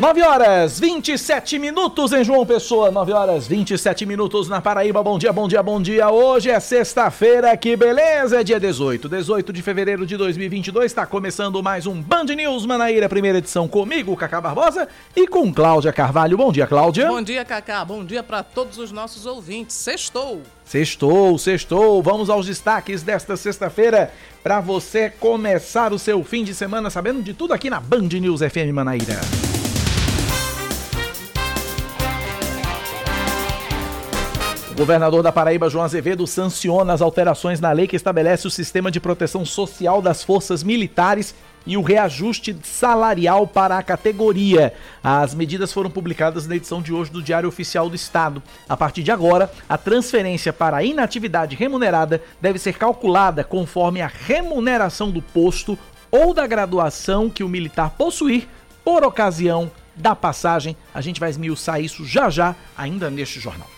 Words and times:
Nove 0.00 0.22
horas 0.22 0.78
27 0.78 1.58
minutos 1.58 2.12
em 2.12 2.22
João 2.22 2.46
Pessoa, 2.46 2.88
9 2.88 3.12
horas 3.12 3.48
27 3.48 4.06
minutos 4.06 4.48
na 4.48 4.60
Paraíba. 4.60 5.02
Bom 5.02 5.18
dia, 5.18 5.32
bom 5.32 5.48
dia, 5.48 5.60
bom 5.60 5.82
dia. 5.82 6.08
Hoje 6.08 6.50
é 6.50 6.60
sexta-feira, 6.60 7.56
que 7.56 7.74
beleza! 7.74 8.40
É 8.40 8.44
dia 8.44 8.60
18, 8.60 9.08
18 9.08 9.52
de 9.52 9.60
fevereiro 9.60 10.06
de 10.06 10.16
2022. 10.16 10.86
Está 10.86 11.04
começando 11.04 11.60
mais 11.64 11.84
um 11.84 12.00
Band 12.00 12.26
News 12.26 12.64
Manaíra, 12.64 13.08
primeira 13.08 13.38
edição 13.38 13.66
comigo, 13.66 14.16
Cacá 14.16 14.40
Barbosa, 14.40 14.86
e 15.16 15.26
com 15.26 15.52
Cláudia 15.52 15.92
Carvalho. 15.92 16.36
Bom 16.36 16.52
dia, 16.52 16.68
Cláudia. 16.68 17.08
Bom 17.08 17.20
dia, 17.20 17.44
Cacá. 17.44 17.84
Bom 17.84 18.04
dia 18.04 18.22
para 18.22 18.44
todos 18.44 18.78
os 18.78 18.92
nossos 18.92 19.26
ouvintes. 19.26 19.74
Sextou. 19.74 20.42
Sextou, 20.64 21.36
sextou. 21.38 22.00
Vamos 22.04 22.30
aos 22.30 22.46
destaques 22.46 23.02
desta 23.02 23.36
sexta-feira 23.36 24.12
para 24.44 24.60
você 24.60 25.10
começar 25.10 25.92
o 25.92 25.98
seu 25.98 26.22
fim 26.22 26.44
de 26.44 26.54
semana 26.54 26.88
sabendo 26.88 27.20
de 27.20 27.34
tudo 27.34 27.52
aqui 27.52 27.68
na 27.68 27.80
Band 27.80 28.06
News 28.12 28.42
FM 28.42 28.72
Manaíra. 28.72 29.57
Governador 34.78 35.24
da 35.24 35.32
Paraíba, 35.32 35.68
João 35.68 35.84
Azevedo, 35.84 36.24
sanciona 36.24 36.92
as 36.92 37.02
alterações 37.02 37.58
na 37.58 37.72
lei 37.72 37.88
que 37.88 37.96
estabelece 37.96 38.46
o 38.46 38.50
sistema 38.50 38.92
de 38.92 39.00
proteção 39.00 39.44
social 39.44 40.00
das 40.00 40.22
forças 40.22 40.62
militares 40.62 41.34
e 41.66 41.76
o 41.76 41.82
reajuste 41.82 42.56
salarial 42.62 43.44
para 43.44 43.76
a 43.76 43.82
categoria. 43.82 44.72
As 45.02 45.34
medidas 45.34 45.72
foram 45.72 45.90
publicadas 45.90 46.46
na 46.46 46.54
edição 46.54 46.80
de 46.80 46.92
hoje 46.92 47.10
do 47.10 47.20
Diário 47.20 47.48
Oficial 47.48 47.90
do 47.90 47.96
Estado. 47.96 48.40
A 48.68 48.76
partir 48.76 49.02
de 49.02 49.10
agora, 49.10 49.50
a 49.68 49.76
transferência 49.76 50.52
para 50.52 50.76
a 50.76 50.84
inatividade 50.84 51.56
remunerada 51.56 52.22
deve 52.40 52.60
ser 52.60 52.74
calculada 52.74 53.42
conforme 53.42 54.00
a 54.00 54.06
remuneração 54.06 55.10
do 55.10 55.20
posto 55.20 55.76
ou 56.08 56.32
da 56.32 56.46
graduação 56.46 57.28
que 57.28 57.42
o 57.42 57.48
militar 57.48 57.90
possuir 57.98 58.46
por 58.84 59.02
ocasião 59.02 59.72
da 59.96 60.14
passagem. 60.14 60.76
A 60.94 61.00
gente 61.00 61.18
vai 61.18 61.30
esmiuçar 61.30 61.80
isso 61.80 62.06
já 62.06 62.30
já, 62.30 62.54
ainda 62.76 63.10
neste 63.10 63.40
jornal. 63.40 63.77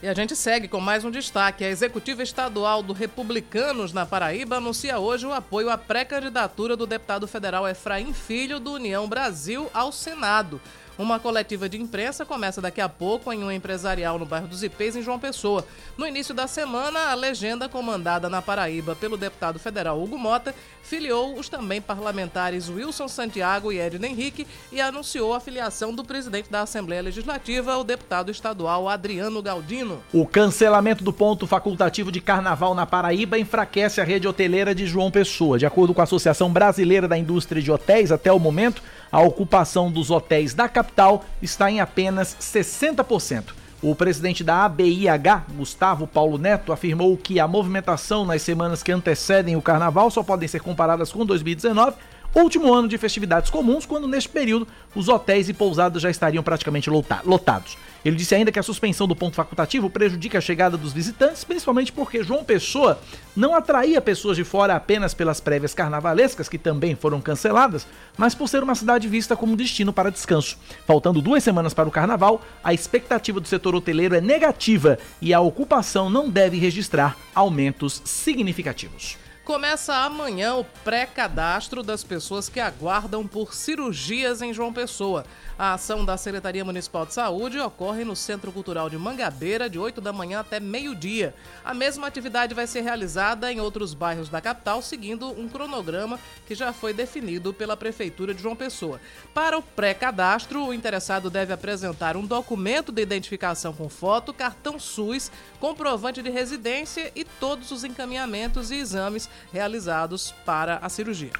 E 0.00 0.06
a 0.06 0.14
gente 0.14 0.36
segue 0.36 0.68
com 0.68 0.78
mais 0.78 1.04
um 1.04 1.10
destaque. 1.10 1.64
A 1.64 1.68
executiva 1.68 2.22
estadual 2.22 2.84
do 2.84 2.92
Republicanos 2.92 3.92
na 3.92 4.06
Paraíba 4.06 4.58
anuncia 4.58 4.96
hoje 5.00 5.26
o 5.26 5.32
apoio 5.32 5.68
à 5.70 5.76
pré-candidatura 5.76 6.76
do 6.76 6.86
deputado 6.86 7.26
federal 7.26 7.66
Efraim 7.66 8.12
Filho 8.12 8.60
do 8.60 8.74
União 8.74 9.08
Brasil 9.08 9.68
ao 9.74 9.90
Senado. 9.90 10.60
Uma 10.98 11.20
coletiva 11.20 11.68
de 11.68 11.80
imprensa 11.80 12.26
começa 12.26 12.60
daqui 12.60 12.80
a 12.80 12.88
pouco 12.88 13.32
em 13.32 13.44
um 13.44 13.52
empresarial 13.52 14.18
no 14.18 14.26
bairro 14.26 14.48
dos 14.48 14.64
Ipês, 14.64 14.96
em 14.96 15.02
João 15.02 15.16
Pessoa. 15.16 15.64
No 15.96 16.04
início 16.04 16.34
da 16.34 16.48
semana, 16.48 17.12
a 17.12 17.14
legenda 17.14 17.68
comandada 17.68 18.28
na 18.28 18.42
Paraíba 18.42 18.96
pelo 18.96 19.16
deputado 19.16 19.60
federal 19.60 20.02
Hugo 20.02 20.18
Mota 20.18 20.52
filiou 20.82 21.38
os 21.38 21.48
também 21.48 21.80
parlamentares 21.80 22.68
Wilson 22.68 23.06
Santiago 23.06 23.70
e 23.70 23.78
Edna 23.78 24.08
Henrique 24.08 24.44
e 24.72 24.80
anunciou 24.80 25.34
a 25.34 25.38
filiação 25.38 25.94
do 25.94 26.02
presidente 26.02 26.50
da 26.50 26.62
Assembleia 26.62 27.02
Legislativa, 27.02 27.76
o 27.76 27.84
deputado 27.84 28.32
estadual 28.32 28.88
Adriano 28.88 29.40
Galdino. 29.40 30.02
O 30.12 30.26
cancelamento 30.26 31.04
do 31.04 31.12
ponto 31.12 31.46
facultativo 31.46 32.10
de 32.10 32.20
carnaval 32.20 32.74
na 32.74 32.86
Paraíba 32.86 33.38
enfraquece 33.38 34.00
a 34.00 34.04
rede 34.04 34.26
hoteleira 34.26 34.74
de 34.74 34.84
João 34.84 35.12
Pessoa. 35.12 35.58
De 35.58 35.66
acordo 35.66 35.94
com 35.94 36.00
a 36.00 36.04
Associação 36.04 36.50
Brasileira 36.50 37.06
da 37.06 37.16
Indústria 37.16 37.62
de 37.62 37.70
Hotéis, 37.70 38.10
até 38.10 38.32
o 38.32 38.38
momento, 38.40 38.82
a 39.10 39.20
ocupação 39.20 39.90
dos 39.90 40.10
hotéis 40.10 40.54
da 40.54 40.68
capital 40.68 41.24
está 41.40 41.70
em 41.70 41.80
apenas 41.80 42.36
60%. 42.40 43.58
O 43.80 43.94
presidente 43.94 44.42
da 44.42 44.64
ABIH, 44.64 45.44
Gustavo 45.56 46.06
Paulo 46.06 46.36
Neto, 46.36 46.72
afirmou 46.72 47.16
que 47.16 47.38
a 47.38 47.46
movimentação 47.46 48.26
nas 48.26 48.42
semanas 48.42 48.82
que 48.82 48.90
antecedem 48.90 49.54
o 49.54 49.62
carnaval 49.62 50.10
só 50.10 50.22
podem 50.22 50.48
ser 50.48 50.60
comparadas 50.60 51.12
com 51.12 51.24
2019 51.24 51.96
último 52.34 52.72
ano 52.72 52.88
de 52.88 52.98
festividades 52.98 53.50
comuns, 53.50 53.86
quando 53.86 54.06
neste 54.06 54.28
período 54.28 54.66
os 54.94 55.08
hotéis 55.08 55.48
e 55.48 55.54
pousadas 55.54 56.02
já 56.02 56.10
estariam 56.10 56.42
praticamente 56.42 56.90
lotados. 56.90 57.76
Ele 58.04 58.16
disse 58.16 58.34
ainda 58.34 58.52
que 58.52 58.58
a 58.58 58.62
suspensão 58.62 59.08
do 59.08 59.16
ponto 59.16 59.34
facultativo 59.34 59.90
prejudica 59.90 60.38
a 60.38 60.40
chegada 60.40 60.76
dos 60.76 60.92
visitantes, 60.92 61.42
principalmente 61.44 61.92
porque 61.92 62.22
João 62.22 62.44
Pessoa 62.44 62.98
não 63.36 63.54
atraía 63.54 64.00
pessoas 64.00 64.36
de 64.36 64.44
fora 64.44 64.74
apenas 64.74 65.14
pelas 65.14 65.40
prévias 65.40 65.74
carnavalescas, 65.74 66.48
que 66.48 66.58
também 66.58 66.94
foram 66.94 67.20
canceladas, 67.20 67.86
mas 68.16 68.34
por 68.34 68.48
ser 68.48 68.62
uma 68.62 68.74
cidade 68.74 69.08
vista 69.08 69.36
como 69.36 69.56
destino 69.56 69.92
para 69.92 70.10
descanso. 70.10 70.56
Faltando 70.86 71.20
duas 71.20 71.42
semanas 71.42 71.74
para 71.74 71.88
o 71.88 71.92
carnaval, 71.92 72.40
a 72.62 72.72
expectativa 72.72 73.40
do 73.40 73.48
setor 73.48 73.74
hoteleiro 73.74 74.14
é 74.14 74.20
negativa 74.20 74.98
e 75.20 75.34
a 75.34 75.40
ocupação 75.40 76.08
não 76.08 76.30
deve 76.30 76.56
registrar 76.56 77.16
aumentos 77.34 78.00
significativos. 78.04 79.18
Começa 79.48 79.94
amanhã 79.94 80.56
o 80.56 80.64
pré-cadastro 80.84 81.82
das 81.82 82.04
pessoas 82.04 82.50
que 82.50 82.60
aguardam 82.60 83.26
por 83.26 83.54
cirurgias 83.54 84.42
em 84.42 84.52
João 84.52 84.74
Pessoa. 84.74 85.24
A 85.58 85.72
ação 85.72 86.04
da 86.04 86.18
Secretaria 86.18 86.62
Municipal 86.66 87.06
de 87.06 87.14
Saúde 87.14 87.58
ocorre 87.58 88.04
no 88.04 88.14
Centro 88.14 88.52
Cultural 88.52 88.90
de 88.90 88.98
Mangabeira, 88.98 89.68
de 89.68 89.78
8 89.78 90.02
da 90.02 90.12
manhã 90.12 90.40
até 90.40 90.60
meio-dia. 90.60 91.34
A 91.64 91.72
mesma 91.72 92.06
atividade 92.06 92.52
vai 92.52 92.66
ser 92.66 92.82
realizada 92.82 93.50
em 93.50 93.58
outros 93.58 93.94
bairros 93.94 94.28
da 94.28 94.38
capital, 94.38 94.82
seguindo 94.82 95.30
um 95.30 95.48
cronograma 95.48 96.20
que 96.46 96.54
já 96.54 96.70
foi 96.70 96.92
definido 96.92 97.54
pela 97.54 97.74
Prefeitura 97.74 98.34
de 98.34 98.42
João 98.42 98.54
Pessoa. 98.54 99.00
Para 99.32 99.56
o 99.56 99.62
pré-cadastro, 99.62 100.62
o 100.62 100.74
interessado 100.74 101.30
deve 101.30 101.54
apresentar 101.54 102.18
um 102.18 102.26
documento 102.26 102.92
de 102.92 103.00
identificação 103.00 103.72
com 103.72 103.88
foto, 103.88 104.34
cartão 104.34 104.78
SUS, 104.78 105.32
comprovante 105.58 106.22
de 106.22 106.28
residência 106.28 107.10
e 107.16 107.24
todos 107.24 107.70
os 107.70 107.82
encaminhamentos 107.82 108.70
e 108.70 108.74
exames 108.74 109.26
realizados 109.52 110.34
para 110.44 110.76
a 110.78 110.88
cirurgia. 110.88 111.30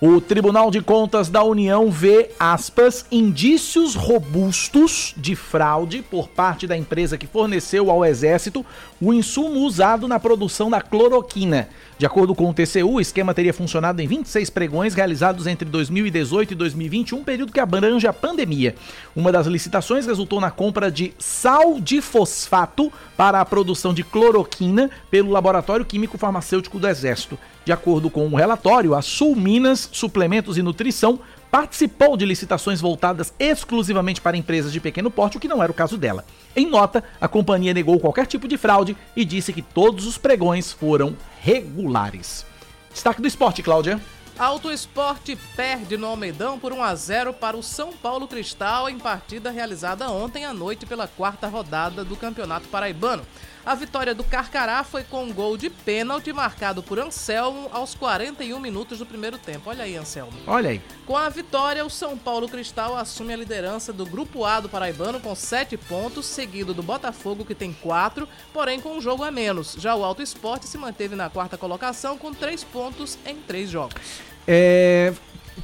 O 0.00 0.20
Tribunal 0.20 0.70
de 0.70 0.80
Contas 0.80 1.28
da 1.28 1.42
União 1.42 1.90
vê, 1.90 2.30
aspas, 2.38 3.04
indícios 3.10 3.96
robustos 3.96 5.12
de 5.16 5.34
fraude 5.34 6.02
por 6.02 6.28
parte 6.28 6.68
da 6.68 6.76
empresa 6.76 7.18
que 7.18 7.26
forneceu 7.26 7.90
ao 7.90 8.04
Exército 8.04 8.64
o 9.00 9.12
insumo 9.12 9.58
usado 9.66 10.06
na 10.06 10.20
produção 10.20 10.70
da 10.70 10.80
cloroquina. 10.80 11.68
De 11.98 12.06
acordo 12.06 12.32
com 12.32 12.48
o 12.48 12.54
TCU, 12.54 12.92
o 12.92 13.00
esquema 13.00 13.34
teria 13.34 13.52
funcionado 13.52 14.00
em 14.00 14.06
26 14.06 14.50
pregões 14.50 14.94
realizados 14.94 15.48
entre 15.48 15.68
2018 15.68 16.52
e 16.52 16.54
2021, 16.54 17.24
período 17.24 17.52
que 17.52 17.58
abrange 17.58 18.06
a 18.06 18.12
pandemia. 18.12 18.76
Uma 19.16 19.32
das 19.32 19.48
licitações 19.48 20.06
resultou 20.06 20.40
na 20.40 20.48
compra 20.48 20.92
de 20.92 21.12
sal 21.18 21.80
de 21.80 22.00
fosfato 22.00 22.92
para 23.16 23.40
a 23.40 23.44
produção 23.44 23.92
de 23.92 24.04
cloroquina 24.04 24.88
pelo 25.10 25.32
Laboratório 25.32 25.84
Químico 25.84 26.16
Farmacêutico 26.16 26.78
do 26.78 26.86
Exército. 26.86 27.36
De 27.64 27.72
acordo 27.72 28.08
com 28.08 28.28
o 28.28 28.30
um 28.30 28.36
relatório, 28.36 28.94
a 28.94 29.02
Sul 29.02 29.34
Minas 29.34 29.88
Suplementos 29.90 30.56
e 30.56 30.62
Nutrição 30.62 31.18
participou 31.50 32.16
de 32.16 32.24
licitações 32.24 32.80
voltadas 32.80 33.32
exclusivamente 33.38 34.20
para 34.20 34.36
empresas 34.36 34.72
de 34.72 34.80
pequeno 34.80 35.10
porte, 35.10 35.36
o 35.36 35.40
que 35.40 35.48
não 35.48 35.62
era 35.62 35.72
o 35.72 35.74
caso 35.74 35.96
dela. 35.96 36.24
Em 36.54 36.66
nota, 36.66 37.02
a 37.20 37.28
companhia 37.28 37.74
negou 37.74 37.98
qualquer 37.98 38.26
tipo 38.26 38.48
de 38.48 38.56
fraude 38.56 38.96
e 39.16 39.24
disse 39.24 39.52
que 39.52 39.62
todos 39.62 40.06
os 40.06 40.18
pregões 40.18 40.72
foram 40.72 41.16
regulares. 41.40 42.44
Destaque 42.92 43.22
do 43.22 43.28
esporte, 43.28 43.62
Cláudia. 43.62 44.00
Auto 44.38 44.70
Esporte 44.70 45.36
perde 45.56 45.96
no 45.96 46.06
Almeidão 46.06 46.60
por 46.60 46.72
1 46.72 46.80
a 46.80 46.94
0 46.94 47.32
para 47.32 47.56
o 47.56 47.62
São 47.62 47.92
Paulo 47.92 48.28
Cristal 48.28 48.88
em 48.88 48.96
partida 48.96 49.50
realizada 49.50 50.08
ontem 50.08 50.44
à 50.44 50.54
noite 50.54 50.86
pela 50.86 51.08
quarta 51.08 51.48
rodada 51.48 52.04
do 52.04 52.14
Campeonato 52.14 52.68
Paraibano. 52.68 53.26
A 53.68 53.74
vitória 53.74 54.14
do 54.14 54.24
Carcará 54.24 54.82
foi 54.82 55.04
com 55.04 55.24
um 55.24 55.30
gol 55.30 55.54
de 55.54 55.68
pênalti 55.68 56.32
marcado 56.32 56.82
por 56.82 56.98
Anselmo 56.98 57.68
aos 57.70 57.94
41 57.94 58.58
minutos 58.58 59.00
do 59.00 59.04
primeiro 59.04 59.36
tempo. 59.36 59.68
Olha 59.68 59.84
aí, 59.84 59.94
Anselmo. 59.94 60.32
Olha 60.46 60.70
aí. 60.70 60.80
Com 61.04 61.14
a 61.14 61.28
vitória, 61.28 61.84
o 61.84 61.90
São 61.90 62.16
Paulo 62.16 62.48
Cristal 62.48 62.96
assume 62.96 63.34
a 63.34 63.36
liderança 63.36 63.92
do 63.92 64.06
Grupo 64.06 64.42
A 64.46 64.60
do 64.60 64.70
Paraibano 64.70 65.20
com 65.20 65.34
7 65.34 65.76
pontos, 65.76 66.24
seguido 66.24 66.72
do 66.72 66.82
Botafogo, 66.82 67.44
que 67.44 67.54
tem 67.54 67.74
4, 67.74 68.26
porém 68.54 68.80
com 68.80 68.96
um 68.96 69.02
jogo 69.02 69.22
a 69.22 69.30
menos. 69.30 69.76
Já 69.78 69.94
o 69.94 70.02
Alto 70.02 70.22
Esporte 70.22 70.64
se 70.64 70.78
manteve 70.78 71.14
na 71.14 71.28
quarta 71.28 71.58
colocação 71.58 72.16
com 72.16 72.32
3 72.32 72.64
pontos 72.64 73.18
em 73.26 73.36
3 73.36 73.68
jogos. 73.68 74.00
É. 74.46 75.12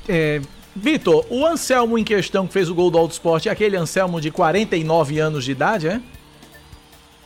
é... 0.06 0.42
Vitor, 0.76 1.24
o 1.30 1.46
Anselmo 1.46 1.96
em 1.96 2.04
questão 2.04 2.46
que 2.46 2.52
fez 2.52 2.68
o 2.68 2.74
gol 2.74 2.90
do 2.90 2.98
Alto 2.98 3.12
Esporte 3.12 3.48
é 3.48 3.52
aquele 3.52 3.78
Anselmo 3.78 4.20
de 4.20 4.30
49 4.30 5.18
anos 5.20 5.42
de 5.46 5.52
idade, 5.52 5.88
é? 5.88 6.02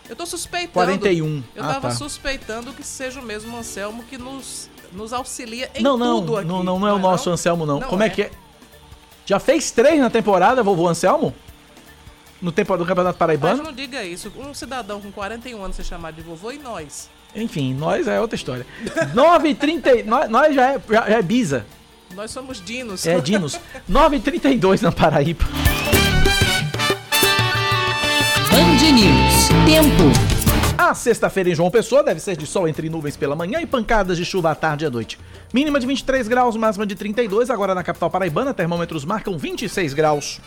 Eu 0.08 0.16
tô 0.16 0.25
suspeitando. 0.25 0.72
41. 0.72 1.43
Eu 1.55 1.64
ah, 1.64 1.66
tava 1.66 1.88
tá. 1.88 1.90
suspeitando 1.94 2.72
que 2.72 2.82
seja 2.82 3.20
o 3.20 3.22
mesmo 3.22 3.56
Anselmo 3.56 4.02
que 4.05 4.16
nos, 4.16 4.70
nos 4.93 5.12
auxilia 5.12 5.70
em 5.75 5.82
não, 5.82 5.96
não, 5.99 6.20
tudo 6.20 6.37
aqui. 6.38 6.49
Não, 6.49 6.62
não, 6.62 6.78
não 6.78 6.88
é 6.88 6.93
o 6.93 6.99
nosso 6.99 7.28
não? 7.28 7.34
Anselmo, 7.34 7.66
não. 7.66 7.81
Não 7.81 7.88
Como 7.88 8.02
é. 8.02 8.06
é. 8.06 8.10
que 8.10 8.22
é? 8.22 8.31
Já 9.26 9.38
fez 9.38 9.70
três 9.70 10.00
na 10.00 10.08
temporada, 10.08 10.62
vovô 10.62 10.88
Anselmo? 10.88 11.34
No 12.40 12.50
tempo 12.50 12.76
do 12.76 12.87
Campeonato 12.87 13.14
Mas 13.14 13.19
Paraibano? 13.19 13.62
não 13.62 13.72
diga 13.72 14.02
isso. 14.02 14.32
Um 14.38 14.55
cidadão 14.55 15.00
com 15.00 15.12
41 15.12 15.62
anos 15.62 15.76
ser 15.76 15.84
chamado 15.84 16.14
de 16.14 16.22
vovô 16.22 16.50
e 16.50 16.58
nós. 16.58 17.11
Enfim, 17.34 17.75
nós 17.75 18.08
é 18.08 18.19
outra 18.20 18.37
história. 18.37 18.64
9h30. 19.14 20.04
nós, 20.06 20.31
nós 20.31 20.54
já, 20.54 20.72
é, 20.72 20.81
já, 20.88 21.11
já 21.11 21.19
é 21.19 21.22
bisa. 21.22 21.66
nós 22.14 22.31
somos 22.31 22.64
dinos. 22.64 23.06
É, 23.06 23.20
dinos. 23.20 23.61
9h32 23.90 24.81
na 24.81 24.93
Paraíba. 24.93 25.44
Band 28.58 28.90
News. 28.93 29.49
Tempo. 29.64 30.02
A 30.76 30.93
sexta-feira 30.93 31.49
em 31.49 31.55
João 31.55 31.70
Pessoa 31.70 32.02
deve 32.02 32.19
ser 32.19 32.37
de 32.37 32.44
sol 32.44 32.66
entre 32.66 32.88
nuvens 32.90 33.16
pela 33.16 33.37
manhã 33.37 33.60
e 33.60 33.66
pancadas 33.66 34.16
de 34.16 34.25
chuva 34.25 34.50
à 34.50 34.55
tarde 34.56 34.84
e 34.84 34.88
à 34.88 34.90
noite. 34.90 35.16
Mínima 35.55 35.78
de 35.78 35.87
23 35.87 36.26
graus, 36.26 36.56
máxima 36.56 36.84
de 36.84 36.96
32. 36.96 37.50
Agora 37.50 37.72
na 37.72 37.84
capital 37.84 38.10
paraibana, 38.10 38.52
termômetros 38.52 39.05
marcam 39.05 39.38
26 39.38 39.94
graus. 39.94 40.40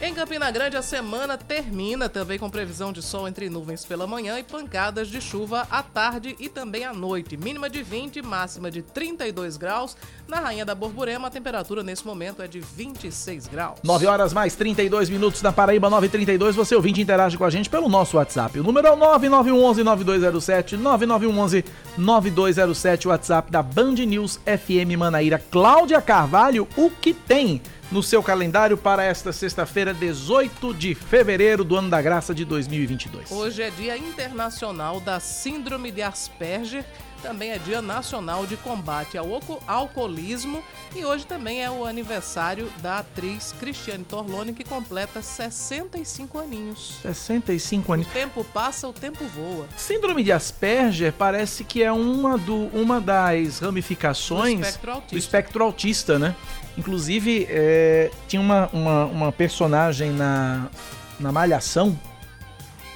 Em 0.00 0.12
Campina 0.12 0.50
Grande, 0.50 0.76
a 0.76 0.82
semana 0.82 1.38
termina 1.38 2.08
também 2.08 2.36
com 2.38 2.50
previsão 2.50 2.92
de 2.92 3.00
sol 3.00 3.28
entre 3.28 3.48
nuvens 3.48 3.84
pela 3.84 4.08
manhã 4.08 4.38
e 4.38 4.42
pancadas 4.42 5.08
de 5.08 5.20
chuva 5.20 5.68
à 5.70 5.82
tarde 5.82 6.34
e 6.38 6.48
também 6.48 6.84
à 6.84 6.92
noite. 6.92 7.36
Mínima 7.36 7.70
de 7.70 7.82
20, 7.82 8.20
máxima 8.20 8.70
de 8.70 8.82
32 8.82 9.56
graus. 9.56 9.96
Na 10.26 10.40
Rainha 10.40 10.64
da 10.64 10.74
Borborema, 10.74 11.28
a 11.28 11.30
temperatura 11.30 11.82
nesse 11.82 12.04
momento 12.04 12.42
é 12.42 12.48
de 12.48 12.58
26 12.60 13.46
graus. 13.46 13.78
9 13.84 14.06
horas 14.06 14.32
mais 14.32 14.56
32 14.56 15.08
minutos 15.08 15.40
na 15.42 15.52
Paraíba 15.52 15.88
932. 15.88 16.56
Você 16.56 16.74
ouvinte 16.74 17.00
interage 17.00 17.38
com 17.38 17.44
a 17.44 17.50
gente 17.50 17.70
pelo 17.70 17.88
nosso 17.88 18.16
WhatsApp. 18.16 18.58
O 18.58 18.64
número 18.64 18.88
é 18.88 18.90
o 18.90 18.96
9911-9207, 18.96 20.76
9911-9207, 21.96 23.06
o 23.06 23.10
WhatsApp 23.10 23.50
da 23.50 23.62
Band 23.62 23.94
News 23.94 24.40
FM 24.44 24.98
Manaíra. 24.98 25.40
Cláudia 25.50 26.02
Carvalho, 26.02 26.66
o 26.76 26.90
que 26.90 27.14
tem? 27.14 27.62
No 27.90 28.02
seu 28.02 28.22
calendário 28.22 28.76
para 28.76 29.04
esta 29.04 29.32
sexta-feira, 29.32 29.92
18 29.92 30.74
de 30.74 30.94
fevereiro 30.94 31.64
do 31.64 31.76
ano 31.76 31.90
da 31.90 32.00
graça 32.00 32.34
de 32.34 32.44
2022. 32.44 33.30
Hoje 33.30 33.62
é 33.62 33.70
Dia 33.70 33.96
Internacional 33.96 35.00
da 35.00 35.20
Síndrome 35.20 35.90
de 35.90 36.02
Asperger 36.02 36.84
também 37.24 37.52
é 37.52 37.58
Dia 37.58 37.80
Nacional 37.80 38.44
de 38.44 38.54
Combate 38.54 39.16
ao 39.16 39.26
Alcoolismo 39.66 40.62
e 40.94 41.06
hoje 41.06 41.24
também 41.24 41.64
é 41.64 41.70
o 41.70 41.86
aniversário 41.86 42.70
da 42.82 42.98
atriz 42.98 43.54
Cristiane 43.58 44.04
Torlone, 44.04 44.52
que 44.52 44.62
completa 44.62 45.22
65 45.22 46.38
aninhos. 46.38 46.98
65 47.00 47.94
anos. 47.94 48.06
O 48.06 48.10
tempo 48.10 48.44
passa, 48.44 48.86
o 48.86 48.92
tempo 48.92 49.24
voa. 49.28 49.66
Síndrome 49.74 50.22
de 50.22 50.32
Asperger 50.32 51.14
parece 51.14 51.64
que 51.64 51.82
é 51.82 51.90
uma, 51.90 52.36
do, 52.36 52.66
uma 52.74 53.00
das 53.00 53.58
ramificações 53.58 54.60
do 54.60 54.66
espectro 54.66 54.92
autista, 54.92 55.14
do 55.14 55.18
espectro 55.18 55.64
autista 55.64 56.18
né? 56.18 56.36
Inclusive, 56.76 57.46
é, 57.48 58.10
tinha 58.26 58.40
uma, 58.40 58.68
uma, 58.72 59.04
uma 59.04 59.32
personagem 59.32 60.10
na, 60.10 60.68
na 61.18 61.30
Malhação 61.30 61.96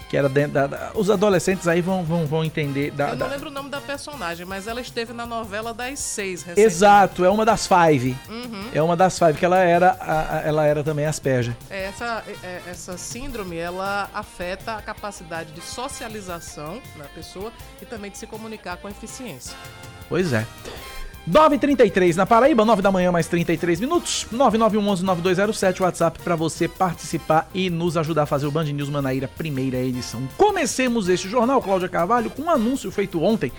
que 0.09 0.17
era 0.17 0.29
dentro 0.29 0.53
da, 0.53 0.67
da, 0.67 0.91
os 0.95 1.11
adolescentes 1.11 1.69
aí 1.69 1.83
vão, 1.83 2.03
vão, 2.03 2.27
vão 2.27 2.45
entender. 2.45 2.91
Da, 2.91 3.09
Eu 3.09 3.11
não 3.11 3.19
da... 3.19 3.27
lembro 3.27 3.51
o 3.51 3.53
nome 3.53 3.69
da 3.69 3.81
personagem, 3.81 4.47
mas 4.47 4.67
ela 4.67 4.81
esteve 4.81 5.13
na 5.13 5.27
novela 5.27 5.75
das 5.75 5.99
seis. 6.01 6.47
Exato, 6.57 7.25
é 7.25 7.31
uma 7.31 7.45
das 7.45 7.67
five. 7.67 8.17
Uhum. 8.29 8.71
É 8.73 8.83
uma 8.83 8.97
das 8.97 9.19
five 9.19 9.35
que 9.35 9.45
ela 9.45 9.59
era, 9.59 9.97
a, 10.01 10.39
a, 10.39 10.41
ela 10.41 10.65
era 10.65 10.83
também 10.83 11.05
asperja. 11.05 11.55
É, 11.69 11.85
essa, 11.85 12.25
é, 12.43 12.63
essa 12.67 12.97
síndrome 12.97 13.59
ela 13.59 14.09
afeta 14.15 14.77
a 14.77 14.83
capacidade 14.83 15.53
de 15.53 15.61
socialização 15.61 16.81
da 16.97 17.05
pessoa 17.05 17.53
e 17.83 17.85
também 17.85 18.11
de 18.11 18.17
se 18.17 18.27
comunicar 18.27 18.79
com 18.79 18.89
eficiência. 18.89 19.55
Pois 20.09 20.33
é. 20.33 20.47
9h33 21.29 22.15
na 22.15 22.25
Paraíba, 22.25 22.65
9 22.65 22.81
da 22.81 22.91
manhã, 22.91 23.13
mais 23.13 23.27
33 23.27 23.81
minutos. 23.81 24.27
9911-9207, 24.33 25.81
WhatsApp 25.83 26.19
para 26.21 26.35
você 26.35 26.67
participar 26.67 27.51
e 27.53 27.69
nos 27.69 27.99
ajudar 27.99 28.23
a 28.23 28.27
fazer 28.27 28.47
o 28.47 28.51
Band 28.51 28.65
News 28.65 28.89
Manaíra, 28.89 29.29
primeira 29.29 29.77
edição. 29.77 30.27
Comecemos 30.39 31.07
este 31.09 31.29
jornal, 31.29 31.61
Cláudia 31.61 31.89
Carvalho, 31.89 32.31
com 32.31 32.43
um 32.43 32.51
anúncio 32.51 32.91
feito 32.91 33.23
ontem 33.23 33.53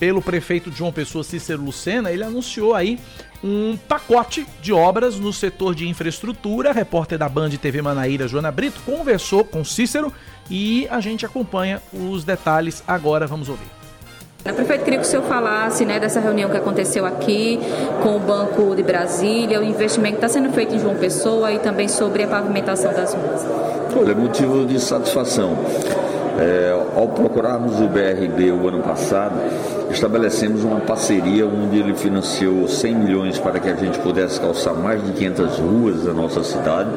pelo 0.00 0.20
prefeito 0.20 0.72
João 0.72 0.92
Pessoa, 0.92 1.22
Cícero 1.22 1.62
Lucena. 1.62 2.10
Ele 2.10 2.24
anunciou 2.24 2.74
aí 2.74 2.98
um 3.42 3.76
pacote 3.76 4.44
de 4.60 4.72
obras 4.72 5.16
no 5.16 5.32
setor 5.32 5.76
de 5.76 5.88
infraestrutura. 5.88 6.70
A 6.70 6.72
repórter 6.72 7.18
da 7.18 7.28
Band 7.28 7.50
TV 7.50 7.80
Manaíra, 7.82 8.26
Joana 8.26 8.50
Brito, 8.50 8.80
conversou 8.84 9.44
com 9.44 9.64
Cícero 9.64 10.12
e 10.50 10.88
a 10.90 11.00
gente 11.00 11.24
acompanha 11.24 11.80
os 11.92 12.24
detalhes 12.24 12.82
agora. 12.84 13.28
Vamos 13.28 13.48
ouvir. 13.48 13.81
Prefeito, 14.42 14.82
queria 14.82 14.98
que 14.98 15.06
o 15.06 15.08
senhor 15.08 15.22
falasse 15.22 15.84
né, 15.84 16.00
dessa 16.00 16.18
reunião 16.18 16.50
que 16.50 16.56
aconteceu 16.56 17.06
aqui 17.06 17.60
com 18.02 18.16
o 18.16 18.18
Banco 18.18 18.74
de 18.74 18.82
Brasília, 18.82 19.60
o 19.60 19.62
investimento 19.62 20.18
que 20.18 20.24
está 20.24 20.28
sendo 20.28 20.52
feito 20.52 20.74
em 20.74 20.80
João 20.80 20.96
Pessoa 20.96 21.52
e 21.52 21.60
também 21.60 21.86
sobre 21.86 22.24
a 22.24 22.26
pavimentação 22.26 22.92
das 22.92 23.14
ruas. 23.14 23.46
Olha, 23.96 24.14
motivo 24.14 24.66
de 24.66 24.80
satisfação. 24.80 25.56
É, 26.40 26.76
ao 26.96 27.08
procurarmos 27.08 27.78
o 27.80 27.86
BRB 27.86 28.50
o 28.50 28.66
ano 28.66 28.82
passado, 28.82 29.34
estabelecemos 29.90 30.64
uma 30.64 30.80
parceria 30.80 31.46
onde 31.46 31.78
ele 31.78 31.94
financiou 31.94 32.66
100 32.66 32.94
milhões 32.94 33.38
para 33.38 33.60
que 33.60 33.68
a 33.68 33.76
gente 33.76 33.98
pudesse 34.00 34.40
calçar 34.40 34.74
mais 34.74 35.04
de 35.04 35.12
500 35.12 35.58
ruas 35.58 36.04
da 36.04 36.12
nossa 36.12 36.42
cidade 36.42 36.90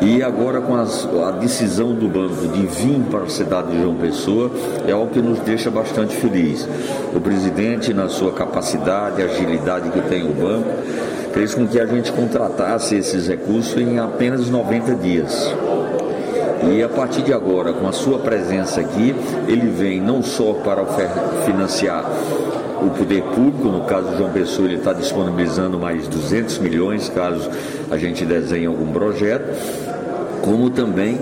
e 0.00 0.22
agora 0.22 0.60
com 0.60 0.74
as, 0.76 1.06
a 1.26 1.32
decisão 1.32 1.92
do 1.92 2.08
banco 2.08 2.46
de 2.48 2.66
vir 2.66 3.00
para 3.10 3.24
a 3.24 3.28
cidade 3.28 3.72
de 3.72 3.82
João 3.82 3.96
Pessoa 3.96 4.50
é 4.86 4.92
algo 4.92 5.08
que 5.08 5.20
nos 5.20 5.40
deixa 5.40 5.70
bastante 5.70 6.14
feliz. 6.16 6.68
O 7.14 7.20
presidente, 7.20 7.92
na 7.92 8.08
sua 8.08 8.32
capacidade, 8.32 9.22
agilidade 9.22 9.90
que 9.90 10.00
tem 10.02 10.22
o 10.22 10.32
banco, 10.32 10.68
fez 11.32 11.54
com 11.54 11.66
que 11.66 11.80
a 11.80 11.86
gente 11.86 12.12
contratasse 12.12 12.96
esses 12.96 13.28
recursos 13.28 13.76
em 13.80 13.98
apenas 13.98 14.48
90 14.48 14.94
dias. 14.94 15.52
E 16.70 16.82
a 16.82 16.88
partir 16.88 17.22
de 17.22 17.32
agora, 17.32 17.72
com 17.72 17.86
a 17.86 17.92
sua 17.92 18.18
presença 18.18 18.80
aqui, 18.80 19.14
ele 19.46 19.68
vem 19.68 20.00
não 20.00 20.22
só 20.22 20.54
para 20.54 20.84
financiar 21.44 22.04
o 22.82 22.90
poder 22.90 23.22
público, 23.22 23.68
no 23.68 23.84
caso 23.84 24.10
de 24.10 24.18
João 24.18 24.30
Pessoa, 24.30 24.68
ele 24.68 24.76
está 24.76 24.92
disponibilizando 24.92 25.78
mais 25.78 26.06
200 26.06 26.58
milhões 26.58 27.08
caso 27.08 27.50
a 27.90 27.96
gente 27.96 28.24
desenhe 28.24 28.66
algum 28.66 28.92
projeto, 28.92 29.44
como 30.42 30.70
também 30.70 31.18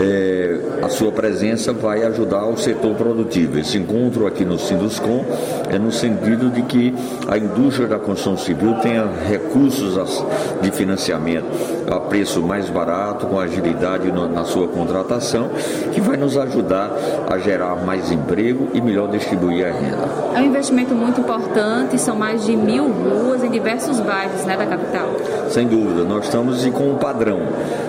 é, 0.00 0.58
a 0.82 0.88
sua 0.88 1.12
presença 1.12 1.72
vai 1.74 2.02
ajudar 2.04 2.46
o 2.46 2.56
setor 2.56 2.94
produtivo. 2.94 3.58
Esse 3.58 3.76
encontro 3.76 4.26
aqui 4.26 4.44
no 4.46 4.58
Sinduscom 4.58 5.24
é 5.68 5.78
no 5.78 5.92
sentido 5.92 6.50
de 6.50 6.62
que 6.62 6.94
a 7.28 7.36
indústria 7.36 7.86
da 7.86 7.98
construção 7.98 8.36
civil 8.36 8.74
tenha 8.80 9.06
recursos 9.28 10.24
de 10.62 10.70
financiamento 10.70 11.46
a 11.90 12.00
preço 12.00 12.40
mais 12.40 12.70
barato, 12.70 13.26
com 13.26 13.38
agilidade 13.38 14.10
na 14.12 14.44
sua 14.44 14.68
contratação, 14.68 15.50
que 15.92 16.00
vai 16.00 16.16
nos 16.16 16.36
ajudar 16.36 16.90
a 17.28 17.36
gerar 17.38 17.76
mais 17.84 18.10
emprego 18.10 18.68
e 18.72 18.80
melhor 18.80 19.10
distribuir 19.10 19.66
a 19.66 19.72
renda. 19.72 20.08
É 20.34 20.38
um 20.40 20.44
investimento 20.44 20.94
muito 20.94 21.20
importante, 21.20 21.98
são 21.98 22.16
mais 22.16 22.44
de 22.46 22.56
mil 22.56 22.88
ruas 22.88 23.42
em 23.42 23.50
diversos 23.50 24.00
bairros 24.00 24.44
né, 24.44 24.56
da 24.56 24.66
capital. 24.66 25.10
Sem 25.50 25.66
dúvida, 25.66 26.04
nós 26.04 26.24
estamos 26.24 26.64
com 26.66 26.92
um 26.92 26.96
padrão. 26.96 27.40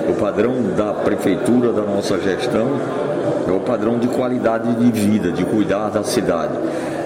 O 0.09 0.13
padrão 0.13 0.55
da 0.75 0.93
prefeitura, 0.93 1.71
da 1.71 1.83
nossa 1.83 2.00
gestão, 2.01 2.67
é 3.47 3.51
o 3.51 3.59
padrão 3.59 3.97
de 3.97 4.07
qualidade 4.07 4.73
de 4.73 4.91
vida, 4.91 5.31
de 5.31 5.43
cuidar 5.45 5.89
da 5.89 6.03
cidade. 6.03 6.53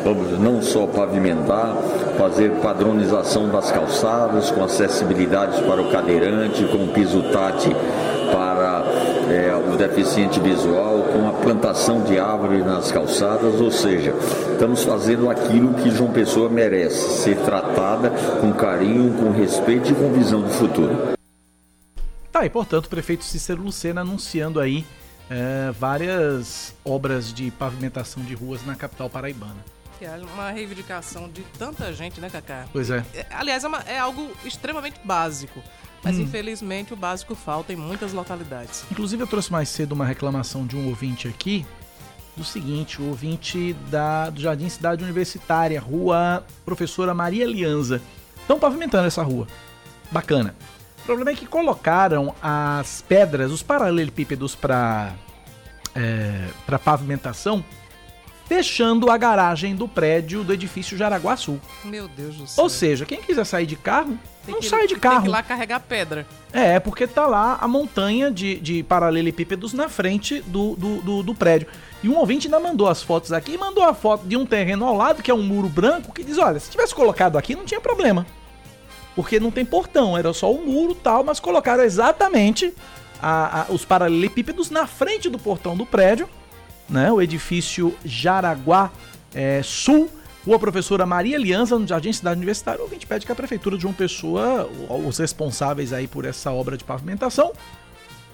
Vamos 0.04 0.40
não 0.40 0.62
só 0.62 0.86
pavimentar, 0.86 1.76
fazer 2.18 2.52
padronização 2.62 3.50
das 3.50 3.72
calçadas, 3.72 4.52
com 4.52 4.64
acessibilidades 4.64 5.60
para 5.62 5.82
o 5.82 5.90
cadeirante, 5.90 6.64
com 6.66 6.88
piso 6.90 7.24
tátil 7.32 7.76
para 8.32 8.84
é, 9.32 9.56
o 9.56 9.76
deficiente 9.76 10.40
visual, 10.40 11.06
com 11.12 11.28
a 11.28 11.32
plantação 11.32 12.02
de 12.02 12.20
árvores 12.20 12.66
nas 12.66 12.92
calçadas, 12.92 13.60
ou 13.60 13.72
seja, 13.72 14.14
estamos 14.52 14.84
fazendo 14.84 15.30
aquilo 15.30 15.74
que 15.74 15.90
João 15.90 16.12
Pessoa 16.12 16.50
merece, 16.50 17.24
ser 17.24 17.38
tratada 17.38 18.12
com 18.40 18.52
carinho, 18.54 19.14
com 19.14 19.32
respeito 19.32 19.92
e 19.92 19.96
com 19.96 20.12
visão 20.12 20.42
do 20.42 20.50
futuro. 20.50 21.16
Tá, 22.36 22.46
e 22.46 22.50
portanto 22.50 22.88
o 22.88 22.90
prefeito 22.90 23.24
Cícero 23.24 23.64
Lucena 23.64 24.02
anunciando 24.02 24.60
aí 24.60 24.86
é, 25.30 25.72
várias 25.72 26.76
obras 26.84 27.34
de 27.34 27.50
pavimentação 27.50 28.22
de 28.22 28.34
ruas 28.34 28.66
na 28.66 28.76
capital 28.76 29.10
paraibana. 29.10 29.56
Que 29.98 30.04
é 30.04 30.20
uma 30.34 30.52
reivindicação 30.52 31.30
de 31.30 31.44
tanta 31.58 31.94
gente, 31.94 32.20
né, 32.20 32.30
Cacá? 32.30 32.66
Pois 32.74 32.90
é. 32.90 33.06
é 33.14 33.26
aliás, 33.30 33.64
é, 33.64 33.68
uma, 33.70 33.80
é, 33.84 33.98
algo 33.98 34.30
extremamente 34.44 35.00
básico. 35.02 35.64
Mas 36.04 36.18
hum. 36.18 36.24
infelizmente 36.24 36.92
o 36.94 36.98
básico 36.98 37.36
falta 37.36 37.72
em 37.72 37.78
muitas 37.78 38.12
localidades. 38.12 38.84
Inclusive 38.92 39.24
eu 39.24 39.28
trouxe 39.28 39.50
mais 39.50 39.70
cedo 39.70 39.94
uma 39.94 40.06
reclamação 40.06 40.68
de 40.68 40.76
um 40.76 40.90
ouvinte 40.90 41.30
aqui 41.30 41.66
do 42.36 42.44
seguinte, 42.44 43.02
o 43.02 43.08
ouvinte 43.08 43.72
da, 43.90 44.30
do 44.30 44.42
Jardim 44.42 44.68
Cidade 44.68 45.02
Universitária, 45.02 45.80
rua 45.80 46.46
Professora 46.66 47.14
Maria 47.14 47.46
Lianza. 47.46 48.02
Estão 48.42 48.60
pavimentando 48.60 49.08
essa 49.08 49.24
rua. 49.24 49.48
Bacana. 50.12 50.54
O 51.06 51.14
problema 51.14 51.30
é 51.30 51.36
que 51.36 51.46
colocaram 51.46 52.34
as 52.42 53.04
pedras, 53.08 53.52
os 53.52 53.62
paralelepípedos 53.62 54.56
para 54.56 55.14
é, 55.96 56.48
para 56.66 56.80
pavimentação 56.80 57.64
fechando 58.48 59.10
a 59.12 59.18
garagem 59.18 59.76
do 59.76 59.88
prédio 59.88 60.44
do 60.44 60.54
edifício 60.54 60.98
Jaraguá 60.98 61.36
Sul. 61.36 61.60
Meu 61.84 62.08
Deus 62.08 62.36
do 62.38 62.48
céu. 62.48 62.64
Ou 62.64 62.70
seja, 62.70 63.06
quem 63.06 63.22
quiser 63.22 63.46
sair 63.46 63.66
de 63.66 63.76
carro, 63.76 64.18
tem 64.46 64.54
não 64.54 64.62
que, 64.62 64.68
sai 64.70 64.88
de 64.88 64.96
carro. 64.96 65.16
Tem 65.16 65.24
que 65.24 65.30
ir 65.30 65.32
lá 65.32 65.44
carregar 65.44 65.80
pedra. 65.80 66.26
É, 66.54 66.80
porque 66.80 67.08
tá 67.08 67.26
lá 67.26 67.58
a 67.62 67.68
montanha 67.68 68.32
de, 68.32 68.60
de 68.60 68.84
paralelepípedos 68.84 69.74
na 69.74 69.90
frente 69.90 70.42
do, 70.42 70.76
do, 70.76 71.02
do, 71.02 71.24
do, 71.24 71.36
prédio. 71.36 71.68
E 72.04 72.10
um 72.10 72.18
ouvinte 72.18 72.48
ainda 72.48 72.60
mandou 72.60 72.88
as 72.88 73.02
fotos 73.02 73.32
aqui 73.32 73.54
e 73.54 73.58
mandou 73.58 73.84
a 73.84 73.94
foto 73.94 74.28
de 74.28 74.38
um 74.38 74.46
terreno 74.46 74.86
ao 74.86 74.96
lado, 74.96 75.24
que 75.24 75.32
é 75.32 75.34
um 75.34 75.44
muro 75.44 75.68
branco, 75.68 76.14
que 76.14 76.24
diz: 76.24 76.38
olha, 76.38 76.60
se 76.60 76.70
tivesse 76.70 76.94
colocado 76.94 77.38
aqui, 77.38 77.56
não 77.56 77.66
tinha 77.66 77.82
problema. 77.82 78.26
Porque 79.16 79.40
não 79.40 79.52
tem 79.52 79.64
portão, 79.64 80.18
era 80.18 80.34
só 80.34 80.52
um 80.54 80.66
muro 80.66 80.94
tal, 80.94 81.24
mas 81.24 81.40
colocaram 81.40 81.84
exatamente 81.84 82.74
a, 83.22 83.62
a, 83.62 83.72
os 83.72 83.86
paralelepípedos 83.86 84.70
na 84.70 84.86
frente 84.86 85.30
do 85.30 85.40
portão 85.40 85.76
do 85.76 85.86
prédio, 85.86 86.30
né? 86.90 87.12
O 87.12 87.22
edifício 87.22 87.96
Jaraguá 88.04 88.92
é, 89.34 89.62
Sul, 89.64 90.10
Rua 90.46 90.60
Professora 90.60 91.06
Maria 91.06 91.38
Aliança, 91.38 91.80
no 91.80 91.88
Jardim 91.88 92.14
Cidade 92.14 92.38
Universitária. 92.38 92.80
O 92.80 92.84
ouvinte 92.84 93.08
pede 93.08 93.26
que 93.26 93.32
a 93.32 93.36
Prefeitura 93.36 93.76
de 93.76 93.82
João 93.82 93.94
Pessoa, 93.94 94.70
os 95.06 95.18
responsáveis 95.18 95.92
aí 95.92 96.08
por 96.08 96.26
essa 96.26 96.52
obra 96.52 96.78
de 96.78 96.84
pavimentação, 96.84 97.52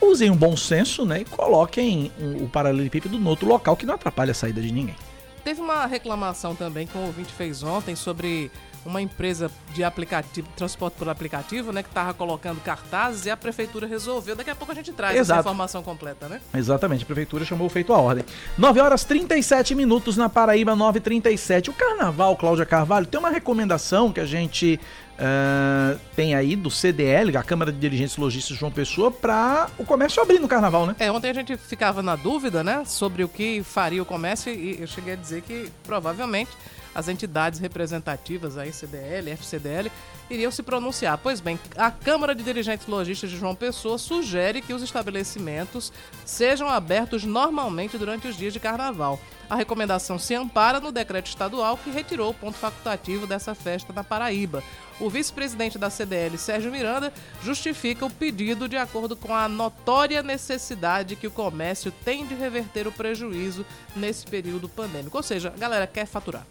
usem 0.02 0.30
um 0.30 0.36
bom 0.36 0.58
senso 0.58 1.06
né, 1.06 1.22
e 1.22 1.26
coloquem 1.26 2.12
o 2.42 2.50
paralelepípedo 2.50 3.20
no 3.20 3.30
outro 3.30 3.48
local 3.48 3.78
que 3.78 3.86
não 3.86 3.96
atrapalhe 3.96 4.32
a 4.32 4.34
saída 4.34 4.60
de 4.60 4.72
ninguém. 4.72 4.96
Teve 5.44 5.62
uma 5.62 5.86
reclamação 5.86 6.56
também 6.56 6.86
que 6.86 6.98
o 6.98 7.02
ouvinte 7.02 7.32
fez 7.34 7.64
ontem 7.64 7.96
sobre 7.96 8.52
uma 8.86 9.02
empresa 9.02 9.52
de 9.74 9.84
aplicativo, 9.84 10.48
transporte 10.56 10.96
por 10.96 11.08
aplicativo, 11.08 11.72
né, 11.72 11.84
que 11.84 11.90
estava 11.90 12.14
colocando 12.14 12.60
cartazes 12.62 13.26
e 13.26 13.30
a 13.30 13.38
prefeitura 13.38 13.88
resolveu. 13.88 14.36
Daqui 14.36 14.50
a 14.50 14.56
pouco 14.56 14.72
a 14.72 14.76
gente 14.76 14.92
traz 14.92 15.16
Exato. 15.16 15.40
essa 15.40 15.50
informação 15.50 15.84
completa, 15.84 16.28
né? 16.28 16.42
Exatamente, 16.54 17.04
a 17.04 17.06
prefeitura 17.06 17.46
chamou 17.46 17.70
feito 17.70 17.94
a 17.94 17.98
ordem. 17.98 18.26
9 18.58 18.80
horas 18.80 19.04
37 19.04 19.76
minutos 19.76 20.18
na 20.18 20.30
Paraíba, 20.30 20.76
9h37. 20.76 21.70
O 21.70 21.74
carnaval, 21.74 22.36
Cláudia 22.36 22.66
Carvalho, 22.66 23.06
tem 23.06 23.20
uma 23.20 23.30
recomendação 23.30 24.12
que 24.12 24.20
a 24.20 24.26
gente 24.26 24.80
Uh, 25.22 26.00
tem 26.16 26.34
aí 26.34 26.56
do 26.56 26.72
CDL, 26.72 27.38
a 27.38 27.44
Câmara 27.44 27.72
de 27.72 27.78
Dirigentes 27.78 28.18
Logísticos 28.18 28.58
João 28.58 28.72
Pessoa, 28.72 29.12
para 29.12 29.70
o 29.78 29.86
comércio 29.86 30.20
abrir 30.20 30.40
no 30.40 30.48
carnaval, 30.48 30.88
né? 30.88 30.96
É, 30.98 31.12
ontem 31.12 31.30
a 31.30 31.34
gente 31.34 31.56
ficava 31.58 32.02
na 32.02 32.16
dúvida, 32.16 32.64
né, 32.64 32.82
sobre 32.88 33.24
o 33.24 33.30
que 33.30 33.62
faria 33.62 34.02
o 34.02 34.06
comércio 34.06 34.52
e 34.52 34.82
eu 34.82 34.88
cheguei 34.88 35.14
a 35.14 35.16
dizer 35.16 35.44
que 35.44 35.70
provavelmente 35.84 36.50
as 36.94 37.08
entidades 37.08 37.60
representativas, 37.60 38.58
aí 38.58 38.72
CDL, 38.72 39.32
FCDL, 39.32 39.92
iriam 40.30 40.52
se 40.52 40.64
pronunciar. 40.64 41.18
Pois 41.18 41.40
bem, 41.40 41.60
a 41.78 41.92
Câmara 41.92 42.36
de 42.36 42.44
Dirigentes 42.44 42.88
Lojistas 42.88 43.30
de 43.30 43.38
João 43.38 43.56
Pessoa 43.56 43.98
sugere 43.98 44.62
que 44.62 44.74
os 44.74 44.82
estabelecimentos 44.82 45.92
sejam 46.26 46.68
abertos 46.68 47.24
normalmente 47.24 47.98
durante 47.98 48.28
os 48.28 48.36
dias 48.36 48.54
de 48.54 48.60
carnaval. 48.60 49.20
A 49.50 49.56
recomendação 49.56 50.18
se 50.18 50.34
ampara 50.34 50.80
no 50.80 50.94
decreto 50.94 51.28
estadual 51.28 51.78
que 51.78 51.90
retirou 51.90 52.30
o 52.30 52.34
ponto 52.34 52.58
facultativo 52.58 53.28
dessa 53.28 53.54
festa 53.54 53.92
na 53.92 54.02
Paraíba. 54.02 54.64
O 54.98 55.10
vice-presidente 55.10 55.78
da 55.78 55.90
CDL, 55.90 56.38
Sérgio 56.38 56.72
Miranda, 56.72 57.12
justifica 57.44 58.06
o 58.06 58.10
pedido 58.10 58.70
de 58.70 58.78
acordo 58.78 59.14
com 59.14 59.36
a 59.36 59.50
notória 59.50 60.24
necessidade 60.24 61.18
que 61.18 61.28
o 61.28 61.32
comércio 61.32 61.92
tem 62.06 62.26
de 62.26 62.34
reverter 62.34 62.88
o 62.88 62.94
prejuízo 62.94 63.66
nesse 63.94 64.26
período 64.26 64.70
pandêmico. 64.70 65.18
Ou 65.18 65.24
seja, 65.24 65.52
a 65.54 65.60
galera 65.60 65.86
quer 65.86 66.06
faturar 66.06 66.46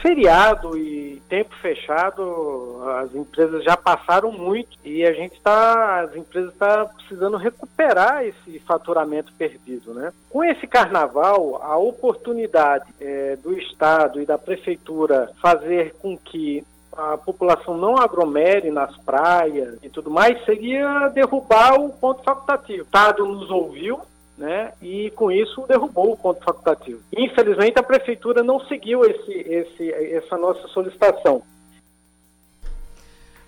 feriado 0.00 0.76
e 0.76 1.22
tempo 1.28 1.54
fechado, 1.56 2.82
as 2.98 3.14
empresas 3.14 3.64
já 3.64 3.76
passaram 3.76 4.32
muito 4.32 4.76
e 4.84 5.04
a 5.04 5.12
gente 5.12 5.34
está, 5.34 6.00
as 6.00 6.16
empresas 6.16 6.52
estão 6.52 6.68
tá 6.68 6.84
precisando 6.84 7.36
recuperar 7.36 8.24
esse 8.24 8.58
faturamento 8.60 9.32
perdido, 9.32 9.94
né? 9.94 10.12
Com 10.28 10.44
esse 10.44 10.66
carnaval, 10.66 11.60
a 11.62 11.76
oportunidade 11.76 12.84
é, 13.00 13.36
do 13.36 13.58
Estado 13.58 14.20
e 14.20 14.26
da 14.26 14.38
Prefeitura 14.38 15.30
fazer 15.40 15.94
com 16.00 16.16
que 16.16 16.64
a 16.96 17.16
população 17.16 17.76
não 17.76 17.96
agromere 17.96 18.70
nas 18.70 18.96
praias 18.98 19.78
e 19.82 19.88
tudo 19.88 20.10
mais 20.10 20.44
seria 20.44 21.08
derrubar 21.08 21.80
o 21.80 21.88
ponto 21.88 22.22
facultativo. 22.22 22.82
O 22.82 22.84
Estado 22.84 23.24
nos 23.24 23.50
ouviu, 23.50 24.00
né? 24.42 24.72
E 24.82 25.10
com 25.12 25.30
isso 25.30 25.64
derrubou 25.68 26.12
o 26.12 26.16
ponto 26.16 26.42
facultativo. 26.42 27.00
Infelizmente 27.16 27.78
a 27.78 27.82
prefeitura 27.82 28.42
não 28.42 28.58
seguiu 28.66 29.04
esse, 29.04 29.32
esse, 29.32 29.92
essa 29.92 30.36
nossa 30.36 30.66
solicitação. 30.68 31.42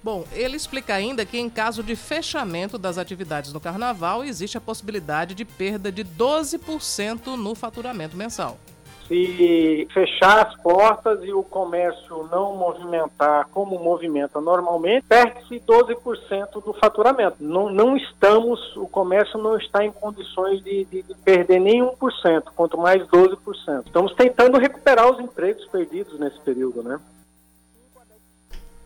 Bom, 0.01 0.25
ele 0.33 0.55
explica 0.57 0.95
ainda 0.95 1.27
que 1.27 1.37
em 1.37 1.51
caso 1.51 1.83
de 1.83 1.97
fechamento 1.97 2.79
das 2.79 2.97
atividades 2.97 3.53
no 3.53 3.59
carnaval, 3.59 4.23
existe 4.23 4.57
a 4.57 4.61
possibilidade 4.61 5.35
de 5.35 5.45
perda 5.45 5.91
de 5.91 6.05
12% 6.05 7.37
no 7.37 7.55
faturamento 7.57 8.17
mensal 8.17 8.57
se 9.07 9.87
fechar 9.93 10.47
as 10.47 10.57
portas 10.57 11.23
e 11.25 11.33
o 11.33 11.43
comércio 11.43 12.29
não 12.31 12.57
movimentar 12.57 13.49
como 13.53 13.79
movimenta 13.79 14.41
normalmente, 14.41 15.05
perde-se 15.07 15.61
12% 15.61 16.65
do 16.65 16.73
faturamento. 16.73 17.37
Não, 17.41 17.71
não 17.71 17.97
estamos, 17.97 18.77
o 18.77 18.87
comércio 18.87 19.39
não 19.39 19.57
está 19.57 19.85
em 19.85 19.93
condições 19.93 20.63
de, 20.63 20.85
de, 20.85 21.03
de 21.03 21.15
perder 21.25 21.61
nem 21.61 21.83
1%, 21.83 22.45
quanto 22.55 22.79
mais 22.79 23.03
12%. 23.07 23.87
Estamos 23.87 24.15
tentando 24.15 24.59
recuperar 24.59 25.11
os 25.11 25.21
empregos 25.21 25.65
perdidos 25.67 26.19
nesse 26.19 26.39
período, 26.41 26.83
né? 26.83 26.99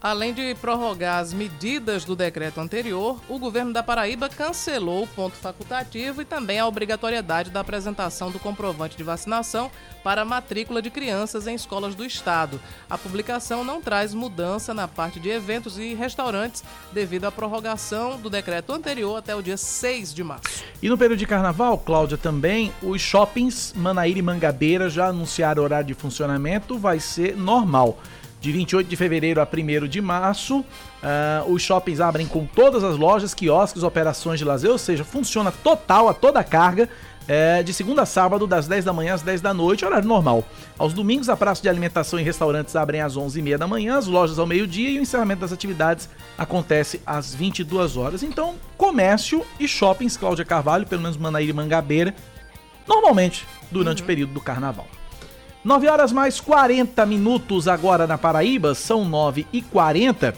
Além 0.01 0.33
de 0.33 0.55
prorrogar 0.61 1.19
as 1.19 1.33
medidas 1.33 2.05
do 2.05 2.15
decreto 2.15 2.61
anterior, 2.61 3.21
o 3.29 3.37
governo 3.37 3.73
da 3.73 3.83
Paraíba 3.83 4.29
cancelou 4.29 5.03
o 5.03 5.07
ponto 5.09 5.35
facultativo 5.35 6.23
e 6.23 6.25
também 6.25 6.61
a 6.61 6.69
obrigatoriedade 6.69 7.51
da 7.51 7.59
apresentação 7.59 8.31
do 8.31 8.39
comprovante 8.39 8.97
de 8.97 9.03
vacinação 9.03 9.69
para 10.05 10.23
a 10.23 10.25
matrícula 10.25 10.81
de 10.81 10.89
crianças 10.89 11.49
em 11.49 11.55
escolas 11.57 11.97
do 11.97 12.05
estado. 12.05 12.61
A 12.89 12.97
publicação 12.97 13.65
não 13.65 13.83
traz 13.83 14.15
mudança 14.15 14.73
na 14.73 14.87
parte 14.87 15.19
de 15.19 15.31
eventos 15.31 15.81
e 15.81 15.95
restaurantes 15.95 16.63
devido 16.93 17.25
à 17.25 17.33
prorrogação 17.33 18.21
do 18.21 18.31
decreto 18.31 18.73
anterior 18.73 19.17
até 19.17 19.35
o 19.35 19.43
dia 19.43 19.57
6 19.57 20.15
de 20.15 20.23
março. 20.23 20.63
E 20.81 20.89
no 20.89 20.97
período 20.97 21.19
de 21.19 21.27
carnaval, 21.27 21.77
Cláudia, 21.77 22.17
também 22.17 22.73
os 22.81 23.01
shoppings 23.01 23.73
Manaíra 23.75 24.21
e 24.21 24.23
Mangabeira 24.23 24.89
já 24.89 25.09
anunciaram 25.09 25.65
horário 25.65 25.89
de 25.89 25.95
funcionamento, 25.95 26.79
vai 26.79 27.01
ser 27.01 27.37
normal 27.37 27.99
de 28.41 28.53
28 28.53 28.89
de 28.89 28.97
fevereiro 28.97 29.41
a 29.41 29.45
1 29.47 29.89
de 29.89 30.01
março. 30.01 30.61
Uh, 30.61 31.53
os 31.53 31.63
shoppings 31.63 32.01
abrem 32.01 32.27
com 32.27 32.47
todas 32.47 32.85
as 32.85 32.97
lojas, 32.97 33.35
quiosques, 33.35 33.83
operações 33.83 34.39
de 34.39 34.45
lazer, 34.45 34.71
ou 34.71 34.79
seja, 34.79 35.05
funciona 35.05 35.53
total, 35.53 36.09
a 36.09 36.15
toda 36.15 36.41
a 36.41 36.45
carga, 36.45 36.89
é, 37.29 37.63
de 37.63 37.75
segunda 37.75 38.03
a 38.03 38.07
sábado, 38.07 38.47
das 38.47 38.67
10 38.67 38.87
da 38.87 38.93
manhã 38.93 39.13
às 39.13 39.21
10 39.21 39.43
da 39.43 39.53
noite, 39.53 39.85
horário 39.85 40.09
normal. 40.09 40.43
Aos 40.79 40.95
domingos, 40.95 41.29
a 41.29 41.37
praça 41.37 41.61
de 41.61 41.69
alimentação 41.69 42.19
e 42.19 42.23
restaurantes 42.23 42.75
abrem 42.75 43.03
às 43.03 43.17
11h30 43.17 43.59
da 43.59 43.67
manhã, 43.67 43.99
as 43.99 44.07
lojas 44.07 44.39
ao 44.39 44.47
meio-dia 44.47 44.89
e 44.89 44.99
o 44.99 45.03
encerramento 45.03 45.43
das 45.43 45.53
atividades 45.53 46.09
acontece 46.39 47.03
às 47.05 47.35
22 47.35 47.99
horas. 47.99 48.23
Então, 48.23 48.55
comércio 48.79 49.45
e 49.61 49.69
shoppings, 49.69 50.17
Cláudia 50.17 50.45
Carvalho, 50.45 50.87
pelo 50.87 51.03
menos 51.03 51.19
Manaíra 51.19 51.51
e 51.51 51.55
Mangabeira, 51.55 52.15
normalmente 52.87 53.47
durante 53.71 54.01
uhum. 54.01 54.05
o 54.05 54.07
período 54.07 54.33
do 54.33 54.41
carnaval. 54.41 54.87
9 55.69 55.87
horas 55.87 56.13
mais 56.13 56.41
40 56.41 57.05
minutos 57.05 57.69
agora 57.69 58.07
na 58.07 58.17
Paraíba, 58.17 58.75
são 58.75 59.05
9 59.05 59.47
e 59.53 59.61
40. 59.61 60.35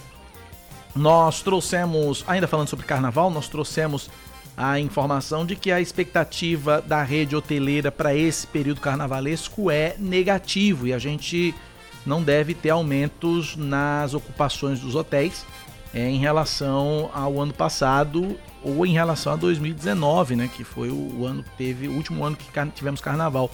Nós 0.93 1.41
trouxemos, 1.41 2.25
ainda 2.27 2.49
falando 2.49 2.67
sobre 2.67 2.85
carnaval, 2.85 3.31
nós 3.31 3.47
trouxemos 3.47 4.11
a 4.57 4.81
informação 4.81 5.47
de 5.47 5.55
que 5.55 5.71
a 5.71 5.81
expectativa 5.81 6.83
da 6.83 7.05
rede 7.05 7.37
hoteleira 7.37 7.93
para 7.93 8.13
esse 8.13 8.45
período 8.45 8.81
carnavalesco 8.81 9.71
é 9.71 9.95
negativo 10.01 10.89
e 10.89 10.93
a 10.93 10.99
gente 10.99 11.55
não 12.05 12.25
deve 12.25 12.53
ter 12.53 12.71
aumentos 12.71 13.55
nas 13.55 14.15
ocupações 14.15 14.81
dos 14.81 14.97
hotéis 14.97 15.47
é, 15.95 16.11
em 16.11 16.19
relação 16.19 17.09
ao 17.15 17.41
ano 17.41 17.55
passado 17.55 18.37
ou 18.65 18.85
em 18.85 18.95
relação 18.95 19.35
a 19.35 19.37
2019, 19.37 20.35
né, 20.35 20.51
que 20.53 20.65
foi 20.65 20.91
o 20.91 21.25
ano 21.25 21.45
teve 21.57 21.87
o 21.87 21.93
último 21.93 22.25
ano 22.25 22.35
que 22.35 22.47
tivemos 22.75 23.01
carnaval 23.01 23.49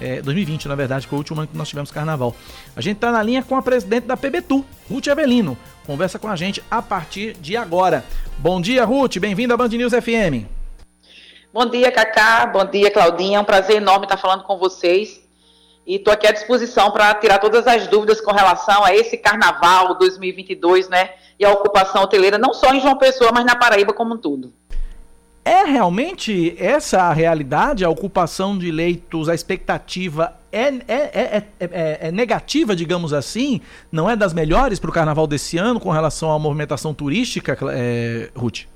é, 0.00 0.22
2020, 0.22 0.68
na 0.68 0.74
verdade, 0.74 1.06
foi 1.06 1.16
o 1.16 1.20
último 1.20 1.40
ano 1.40 1.48
que 1.48 1.56
nós 1.56 1.68
tivemos 1.68 1.90
carnaval. 1.90 2.34
A 2.76 2.80
gente 2.80 2.96
está 2.96 3.10
na 3.10 3.22
linha 3.22 3.42
com 3.42 3.56
a 3.56 3.62
presidente 3.62 4.06
da 4.06 4.16
PBTU, 4.16 4.64
Ruth 4.90 5.08
Avelino. 5.08 5.58
Conversa 5.86 6.18
com 6.18 6.28
a 6.28 6.36
gente 6.36 6.62
a 6.70 6.80
partir 6.80 7.34
de 7.34 7.56
agora. 7.56 8.04
Bom 8.38 8.60
dia, 8.60 8.84
Ruth. 8.84 9.18
Bem-vinda 9.18 9.54
à 9.54 9.56
Band 9.56 9.68
News 9.68 9.92
FM. 9.92 10.46
Bom 11.52 11.66
dia, 11.66 11.90
Cacá. 11.90 12.46
Bom 12.46 12.64
dia, 12.64 12.90
Claudinha. 12.90 13.38
É 13.38 13.40
um 13.40 13.44
prazer 13.44 13.76
enorme 13.76 14.04
estar 14.04 14.16
falando 14.16 14.44
com 14.44 14.58
vocês. 14.58 15.20
E 15.86 15.96
estou 15.96 16.12
aqui 16.12 16.26
à 16.26 16.32
disposição 16.32 16.90
para 16.90 17.14
tirar 17.14 17.38
todas 17.38 17.66
as 17.66 17.86
dúvidas 17.86 18.20
com 18.20 18.30
relação 18.30 18.84
a 18.84 18.94
esse 18.94 19.16
carnaval 19.16 19.96
2022, 19.98 20.88
né? 20.90 21.14
E 21.38 21.44
a 21.46 21.50
ocupação 21.50 22.02
hoteleira, 22.02 22.36
não 22.36 22.52
só 22.52 22.74
em 22.74 22.80
João 22.80 22.98
Pessoa, 22.98 23.32
mas 23.32 23.46
na 23.46 23.56
Paraíba 23.56 23.94
como 23.94 24.14
um 24.14 24.18
todo. 24.18 24.52
É 25.48 25.64
realmente 25.64 26.54
essa 26.58 27.04
a 27.04 27.12
realidade? 27.14 27.82
A 27.82 27.88
ocupação 27.88 28.58
de 28.58 28.70
leitos, 28.70 29.30
a 29.30 29.34
expectativa 29.34 30.36
é, 30.52 30.66
é, 30.86 31.42
é, 31.58 31.98
é 32.08 32.12
negativa, 32.12 32.76
digamos 32.76 33.14
assim? 33.14 33.62
Não 33.90 34.10
é 34.10 34.14
das 34.14 34.34
melhores 34.34 34.78
para 34.78 34.90
o 34.90 34.92
carnaval 34.92 35.26
desse 35.26 35.56
ano 35.56 35.80
com 35.80 35.88
relação 35.88 36.30
à 36.30 36.38
movimentação 36.38 36.92
turística, 36.92 37.56
Ruth? 38.36 38.66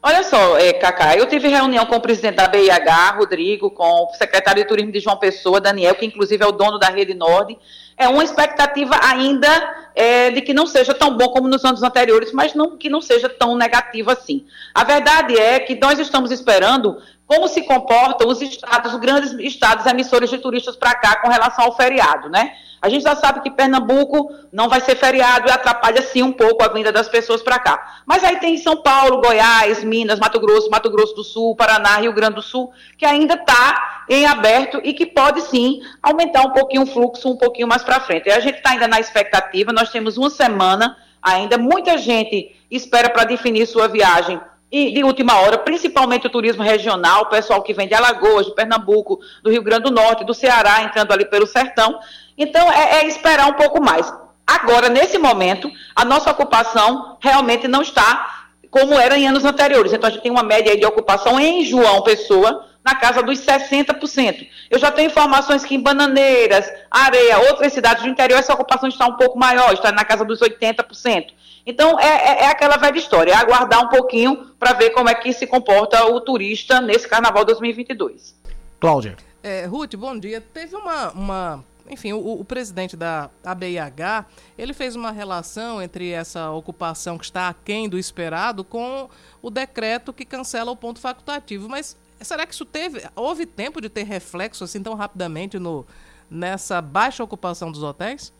Olha 0.00 0.22
só, 0.22 0.56
é, 0.58 0.74
Cacá, 0.74 1.16
eu 1.16 1.26
tive 1.26 1.48
reunião 1.48 1.86
com 1.86 1.96
o 1.96 2.00
presidente 2.00 2.36
da 2.36 2.46
BIH, 2.46 3.16
Rodrigo, 3.16 3.68
com 3.68 4.04
o 4.04 4.14
secretário 4.14 4.62
de 4.62 4.68
Turismo 4.68 4.92
de 4.92 5.00
João 5.00 5.16
Pessoa, 5.16 5.60
Daniel, 5.60 5.96
que 5.96 6.06
inclusive 6.06 6.44
é 6.44 6.46
o 6.46 6.52
dono 6.52 6.78
da 6.78 6.88
Rede 6.88 7.14
Nord, 7.14 7.58
é 7.96 8.08
uma 8.08 8.24
expectativa 8.24 8.98
ainda 9.02 9.48
é, 9.94 10.30
de 10.30 10.40
que 10.40 10.52
não 10.52 10.66
seja 10.66 10.92
tão 10.92 11.16
bom 11.16 11.28
como 11.28 11.48
nos 11.48 11.64
anos 11.64 11.82
anteriores, 11.82 12.32
mas 12.32 12.54
não, 12.54 12.76
que 12.76 12.88
não 12.88 13.00
seja 13.00 13.28
tão 13.28 13.56
negativo 13.56 14.10
assim. 14.10 14.44
A 14.74 14.82
verdade 14.82 15.38
é 15.38 15.60
que 15.60 15.74
nós 15.76 15.98
estamos 15.98 16.30
esperando 16.30 17.00
como 17.26 17.48
se 17.48 17.62
comportam 17.62 18.28
os 18.28 18.42
estados, 18.42 18.92
os 18.92 19.00
grandes 19.00 19.32
estados 19.32 19.86
emissores 19.86 20.28
de 20.28 20.38
turistas 20.38 20.76
para 20.76 20.94
cá 20.94 21.16
com 21.20 21.28
relação 21.28 21.64
ao 21.64 21.76
feriado, 21.76 22.28
né? 22.28 22.52
A 22.82 22.88
gente 22.90 23.02
já 23.02 23.16
sabe 23.16 23.40
que 23.40 23.50
Pernambuco 23.50 24.30
não 24.52 24.68
vai 24.68 24.78
ser 24.78 24.94
feriado 24.94 25.48
e 25.48 25.50
atrapalha 25.50 26.02
sim 26.02 26.22
um 26.22 26.32
pouco 26.32 26.62
a 26.62 26.68
vinda 26.68 26.92
das 26.92 27.08
pessoas 27.08 27.40
para 27.40 27.58
cá. 27.58 28.02
Mas 28.04 28.22
aí 28.22 28.36
tem 28.36 28.58
São 28.58 28.76
Paulo, 28.76 29.22
Goiás, 29.22 29.82
Minas, 29.82 30.18
Mato 30.18 30.38
Grosso, 30.38 30.68
Mato 30.68 30.90
Grosso 30.90 31.14
do 31.14 31.24
Sul, 31.24 31.56
Paraná, 31.56 31.96
Rio 31.96 32.12
Grande 32.12 32.34
do 32.34 32.42
Sul, 32.42 32.70
que 32.98 33.06
ainda 33.06 33.36
está 33.36 33.93
em 34.08 34.26
aberto 34.26 34.80
e 34.84 34.92
que 34.92 35.06
pode 35.06 35.40
sim 35.42 35.80
aumentar 36.02 36.42
um 36.42 36.50
pouquinho 36.50 36.82
o 36.82 36.86
fluxo 36.86 37.30
um 37.30 37.36
pouquinho 37.36 37.68
mais 37.68 37.82
para 37.82 38.00
frente. 38.00 38.28
E 38.28 38.32
a 38.32 38.40
gente 38.40 38.56
está 38.56 38.70
ainda 38.70 38.88
na 38.88 39.00
expectativa, 39.00 39.72
nós 39.72 39.90
temos 39.90 40.16
uma 40.16 40.30
semana 40.30 40.96
ainda, 41.22 41.56
muita 41.56 41.96
gente 41.96 42.54
espera 42.70 43.08
para 43.08 43.24
definir 43.24 43.66
sua 43.66 43.88
viagem 43.88 44.40
e 44.74 44.90
de 44.90 45.04
última 45.04 45.38
hora, 45.40 45.56
principalmente 45.56 46.26
o 46.26 46.30
turismo 46.30 46.60
regional, 46.60 47.22
o 47.22 47.26
pessoal 47.26 47.62
que 47.62 47.72
vem 47.72 47.86
de 47.86 47.94
Alagoas, 47.94 48.46
de 48.46 48.54
Pernambuco, 48.56 49.20
do 49.40 49.48
Rio 49.48 49.62
Grande 49.62 49.84
do 49.84 49.92
Norte, 49.92 50.24
do 50.24 50.34
Ceará, 50.34 50.82
entrando 50.82 51.12
ali 51.12 51.24
pelo 51.24 51.46
sertão. 51.46 51.96
Então, 52.36 52.72
é, 52.72 52.96
é 52.96 53.06
esperar 53.06 53.46
um 53.46 53.52
pouco 53.52 53.80
mais. 53.80 54.12
Agora, 54.44 54.88
nesse 54.88 55.16
momento, 55.16 55.70
a 55.94 56.04
nossa 56.04 56.28
ocupação 56.28 57.16
realmente 57.20 57.68
não 57.68 57.82
está 57.82 58.48
como 58.68 58.94
era 58.94 59.16
em 59.16 59.28
anos 59.28 59.44
anteriores. 59.44 59.92
Então, 59.92 60.08
a 60.08 60.10
gente 60.10 60.22
tem 60.22 60.32
uma 60.32 60.42
média 60.42 60.76
de 60.76 60.84
ocupação 60.84 61.38
em 61.38 61.64
João 61.64 62.02
Pessoa 62.02 62.66
na 62.84 62.94
casa 62.94 63.22
dos 63.22 63.40
60%. 63.40 64.46
Eu 64.70 64.78
já 64.78 64.90
tenho 64.90 65.10
informações 65.10 65.64
que 65.64 65.74
em 65.74 65.80
Bananeiras, 65.80 66.70
Areia, 66.90 67.38
outras 67.50 67.72
cidades 67.72 68.02
do 68.02 68.08
interior, 68.08 68.38
essa 68.38 68.52
ocupação 68.52 68.88
está 68.88 69.06
um 69.06 69.16
pouco 69.16 69.38
maior, 69.38 69.72
está 69.72 69.90
na 69.90 70.04
casa 70.04 70.24
dos 70.24 70.40
80%. 70.40 71.32
Então, 71.66 71.98
é, 71.98 72.04
é, 72.04 72.42
é 72.42 72.46
aquela 72.48 72.76
velha 72.76 72.98
história, 72.98 73.32
é 73.32 73.34
aguardar 73.34 73.82
um 73.82 73.88
pouquinho 73.88 74.50
para 74.58 74.74
ver 74.74 74.90
como 74.90 75.08
é 75.08 75.14
que 75.14 75.32
se 75.32 75.46
comporta 75.46 76.04
o 76.04 76.20
turista 76.20 76.80
nesse 76.82 77.08
Carnaval 77.08 77.44
2022. 77.46 78.38
Cláudia. 78.78 79.16
É, 79.42 79.64
Ruth, 79.64 79.96
bom 79.96 80.18
dia. 80.18 80.42
Teve 80.42 80.76
uma, 80.76 81.10
uma 81.12 81.64
enfim, 81.88 82.12
o, 82.12 82.40
o, 82.40 82.44
presidente 82.44 82.96
da 82.96 83.30
ABIH, 83.42 84.26
ele 84.58 84.74
fez 84.74 84.94
uma 84.94 85.10
relação 85.10 85.82
entre 85.82 86.10
essa 86.10 86.50
ocupação 86.50 87.16
que 87.16 87.24
está 87.24 87.48
aquém 87.48 87.88
do 87.88 87.98
esperado 87.98 88.62
com 88.62 89.08
o 89.40 89.50
decreto 89.50 90.12
que 90.12 90.24
cancela 90.24 90.70
o 90.70 90.76
ponto 90.76 91.00
facultativo. 91.00 91.66
Mas 91.68 91.96
será 92.24 92.46
que 92.46 92.54
isso 92.54 92.64
teve, 92.64 93.02
houve 93.14 93.46
tempo 93.46 93.80
de 93.80 93.88
ter 93.88 94.04
reflexo 94.04 94.64
assim 94.64 94.82
tão 94.82 94.94
rapidamente 94.94 95.58
no, 95.58 95.86
nessa 96.30 96.80
baixa 96.80 97.22
ocupação 97.22 97.70
dos 97.70 97.82
hotéis? 97.82 98.32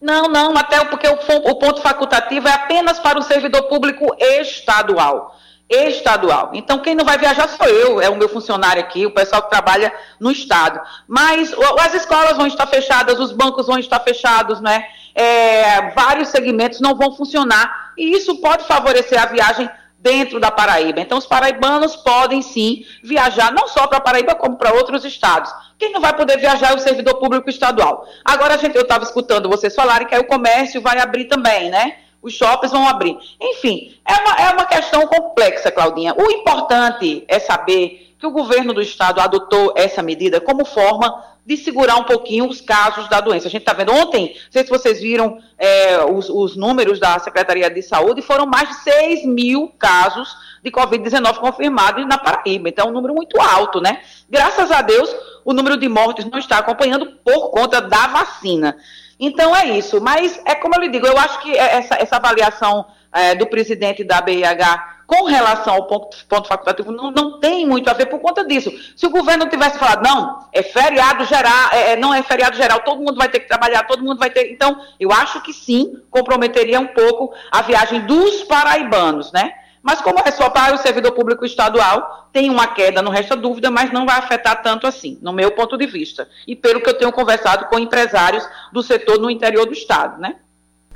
Não, 0.00 0.28
não, 0.28 0.56
até 0.56 0.84
porque 0.84 1.08
o, 1.08 1.50
o 1.50 1.54
ponto 1.56 1.80
facultativo 1.80 2.46
é 2.46 2.52
apenas 2.52 2.98
para 3.00 3.18
o 3.18 3.22
servidor 3.22 3.64
público 3.64 4.14
estadual. 4.18 5.36
Estadual. 5.68 6.50
Então, 6.54 6.78
quem 6.78 6.94
não 6.94 7.04
vai 7.04 7.18
viajar 7.18 7.46
sou 7.48 7.66
eu, 7.66 8.00
é 8.00 8.08
o 8.08 8.16
meu 8.16 8.28
funcionário 8.28 8.80
aqui, 8.80 9.04
o 9.04 9.10
pessoal 9.10 9.42
que 9.42 9.50
trabalha 9.50 9.92
no 10.18 10.30
Estado. 10.30 10.80
Mas 11.06 11.52
as 11.80 11.94
escolas 11.94 12.36
vão 12.36 12.46
estar 12.46 12.66
fechadas, 12.68 13.18
os 13.18 13.32
bancos 13.32 13.66
vão 13.66 13.78
estar 13.78 14.00
fechados, 14.00 14.60
né? 14.60 14.86
É, 15.14 15.90
vários 15.90 16.28
segmentos 16.28 16.80
não 16.80 16.94
vão 16.94 17.14
funcionar. 17.14 17.92
E 17.98 18.16
isso 18.16 18.40
pode 18.40 18.64
favorecer 18.64 19.20
a 19.20 19.26
viagem 19.26 19.68
dentro 19.98 20.38
da 20.38 20.50
Paraíba. 20.50 21.00
Então, 21.00 21.18
os 21.18 21.26
paraibanos 21.26 21.96
podem 21.96 22.40
sim 22.40 22.84
viajar, 23.02 23.52
não 23.52 23.66
só 23.66 23.86
para 23.86 24.00
Paraíba, 24.00 24.34
como 24.34 24.56
para 24.56 24.72
outros 24.72 25.04
estados. 25.04 25.52
Quem 25.78 25.92
não 25.92 26.00
vai 26.00 26.14
poder 26.14 26.38
viajar 26.38 26.72
é 26.72 26.74
o 26.74 26.78
servidor 26.78 27.16
público 27.16 27.50
estadual. 27.50 28.06
Agora, 28.24 28.54
a 28.54 28.56
gente, 28.56 28.76
eu 28.76 28.82
estava 28.82 29.04
escutando 29.04 29.48
vocês 29.48 29.74
falarem 29.74 30.06
que 30.06 30.14
aí 30.14 30.20
o 30.20 30.26
comércio 30.26 30.80
vai 30.80 30.98
abrir 30.98 31.24
também, 31.24 31.70
né? 31.70 31.96
Os 32.22 32.34
shoppings 32.34 32.72
vão 32.72 32.88
abrir. 32.88 33.16
Enfim, 33.40 33.94
é 34.06 34.14
uma, 34.14 34.34
é 34.36 34.50
uma 34.52 34.64
questão 34.66 35.06
complexa, 35.06 35.70
Claudinha. 35.70 36.14
O 36.16 36.30
importante 36.30 37.24
é 37.28 37.38
saber 37.38 38.14
que 38.18 38.26
o 38.26 38.32
governo 38.32 38.74
do 38.74 38.82
estado 38.82 39.20
adotou 39.20 39.72
essa 39.76 40.02
medida 40.02 40.40
como 40.40 40.64
forma 40.64 41.24
de 41.48 41.56
segurar 41.56 41.96
um 41.96 42.04
pouquinho 42.04 42.46
os 42.46 42.60
casos 42.60 43.08
da 43.08 43.22
doença. 43.22 43.48
A 43.48 43.50
gente 43.50 43.62
está 43.62 43.72
vendo 43.72 43.90
ontem, 43.90 44.34
não 44.34 44.52
sei 44.52 44.64
se 44.64 44.68
vocês 44.68 45.00
viram 45.00 45.38
é, 45.56 46.04
os, 46.04 46.28
os, 46.28 46.54
números 46.54 47.00
da 47.00 47.18
Secretaria 47.18 47.70
de 47.70 47.80
Saúde, 47.80 48.20
foram 48.20 48.44
mais 48.44 48.68
de 48.68 48.74
6 48.74 49.24
mil 49.24 49.72
casos 49.78 50.28
de 50.62 50.70
Covid-19 50.70 51.38
confirmados 51.38 52.06
na 52.06 52.18
Paraíba. 52.18 52.68
Então, 52.68 52.88
é 52.88 52.90
um 52.90 52.92
número 52.92 53.14
muito 53.14 53.40
alto, 53.40 53.80
né? 53.80 54.02
Graças 54.28 54.70
a 54.70 54.82
Deus, 54.82 55.10
o 55.42 55.54
número 55.54 55.78
de 55.78 55.88
mortes 55.88 56.26
não 56.26 56.38
está 56.38 56.58
acompanhando 56.58 57.12
por 57.24 57.48
conta 57.48 57.80
da 57.80 58.08
vacina. 58.08 58.76
Então, 59.18 59.56
é 59.56 59.78
isso. 59.78 60.02
Mas, 60.02 60.38
é 60.44 60.54
como 60.54 60.74
eu 60.74 60.82
lhe 60.82 60.90
digo, 60.90 61.06
eu 61.06 61.16
acho 61.16 61.40
que 61.40 61.56
essa, 61.56 61.94
essa 61.94 62.16
avaliação 62.16 62.84
é, 63.10 63.34
do 63.34 63.46
presidente 63.46 64.04
da 64.04 64.20
BIH 64.20 64.97
com 65.08 65.24
relação 65.24 65.72
ao 65.72 65.86
ponto, 65.86 66.18
ponto 66.28 66.46
facultativo 66.46 66.92
não, 66.92 67.10
não 67.10 67.40
tem 67.40 67.66
muito 67.66 67.88
a 67.88 67.94
ver 67.94 68.06
por 68.06 68.20
conta 68.20 68.44
disso. 68.44 68.70
Se 68.94 69.06
o 69.06 69.10
governo 69.10 69.48
tivesse 69.48 69.78
falado, 69.78 70.02
não, 70.06 70.46
é 70.52 70.62
feriado 70.62 71.24
geral, 71.24 71.70
é, 71.72 71.92
é, 71.92 71.96
não 71.96 72.12
é 72.12 72.22
feriado 72.22 72.54
geral, 72.54 72.80
todo 72.80 73.00
mundo 73.00 73.16
vai 73.16 73.30
ter 73.30 73.40
que 73.40 73.48
trabalhar, 73.48 73.84
todo 73.84 74.04
mundo 74.04 74.18
vai 74.18 74.28
ter. 74.28 74.52
Então, 74.52 74.78
eu 75.00 75.10
acho 75.10 75.40
que 75.40 75.50
sim, 75.50 75.94
comprometeria 76.10 76.78
um 76.78 76.88
pouco 76.88 77.32
a 77.50 77.62
viagem 77.62 78.02
dos 78.02 78.44
paraibanos, 78.44 79.32
né? 79.32 79.54
Mas 79.82 80.02
como 80.02 80.18
é 80.22 80.30
só 80.30 80.50
para 80.50 80.74
o 80.74 80.78
servidor 80.78 81.12
público 81.12 81.46
estadual, 81.46 82.28
tem 82.30 82.50
uma 82.50 82.66
queda, 82.66 83.00
não 83.00 83.10
resta 83.10 83.34
dúvida, 83.34 83.70
mas 83.70 83.90
não 83.90 84.04
vai 84.04 84.18
afetar 84.18 84.60
tanto 84.60 84.86
assim, 84.86 85.18
no 85.22 85.32
meu 85.32 85.52
ponto 85.52 85.78
de 85.78 85.86
vista. 85.86 86.28
E 86.46 86.54
pelo 86.54 86.82
que 86.82 86.90
eu 86.90 86.98
tenho 86.98 87.12
conversado 87.12 87.64
com 87.70 87.78
empresários 87.78 88.46
do 88.70 88.82
setor 88.82 89.18
no 89.18 89.30
interior 89.30 89.64
do 89.64 89.72
estado, 89.72 90.20
né? 90.20 90.36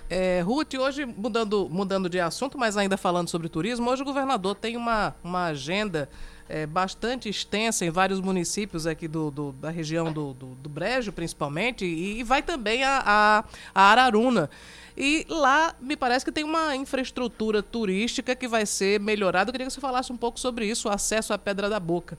É, 0.09 0.41
Ruth, 0.41 0.75
hoje, 0.75 1.07
mudando, 1.07 1.69
mudando 1.71 2.09
de 2.09 2.21
assunto, 2.21 2.59
mas 2.59 2.77
ainda 2.77 2.97
falando 2.97 3.29
sobre 3.29 3.49
turismo, 3.49 3.91
hoje 3.91 4.03
o 4.03 4.05
governador 4.05 4.55
tem 4.55 4.77
uma, 4.77 5.15
uma 5.25 5.47
agenda 5.47 6.09
é, 6.49 6.67
bastante 6.67 7.29
extensa 7.29 7.85
em 7.85 7.91
vários 7.91 8.21
municípios 8.21 8.87
aqui 8.87 9.09
do, 9.09 9.31
do 9.31 9.53
da 9.53 9.71
região 9.71 10.12
do, 10.12 10.35
do, 10.35 10.47
do, 10.49 10.69
Brejo, 10.69 11.12
principalmente, 11.12 11.85
e, 11.85 12.21
e 12.21 12.23
vai 12.23 12.43
também 12.43 12.85
a, 12.85 13.03
a, 13.05 13.45
a 13.75 13.83
Araruna. 13.91 14.51
E 14.95 15.25
lá 15.29 15.75
me 15.81 15.97
parece 15.97 16.25
que 16.25 16.31
tem 16.31 16.45
uma 16.45 16.77
infraestrutura 16.77 17.62
turística 17.62 18.37
que 18.37 18.47
vai 18.47 18.67
ser 18.67 19.01
melhorada. 19.01 19.49
Eu 19.49 19.53
queria 19.53 19.67
que 19.67 19.73
você 19.73 19.81
falasse 19.81 20.12
um 20.12 20.17
pouco 20.17 20.38
sobre 20.38 20.67
isso, 20.67 20.88
o 20.88 20.93
acesso 20.93 21.33
à 21.33 21.38
Pedra 21.38 21.71
da 21.71 21.81
Boca. 21.81 22.19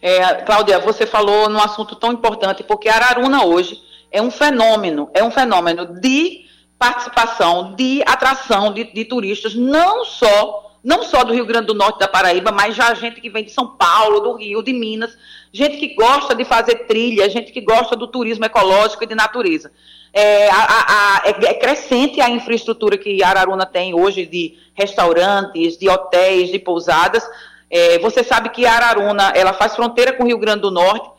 É, 0.00 0.36
Cláudia, 0.42 0.78
você 0.78 1.04
falou 1.04 1.48
num 1.48 1.58
assunto 1.58 1.96
tão 1.96 2.12
importante, 2.12 2.62
porque 2.62 2.88
Araruna 2.88 3.44
hoje 3.44 3.82
é 4.12 4.22
um 4.22 4.30
fenômeno, 4.30 5.10
é 5.12 5.24
um 5.24 5.30
fenômeno 5.30 6.00
de 6.00 6.47
participação 6.78 7.74
de 7.74 8.02
atração 8.06 8.72
de, 8.72 8.84
de, 8.84 9.04
turistas, 9.04 9.54
não 9.54 10.04
só 10.04 10.64
não 10.82 11.02
só 11.02 11.24
do 11.24 11.34
Rio 11.34 11.44
Grande 11.44 11.66
do 11.66 11.74
Norte 11.74 11.98
da 11.98 12.06
Paraíba, 12.06 12.52
mas 12.52 12.74
já 12.74 12.94
gente 12.94 13.20
que 13.20 13.28
vem 13.28 13.44
de 13.44 13.50
São 13.50 13.66
Paulo, 13.66 14.20
do 14.20 14.34
Rio, 14.34 14.62
de 14.62 14.72
Minas, 14.72 15.18
gente 15.52 15.76
que 15.76 15.94
gosta 15.94 16.36
de 16.36 16.44
fazer 16.44 16.86
trilha, 16.86 17.28
gente 17.28 17.50
que 17.50 17.60
gosta 17.60 17.96
do 17.96 18.06
turismo 18.06 18.44
ecológico 18.44 19.02
e 19.02 19.06
de 19.06 19.14
natureza. 19.14 19.72
É, 20.12 20.48
a, 20.48 20.54
a, 20.56 21.22
é, 21.24 21.50
é 21.50 21.54
crescente 21.54 22.20
a 22.20 22.30
infraestrutura 22.30 22.96
que 22.96 23.22
Araruna 23.22 23.66
tem 23.66 23.92
hoje 23.92 24.24
de 24.24 24.56
restaurantes, 24.72 25.76
de 25.76 25.88
hotéis, 25.88 26.50
de 26.50 26.58
pousadas. 26.58 27.28
É, 27.70 27.98
você 27.98 28.22
sabe 28.22 28.48
que 28.48 28.64
Araruna 28.64 29.32
ela 29.34 29.52
faz 29.52 29.74
fronteira 29.74 30.12
com 30.12 30.22
o 30.22 30.26
Rio 30.26 30.38
Grande 30.38 30.62
do 30.62 30.70
Norte. 30.70 31.10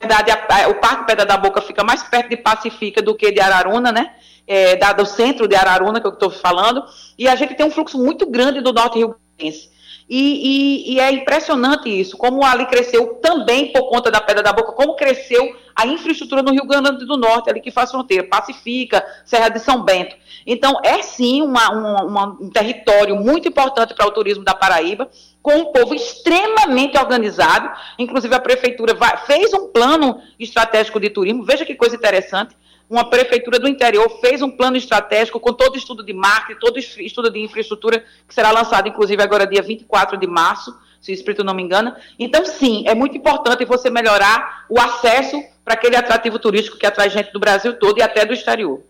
Na 0.00 0.08
verdade, 0.08 0.30
a, 0.30 0.68
o 0.68 0.74
Parque 0.74 1.06
Pedra 1.06 1.24
da 1.24 1.36
Boca 1.36 1.62
fica 1.62 1.82
mais 1.82 2.02
perto 2.02 2.28
de 2.28 2.36
Pacifica 2.36 3.00
do 3.00 3.14
que 3.14 3.32
de 3.32 3.40
Araruna, 3.40 3.90
né? 3.90 4.14
É, 4.46 4.76
da, 4.76 4.92
do 4.92 5.04
centro 5.04 5.48
de 5.48 5.56
Araruna, 5.56 6.00
que 6.00 6.06
eu 6.06 6.12
estou 6.12 6.30
falando, 6.30 6.84
e 7.18 7.26
a 7.28 7.34
gente 7.34 7.54
tem 7.54 7.66
um 7.66 7.70
fluxo 7.70 7.98
muito 7.98 8.26
grande 8.26 8.60
do 8.60 8.72
norte 8.72 8.98
rio 8.98 9.16
Grande. 9.38 9.76
E, 10.08 10.88
e, 10.88 10.94
e, 10.94 11.00
é 11.00 11.10
impressionante 11.10 11.88
isso, 11.88 12.16
como 12.16 12.44
ali 12.44 12.64
cresceu 12.66 13.14
também 13.14 13.72
por 13.72 13.88
conta 13.88 14.08
da 14.08 14.20
Pedra 14.20 14.40
da 14.40 14.52
Boca, 14.52 14.70
como 14.70 14.94
cresceu 14.94 15.56
a 15.74 15.84
infraestrutura 15.84 16.42
no 16.42 16.52
Rio 16.52 16.64
Grande 16.64 17.04
do 17.04 17.16
Norte, 17.16 17.50
ali 17.50 17.60
que 17.60 17.72
faz 17.72 17.90
fronteira, 17.90 18.22
Pacifica, 18.22 19.04
Serra 19.24 19.48
de 19.48 19.58
São 19.58 19.82
Bento. 19.82 20.14
Então, 20.46 20.80
é 20.84 21.02
sim 21.02 21.42
uma, 21.42 21.70
uma, 21.70 22.26
um 22.40 22.48
território 22.50 23.16
muito 23.16 23.48
importante 23.48 23.94
para 23.94 24.06
o 24.06 24.12
turismo 24.12 24.44
da 24.44 24.54
Paraíba, 24.54 25.10
com 25.42 25.54
um 25.54 25.72
povo 25.72 25.92
extremamente 25.92 26.96
organizado. 26.96 27.68
Inclusive, 27.98 28.32
a 28.32 28.40
prefeitura 28.40 28.94
vai, 28.94 29.16
fez 29.26 29.52
um 29.52 29.72
plano 29.72 30.20
estratégico 30.38 31.00
de 31.00 31.10
turismo, 31.10 31.44
veja 31.44 31.64
que 31.64 31.74
coisa 31.74 31.96
interessante 31.96 32.56
uma 32.88 33.08
prefeitura 33.10 33.58
do 33.58 33.68
interior 33.68 34.08
fez 34.20 34.42
um 34.42 34.50
plano 34.50 34.76
estratégico 34.76 35.40
com 35.40 35.52
todo 35.52 35.76
estudo 35.76 36.04
de 36.04 36.12
marketing, 36.12 36.60
todo 36.60 36.78
estudo 36.78 37.30
de 37.30 37.40
infraestrutura, 37.40 38.04
que 38.26 38.34
será 38.34 38.50
lançado, 38.50 38.88
inclusive, 38.88 39.20
agora 39.22 39.46
dia 39.46 39.62
24 39.62 40.16
de 40.16 40.26
março, 40.26 40.76
se 41.00 41.10
o 41.10 41.14
espírito 41.14 41.42
não 41.42 41.54
me 41.54 41.62
engana. 41.62 42.00
Então, 42.18 42.44
sim, 42.44 42.84
é 42.86 42.94
muito 42.94 43.16
importante 43.16 43.64
você 43.64 43.90
melhorar 43.90 44.66
o 44.68 44.80
acesso 44.80 45.42
para 45.64 45.74
aquele 45.74 45.96
atrativo 45.96 46.38
turístico 46.38 46.78
que 46.78 46.86
atrai 46.86 47.10
gente 47.10 47.32
do 47.32 47.40
Brasil 47.40 47.76
todo 47.78 47.98
e 47.98 48.02
até 48.02 48.24
do 48.24 48.32
exterior. 48.32 48.82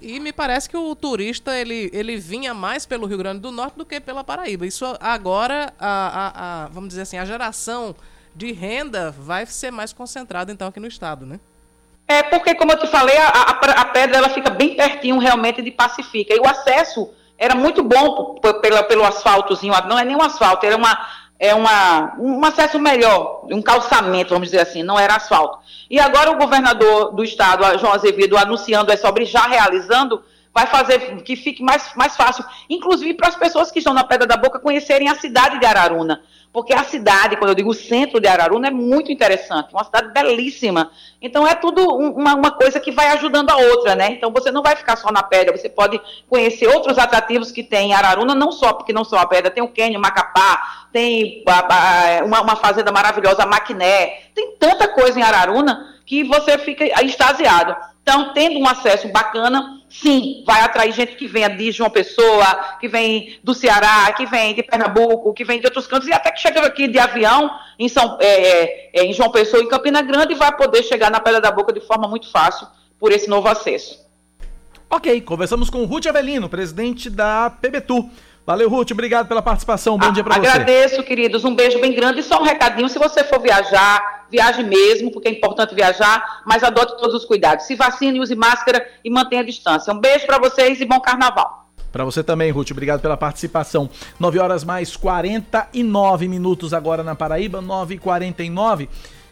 E 0.00 0.20
me 0.20 0.32
parece 0.32 0.68
que 0.68 0.76
o 0.76 0.94
turista 0.94 1.56
ele, 1.56 1.90
ele 1.92 2.16
vinha 2.16 2.54
mais 2.54 2.86
pelo 2.86 3.06
Rio 3.06 3.18
Grande 3.18 3.40
do 3.40 3.50
Norte 3.50 3.76
do 3.76 3.84
que 3.84 4.00
pela 4.00 4.22
Paraíba. 4.22 4.66
Isso 4.66 4.84
agora, 5.00 5.72
a, 5.78 5.86
a, 5.88 6.64
a 6.64 6.68
vamos 6.68 6.90
dizer 6.90 7.02
assim, 7.02 7.18
a 7.18 7.24
geração 7.24 7.94
de 8.34 8.52
renda 8.52 9.10
vai 9.10 9.46
ser 9.46 9.70
mais 9.70 9.92
concentrada 9.92 10.52
então 10.52 10.68
aqui 10.68 10.78
no 10.78 10.86
estado, 10.86 11.24
né? 11.24 11.40
É 12.08 12.22
porque, 12.22 12.54
como 12.54 12.72
eu 12.72 12.78
te 12.78 12.86
falei, 12.86 13.16
a, 13.16 13.28
a, 13.28 13.50
a, 13.80 13.84
pedra 13.86 14.18
ela 14.18 14.28
fica 14.28 14.48
bem 14.48 14.76
pertinho 14.76 15.18
realmente 15.18 15.60
de 15.60 15.72
Pacifica. 15.72 16.34
E 16.34 16.38
o 16.38 16.46
acesso 16.46 17.10
era 17.36 17.54
muito 17.54 17.82
bom 17.82 18.36
pelo, 18.62 18.84
pelo 18.84 19.04
asfaltozinho, 19.04 19.74
não 19.88 19.98
é 19.98 20.04
nem 20.04 20.16
um 20.16 20.22
asfalto, 20.22 20.64
era 20.64 20.76
uma, 20.76 21.06
é 21.38 21.54
uma, 21.54 22.14
um 22.18 22.44
acesso 22.44 22.78
melhor, 22.78 23.42
um 23.50 23.60
calçamento, 23.60 24.30
vamos 24.30 24.48
dizer 24.48 24.62
assim, 24.62 24.82
não 24.82 24.98
era 24.98 25.16
asfalto. 25.16 25.58
E 25.90 25.98
agora 26.00 26.30
o 26.30 26.38
governador 26.38 27.12
do 27.12 27.22
estado, 27.22 27.78
João 27.78 27.92
Azevedo, 27.92 28.38
anunciando 28.38 28.90
essa 28.90 29.08
obra 29.08 29.22
e 29.22 29.26
já 29.26 29.42
realizando, 29.46 30.22
vai 30.54 30.66
fazer 30.66 31.22
que 31.22 31.36
fique 31.36 31.62
mais, 31.62 31.92
mais 31.94 32.16
fácil, 32.16 32.44
inclusive 32.70 33.14
para 33.14 33.28
as 33.28 33.36
pessoas 33.36 33.70
que 33.70 33.78
estão 33.78 33.92
na 33.92 34.04
Pedra 34.04 34.26
da 34.26 34.36
Boca 34.36 34.58
conhecerem 34.58 35.08
a 35.08 35.14
cidade 35.14 35.58
de 35.58 35.66
Araruna. 35.66 36.22
Porque 36.56 36.72
a 36.72 36.84
cidade, 36.84 37.36
quando 37.36 37.50
eu 37.50 37.54
digo 37.54 37.74
centro 37.74 38.18
de 38.18 38.26
Araruna, 38.26 38.68
é 38.68 38.70
muito 38.70 39.12
interessante, 39.12 39.74
uma 39.74 39.84
cidade 39.84 40.10
belíssima. 40.14 40.90
Então 41.20 41.46
é 41.46 41.54
tudo 41.54 41.86
uma, 41.86 42.34
uma 42.34 42.50
coisa 42.50 42.80
que 42.80 42.90
vai 42.90 43.08
ajudando 43.08 43.50
a 43.50 43.58
outra, 43.58 43.94
né? 43.94 44.12
Então 44.12 44.32
você 44.32 44.50
não 44.50 44.62
vai 44.62 44.74
ficar 44.74 44.96
só 44.96 45.12
na 45.12 45.22
pedra, 45.22 45.54
você 45.54 45.68
pode 45.68 46.00
conhecer 46.30 46.66
outros 46.68 46.96
atrativos 46.96 47.52
que 47.52 47.62
tem 47.62 47.90
em 47.90 47.92
Araruna, 47.92 48.34
não 48.34 48.50
só 48.50 48.72
porque 48.72 48.90
não 48.90 49.04
só 49.04 49.18
a 49.18 49.26
pedra, 49.26 49.50
tem 49.50 49.62
o 49.62 49.68
Quênio, 49.68 50.00
Macapá, 50.00 50.86
tem 50.90 51.44
uma, 52.24 52.40
uma 52.40 52.56
fazenda 52.56 52.90
maravilhosa, 52.90 53.42
a 53.42 53.46
Maquiné, 53.46 54.30
tem 54.34 54.56
tanta 54.58 54.88
coisa 54.88 55.20
em 55.20 55.22
Araruna 55.22 55.94
que 56.06 56.24
você 56.24 56.56
fica 56.56 56.86
extasiado. 57.04 57.76
Então, 58.00 58.32
tendo 58.32 58.58
um 58.58 58.66
acesso 58.66 59.08
bacana, 59.08 59.82
sim, 59.88 60.42
vai 60.46 60.62
atrair 60.62 60.92
gente 60.92 61.14
que 61.16 61.26
venha 61.26 61.48
de 61.48 61.70
João 61.70 61.90
Pessoa, 61.90 62.76
que 62.80 62.88
vem 62.88 63.38
do 63.42 63.54
Ceará, 63.54 64.12
que 64.12 64.26
vem 64.26 64.54
de 64.54 64.62
Pernambuco, 64.62 65.32
que 65.32 65.44
vem 65.44 65.60
de 65.60 65.66
outros 65.66 65.86
cantos, 65.86 66.08
e 66.08 66.12
até 66.12 66.30
que 66.30 66.40
chega 66.40 66.60
aqui 66.60 66.88
de 66.88 66.98
avião 66.98 67.50
em, 67.78 67.88
São, 67.88 68.18
é, 68.20 68.26
é, 68.26 68.90
é, 68.92 69.04
em 69.04 69.12
João 69.12 69.30
Pessoa, 69.30 69.62
em 69.62 69.68
Campina 69.68 70.02
Grande, 70.02 70.34
vai 70.34 70.54
poder 70.56 70.82
chegar 70.82 71.10
na 71.10 71.20
Pedra 71.20 71.40
da 71.40 71.50
Boca 71.50 71.72
de 71.72 71.80
forma 71.80 72.08
muito 72.08 72.30
fácil 72.30 72.66
por 72.98 73.12
esse 73.12 73.28
novo 73.28 73.48
acesso. 73.48 74.06
Ok, 74.88 75.20
conversamos 75.22 75.68
com 75.68 75.84
Ruth 75.84 76.06
Avelino, 76.06 76.48
presidente 76.48 77.10
da 77.10 77.50
PBTU. 77.50 78.08
Valeu, 78.46 78.70
Ruth, 78.70 78.92
obrigado 78.92 79.26
pela 79.26 79.42
participação. 79.42 79.98
Bom 79.98 80.12
dia 80.12 80.22
para 80.22 80.36
você. 80.36 80.46
Agradeço, 80.46 81.02
queridos. 81.02 81.44
Um 81.44 81.52
beijo 81.52 81.80
bem 81.80 81.92
grande. 81.92 82.20
E 82.20 82.22
só 82.22 82.40
um 82.40 82.44
recadinho: 82.44 82.88
se 82.88 82.96
você 82.96 83.24
for 83.24 83.40
viajar, 83.40 84.26
viaje 84.30 84.62
mesmo, 84.62 85.10
porque 85.10 85.26
é 85.26 85.32
importante 85.32 85.74
viajar, 85.74 86.42
mas 86.46 86.62
adote 86.62 86.96
todos 86.96 87.12
os 87.12 87.24
cuidados. 87.24 87.66
Se 87.66 87.74
vacine, 87.74 88.20
use 88.20 88.36
máscara 88.36 88.86
e 89.04 89.10
mantenha 89.10 89.42
a 89.42 89.44
distância. 89.44 89.92
Um 89.92 89.98
beijo 89.98 90.26
para 90.26 90.38
vocês 90.38 90.80
e 90.80 90.84
bom 90.84 91.00
carnaval. 91.00 91.66
Para 91.90 92.04
você 92.04 92.22
também, 92.22 92.52
Ruth, 92.52 92.70
obrigado 92.70 93.00
pela 93.00 93.16
participação. 93.16 93.90
9 94.20 94.38
horas 94.38 94.62
mais 94.62 94.96
49 94.96 96.28
minutos 96.28 96.72
agora 96.72 97.02
na 97.02 97.16
Paraíba, 97.16 97.60
9h49. 97.60 98.88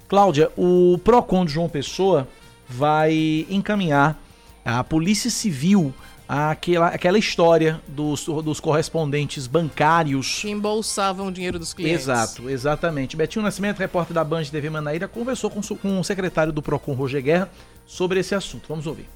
Cláudia, 0.09 0.51
o 0.57 0.99
PROCON 1.05 1.45
de 1.45 1.53
João 1.53 1.69
Pessoa 1.69 2.27
vai 2.69 3.47
encaminhar 3.49 4.19
a 4.65 4.83
Polícia 4.83 5.31
Civil 5.31 5.95
aquela, 6.29 6.89
aquela 6.89 7.19
história 7.19 7.81
dos, 7.87 8.25
dos 8.25 8.61
correspondentes 8.61 9.47
bancários. 9.47 10.41
Que 10.41 10.51
embolsavam 10.51 11.29
o 11.29 11.33
dinheiro 11.33 11.59
dos 11.59 11.75
clientes. 11.75 12.03
Exato, 12.03 12.49
exatamente. 12.49 13.17
Betinho 13.17 13.43
Nascimento, 13.43 13.79
repórter 13.79 14.15
da 14.15 14.25
Band 14.25 14.45
TV 14.45 14.71
Manaíra, 14.71 15.07
conversou 15.07 15.51
com, 15.51 15.61
com 15.61 16.01
o 16.01 16.05
secretário 16.05 16.53
do 16.53 16.63
PROCON, 16.63 16.95
Roger 16.95 17.23
Guerra, 17.23 17.51
sobre 17.87 18.21
esse 18.21 18.35
assunto. 18.35 18.67
Vamos 18.69 18.87
ouvir. 18.87 19.09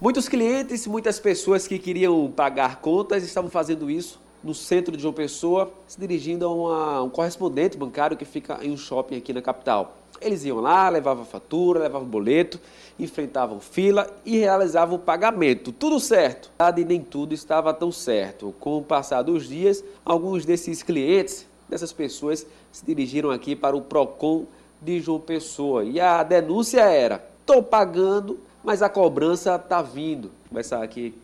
Muitos 0.00 0.28
clientes, 0.28 0.86
muitas 0.86 1.20
pessoas 1.20 1.68
que 1.68 1.78
queriam 1.78 2.30
pagar 2.30 2.76
contas 2.76 3.22
estavam 3.22 3.50
fazendo 3.50 3.90
isso 3.90 4.20
no 4.42 4.54
centro 4.54 4.96
de 4.96 5.02
João 5.02 5.14
Pessoa, 5.14 5.72
se 5.86 5.98
dirigindo 5.98 6.44
a 6.44 6.52
uma, 6.52 7.02
um 7.02 7.10
correspondente 7.10 7.76
bancário 7.76 8.16
que 8.16 8.24
fica 8.24 8.58
em 8.62 8.70
um 8.70 8.76
shopping 8.76 9.16
aqui 9.16 9.32
na 9.32 9.40
capital. 9.40 9.96
Eles 10.20 10.44
iam 10.44 10.60
lá, 10.60 10.88
levavam 10.88 11.24
fatura, 11.24 11.80
levavam 11.80 12.06
boleto, 12.06 12.60
enfrentavam 12.98 13.60
fila 13.60 14.08
e 14.24 14.38
realizavam 14.38 14.96
o 14.96 14.98
pagamento. 14.98 15.72
Tudo 15.72 15.98
certo. 15.98 16.50
E 16.76 16.84
nem 16.84 17.00
tudo 17.00 17.34
estava 17.34 17.74
tão 17.74 17.90
certo. 17.90 18.54
Com 18.60 18.78
o 18.78 18.82
passar 18.82 19.22
dos 19.22 19.48
dias, 19.48 19.82
alguns 20.04 20.44
desses 20.44 20.82
clientes, 20.82 21.46
dessas 21.68 21.92
pessoas, 21.92 22.46
se 22.70 22.84
dirigiram 22.84 23.30
aqui 23.30 23.56
para 23.56 23.76
o 23.76 23.82
PROCON 23.82 24.46
de 24.80 25.00
João 25.00 25.20
Pessoa. 25.20 25.84
E 25.84 25.98
a 25.98 26.22
denúncia 26.22 26.82
era: 26.82 27.24
estou 27.40 27.62
pagando, 27.62 28.38
mas 28.62 28.80
a 28.80 28.88
cobrança 28.88 29.56
está 29.56 29.82
vindo. 29.82 30.28
Vou 30.28 30.50
começar 30.50 30.82
aqui 30.82 31.14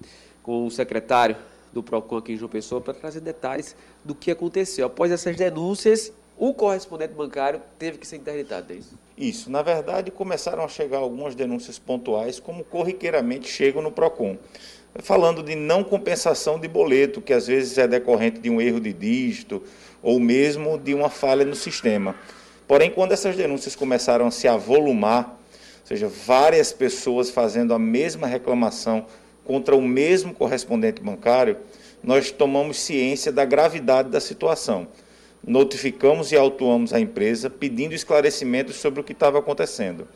com 0.43 0.67
o 0.67 0.71
secretário 0.71 1.37
do 1.73 1.83
PROCON 1.83 2.17
aqui 2.17 2.33
em 2.33 2.37
João 2.37 2.49
Pessoa 2.49 2.81
para 2.81 2.95
trazer 2.95 3.21
detalhes 3.21 3.77
do 4.05 4.15
que 4.15 4.31
aconteceu. 4.31 4.87
Após 4.87 5.11
essas 5.11 5.37
denúncias, 5.37 6.13
o 6.37 6.55
correspondente 6.55 7.15
bancário 7.15 7.61
teve 7.79 7.99
que 7.99 8.07
ser 8.07 8.17
interditado, 8.17 8.73
é 8.73 8.77
isso? 8.77 8.99
Isso. 9.17 9.51
Na 9.51 9.61
verdade, 9.61 10.11
começaram 10.11 10.65
a 10.65 10.69
chegar 10.69 10.99
algumas 10.99 11.35
denúncias 11.35 11.79
pontuais, 11.79 12.39
como 12.39 12.63
corriqueiramente 12.63 13.49
chegam 13.49 13.83
no 13.83 13.91
PROCON. 13.91 14.37
Falando 15.01 15.43
de 15.43 15.55
não 15.55 15.83
compensação 15.85 16.59
de 16.59 16.69
boleto, 16.69 17.21
que 17.21 17.33
às 17.33 17.47
vezes 17.47 17.77
é 17.77 17.87
decorrente 17.87 18.41
de 18.41 18.49
um 18.49 18.61
erro 18.61 18.81
de 18.81 18.93
dígito 18.93 19.63
ou 20.03 20.19
mesmo 20.21 20.79
de 20.79 20.95
uma 20.95 21.11
falha 21.11 21.45
no 21.45 21.55
sistema. 21.55 22.15
Porém, 22.67 22.91
quando 22.91 23.13
essas 23.13 23.35
denúncias 23.35 23.75
começaram 23.75 24.27
a 24.27 24.31
se 24.31 24.47
avolumar, 24.47 25.39
ou 25.81 25.87
seja, 25.87 26.07
várias 26.07 26.73
pessoas 26.73 27.31
fazendo 27.31 27.75
a 27.75 27.79
mesma 27.79 28.27
reclamação 28.27 29.07
contra 29.49 29.75
o 29.75 29.83
mesmo 29.83 30.33
correspondente 30.33 31.03
bancário, 31.03 31.57
nós 32.05 32.31
tomamos 32.31 32.79
ciência 32.79 33.33
da 33.33 33.45
gravidade 33.45 34.11
da 34.11 34.21
situação 34.21 34.87
notificamos 35.47 36.33
e 36.33 36.37
autuamos 36.37 36.93
a 36.93 37.01
empresa 37.01 37.49
pedindo 37.49 37.95
esclarecimentos 37.95 38.77
sobre 38.77 39.01
o 39.01 39.05
que 39.05 39.13
estava 39.13 39.39
acontecendo. 39.39 40.07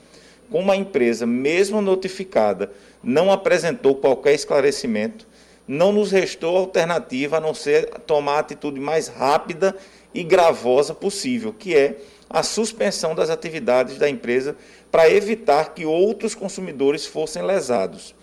Como 0.50 0.70
a 0.70 0.76
empresa, 0.76 1.26
mesmo 1.26 1.80
notificada, 1.80 2.70
não 3.02 3.32
apresentou 3.32 3.94
qualquer 3.94 4.34
esclarecimento, 4.34 5.26
não 5.66 5.92
nos 5.92 6.10
restou 6.10 6.56
alternativa 6.56 7.38
a 7.38 7.40
não 7.40 7.54
ser 7.54 7.88
tomar 8.00 8.36
a 8.36 8.40
atitude 8.40 8.78
mais 8.78 9.08
rápida 9.08 9.74
e 10.12 10.22
gravosa 10.22 10.92
possível, 10.92 11.54
que 11.58 11.74
é 11.74 11.96
a 12.28 12.42
suspensão 12.42 13.14
das 13.14 13.30
atividades 13.30 13.96
da 13.96 14.08
empresa 14.08 14.56
para 14.90 15.08
evitar 15.08 15.72
que 15.72 15.86
outros 15.86 16.34
consumidores 16.34 17.06
fossem 17.06 17.42
lesados. 17.42 18.14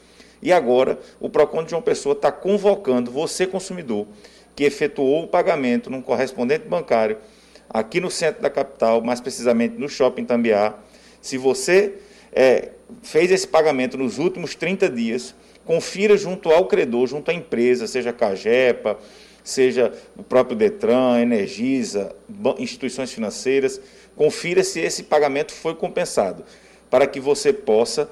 E 0.42 0.52
agora, 0.52 1.00
o 1.20 1.30
PROCON 1.30 1.64
de 1.64 1.72
João 1.72 1.82
Pessoa 1.82 2.14
está 2.14 2.32
convocando 2.32 3.12
você, 3.12 3.46
consumidor, 3.46 4.08
que 4.56 4.64
efetuou 4.64 5.24
o 5.24 5.28
pagamento 5.28 5.90
num 5.90 6.02
correspondente 6.02 6.68
bancário 6.68 7.18
aqui 7.70 8.00
no 8.00 8.10
centro 8.10 8.42
da 8.42 8.50
capital, 8.50 9.02
mais 9.02 9.22
precisamente 9.22 9.78
no 9.78 9.88
Shopping 9.88 10.26
Tambiá. 10.26 10.74
Se 11.22 11.38
você 11.38 11.96
é, 12.32 12.70
fez 13.04 13.32
esse 13.32 13.48
pagamento 13.48 13.98
nos 13.98 14.18
últimos 14.18 14.56
30 14.56 14.90
dias, 14.90 15.36
confira 15.66 16.18
junto 16.18 16.50
ao 16.50 16.66
credor, 16.66 17.08
junto 17.08 17.30
à 17.30 17.34
empresa, 17.34 17.86
seja 17.86 18.10
a 18.10 18.14
Cagepa, 18.14 18.98
seja 19.44 19.94
o 20.18 20.24
próprio 20.24 20.58
Detran, 20.58 21.20
Energisa, 21.22 22.16
instituições 22.58 23.12
financeiras, 23.12 23.80
confira 24.16 24.64
se 24.64 24.80
esse 24.80 25.04
pagamento 25.04 25.54
foi 25.54 25.76
compensado, 25.76 26.44
para 26.90 27.06
que 27.06 27.20
você 27.20 27.54
possa, 27.54 28.10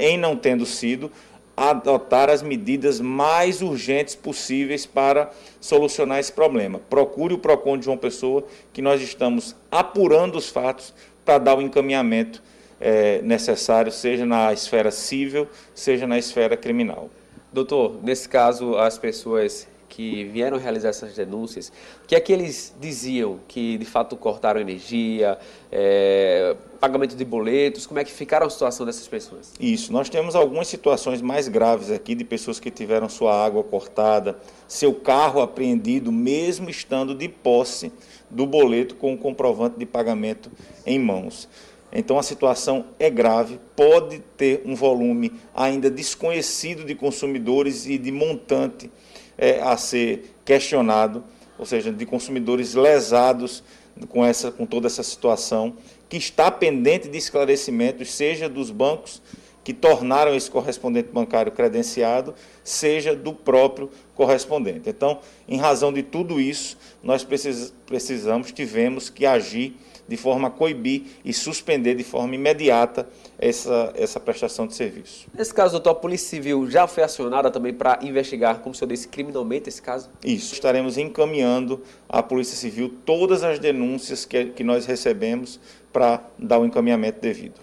em 0.00 0.18
não 0.18 0.36
tendo 0.36 0.66
sido, 0.66 1.10
adotar 1.58 2.30
as 2.30 2.42
medidas 2.42 3.00
mais 3.00 3.60
urgentes 3.60 4.14
possíveis 4.14 4.86
para 4.86 5.30
solucionar 5.60 6.20
esse 6.20 6.32
problema. 6.32 6.80
Procure 6.88 7.34
o 7.34 7.38
PROCON 7.38 7.76
de 7.76 7.86
João 7.86 7.96
Pessoa, 7.96 8.44
que 8.72 8.80
nós 8.80 9.02
estamos 9.02 9.56
apurando 9.70 10.36
os 10.36 10.48
fatos 10.48 10.94
para 11.24 11.38
dar 11.38 11.58
o 11.58 11.62
encaminhamento 11.62 12.42
é, 12.80 13.20
necessário, 13.22 13.90
seja 13.90 14.24
na 14.24 14.52
esfera 14.52 14.90
civil, 14.90 15.48
seja 15.74 16.06
na 16.06 16.16
esfera 16.16 16.56
criminal. 16.56 17.10
Doutor, 17.52 17.98
nesse 18.02 18.28
caso, 18.28 18.76
as 18.76 18.98
pessoas 18.98 19.66
que 19.88 20.24
vieram 20.24 20.58
realizar 20.58 20.90
essas 20.90 21.14
denúncias, 21.14 21.72
o 22.04 22.06
que 22.06 22.14
é 22.14 22.20
que 22.20 22.32
eles 22.32 22.74
diziam? 22.78 23.40
Que 23.48 23.78
de 23.78 23.84
fato 23.84 24.16
cortaram 24.16 24.60
energia, 24.60 25.38
é, 25.72 26.54
pagamento 26.80 27.16
de 27.16 27.24
boletos, 27.24 27.86
como 27.86 27.98
é 27.98 28.04
que 28.04 28.12
ficaram 28.12 28.46
a 28.46 28.50
situação 28.50 28.86
dessas 28.86 29.06
pessoas? 29.08 29.52
Isso, 29.60 29.92
nós 29.92 30.08
temos 30.08 30.34
algumas 30.34 30.68
situações 30.68 31.20
mais 31.20 31.48
graves 31.48 31.90
aqui 31.90 32.14
de 32.14 32.24
pessoas 32.24 32.60
que 32.60 32.70
tiveram 32.70 33.08
sua 33.08 33.44
água 33.44 33.62
cortada, 33.64 34.38
seu 34.66 34.94
carro 34.94 35.40
apreendido, 35.40 36.12
mesmo 36.12 36.70
estando 36.70 37.14
de 37.14 37.28
posse 37.28 37.92
do 38.30 38.46
boleto 38.46 38.94
com 38.94 39.12
o 39.12 39.18
comprovante 39.18 39.78
de 39.78 39.86
pagamento 39.86 40.50
em 40.86 40.98
mãos. 40.98 41.48
Então 41.92 42.18
a 42.18 42.22
situação 42.22 42.84
é 42.98 43.08
grave, 43.08 43.58
pode 43.74 44.18
ter 44.36 44.62
um 44.64 44.74
volume 44.74 45.32
ainda 45.54 45.90
desconhecido 45.90 46.84
de 46.84 46.94
consumidores 46.94 47.86
e 47.86 47.96
de 47.96 48.12
montante 48.12 48.90
é, 49.36 49.60
a 49.60 49.76
ser 49.76 50.34
questionado, 50.44 51.24
ou 51.58 51.64
seja, 51.64 51.90
de 51.90 52.04
consumidores 52.04 52.74
lesados 52.74 53.64
com, 54.08 54.24
essa, 54.24 54.52
com 54.52 54.66
toda 54.66 54.86
essa 54.86 55.02
situação, 55.02 55.74
que 56.08 56.16
está 56.16 56.50
pendente 56.50 57.08
de 57.08 57.18
esclarecimentos, 57.18 58.12
seja 58.12 58.48
dos 58.48 58.70
bancos 58.70 59.20
que 59.62 59.74
tornaram 59.74 60.34
esse 60.34 60.50
correspondente 60.50 61.10
bancário 61.12 61.52
credenciado, 61.52 62.34
seja 62.64 63.14
do 63.14 63.34
próprio 63.34 63.90
correspondente. 64.14 64.88
Então, 64.88 65.18
em 65.46 65.58
razão 65.58 65.92
de 65.92 66.02
tudo 66.02 66.40
isso, 66.40 66.78
nós 67.02 67.22
precisamos, 67.22 68.50
tivemos 68.50 69.10
que 69.10 69.26
agir 69.26 69.76
de 70.08 70.16
forma 70.16 70.48
a 70.48 70.50
coibir 70.50 71.02
e 71.22 71.34
suspender 71.34 71.94
de 71.94 72.02
forma 72.02 72.34
imediata 72.34 73.06
essa, 73.38 73.92
essa 73.94 74.18
prestação 74.18 74.66
de 74.66 74.74
serviço. 74.74 75.26
Nesse 75.34 75.52
caso, 75.52 75.72
doutor, 75.72 75.90
a 75.90 75.94
Polícia 75.94 76.30
Civil 76.30 76.68
já 76.70 76.86
foi 76.86 77.04
acionada 77.04 77.50
também 77.50 77.74
para 77.74 77.98
investigar, 78.02 78.60
como 78.60 78.74
o 78.74 78.74
senhor 78.74 78.88
disse, 78.88 79.06
criminalmente 79.06 79.68
esse 79.68 79.82
caso? 79.82 80.08
Isso. 80.24 80.54
Estaremos 80.54 80.96
encaminhando 80.96 81.82
à 82.08 82.22
Polícia 82.22 82.56
Civil 82.56 82.94
todas 83.04 83.44
as 83.44 83.58
denúncias 83.58 84.24
que, 84.24 84.46
que 84.46 84.64
nós 84.64 84.86
recebemos 84.86 85.60
para 85.92 86.22
dar 86.38 86.58
o 86.58 86.66
encaminhamento 86.66 87.20
devido. 87.20 87.60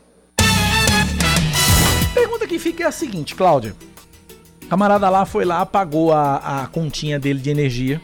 Pergunta 2.14 2.48
que 2.48 2.58
fica 2.60 2.84
é 2.84 2.88
a 2.88 2.92
seguinte, 2.92 3.36
Cláudia. 3.36 3.76
O 4.64 4.68
camarada 4.68 5.10
lá 5.10 5.26
foi 5.26 5.46
lá, 5.46 5.66
pagou 5.66 6.12
a, 6.12 6.64
a 6.64 6.68
continha 6.68 7.20
dele 7.20 7.40
de 7.40 7.50
energia 7.50 8.02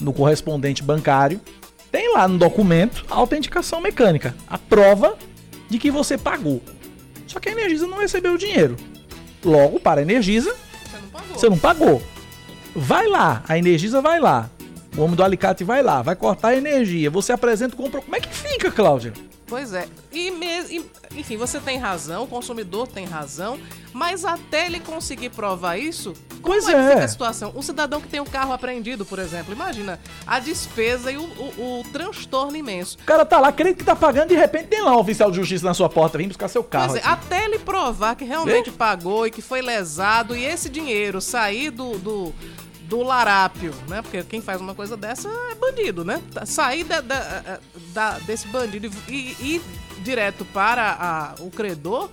no 0.00 0.12
correspondente 0.12 0.82
bancário. 0.82 1.40
Tem 1.90 2.12
lá 2.12 2.26
no 2.26 2.38
documento 2.38 3.04
a 3.10 3.16
autenticação 3.16 3.80
mecânica, 3.80 4.34
a 4.48 4.58
prova 4.58 5.16
de 5.68 5.78
que 5.78 5.90
você 5.90 6.18
pagou. 6.18 6.62
Só 7.26 7.38
que 7.38 7.48
a 7.48 7.52
Energisa 7.52 7.86
não 7.86 7.98
recebeu 7.98 8.34
o 8.34 8.38
dinheiro. 8.38 8.76
Logo, 9.44 9.78
para 9.78 10.00
a 10.00 10.02
Energisa, 10.02 10.54
você 10.84 10.98
não 10.98 11.08
pagou. 11.08 11.38
Você 11.38 11.48
não 11.48 11.58
pagou. 11.58 12.02
Vai 12.74 13.06
lá, 13.06 13.42
a 13.48 13.56
Energisa 13.56 14.00
vai 14.00 14.20
lá. 14.20 14.50
O 14.96 15.02
homem 15.02 15.16
do 15.16 15.22
alicate 15.22 15.64
vai 15.64 15.82
lá, 15.82 16.02
vai 16.02 16.16
cortar 16.16 16.48
a 16.48 16.56
energia. 16.56 17.10
Você 17.10 17.32
apresenta 17.32 17.74
o 17.74 17.76
compro... 17.76 18.02
Como 18.02 18.16
é 18.16 18.20
que 18.20 18.28
fica, 18.28 18.70
Cláudia? 18.70 19.12
Pois 19.50 19.72
é. 19.72 19.88
E, 20.12 20.30
me, 20.30 20.46
enfim, 21.16 21.36
você 21.36 21.58
tem 21.58 21.76
razão, 21.76 22.22
o 22.22 22.26
consumidor 22.28 22.86
tem 22.86 23.04
razão, 23.04 23.58
mas 23.92 24.24
até 24.24 24.66
ele 24.66 24.78
conseguir 24.78 25.30
provar 25.30 25.76
isso, 25.76 26.14
como 26.40 26.54
pois 26.54 26.68
é, 26.68 26.72
é. 26.72 26.90
fica 26.90 27.04
a 27.04 27.08
situação? 27.08 27.52
Um 27.56 27.60
cidadão 27.60 28.00
que 28.00 28.06
tem 28.06 28.20
um 28.20 28.24
carro 28.24 28.52
apreendido, 28.52 29.04
por 29.04 29.18
exemplo, 29.18 29.52
imagina 29.52 29.98
a 30.24 30.38
despesa 30.38 31.10
e 31.10 31.16
o, 31.16 31.24
o, 31.24 31.80
o, 31.80 31.84
transtorno 31.92 32.56
imenso. 32.56 32.96
O 33.02 33.04
cara 33.04 33.26
tá 33.26 33.40
lá, 33.40 33.50
crendo 33.50 33.74
que 33.74 33.84
tá 33.84 33.96
pagando, 33.96 34.28
de 34.28 34.36
repente 34.36 34.68
tem 34.68 34.82
lá 34.82 34.96
um 34.96 35.00
oficial 35.00 35.32
de 35.32 35.38
justiça 35.38 35.66
na 35.66 35.74
sua 35.74 35.88
porta, 35.88 36.16
vem 36.16 36.28
buscar 36.28 36.46
seu 36.46 36.62
carro. 36.62 36.92
Pois 36.92 37.04
é, 37.04 37.06
até 37.06 37.44
ele 37.44 37.58
provar 37.58 38.14
que 38.14 38.24
realmente 38.24 38.70
Vê? 38.70 38.76
pagou 38.76 39.26
e 39.26 39.32
que 39.32 39.42
foi 39.42 39.60
lesado 39.60 40.36
e 40.36 40.44
esse 40.44 40.68
dinheiro 40.68 41.20
sair 41.20 41.70
do, 41.70 41.98
do 41.98 42.32
do 42.90 43.04
larápio, 43.04 43.72
né? 43.88 44.02
Porque 44.02 44.20
quem 44.24 44.42
faz 44.42 44.60
uma 44.60 44.74
coisa 44.74 44.96
dessa 44.96 45.28
é 45.28 45.54
bandido, 45.54 46.04
né? 46.04 46.20
Tá, 46.34 46.44
sair 46.44 46.82
da, 46.82 47.00
da, 47.00 47.60
da 47.94 48.18
desse 48.18 48.48
bandido 48.48 48.90
e 49.08 49.36
ir 49.40 49.62
direto 50.02 50.44
para 50.46 50.96
a, 51.00 51.34
o 51.40 51.50
credor, 51.50 52.10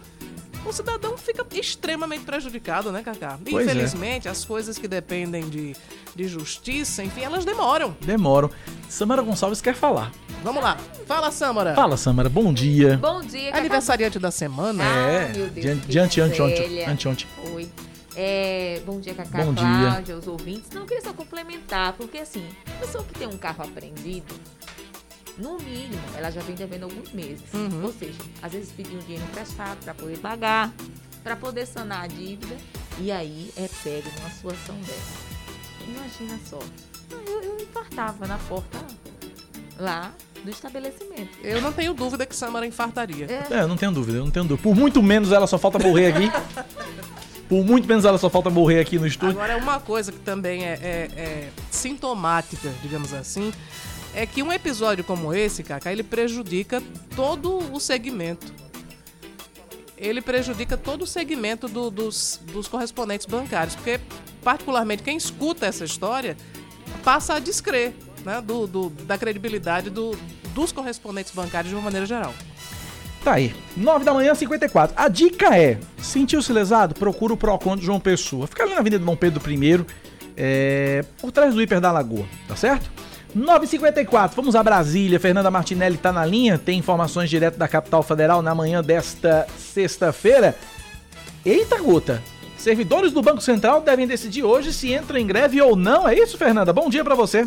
o 0.63 0.71
cidadão 0.71 1.17
fica 1.17 1.43
extremamente 1.51 2.25
prejudicado, 2.25 2.91
né, 2.91 3.01
Cacá? 3.01 3.39
Pois 3.43 3.67
é. 3.67 3.71
Infelizmente, 3.71 4.27
é. 4.27 4.31
as 4.31 4.45
coisas 4.45 4.77
que 4.77 4.87
dependem 4.87 5.49
de, 5.49 5.75
de 6.15 6.27
justiça, 6.27 7.03
enfim, 7.03 7.21
elas 7.21 7.43
demoram. 7.43 7.97
Demoram. 8.01 8.51
Samara 8.87 9.23
Gonçalves 9.23 9.61
quer 9.61 9.73
falar. 9.73 10.11
Vamos 10.43 10.61
lá. 10.61 10.77
Fala, 11.07 11.31
Samara. 11.31 11.73
Fala, 11.73 11.97
Samara. 11.97 12.29
Bom 12.29 12.53
dia. 12.53 12.97
Bom 12.97 13.21
dia. 13.21 13.47
Cacá. 13.47 13.57
Aniversariante 13.57 14.19
da 14.19 14.29
semana. 14.29 14.83
Ah, 14.83 15.11
é. 15.11 15.33
Meu 15.33 15.47
Deus, 15.47 15.87
diante, 15.87 16.21
ante, 16.21 16.39
ante, 16.39 16.83
ante, 16.85 17.09
ante. 17.09 17.27
Oi. 17.55 17.67
É, 18.19 18.81
bom 18.83 18.99
dia, 18.99 19.13
Cacá, 19.13 19.43
bom 19.43 19.53
Cláudia, 19.53 20.01
dia. 20.01 20.17
os 20.17 20.27
ouvintes. 20.27 20.71
Não, 20.71 20.81
eu 20.81 20.87
queria 20.87 21.03
só 21.03 21.13
complementar, 21.13 21.93
porque 21.93 22.17
assim, 22.17 22.43
a 22.65 22.79
pessoa 22.79 23.03
que 23.03 23.13
tem 23.13 23.27
um 23.27 23.37
carro 23.37 23.63
apreendido, 23.63 24.33
no 25.37 25.59
mínimo, 25.59 26.01
ela 26.15 26.31
já 26.31 26.41
vem 26.41 26.55
devendo 26.55 26.85
alguns 26.85 27.11
meses. 27.11 27.43
Uhum. 27.53 27.83
Ou 27.83 27.93
seja, 27.93 28.17
às 28.41 28.51
vezes 28.51 28.71
pediu 28.71 28.97
um 28.97 29.01
dinheiro 29.01 29.23
emprestado 29.23 29.77
para 29.83 29.93
poder 29.93 30.17
pagar, 30.17 30.73
para 31.23 31.35
poder 31.35 31.67
sanar 31.67 32.05
a 32.05 32.07
dívida, 32.07 32.57
e 32.97 33.11
aí 33.11 33.51
é 33.55 33.69
pego 33.83 34.09
numa 34.17 34.31
situação 34.31 34.75
dessa. 34.77 35.37
Imagina 35.87 36.39
só. 36.49 36.59
Eu, 37.11 37.43
eu 37.43 37.57
infartava 37.61 38.25
na 38.25 38.39
porta 38.39 38.79
lá 39.77 40.11
do 40.43 40.49
estabelecimento. 40.49 41.37
Eu 41.43 41.61
não 41.61 41.71
tenho 41.71 41.93
dúvida 41.93 42.25
que 42.25 42.35
Samara 42.35 42.65
infartaria. 42.65 43.27
É, 43.29 43.53
é 43.53 43.61
eu 43.61 43.67
não 43.67 43.77
tenho 43.77 43.91
dúvida, 43.91 44.17
eu 44.17 44.23
não 44.23 44.31
tenho 44.31 44.45
dúvida. 44.45 44.63
Por 44.63 44.75
muito 44.75 45.03
menos 45.03 45.31
ela 45.31 45.45
só 45.45 45.59
falta 45.59 45.77
morrer 45.77 46.07
aqui. 46.07 46.31
Por 47.47 47.63
muito 47.63 47.87
menos 47.87 48.03
ela 48.03 48.17
só 48.17 48.29
falta 48.29 48.49
morrer 48.49 48.79
aqui 48.79 48.99
no 48.99 49.07
estúdio. 49.07 49.39
Agora, 49.39 49.57
uma 49.57 49.79
coisa 49.79 50.11
que 50.11 50.19
também 50.19 50.65
é, 50.65 50.73
é, 50.73 51.09
é 51.15 51.49
sintomática, 51.71 52.73
digamos 52.81 53.13
assim, 53.13 53.53
é 54.13 54.25
que 54.25 54.43
um 54.43 54.51
episódio 54.51 55.03
como 55.03 55.33
esse, 55.33 55.63
Kaká, 55.63 55.91
ele 55.91 56.03
prejudica 56.03 56.81
todo 57.15 57.59
o 57.73 57.79
segmento. 57.79 58.51
Ele 59.97 60.21
prejudica 60.21 60.77
todo 60.77 61.03
o 61.03 61.07
segmento 61.07 61.67
do, 61.67 61.89
dos, 61.89 62.39
dos 62.51 62.67
correspondentes 62.67 63.25
bancários, 63.25 63.75
porque, 63.75 63.99
particularmente, 64.43 65.01
quem 65.01 65.17
escuta 65.17 65.65
essa 65.65 65.85
história 65.85 66.37
passa 67.03 67.35
a 67.35 67.39
descrer 67.39 67.95
né, 68.23 68.41
do, 68.41 68.67
do, 68.67 68.89
da 68.89 69.17
credibilidade 69.17 69.89
do, 69.89 70.17
dos 70.53 70.71
correspondentes 70.71 71.31
bancários 71.31 71.69
de 71.69 71.75
uma 71.75 71.83
maneira 71.83 72.05
geral. 72.05 72.33
Tá 73.27 73.33
aí, 73.33 73.53
9 73.75 74.05
da 74.05 74.13
manhã, 74.13 74.33
54. 74.33 74.95
A 74.95 75.09
dica 75.09 75.53
é: 75.53 75.77
sentiu-se 75.97 76.53
lesado? 76.53 76.95
Procura 76.95 77.33
o 77.33 77.37
Procon 77.37 77.75
de 77.75 77.85
João 77.85 77.99
Pessoa. 77.99 78.47
Fica 78.47 78.63
ali 78.63 78.73
na 78.73 78.79
Avenida 78.79 79.03
Dom 79.03 79.17
Pedro 79.17 79.41
I, 79.51 79.85
é, 80.37 81.03
por 81.19 81.29
trás 81.33 81.53
do 81.53 81.61
Hiper 81.61 81.81
da 81.81 81.91
Lagoa, 81.91 82.25
tá 82.47 82.55
certo? 82.55 82.89
9h54, 83.37 84.31
vamos 84.33 84.55
a 84.55 84.63
Brasília. 84.63 85.19
Fernanda 85.19 85.51
Martinelli 85.51 85.95
está 85.95 86.13
na 86.13 86.25
linha, 86.25 86.57
tem 86.57 86.79
informações 86.79 87.29
direto 87.29 87.57
da 87.57 87.67
capital 87.67 88.01
federal 88.01 88.41
na 88.41 88.55
manhã 88.55 88.81
desta 88.81 89.45
sexta-feira. 89.57 90.55
Eita, 91.45 91.81
gota! 91.81 92.23
Servidores 92.57 93.11
do 93.11 93.21
Banco 93.21 93.41
Central 93.41 93.81
devem 93.81 94.07
decidir 94.07 94.43
hoje 94.43 94.71
se 94.71 94.93
entram 94.93 95.19
em 95.19 95.27
greve 95.27 95.61
ou 95.61 95.75
não. 95.75 96.07
É 96.07 96.17
isso, 96.17 96.37
Fernanda? 96.37 96.71
Bom 96.71 96.89
dia 96.89 97.03
para 97.03 97.13
você. 97.13 97.45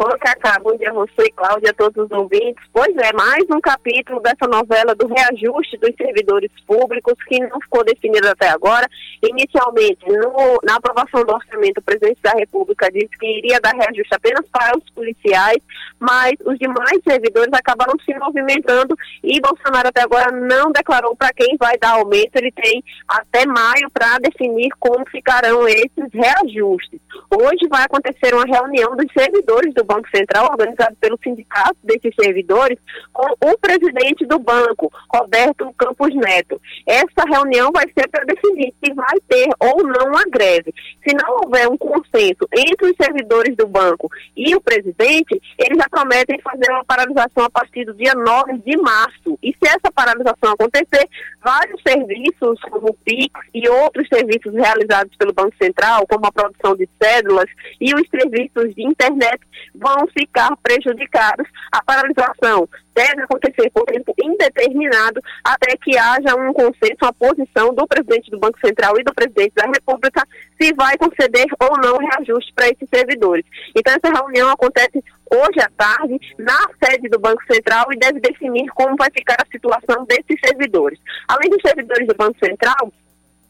Oi, 0.00 0.16
Cacá, 0.20 0.60
bom 0.62 0.76
dia 0.76 0.90
a 0.90 0.94
você, 0.94 1.28
Cláudia, 1.34 1.70
a 1.70 1.74
todos 1.74 2.04
os 2.04 2.10
ouvintes. 2.12 2.64
Pois 2.72 2.96
é, 2.98 3.12
mais 3.14 3.42
um 3.50 3.60
capítulo 3.60 4.20
dessa 4.20 4.46
novela 4.46 4.94
do 4.94 5.08
reajuste 5.08 5.76
dos 5.76 5.90
servidores 5.96 6.52
públicos 6.68 7.14
que 7.26 7.40
não 7.40 7.60
ficou 7.60 7.82
definido 7.82 8.28
até 8.28 8.48
agora. 8.48 8.86
Inicialmente, 9.20 10.06
no, 10.06 10.60
na 10.62 10.76
aprovação 10.76 11.24
do 11.24 11.34
orçamento, 11.34 11.78
o 11.78 11.82
presidente 11.82 12.20
da 12.22 12.30
República 12.30 12.88
disse 12.92 13.10
que 13.18 13.26
iria 13.38 13.58
dar 13.60 13.74
reajuste 13.74 14.14
apenas 14.14 14.46
para 14.52 14.78
os 14.78 14.88
policiais, 14.90 15.58
mas 15.98 16.34
os 16.46 16.56
demais 16.60 17.00
servidores 17.02 17.52
acabaram 17.52 17.94
se 18.04 18.16
movimentando 18.20 18.94
e 19.24 19.40
Bolsonaro 19.40 19.88
até 19.88 20.02
agora 20.02 20.30
não 20.30 20.70
declarou 20.70 21.16
para 21.16 21.32
quem 21.32 21.56
vai 21.58 21.76
dar 21.76 21.94
aumento. 21.94 22.36
Ele 22.36 22.52
tem 22.52 22.84
até 23.08 23.44
maio 23.46 23.90
para 23.92 24.18
definir 24.20 24.68
como 24.78 25.04
ficarão 25.10 25.66
esses 25.66 26.08
reajustes. 26.14 27.00
Hoje 27.30 27.66
vai 27.68 27.82
acontecer 27.82 28.32
uma 28.32 28.44
reunião 28.44 28.94
dos 28.94 29.12
servidores 29.12 29.74
do 29.74 29.87
Banco 29.88 30.08
Central, 30.14 30.50
organizado 30.50 30.94
pelo 31.00 31.18
sindicato 31.24 31.76
desses 31.82 32.14
servidores, 32.14 32.78
com 33.12 33.26
o 33.50 33.58
presidente 33.58 34.26
do 34.26 34.38
banco, 34.38 34.92
Roberto 35.12 35.72
Campos 35.78 36.14
Neto. 36.14 36.60
Essa 36.86 37.24
reunião 37.26 37.72
vai 37.72 37.86
ser 37.98 38.06
para 38.08 38.24
definir 38.24 38.74
se 38.84 38.92
vai 38.92 39.18
ter 39.26 39.48
ou 39.58 39.82
não 39.82 40.16
a 40.16 40.24
greve. 40.30 40.74
Se 41.06 41.16
não 41.16 41.38
houver 41.42 41.66
um 41.68 41.78
consenso 41.78 42.46
entre 42.52 42.90
os 42.90 42.96
servidores 43.00 43.56
do 43.56 43.66
banco 43.66 44.10
e 44.36 44.54
o 44.54 44.60
presidente, 44.60 45.40
eles 45.58 45.78
já 45.78 45.88
prometem 45.88 46.38
fazer 46.40 46.70
uma 46.70 46.84
paralisação 46.84 47.44
a 47.44 47.50
partir 47.50 47.86
do 47.86 47.94
dia 47.94 48.14
9 48.14 48.58
de 48.58 48.76
março. 48.76 49.38
E 49.42 49.52
se 49.52 49.68
essa 49.68 49.90
paralisação 49.94 50.52
acontecer, 50.52 51.08
vários 51.42 51.80
serviços, 51.86 52.60
como 52.70 52.90
o 52.90 52.94
PIX 53.04 53.32
e 53.54 53.68
outros 53.68 54.06
serviços 54.12 54.52
realizados 54.52 55.16
pelo 55.16 55.32
Banco 55.32 55.56
Central, 55.60 56.06
como 56.06 56.26
a 56.26 56.32
produção 56.32 56.76
de 56.76 56.88
cédulas 57.02 57.46
e 57.80 57.94
os 57.94 58.02
serviços 58.08 58.74
de 58.74 58.84
internet, 58.84 59.40
vão 59.78 60.06
ficar 60.08 60.54
prejudicados. 60.62 61.46
A 61.72 61.82
paralisação 61.82 62.68
deve 62.94 63.22
acontecer 63.22 63.70
por 63.70 63.84
tempo 63.84 64.12
indeterminado 64.20 65.20
até 65.44 65.76
que 65.76 65.96
haja 65.96 66.34
um 66.34 66.52
consenso, 66.52 66.96
uma 67.02 67.12
posição 67.12 67.72
do 67.72 67.86
presidente 67.86 68.30
do 68.30 68.38
Banco 68.38 68.58
Central 68.58 68.98
e 68.98 69.04
do 69.04 69.14
presidente 69.14 69.54
da 69.54 69.66
República 69.66 70.26
se 70.60 70.74
vai 70.74 70.96
conceder 70.98 71.46
ou 71.60 71.76
não 71.78 71.98
reajuste 71.98 72.52
para 72.54 72.68
esses 72.68 72.88
servidores. 72.92 73.44
Então, 73.76 73.94
essa 73.94 74.20
reunião 74.20 74.50
acontece 74.50 75.02
hoje 75.30 75.60
à 75.60 75.70
tarde 75.76 76.18
na 76.38 76.58
sede 76.82 77.08
do 77.08 77.18
Banco 77.18 77.42
Central 77.50 77.86
e 77.92 77.98
deve 77.98 78.20
definir 78.20 78.68
como 78.70 78.96
vai 78.96 79.08
ficar 79.10 79.36
a 79.40 79.50
situação 79.50 80.04
desses 80.06 80.40
servidores. 80.44 80.98
Além 81.28 81.50
dos 81.50 81.62
servidores 81.64 82.06
do 82.06 82.16
Banco 82.16 82.38
Central, 82.44 82.92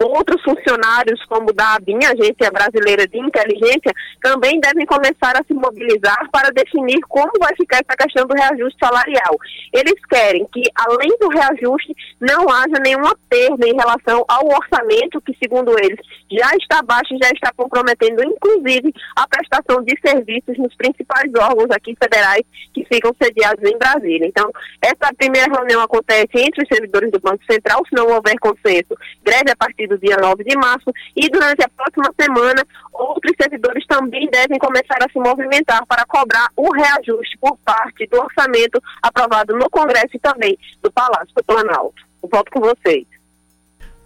Outros 0.00 0.40
funcionários, 0.42 1.24
como 1.26 1.52
da 1.52 1.74
ABIN, 1.74 1.98
Agência 2.04 2.50
Brasileira 2.52 3.06
de 3.06 3.18
Inteligência, 3.18 3.92
também 4.22 4.60
devem 4.60 4.86
começar 4.86 5.34
a 5.34 5.44
se 5.44 5.52
mobilizar 5.52 6.28
para 6.30 6.50
definir 6.50 7.00
como 7.08 7.32
vai 7.40 7.52
ficar 7.56 7.78
essa 7.78 7.96
questão 7.96 8.24
do 8.26 8.34
reajuste 8.34 8.78
salarial. 8.78 9.36
Eles 9.72 9.94
querem 10.08 10.46
que, 10.52 10.62
além 10.74 11.10
do 11.18 11.28
reajuste, 11.28 11.96
não 12.20 12.48
haja 12.48 12.78
nenhuma 12.80 13.16
perda 13.28 13.66
em 13.66 13.74
relação 13.74 14.24
ao 14.28 14.46
orçamento, 14.46 15.20
que, 15.20 15.36
segundo 15.42 15.76
eles, 15.80 15.98
já 16.30 16.50
está 16.54 16.80
baixo 16.80 17.14
e 17.14 17.18
já 17.20 17.30
está 17.30 17.52
comprometendo, 17.56 18.22
inclusive, 18.22 18.94
a 19.16 19.26
prestação 19.26 19.82
de 19.82 19.98
serviços 20.00 20.56
nos 20.58 20.74
principais 20.76 21.30
órgãos 21.34 21.70
aqui 21.72 21.96
federais 22.00 22.42
que 22.72 22.84
ficam 22.84 23.12
sediados 23.20 23.68
em 23.68 23.76
Brasília. 23.76 24.28
Então, 24.28 24.48
essa 24.80 25.12
primeira 25.16 25.52
reunião 25.52 25.82
acontece 25.82 26.30
entre 26.34 26.62
os 26.62 26.68
servidores 26.68 27.10
do 27.10 27.18
Banco 27.18 27.42
Central, 27.50 27.82
se 27.88 27.96
não 27.96 28.06
houver 28.14 28.38
consenso, 28.38 28.94
greve 29.24 29.50
a 29.50 29.56
partir 29.56 29.87
do 29.88 29.98
dia 29.98 30.16
9 30.16 30.44
de 30.44 30.56
março 30.56 30.92
e 31.16 31.28
durante 31.28 31.64
a 31.64 31.68
próxima 31.68 32.14
semana 32.20 32.64
outros 32.92 33.32
servidores 33.40 33.84
também 33.86 34.28
devem 34.30 34.58
começar 34.58 34.98
a 35.00 35.10
se 35.10 35.18
movimentar 35.18 35.84
para 35.86 36.04
cobrar 36.06 36.48
o 36.56 36.70
reajuste 36.72 37.36
por 37.40 37.56
parte 37.64 38.06
do 38.06 38.20
orçamento 38.20 38.80
aprovado 39.02 39.56
no 39.56 39.70
Congresso 39.70 40.14
e 40.14 40.18
também 40.18 40.58
do 40.82 40.92
Palácio 40.92 41.34
do 41.34 41.42
Planalto. 41.44 42.02
Volto 42.22 42.50
com 42.50 42.60
vocês. 42.60 43.06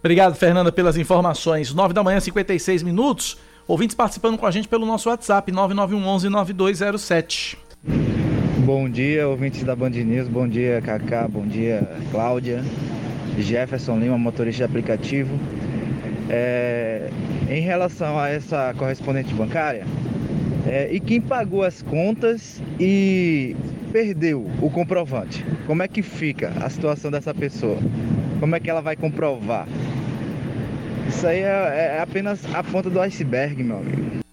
Obrigado, 0.00 0.34
Fernanda, 0.34 0.72
pelas 0.72 0.96
informações. 0.96 1.72
9 1.72 1.94
da 1.94 2.02
manhã, 2.02 2.18
56 2.18 2.82
minutos. 2.82 3.38
Ouvintes 3.68 3.94
participando 3.94 4.36
com 4.36 4.46
a 4.46 4.50
gente 4.50 4.66
pelo 4.66 4.84
nosso 4.84 5.08
WhatsApp, 5.08 5.52
9911-9207. 5.52 7.56
Bom 8.64 8.88
dia, 8.88 9.28
ouvintes 9.28 9.62
da 9.62 9.76
Band 9.76 9.90
News. 9.90 10.26
Bom 10.28 10.48
dia, 10.48 10.82
Cacá. 10.82 11.28
Bom 11.28 11.46
dia, 11.46 11.88
Cláudia. 12.10 12.64
Jefferson 13.38 13.98
Lima, 13.98 14.18
motorista 14.18 14.58
de 14.58 14.70
aplicativo. 14.70 15.38
É, 16.34 17.10
em 17.50 17.60
relação 17.60 18.18
a 18.18 18.30
essa 18.30 18.72
correspondente 18.78 19.34
bancária, 19.34 19.84
é, 20.66 20.88
e 20.90 20.98
quem 20.98 21.20
pagou 21.20 21.62
as 21.62 21.82
contas 21.82 22.62
e 22.80 23.54
perdeu 23.92 24.50
o 24.62 24.70
comprovante, 24.70 25.44
como 25.66 25.82
é 25.82 25.88
que 25.88 26.00
fica 26.00 26.52
a 26.62 26.70
situação 26.70 27.10
dessa 27.10 27.34
pessoa? 27.34 27.76
Como 28.40 28.56
é 28.56 28.60
que 28.60 28.70
ela 28.70 28.80
vai 28.80 28.96
comprovar? 28.96 29.68
Isso 31.06 31.26
aí 31.26 31.40
é, 31.40 31.96
é 31.96 32.00
apenas 32.00 32.42
a 32.54 32.64
ponta 32.64 32.88
do 32.88 32.98
iceberg, 33.00 33.62
meu 33.62 33.76
amigo. 33.76 34.24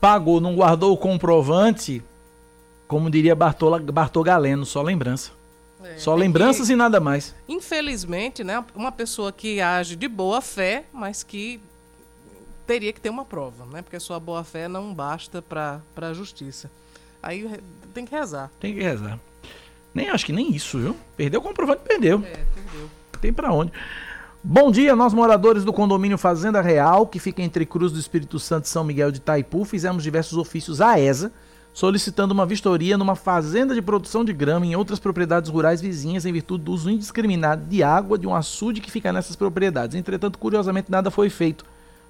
Pagou, 0.00 0.40
não 0.40 0.56
guardou 0.56 0.94
o 0.94 0.96
comprovante, 0.96 2.02
como 2.88 3.10
diria 3.10 3.34
Bartola, 3.34 3.78
Bartol 3.78 4.24
Galeno, 4.24 4.64
só 4.64 4.80
lembrança. 4.80 5.30
É, 5.84 5.98
só 5.98 6.14
lembranças 6.14 6.66
que, 6.66 6.72
e 6.72 6.76
nada 6.76 7.00
mais. 7.00 7.34
Infelizmente, 7.48 8.44
né, 8.44 8.64
uma 8.74 8.92
pessoa 8.92 9.32
que 9.32 9.60
age 9.60 9.96
de 9.96 10.08
boa 10.08 10.40
fé, 10.40 10.84
mas 10.92 11.22
que 11.22 11.60
teria 12.66 12.92
que 12.92 13.00
ter 13.00 13.10
uma 13.10 13.24
prova, 13.24 13.66
né? 13.66 13.82
Porque 13.82 13.98
sua 13.98 14.18
boa 14.20 14.44
fé 14.44 14.68
não 14.68 14.94
basta 14.94 15.42
para 15.42 15.82
a 15.96 16.12
justiça. 16.12 16.70
Aí 17.22 17.48
tem 17.92 18.04
que 18.04 18.14
rezar. 18.14 18.50
Tem 18.58 18.74
que 18.74 18.82
rezar. 18.82 19.18
Nem 19.94 20.08
acho 20.08 20.24
que 20.24 20.32
nem 20.32 20.54
isso, 20.54 20.78
viu? 20.78 20.96
Perdeu 21.16 21.40
o 21.40 21.42
comprovante, 21.42 21.82
perdeu. 21.86 22.22
É, 22.24 22.44
perdeu. 22.54 22.90
Tem 23.20 23.32
para 23.32 23.52
onde. 23.52 23.72
Bom 24.42 24.72
dia, 24.72 24.96
nós 24.96 25.14
moradores 25.14 25.64
do 25.64 25.72
condomínio 25.72 26.18
Fazenda 26.18 26.60
Real, 26.60 27.06
que 27.06 27.20
fica 27.20 27.42
entre 27.42 27.64
Cruz 27.64 27.92
do 27.92 27.98
Espírito 27.98 28.40
Santo 28.40 28.64
e 28.64 28.68
São 28.68 28.82
Miguel 28.82 29.12
de 29.12 29.18
Itaipu, 29.18 29.64
fizemos 29.64 30.02
diversos 30.02 30.36
ofícios 30.36 30.80
à 30.80 30.98
ESA 30.98 31.32
solicitando 31.72 32.34
uma 32.34 32.44
vistoria 32.44 32.98
numa 32.98 33.16
fazenda 33.16 33.74
de 33.74 33.80
produção 33.80 34.24
de 34.24 34.32
grama 34.32 34.66
em 34.66 34.76
outras 34.76 34.98
propriedades 34.98 35.50
rurais 35.50 35.80
vizinhas 35.80 36.26
em 36.26 36.32
virtude 36.32 36.64
do 36.64 36.72
uso 36.72 36.90
indiscriminado 36.90 37.64
de 37.64 37.82
água 37.82 38.18
de 38.18 38.26
um 38.26 38.34
açude 38.34 38.80
que 38.80 38.90
fica 38.90 39.12
nessas 39.12 39.36
propriedades. 39.36 39.96
Entretanto, 39.96 40.38
curiosamente, 40.38 40.90
nada 40.90 41.10
foi 41.10 41.30
feito. 41.30 41.64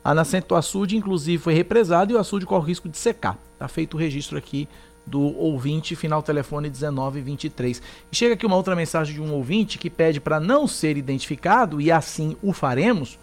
A 0.05 0.13
nascente 0.13 0.49
do 0.49 0.57
açude, 0.57 0.97
inclusive, 0.97 1.41
foi 1.41 1.55
represada 1.55 2.11
e 2.11 2.15
o 2.15 2.19
açude 2.19 2.45
corre 2.45 2.65
o 2.65 2.67
risco 2.67 2.89
de 2.89 2.99
secar. 2.99 3.39
Está 3.55 3.69
feito 3.69 3.95
o 3.95 4.01
registro 4.01 4.37
aqui 4.37 4.69
do 5.07 5.21
ouvinte, 5.21 5.95
final 5.95 6.23
telefone 6.23 6.69
1923. 6.69 7.83
E 8.11 8.17
chega 8.17 8.35
aqui 8.35 8.45
uma 8.45 8.57
outra 8.57 8.75
mensagem 8.75 9.15
de 9.15 9.21
um 9.21 9.33
ouvinte 9.33 9.79
que 9.79 9.89
pede 9.89 10.21
para 10.21 10.41
não 10.41 10.67
ser 10.67 10.97
identificado 10.97 11.81
e 11.81 11.91
assim 11.91 12.37
o 12.43 12.53
faremos. 12.53 13.19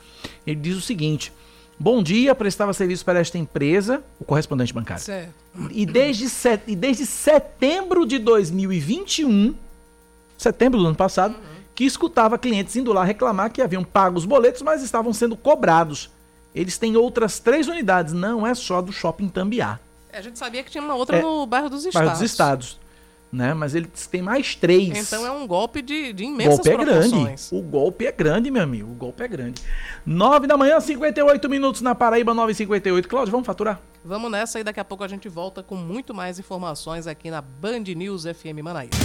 Ele 0.48 0.60
diz 0.60 0.78
o 0.78 0.82
seguinte: 0.82 1.34
Bom 1.80 2.04
dia, 2.04 2.36
prestava 2.36 2.74
serviço 2.74 3.06
para 3.06 3.20
esta 3.20 3.38
empresa, 3.38 4.04
o 4.20 4.26
correspondente 4.26 4.74
bancário. 4.74 5.02
Certo. 5.02 5.34
E 5.72 5.86
desde, 5.86 6.30
set, 6.30 6.64
e 6.68 6.76
desde 6.76 7.06
setembro 7.06 8.06
de 8.06 8.20
2021, 8.20 9.56
setembro 10.38 10.78
do 10.78 10.88
ano 10.88 10.96
passado, 10.96 11.36
uhum. 11.36 11.64
que 11.74 11.86
escutava 11.86 12.38
clientes 12.38 12.76
indo 12.76 12.92
lá 12.92 13.06
reclamar 13.06 13.50
que 13.50 13.62
haviam 13.62 13.82
pago 13.82 14.18
os 14.18 14.26
boletos, 14.26 14.62
mas 14.62 14.84
estavam 14.84 15.14
sendo 15.14 15.38
cobrados. 15.38 16.10
Eles 16.54 16.78
têm 16.78 16.98
outras 16.98 17.40
três 17.40 17.70
unidades, 17.70 18.14
não 18.14 18.46
é 18.46 18.54
só 18.54 18.82
do 18.82 18.92
shopping 18.92 19.30
Tambiá. 19.30 19.80
É, 20.12 20.18
a 20.18 20.22
gente 20.22 20.38
sabia 20.38 20.62
que 20.64 20.72
tinha 20.72 20.84
uma 20.84 20.96
outra 20.96 21.18
é, 21.18 21.22
no 21.22 21.46
bairro 21.46 21.70
dos 21.70 21.86
Estados. 21.86 22.08
Bairro 22.08 22.12
dos 22.12 22.30
Estados 22.30 22.80
né? 23.32 23.54
Mas 23.54 23.76
ele 23.76 23.88
tem 24.12 24.22
mais 24.22 24.56
três. 24.56 24.98
Então 24.98 25.26
é 25.26 25.32
um 25.32 25.46
golpe 25.46 25.82
de, 25.82 26.14
de 26.14 26.24
imensas 26.24 26.56
golpe 26.56 26.70
é 26.70 26.78
grande. 26.78 27.36
O 27.52 27.62
golpe 27.62 28.06
é 28.06 28.12
grande, 28.12 28.52
meu 28.52 28.64
amigo. 28.64 28.92
O 28.92 28.96
golpe 28.96 29.24
é 29.24 29.28
grande. 29.28 29.62
9 30.06 30.48
da 30.48 30.58
manhã, 30.58 30.80
58 30.80 31.50
minutos 31.50 31.82
na 31.82 31.94
Paraíba, 31.94 32.34
9h58. 32.34 33.08
Cláudio, 33.08 33.32
vamos 33.32 33.46
faturar? 33.46 33.80
Vamos 34.04 34.32
nessa 34.32 34.60
e 34.60 34.64
daqui 34.64 34.80
a 34.80 34.86
pouco 34.86 35.04
a 35.04 35.08
gente 35.08 35.30
volta 35.30 35.62
com 35.62 35.76
muito 35.76 36.14
mais 36.14 36.40
informações 36.40 37.06
aqui 37.06 37.30
na 37.30 37.42
Band 37.42 37.84
News 37.96 38.24
FM 38.24 38.64
Manaíra. 38.64 38.98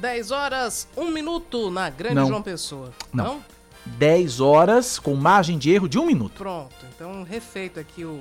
10 0.00 0.30
horas, 0.32 0.88
1 0.96 1.10
minuto 1.12 1.70
na 1.70 1.88
Grande 1.88 2.16
Não. 2.16 2.26
João 2.26 2.42
Pessoa. 2.42 2.92
Não. 3.12 3.24
Não? 3.24 3.44
10 3.86 4.40
horas 4.40 4.98
com 4.98 5.14
margem 5.14 5.58
de 5.58 5.70
erro 5.70 5.88
de 5.88 5.98
1 5.98 6.06
minuto. 6.06 6.34
Pronto. 6.38 6.74
Então, 6.94 7.22
refeito 7.22 7.78
aqui 7.80 8.04
o, 8.04 8.20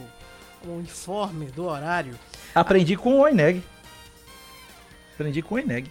o 0.66 0.80
informe 0.80 1.48
do 1.48 1.66
horário. 1.66 2.14
Aprendi 2.54 2.96
com 2.96 3.16
o 3.16 3.22
Oineg. 3.22 3.64
Aprendi 5.22 5.44
com 5.44 5.54
o 5.54 5.60
Eneg. 5.60 5.88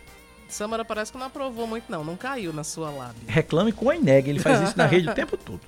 Samara 0.49 0.85
parece 0.85 1.12
que 1.12 1.19
não 1.19 1.27
aprovou 1.27 1.64
muito, 1.64 1.85
não. 1.88 2.03
Não 2.03 2.16
caiu 2.16 2.53
na 2.53 2.64
sua 2.64 2.90
lábia. 2.90 3.23
Reclame 3.29 3.71
com 3.71 3.87
o 3.87 3.93
Eneg. 3.93 4.29
Ele 4.29 4.40
faz 4.40 4.61
isso 4.61 4.77
na 4.77 4.87
rede 4.87 5.09
o 5.09 5.14
tempo 5.14 5.37
todo. 5.37 5.61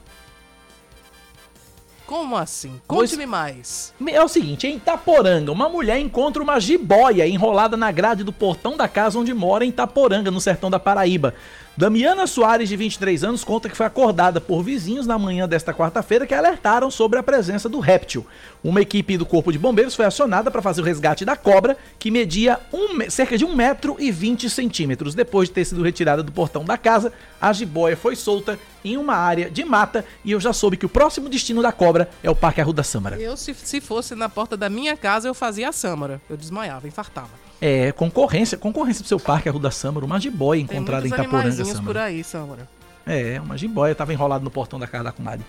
Como 2.07 2.37
assim? 2.37 2.81
Conte-me 2.87 3.25
mais. 3.25 3.95
É 4.09 4.23
o 4.23 4.29
seguinte, 4.29 4.67
em 4.67 4.77
Itaporanga, 4.77 5.51
uma 5.51 5.71
mulher 5.71 5.99
encontra 5.99 6.43
uma 6.43 6.61
jiboia 6.61 7.27
enrolada 7.27 7.79
na 7.79 7.91
grade 7.91 8.23
do 8.23 8.33
portão 8.33 8.77
da 8.77 8.87
casa 8.87 9.19
onde 9.19 9.33
mora 9.33 9.65
em 9.65 9.71
Itaporanga, 9.71 10.31
no 10.31 10.41
sertão 10.41 10.71
da 10.71 10.79
Paraíba. 10.79 11.35
Damiana 11.77 12.25
Soares, 12.29 12.69
de 12.69 12.77
23 12.77 13.25
anos, 13.25 13.43
conta 13.43 13.69
que 13.69 13.77
foi 13.77 13.85
acordada 13.85 14.41
por 14.41 14.63
vizinhos 14.63 15.09
na 15.09 15.19
manhã 15.19 15.49
desta 15.49 15.75
quarta-feira 15.75 16.25
que 16.25 16.33
alertaram 16.33 16.89
sobre 16.89 17.19
a 17.19 17.23
presença 17.23 17.69
do 17.69 17.81
réptil. 17.81 18.25
Uma 18.63 18.81
equipe 18.81 19.19
do 19.19 19.27
Corpo 19.27 19.51
de 19.51 19.59
Bombeiros 19.59 19.97
foi 19.97 20.05
acionada 20.05 20.53
para 20.53 20.63
fazer 20.63 20.83
o 20.83 20.85
resgate 20.85 21.25
da 21.25 21.35
cobra, 21.35 21.77
que 21.99 22.13
media 22.13 22.61
um, 22.73 23.11
cerca 23.11 23.37
de 23.37 23.45
1,20 23.45 23.57
metro 23.57 23.97
e 23.99 24.13
20 24.13 24.49
centímetros. 24.49 25.17
Depois 25.17 25.49
de 25.49 25.55
ter 25.57 25.65
sido 25.65 25.83
retirada 25.83 26.23
do 26.23 26.31
portão 26.31 26.65
da 26.65 26.79
casa, 26.79 27.13
a 27.41 27.53
jiboia 27.53 27.97
foi 27.97 28.15
solta 28.15 28.57
em 28.85 28.97
uma 28.97 29.17
área 29.17 29.51
de 29.51 29.65
mata 29.65 30.05
e 30.25 30.31
eu 30.31 30.39
já 30.39 30.53
soube 30.53 30.77
que 30.77 30.87
o 30.87 30.89
próximo 30.89 31.29
destino 31.29 31.61
da 31.61 31.73
cobra 31.73 32.09
é 32.23 32.31
o 32.31 32.37
Parque 32.37 32.61
Arruda 32.61 32.85
Sâmara. 32.85 33.21
Eu, 33.21 33.37
se, 33.37 33.53
se 33.53 33.81
fosse 33.81 34.15
na 34.15 34.29
porta 34.29 34.57
da 34.57 34.71
minha 34.71 34.97
casa, 34.97 35.27
eu 35.27 35.35
fazia 35.35 35.71
a 35.71 35.73
Sâmara. 35.73 36.23
Eu 36.31 36.37
desmaiava, 36.37 36.87
infartava. 36.87 37.44
É, 37.67 37.93
concorrência, 37.93 38.59
concorrência 38.59 39.01
pro 39.01 39.09
seu 39.09 39.19
parque, 39.19 39.49
Arruda 39.49 39.71
Sâmara, 39.71 40.05
uma 40.05 40.21
jiboia 40.21 40.61
encontrada 40.61 41.07
em 41.07 41.09
Itaporanga, 41.09 41.65
Sâmara. 41.65 41.83
por 41.83 41.97
aí, 41.97 42.23
Sâmara. 42.23 42.69
É, 43.07 43.41
uma 43.41 43.57
jiboia 43.57 43.95
tava 43.95 44.13
enrolado 44.13 44.45
no 44.45 44.51
portão 44.51 44.79
da 44.79 44.87
casa 44.87 45.05
da 45.05 45.13
comadre. 45.13 45.47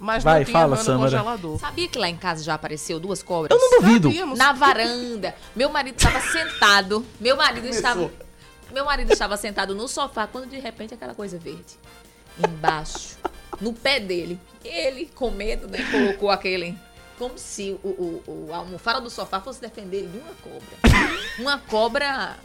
Mas 0.00 0.24
Vai, 0.24 0.38
não 0.38 0.44
tinha 0.46 0.58
fala, 0.58 0.76
congelador. 0.78 1.58
Sabia 1.58 1.86
que 1.86 1.98
lá 1.98 2.08
em 2.08 2.16
casa 2.16 2.42
já 2.42 2.54
apareceu 2.54 2.98
duas 2.98 3.22
cobras? 3.22 3.50
Eu 3.50 3.60
não 3.60 3.78
duvido. 3.78 4.08
Sabíamos. 4.08 4.38
Na 4.38 4.54
varanda. 4.54 5.34
Meu 5.54 5.68
marido 5.68 5.96
estava 5.96 6.18
sentado. 6.18 7.04
Meu 7.20 7.36
marido 7.36 7.66
estava. 7.66 8.10
Meu 8.72 8.86
marido 8.86 9.12
estava 9.12 9.36
sentado 9.36 9.74
no 9.74 9.86
sofá 9.86 10.26
quando 10.26 10.48
de 10.48 10.58
repente 10.58 10.94
aquela 10.94 11.14
coisa 11.14 11.38
verde. 11.38 11.76
Embaixo. 12.38 13.18
No 13.60 13.74
pé 13.74 14.00
dele. 14.00 14.40
Ele, 14.64 15.10
com 15.14 15.30
medo, 15.30 15.68
né? 15.68 15.86
Colocou 15.90 16.30
aquele. 16.30 16.74
Como 17.18 17.36
se 17.36 17.78
o, 17.82 17.88
o, 17.88 18.22
o 18.26 18.52
a 18.52 18.58
almofada 18.58 19.00
do 19.00 19.10
sofá 19.10 19.40
fosse 19.40 19.60
defender 19.60 19.98
ele 19.98 20.08
de 20.08 20.18
uma 20.18 20.34
cobra. 20.34 21.08
Uma 21.38 21.58
cobra. 21.58 22.36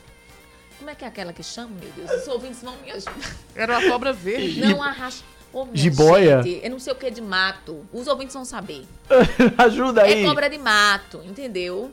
Como 0.78 0.90
é 0.90 0.96
que 0.96 1.06
é 1.06 1.08
aquela 1.08 1.32
que 1.32 1.44
chama, 1.44 1.70
meu 1.80 1.90
Deus? 1.96 2.22
Os 2.22 2.28
ouvintes 2.28 2.62
vão 2.62 2.76
me 2.78 2.92
ajudar. 2.92 3.36
Era 3.56 3.80
uma 3.80 3.90
cobra 3.90 4.12
verde. 4.12 4.62
Não 4.62 4.82
arrasta. 4.82 5.24
Minha 5.54 5.68
Jiboia? 5.74 6.42
gente, 6.42 6.66
eu 6.66 6.72
não 6.72 6.80
sei 6.80 6.94
o 6.94 6.96
que 6.96 7.06
é 7.06 7.10
de 7.12 7.22
mato. 7.22 7.86
Os 7.94 8.08
ouvintes 8.08 8.34
vão 8.34 8.44
saber. 8.44 8.86
Ajuda 9.56 10.02
aí. 10.02 10.24
É 10.24 10.28
cobra 10.28 10.50
de 10.50 10.58
mato, 10.58 11.22
entendeu? 11.24 11.92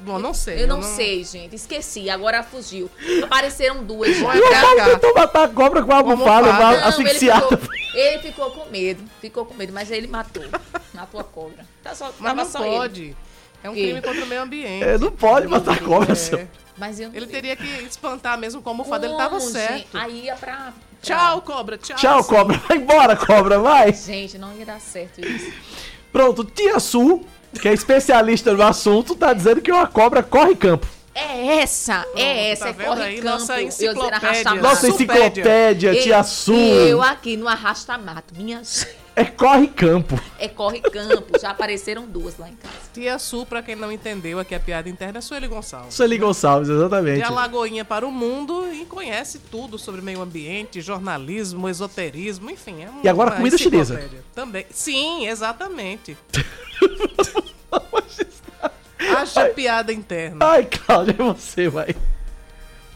Bom, 0.00 0.18
não 0.18 0.34
sei. 0.34 0.62
Eu 0.62 0.66
não, 0.66 0.82
sei, 0.82 1.22
gente. 1.22 1.54
Esqueci. 1.54 2.10
Agora 2.10 2.42
fugiu. 2.42 2.90
Apareceram 3.22 3.84
duas 3.84 4.10
entrar 4.16 4.76
cá. 4.76 4.84
Tentou 4.86 5.14
matar 5.14 5.44
a 5.44 5.48
cobra 5.48 5.82
com 5.82 5.92
a 5.92 5.96
almofada, 5.98 6.52
Não, 6.52 6.72
ele 6.72 6.82
asfixiada. 6.82 7.56
ficou, 7.56 7.74
ele 7.94 8.18
ficou 8.22 8.50
com 8.50 8.70
medo. 8.70 9.04
Ficou 9.20 9.46
com 9.46 9.54
medo, 9.54 9.72
mas 9.72 9.90
ele 9.90 10.08
matou. 10.08 10.44
Matou 10.92 11.20
a 11.20 11.24
cobra. 11.24 11.64
Tá 11.82 11.94
só, 11.94 12.06
Mas 12.18 12.30
tava 12.30 12.34
não 12.44 12.50
só 12.50 12.64
ele. 12.64 12.76
pode. 12.76 13.16
É 13.64 13.70
um 13.70 13.74
Que? 13.74 13.82
crime 13.82 14.02
contra 14.02 14.24
o 14.24 14.26
meio 14.26 14.42
ambiente. 14.42 14.84
É, 14.84 14.98
não 14.98 15.10
pode 15.12 15.46
matar 15.46 15.74
a 15.74 15.78
cobra, 15.80 16.12
É. 16.12 16.14
seu. 16.14 16.48
Mas 16.76 16.98
eu 16.98 17.10
Ele 17.14 17.26
teria 17.26 17.54
que 17.54 17.64
espantar 17.84 18.36
mesmo 18.38 18.62
com 18.62 18.70
a 18.70 18.72
almofada. 18.72 19.06
Ele 19.06 19.14
tava 19.16 19.38
Como, 19.38 19.50
certo. 19.50 19.96
Aí 19.96 20.24
ia 20.24 20.34
pra, 20.34 20.72
Tchau, 21.02 21.42
cobra. 21.42 21.76
Tchau. 21.76 21.96
Tchau, 21.96 22.24
cobra. 22.24 22.58
Vai 22.68 22.78
embora, 22.78 23.14
cobra, 23.14 23.58
vai. 23.58 23.92
Gente, 23.92 24.38
não 24.38 24.56
ia 24.56 24.64
dar 24.64 24.80
certo 24.80 25.20
isso. 25.20 25.52
Pronto, 26.10 26.44
Tia 26.44 26.80
Sul, 26.80 27.26
que 27.60 27.68
é 27.68 27.72
especialista 27.72 28.52
no 28.54 28.62
assunto, 28.62 29.14
tá 29.14 29.32
dizendo 29.32 29.60
que 29.60 29.70
uma 29.70 29.86
cobra 29.86 30.22
corre 30.22 30.56
campo. 30.56 30.86
É 31.14 31.58
essa, 31.58 32.06
é 32.16 32.50
essa, 32.50 32.72
tá 32.72 32.82
é 32.82 32.86
corre 32.86 33.02
aí? 33.02 33.16
campo. 33.16 33.28
Nossa 33.28 33.62
enciclopédia. 33.62 34.54
Nossa 34.54 34.88
enciclopédia, 34.88 35.92
E- 35.92 36.02
Tia 36.02 36.22
Sul. 36.22 36.56
E 36.56 36.88
eu 36.90 37.02
aqui 37.02 37.36
no 37.36 37.46
arrasta-mato. 37.46 38.34
Minha... 38.34 38.62
É 39.14 39.24
corre 39.24 39.68
campo. 39.68 40.18
É 40.38 40.48
corre 40.48 40.80
campo. 40.80 41.38
Já 41.38 41.50
apareceram 41.50 42.06
duas 42.06 42.38
lá 42.38 42.48
em 42.48 42.56
casa. 42.56 42.74
Tia 42.94 43.18
Sul, 43.18 43.44
pra 43.44 43.62
quem 43.62 43.76
não 43.76 43.92
entendeu 43.92 44.38
aqui 44.38 44.54
a 44.54 44.60
piada 44.60 44.88
interna, 44.88 45.18
é 45.18 45.20
Sueli 45.20 45.46
Gonçalves. 45.46 45.94
Sueli 45.94 46.16
Gonçalves, 46.16 46.70
exatamente. 46.70 47.18
De 47.18 47.22
Alagoinha 47.22 47.84
para 47.84 48.06
o 48.06 48.10
mundo 48.10 48.72
e 48.72 48.86
conhece 48.86 49.38
tudo 49.38 49.78
sobre 49.78 50.00
meio 50.00 50.22
ambiente, 50.22 50.80
jornalismo, 50.80 51.68
esoterismo, 51.68 52.50
enfim. 52.50 52.82
É 52.84 52.88
E 53.04 53.08
agora 53.08 53.32
comida 53.32 53.58
chinesa. 53.58 54.02
Também. 54.34 54.64
Sim, 54.70 55.26
exatamente. 55.26 56.16
Haja 58.98 59.46
piada 59.50 59.92
interna. 59.92 60.38
Ai, 60.44 60.64
Cláudia, 60.64 61.16
é 61.18 61.22
você, 61.22 61.68
vai. 61.68 61.94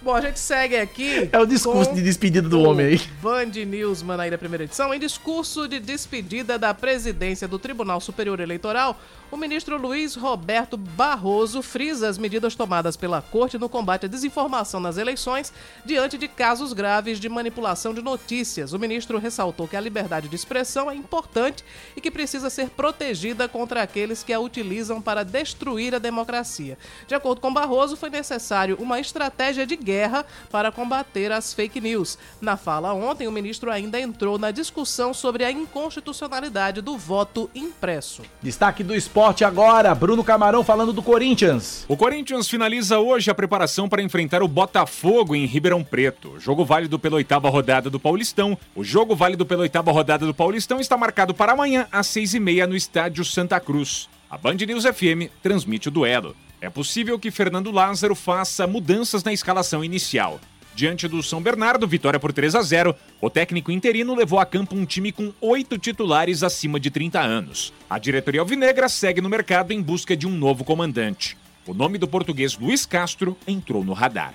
Bom, 0.07 0.14
a 0.14 0.20
gente 0.20 0.38
segue 0.38 0.76
aqui. 0.76 1.28
É 1.32 1.38
o 1.40 1.44
discurso 1.44 1.92
de 1.92 2.00
despedida 2.00 2.48
do 2.48 2.62
homem 2.62 2.86
aí. 2.86 3.00
Band 3.20 3.50
News 3.66 4.04
Manaíra, 4.04 4.38
primeira 4.38 4.62
edição. 4.62 4.94
Em 4.94 5.00
discurso 5.00 5.66
de 5.66 5.80
despedida 5.80 6.57
da 6.57 6.72
presidência 6.72 7.48
do 7.48 7.59
Tribunal 7.59 8.00
Superior 8.00 8.38
Eleitoral, 8.38 9.00
o 9.31 9.37
ministro 9.37 9.77
Luiz 9.77 10.14
Roberto 10.14 10.77
Barroso 10.77 11.61
frisa 11.61 12.09
as 12.09 12.16
medidas 12.16 12.55
tomadas 12.55 12.97
pela 12.97 13.20
Corte 13.20 13.59
no 13.59 13.68
combate 13.68 14.07
à 14.07 14.09
desinformação 14.09 14.79
nas 14.79 14.97
eleições 14.99 15.53
diante 15.85 16.16
de 16.16 16.29
casos 16.29 16.72
graves 16.72 17.18
de 17.18 17.29
manipulação 17.29 17.93
de 17.93 18.01
notícias. 18.01 18.72
O 18.72 18.79
ministro 18.79 19.18
ressaltou 19.18 19.66
que 19.66 19.77
a 19.77 19.81
liberdade 19.81 20.29
de 20.29 20.37
expressão 20.37 20.91
é 20.91 20.95
importante 20.95 21.64
e 21.97 22.01
que 22.01 22.11
precisa 22.11 22.49
ser 22.49 22.70
protegida 22.70 23.49
contra 23.49 23.83
aqueles 23.83 24.22
que 24.22 24.33
a 24.33 24.39
utilizam 24.39 25.01
para 25.03 25.24
destruir 25.24 25.95
a 25.95 25.99
democracia. 25.99 26.79
De 27.07 27.14
acordo 27.14 27.41
com 27.41 27.53
Barroso, 27.53 27.97
foi 27.97 28.11
necessário 28.11 28.77
uma 28.81 29.01
estratégia 29.01 29.66
de 29.66 29.77
guerra 29.77 30.24
para 30.51 30.70
combater 30.70 31.33
as 31.33 31.53
fake 31.53 31.81
news. 31.81 32.18
Na 32.41 32.57
fala 32.57 32.93
ontem, 32.93 33.27
o 33.27 33.33
ministro 33.33 33.70
ainda 33.70 34.01
entrou 34.01 34.39
na 34.39 34.51
discussão 34.51 35.12
sobre 35.12 35.45
a 35.45 35.51
inconstitucionalidade 35.51 36.81
do 36.81 36.97
voto 36.97 37.51
impresso. 37.55 38.22
Destaque 38.41 38.85
do 38.85 38.95
esporte 39.16 39.46
agora, 39.46 39.94
Bruno 39.94 40.22
Camarão 40.22 40.62
falando 40.62 40.92
do 40.92 41.02
Corinthians. 41.02 41.86
O 41.88 41.96
Corinthians 41.96 42.50
finaliza 42.50 42.98
hoje 42.98 43.30
a 43.30 43.34
preparação 43.34 43.88
para 43.88 44.02
enfrentar 44.02 44.42
o 44.42 44.48
Botafogo 44.48 45.34
em 45.34 45.46
Ribeirão 45.46 45.82
Preto. 45.82 46.38
Jogo 46.38 46.66
válido 46.66 46.98
pela 46.98 47.16
oitava 47.16 47.48
rodada 47.48 47.88
do 47.88 47.98
Paulistão. 47.98 48.58
O 48.74 48.84
jogo 48.84 49.16
válido 49.16 49.46
pela 49.46 49.62
oitava 49.62 49.90
rodada 49.90 50.26
do 50.26 50.34
Paulistão 50.34 50.78
está 50.80 50.98
marcado 50.98 51.32
para 51.32 51.52
amanhã 51.52 51.86
às 51.90 52.08
seis 52.08 52.34
e 52.34 52.38
meia 52.38 52.66
no 52.66 52.76
estádio 52.76 53.24
Santa 53.24 53.58
Cruz. 53.58 54.06
A 54.28 54.36
Band 54.36 54.56
News 54.56 54.84
FM 54.84 55.32
transmite 55.42 55.88
o 55.88 55.90
duelo. 55.90 56.36
É 56.60 56.68
possível 56.68 57.18
que 57.18 57.30
Fernando 57.30 57.70
Lázaro 57.70 58.14
faça 58.14 58.66
mudanças 58.66 59.24
na 59.24 59.32
escalação 59.32 59.82
inicial. 59.82 60.38
Diante 60.77 61.09
do 61.09 61.22
São 61.22 61.41
Bernardo, 61.41 61.89
vitória 61.89 62.20
por 62.20 62.35
3 62.35 62.55
a 62.55 62.61
0, 62.61 62.95
o 63.18 63.31
técnico 63.31 63.72
interino 63.72 64.14
levou 64.14 64.39
a 64.39 64.45
campo 64.45 64.77
um 64.77 64.85
time 64.85 65.11
com 65.11 65.33
oito 65.41 65.79
titulares 65.79 66.43
acima 66.43 66.79
de 66.79 66.91
30 66.91 67.18
anos. 67.18 67.72
A 67.89 67.99
diretoria 67.99 68.43
alvinegra 68.43 68.87
segue 68.87 69.22
no 69.22 69.31
mercado 69.31 69.72
em 69.72 69.81
busca 69.81 70.14
de 70.14 70.27
um 70.27 70.31
novo 70.33 70.64
comandante. 70.64 71.35
O 71.66 71.72
nome 71.72 71.97
do 71.97 72.07
português 72.07 72.59
Luiz 72.59 72.85
Castro 72.85 73.39
entrou 73.49 73.83
no 73.83 73.95
radar. 73.95 74.35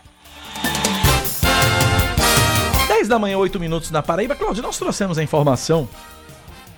10 2.88 3.08
da 3.08 3.20
manhã, 3.20 3.38
8 3.38 3.60
minutos 3.60 3.92
na 3.92 4.02
Paraíba. 4.02 4.36
Cláudio, 4.36 4.64
nós 4.64 4.80
trouxemos 4.80 5.20
a 5.20 5.24
informação 5.24 5.88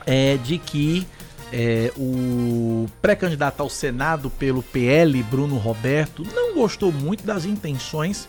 é, 0.06 0.36
de 0.44 0.58
que 0.58 1.08
é, 1.54 1.90
o 1.96 2.86
pré-candidato 3.02 3.62
ao 3.62 3.70
Senado 3.70 4.30
pelo 4.30 4.62
PL, 4.62 5.24
Bruno 5.24 5.56
Roberto, 5.56 6.22
não 6.36 6.54
gostou 6.54 6.92
muito 6.92 7.26
das 7.26 7.46
intenções 7.46 8.28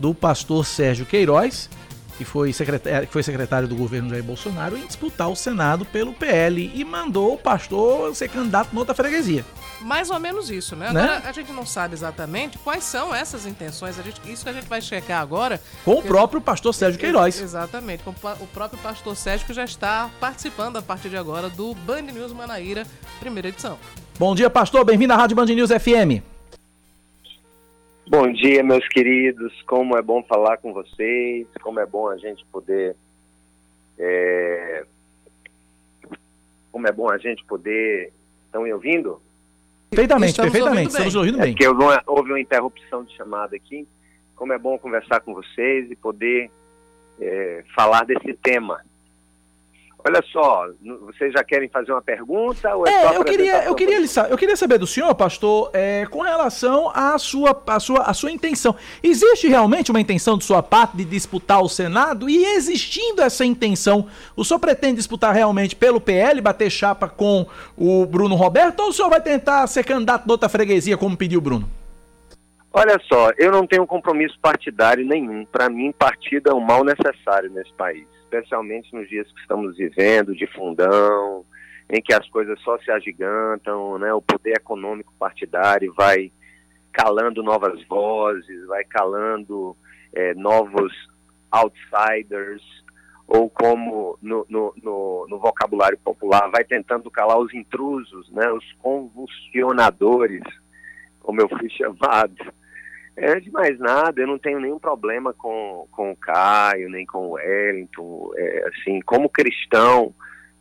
do 0.00 0.14
pastor 0.14 0.64
Sérgio 0.64 1.04
Queiroz, 1.04 1.68
que 2.16 2.24
foi 2.24 2.52
secretário, 2.52 3.06
que 3.06 3.12
foi 3.12 3.22
secretário 3.22 3.68
do 3.68 3.76
governo 3.76 4.08
Jair 4.10 4.22
Bolsonaro, 4.22 4.76
em 4.76 4.86
disputar 4.86 5.28
o 5.30 5.36
Senado 5.36 5.84
pelo 5.84 6.12
PL 6.12 6.70
e 6.74 6.84
mandou 6.84 7.34
o 7.34 7.38
pastor 7.38 8.14
ser 8.14 8.28
candidato 8.28 8.74
em 8.74 8.78
outra 8.78 8.94
freguesia. 8.94 9.44
Mais 9.80 10.10
ou 10.10 10.18
menos 10.20 10.50
isso, 10.50 10.76
né? 10.76 10.92
Né? 10.92 11.02
Agora 11.02 11.22
a 11.28 11.32
gente 11.32 11.52
não 11.52 11.64
sabe 11.64 11.94
exatamente 11.94 12.58
quais 12.58 12.84
são 12.84 13.14
essas 13.14 13.46
intenções. 13.46 13.98
A 13.98 14.02
gente, 14.02 14.20
isso 14.30 14.44
que 14.44 14.50
a 14.50 14.52
gente 14.52 14.66
vai 14.66 14.82
checar 14.82 15.20
agora. 15.20 15.60
Com 15.84 15.94
o 15.94 16.02
próprio 16.02 16.40
pastor 16.40 16.74
Sérgio 16.74 16.98
Queiroz. 16.98 17.40
Exatamente, 17.40 18.02
com 18.02 18.10
o 18.10 18.46
próprio 18.46 18.78
pastor 18.82 19.16
Sérgio 19.16 19.46
que 19.46 19.54
já 19.54 19.64
está 19.64 20.10
participando 20.18 20.76
a 20.76 20.82
partir 20.82 21.08
de 21.08 21.16
agora 21.16 21.48
do 21.48 21.74
Band 21.74 22.02
News 22.02 22.32
Manaíra, 22.32 22.86
primeira 23.18 23.48
edição. 23.48 23.78
Bom 24.18 24.34
dia, 24.34 24.50
pastor. 24.50 24.84
Bem-vindo 24.84 25.12
à 25.14 25.16
Rádio 25.16 25.36
Band 25.36 25.46
News 25.46 25.70
FM. 25.70 26.29
Bom 28.10 28.32
dia, 28.32 28.60
meus 28.64 28.86
queridos. 28.88 29.52
Como 29.68 29.96
é 29.96 30.02
bom 30.02 30.20
falar 30.24 30.56
com 30.56 30.72
vocês. 30.72 31.46
Como 31.62 31.78
é 31.78 31.86
bom 31.86 32.08
a 32.08 32.16
gente 32.16 32.44
poder. 32.46 32.96
é, 33.96 34.84
Como 36.72 36.88
é 36.88 36.92
bom 36.92 37.08
a 37.08 37.18
gente 37.18 37.44
poder. 37.44 38.12
Estão 38.46 38.62
me 38.64 38.72
ouvindo? 38.72 39.22
Perfeitamente, 39.90 40.30
Estamos 40.32 40.50
perfeitamente. 40.50 40.86
ouvindo. 40.88 40.90
Estamos 40.90 41.14
ouvindo 41.14 41.38
É 41.38 41.42
bem. 41.42 41.52
porque 41.52 41.68
houve 41.68 41.82
uma, 41.84 42.02
houve 42.04 42.30
uma 42.32 42.40
interrupção 42.40 43.04
de 43.04 43.14
chamada 43.16 43.54
aqui. 43.54 43.86
Como 44.34 44.52
é 44.52 44.58
bom 44.58 44.76
conversar 44.76 45.20
com 45.20 45.32
vocês 45.32 45.88
e 45.88 45.94
poder 45.94 46.50
é, 47.20 47.62
falar 47.76 48.04
desse 48.04 48.34
tema. 48.42 48.84
Olha 50.02 50.22
só, 50.32 50.66
vocês 51.06 51.32
já 51.32 51.44
querem 51.44 51.68
fazer 51.68 51.92
uma 51.92 52.00
pergunta? 52.00 52.74
Ou 52.74 52.86
é, 52.86 52.90
é 52.90 53.16
eu 53.16 53.24
queria, 53.24 53.64
eu 53.64 53.74
queria, 53.74 53.98
eu 54.30 54.38
queria 54.38 54.56
saber 54.56 54.78
do 54.78 54.86
senhor, 54.86 55.14
pastor, 55.14 55.70
é, 55.74 56.06
com 56.06 56.20
relação 56.22 56.90
à 56.94 57.18
sua, 57.18 57.62
à, 57.66 57.78
sua, 57.78 58.00
à 58.02 58.14
sua 58.14 58.30
intenção. 58.30 58.74
Existe 59.02 59.46
realmente 59.46 59.90
uma 59.90 60.00
intenção 60.00 60.38
de 60.38 60.44
sua 60.44 60.62
parte 60.62 60.96
de 60.96 61.04
disputar 61.04 61.60
o 61.60 61.68
Senado? 61.68 62.30
E 62.30 62.44
existindo 62.44 63.20
essa 63.20 63.44
intenção, 63.44 64.06
o 64.34 64.44
senhor 64.44 64.58
pretende 64.58 64.96
disputar 64.96 65.34
realmente 65.34 65.76
pelo 65.76 66.00
PL, 66.00 66.40
bater 66.40 66.70
chapa 66.70 67.08
com 67.08 67.46
o 67.76 68.06
Bruno 68.06 68.34
Roberto, 68.34 68.80
ou 68.80 68.88
o 68.88 68.92
senhor 68.92 69.10
vai 69.10 69.20
tentar 69.20 69.66
ser 69.66 69.84
candidato 69.84 70.24
de 70.24 70.30
outra 70.30 70.48
freguesia, 70.48 70.96
como 70.96 71.16
pediu 71.16 71.40
o 71.40 71.42
Bruno? 71.42 71.68
Olha 72.72 72.98
só, 73.06 73.30
eu 73.36 73.50
não 73.50 73.66
tenho 73.66 73.86
compromisso 73.86 74.38
partidário 74.40 75.04
nenhum. 75.04 75.44
Para 75.44 75.68
mim, 75.68 75.92
partido 75.92 76.50
é 76.50 76.54
um 76.54 76.60
mal 76.60 76.84
necessário 76.84 77.50
nesse 77.50 77.72
país 77.74 78.19
especialmente 78.30 78.94
nos 78.94 79.08
dias 79.08 79.30
que 79.32 79.40
estamos 79.40 79.76
vivendo, 79.76 80.34
de 80.34 80.46
fundão, 80.46 81.44
em 81.88 82.00
que 82.00 82.14
as 82.14 82.28
coisas 82.28 82.58
só 82.60 82.78
se 82.78 82.90
agigantam, 82.90 83.98
né? 83.98 84.14
o 84.14 84.22
poder 84.22 84.56
econômico 84.56 85.12
partidário 85.18 85.92
vai 85.94 86.30
calando 86.92 87.42
novas 87.42 87.82
vozes, 87.88 88.66
vai 88.66 88.84
calando 88.84 89.76
é, 90.12 90.34
novos 90.34 90.92
outsiders, 91.50 92.62
ou 93.26 93.50
como 93.50 94.16
no, 94.22 94.46
no, 94.48 94.72
no, 94.80 95.26
no, 95.28 95.38
vocabulário 95.38 95.98
popular, 95.98 96.48
vai 96.50 96.64
tentando 96.64 97.10
calar 97.10 97.38
os 97.38 97.52
intrusos, 97.52 98.30
né? 98.30 98.48
os 98.52 98.72
convulsionadores, 98.74 100.42
como 101.20 101.40
eu 101.40 101.48
fui 101.48 101.68
chamado. 101.70 102.36
É, 103.22 103.38
de 103.38 103.50
mais 103.50 103.78
nada, 103.78 104.18
eu 104.18 104.26
não 104.26 104.38
tenho 104.38 104.58
nenhum 104.58 104.78
problema 104.78 105.34
com, 105.34 105.86
com 105.90 106.10
o 106.10 106.16
Caio, 106.16 106.88
nem 106.88 107.04
com 107.04 107.26
o 107.26 107.30
Wellington. 107.32 108.30
É, 108.34 108.68
assim, 108.68 108.98
como 109.02 109.28
cristão, 109.28 110.14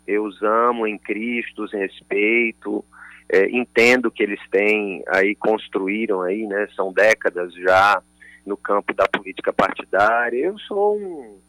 eu 0.05 0.25
os 0.25 0.43
amo 0.43 0.85
em 0.85 0.97
Cristo, 0.97 1.63
os 1.63 1.71
respeito, 1.71 2.83
é, 3.29 3.49
entendo 3.49 4.11
que 4.11 4.21
eles 4.21 4.41
têm 4.51 5.01
aí, 5.07 5.35
construíram 5.35 6.21
aí, 6.21 6.45
né, 6.47 6.67
são 6.75 6.91
décadas 6.91 7.53
já 7.53 8.03
no 8.45 8.57
campo 8.57 8.93
da 8.93 9.07
política 9.07 9.53
partidária. 9.53 10.37
Eu 10.37 10.59
sou 10.59 10.97
um, 10.97 11.39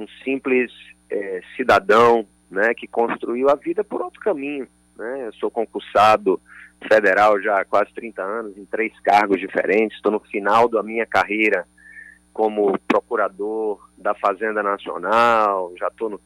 um 0.00 0.08
simples 0.24 0.72
é, 1.08 1.40
cidadão, 1.54 2.26
né, 2.50 2.74
que 2.74 2.88
construiu 2.88 3.48
a 3.48 3.54
vida 3.54 3.84
por 3.84 4.02
outro 4.02 4.18
caminho, 4.18 4.66
né, 4.96 5.26
eu 5.26 5.32
sou 5.34 5.50
concursado 5.50 6.40
federal 6.88 7.40
já 7.40 7.60
há 7.60 7.64
quase 7.64 7.92
30 7.94 8.22
anos, 8.22 8.56
em 8.56 8.64
três 8.64 8.92
cargos 9.00 9.40
diferentes. 9.40 9.96
Estou 9.96 10.12
no 10.12 10.20
final 10.20 10.68
da 10.68 10.82
minha 10.82 11.06
carreira 11.06 11.66
como 12.32 12.78
procurador 12.86 13.88
da 13.96 14.14
Fazenda 14.14 14.62
Nacional, 14.62 15.72
já 15.78 15.88
estou 15.88 16.20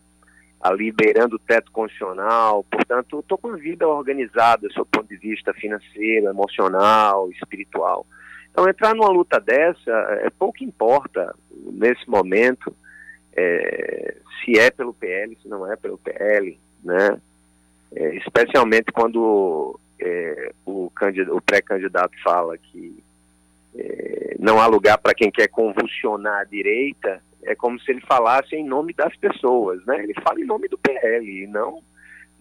ali 0.60 0.92
beirando 0.92 1.36
o 1.36 1.38
teto 1.38 1.70
constitucional, 1.72 2.64
portanto, 2.64 3.20
estou 3.20 3.38
com 3.38 3.52
a 3.52 3.56
vida 3.56 3.88
organizada 3.88 4.68
do 4.68 4.86
ponto 4.86 5.08
de 5.08 5.16
vista 5.16 5.54
financeiro, 5.54 6.28
emocional, 6.28 7.30
espiritual. 7.30 8.06
Então, 8.50 8.68
entrar 8.68 8.94
numa 8.94 9.08
luta 9.08 9.40
dessa, 9.40 9.90
é, 10.22 10.28
pouco 10.30 10.62
importa 10.62 11.34
nesse 11.72 12.08
momento 12.10 12.74
é, 13.34 14.16
se 14.44 14.58
é 14.58 14.70
pelo 14.70 14.92
PL, 14.92 15.38
se 15.40 15.48
não 15.48 15.70
é 15.70 15.76
pelo 15.76 15.96
PL, 15.96 16.58
né? 16.84 17.20
É, 17.92 18.16
especialmente 18.16 18.92
quando 18.92 19.78
é, 20.00 20.52
o, 20.64 20.90
o 21.30 21.40
pré-candidato 21.40 22.12
fala 22.22 22.56
que 22.56 23.02
é, 23.74 24.36
não 24.38 24.60
há 24.60 24.66
lugar 24.66 24.98
para 24.98 25.14
quem 25.14 25.30
quer 25.30 25.48
convulsionar 25.48 26.40
a 26.40 26.44
direita, 26.44 27.22
é 27.42 27.54
como 27.54 27.80
se 27.80 27.90
ele 27.90 28.00
falasse 28.02 28.54
em 28.54 28.64
nome 28.64 28.92
das 28.92 29.16
pessoas, 29.16 29.84
né? 29.86 30.02
Ele 30.02 30.14
fala 30.22 30.40
em 30.40 30.44
nome 30.44 30.68
do 30.68 30.78
PL, 30.78 31.42
e 31.42 31.46
não 31.46 31.82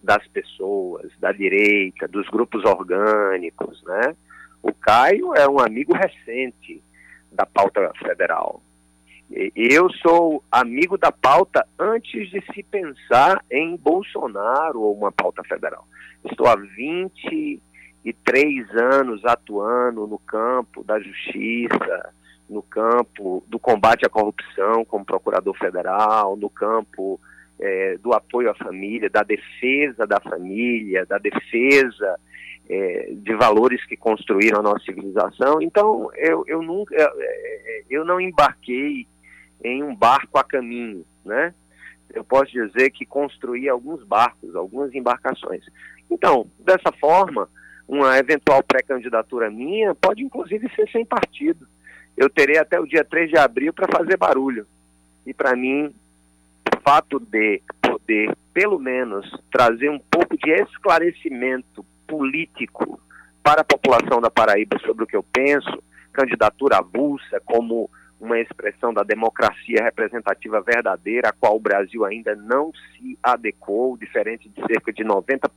das 0.02 0.26
pessoas, 0.28 1.10
da 1.18 1.30
direita, 1.32 2.08
dos 2.08 2.26
grupos 2.28 2.64
orgânicos, 2.64 3.82
né? 3.84 4.16
O 4.62 4.72
Caio 4.72 5.34
é 5.34 5.48
um 5.48 5.58
amigo 5.58 5.94
recente 5.94 6.82
da 7.30 7.46
pauta 7.46 7.92
federal. 7.98 8.62
Eu 9.30 9.88
sou 9.90 10.42
amigo 10.50 10.98
da 10.98 11.12
pauta 11.12 11.64
antes 11.78 12.28
de 12.30 12.42
se 12.52 12.64
pensar 12.64 13.44
em 13.48 13.76
Bolsonaro 13.76 14.80
ou 14.80 14.96
uma 14.96 15.12
pauta 15.12 15.44
federal. 15.44 15.86
Estou 16.24 16.48
há 16.48 16.56
23 16.56 18.70
anos 18.70 19.24
atuando 19.24 20.08
no 20.08 20.18
campo 20.18 20.82
da 20.82 20.98
justiça, 20.98 22.12
no 22.48 22.60
campo 22.60 23.44
do 23.46 23.60
combate 23.60 24.04
à 24.04 24.08
corrupção 24.08 24.84
como 24.84 25.04
procurador 25.04 25.56
federal, 25.56 26.36
no 26.36 26.50
campo 26.50 27.20
é, 27.60 27.98
do 27.98 28.12
apoio 28.12 28.50
à 28.50 28.54
família, 28.54 29.08
da 29.08 29.22
defesa 29.22 30.08
da 30.08 30.18
família, 30.18 31.06
da 31.06 31.18
defesa 31.18 32.18
é, 32.68 33.10
de 33.12 33.36
valores 33.36 33.86
que 33.86 33.96
construíram 33.96 34.58
a 34.58 34.62
nossa 34.62 34.84
civilização. 34.84 35.62
Então, 35.62 36.10
eu, 36.16 36.42
eu 36.48 36.62
nunca, 36.62 36.96
é, 36.96 37.84
eu 37.88 38.04
não 38.04 38.20
embarquei 38.20 39.06
em 39.62 39.82
um 39.82 39.94
barco 39.94 40.38
a 40.38 40.44
caminho, 40.44 41.04
né? 41.24 41.54
Eu 42.12 42.24
posso 42.24 42.50
dizer 42.50 42.90
que 42.90 43.06
construí 43.06 43.68
alguns 43.68 44.02
barcos, 44.04 44.54
algumas 44.56 44.92
embarcações. 44.94 45.64
Então, 46.10 46.50
dessa 46.58 46.90
forma, 46.92 47.48
uma 47.86 48.18
eventual 48.18 48.62
pré-candidatura 48.62 49.50
minha 49.50 49.94
pode 49.94 50.22
inclusive 50.22 50.68
ser 50.74 50.88
sem 50.90 51.04
partido. 51.04 51.66
Eu 52.16 52.28
terei 52.28 52.58
até 52.58 52.78
o 52.78 52.86
dia 52.86 53.04
3 53.04 53.30
de 53.30 53.38
abril 53.38 53.72
para 53.72 53.90
fazer 53.90 54.16
barulho. 54.16 54.66
E 55.24 55.32
para 55.32 55.54
mim, 55.54 55.86
o 55.86 56.80
fato 56.82 57.20
de 57.20 57.62
poder, 57.80 58.36
pelo 58.52 58.78
menos, 58.78 59.30
trazer 59.50 59.88
um 59.88 59.98
pouco 59.98 60.36
de 60.36 60.50
esclarecimento 60.50 61.84
político 62.06 63.00
para 63.42 63.62
a 63.62 63.64
população 63.64 64.20
da 64.20 64.30
Paraíba 64.30 64.78
sobre 64.80 65.04
o 65.04 65.06
que 65.06 65.16
eu 65.16 65.22
penso, 65.22 65.82
candidatura 66.12 66.78
avulsa 66.78 67.40
como 67.44 67.88
uma 68.20 68.38
expressão 68.38 68.92
da 68.92 69.02
democracia 69.02 69.82
representativa 69.82 70.60
verdadeira, 70.60 71.30
a 71.30 71.32
qual 71.32 71.56
o 71.56 71.60
Brasil 71.60 72.04
ainda 72.04 72.36
não 72.36 72.70
se 72.72 73.18
adequou, 73.22 73.96
diferente 73.96 74.48
de 74.48 74.60
cerca 74.66 74.92
de 74.92 75.02
90% 75.02 75.48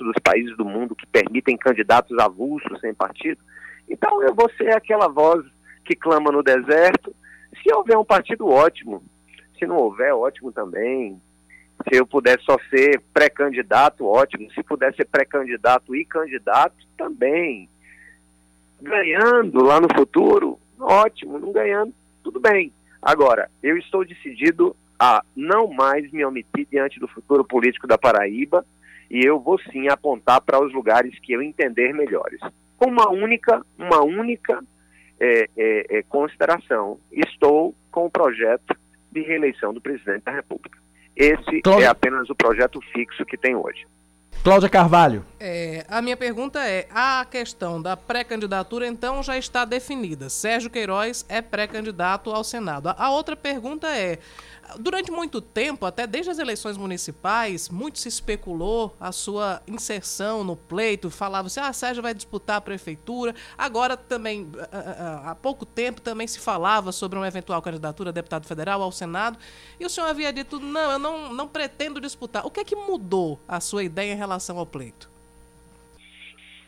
dos 0.00 0.16
países 0.22 0.56
do 0.56 0.64
mundo 0.64 0.96
que 0.96 1.06
permitem 1.06 1.56
candidatos 1.56 2.18
avulsos 2.18 2.80
sem 2.80 2.92
partido. 2.92 3.40
Então 3.88 4.20
eu 4.22 4.34
vou 4.34 4.50
ser 4.56 4.74
aquela 4.74 5.08
voz 5.08 5.44
que 5.84 5.94
clama 5.94 6.32
no 6.32 6.42
deserto. 6.42 7.14
Se 7.62 7.72
houver 7.72 7.96
um 7.96 8.04
partido, 8.04 8.48
ótimo. 8.48 9.02
Se 9.56 9.64
não 9.64 9.76
houver, 9.76 10.12
ótimo 10.12 10.50
também. 10.50 11.20
Se 11.88 12.00
eu 12.00 12.06
puder 12.06 12.40
só 12.40 12.56
ser 12.68 13.00
pré-candidato, 13.14 14.04
ótimo. 14.04 14.50
Se 14.52 14.62
puder 14.64 14.92
ser 14.94 15.06
pré-candidato 15.06 15.94
e 15.94 16.04
candidato, 16.04 16.74
também. 16.98 17.68
Ganhando 18.82 19.62
lá 19.62 19.80
no 19.80 19.88
futuro, 19.96 20.58
ótimo. 20.78 21.38
Não 21.38 21.52
ganhando, 21.52 21.92
tudo 22.22 22.40
bem. 22.40 22.72
Agora, 23.00 23.50
eu 23.62 23.76
estou 23.76 24.04
decidido 24.04 24.74
a 24.98 25.22
não 25.34 25.68
mais 25.68 26.10
me 26.10 26.24
omitir 26.24 26.66
diante 26.70 26.98
do 26.98 27.06
futuro 27.06 27.44
político 27.44 27.86
da 27.86 27.98
Paraíba 27.98 28.64
e 29.10 29.24
eu 29.24 29.38
vou 29.38 29.58
sim 29.70 29.88
apontar 29.88 30.40
para 30.40 30.62
os 30.62 30.72
lugares 30.72 31.18
que 31.20 31.32
eu 31.32 31.42
entender 31.42 31.92
melhores. 31.92 32.40
Com 32.76 32.86
uma 32.86 33.10
única, 33.10 33.64
uma 33.78 34.02
única 34.02 34.62
é, 35.20 35.48
é, 35.56 35.98
é, 35.98 36.02
consideração, 36.02 36.98
estou 37.12 37.74
com 37.90 38.06
o 38.06 38.10
projeto 38.10 38.76
de 39.10 39.22
reeleição 39.22 39.72
do 39.72 39.80
presidente 39.80 40.24
da 40.24 40.32
República. 40.32 40.78
Esse 41.14 41.62
é 41.80 41.86
apenas 41.86 42.28
o 42.28 42.34
projeto 42.34 42.80
fixo 42.92 43.24
que 43.24 43.38
tem 43.38 43.54
hoje. 43.54 43.86
Cláudia 44.46 44.68
Carvalho. 44.68 45.26
É, 45.40 45.84
a 45.88 46.00
minha 46.00 46.16
pergunta 46.16 46.64
é: 46.64 46.86
a 46.94 47.26
questão 47.28 47.82
da 47.82 47.96
pré-candidatura, 47.96 48.86
então, 48.86 49.20
já 49.20 49.36
está 49.36 49.64
definida. 49.64 50.30
Sérgio 50.30 50.70
Queiroz 50.70 51.26
é 51.28 51.42
pré-candidato 51.42 52.30
ao 52.30 52.44
Senado. 52.44 52.88
A, 52.90 52.94
a 52.96 53.10
outra 53.10 53.34
pergunta 53.34 53.88
é: 53.88 54.20
Durante 54.78 55.10
muito 55.10 55.40
tempo, 55.40 55.86
até 55.86 56.06
desde 56.06 56.30
as 56.30 56.38
eleições 56.38 56.76
municipais, 56.76 57.68
muito 57.68 57.98
se 57.98 58.08
especulou 58.08 58.96
a 59.00 59.12
sua 59.12 59.62
inserção 59.66 60.42
no 60.42 60.56
pleito, 60.56 61.08
falava-se, 61.08 61.60
ah, 61.60 61.72
Sérgio 61.72 62.02
vai 62.02 62.12
disputar 62.12 62.56
a 62.56 62.60
prefeitura. 62.60 63.34
Agora 63.56 63.96
também, 63.96 64.50
há 65.24 65.34
pouco 65.34 65.64
tempo, 65.64 66.00
também 66.00 66.26
se 66.26 66.38
falava 66.38 66.90
sobre 66.92 67.18
uma 67.18 67.28
eventual 67.28 67.62
candidatura 67.62 68.10
a 68.10 68.12
deputado 68.12 68.46
federal 68.46 68.82
ao 68.82 68.90
Senado, 68.90 69.38
e 69.78 69.86
o 69.86 69.88
senhor 69.88 70.08
havia 70.08 70.32
dito, 70.32 70.58
não, 70.58 70.92
eu 70.92 70.98
não, 70.98 71.32
não 71.32 71.48
pretendo 71.48 72.00
disputar. 72.00 72.46
O 72.46 72.50
que 72.50 72.60
é 72.60 72.64
que 72.64 72.74
mudou 72.74 73.38
a 73.46 73.60
sua 73.60 73.84
ideia 73.84 74.12
em 74.12 74.16
relação 74.16 74.58
ao 74.58 74.66
pleito? 74.66 75.08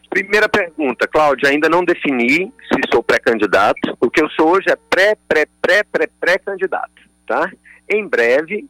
Primeira 0.08 0.48
pergunta, 0.48 1.06
Cláudia, 1.06 1.50
ainda 1.50 1.68
não 1.68 1.84
defini 1.84 2.52
se 2.72 2.80
sou 2.92 3.02
pré-candidato. 3.02 3.96
O 4.00 4.10
que 4.10 4.22
eu 4.22 4.30
sou 4.30 4.50
hoje 4.50 4.70
é 4.70 4.76
pré, 4.88 5.16
pré, 5.28 5.46
pré, 5.60 5.82
pré, 5.82 6.08
pré-candidato, 6.18 7.02
tá? 7.26 7.50
Em 7.88 8.06
breve 8.06 8.68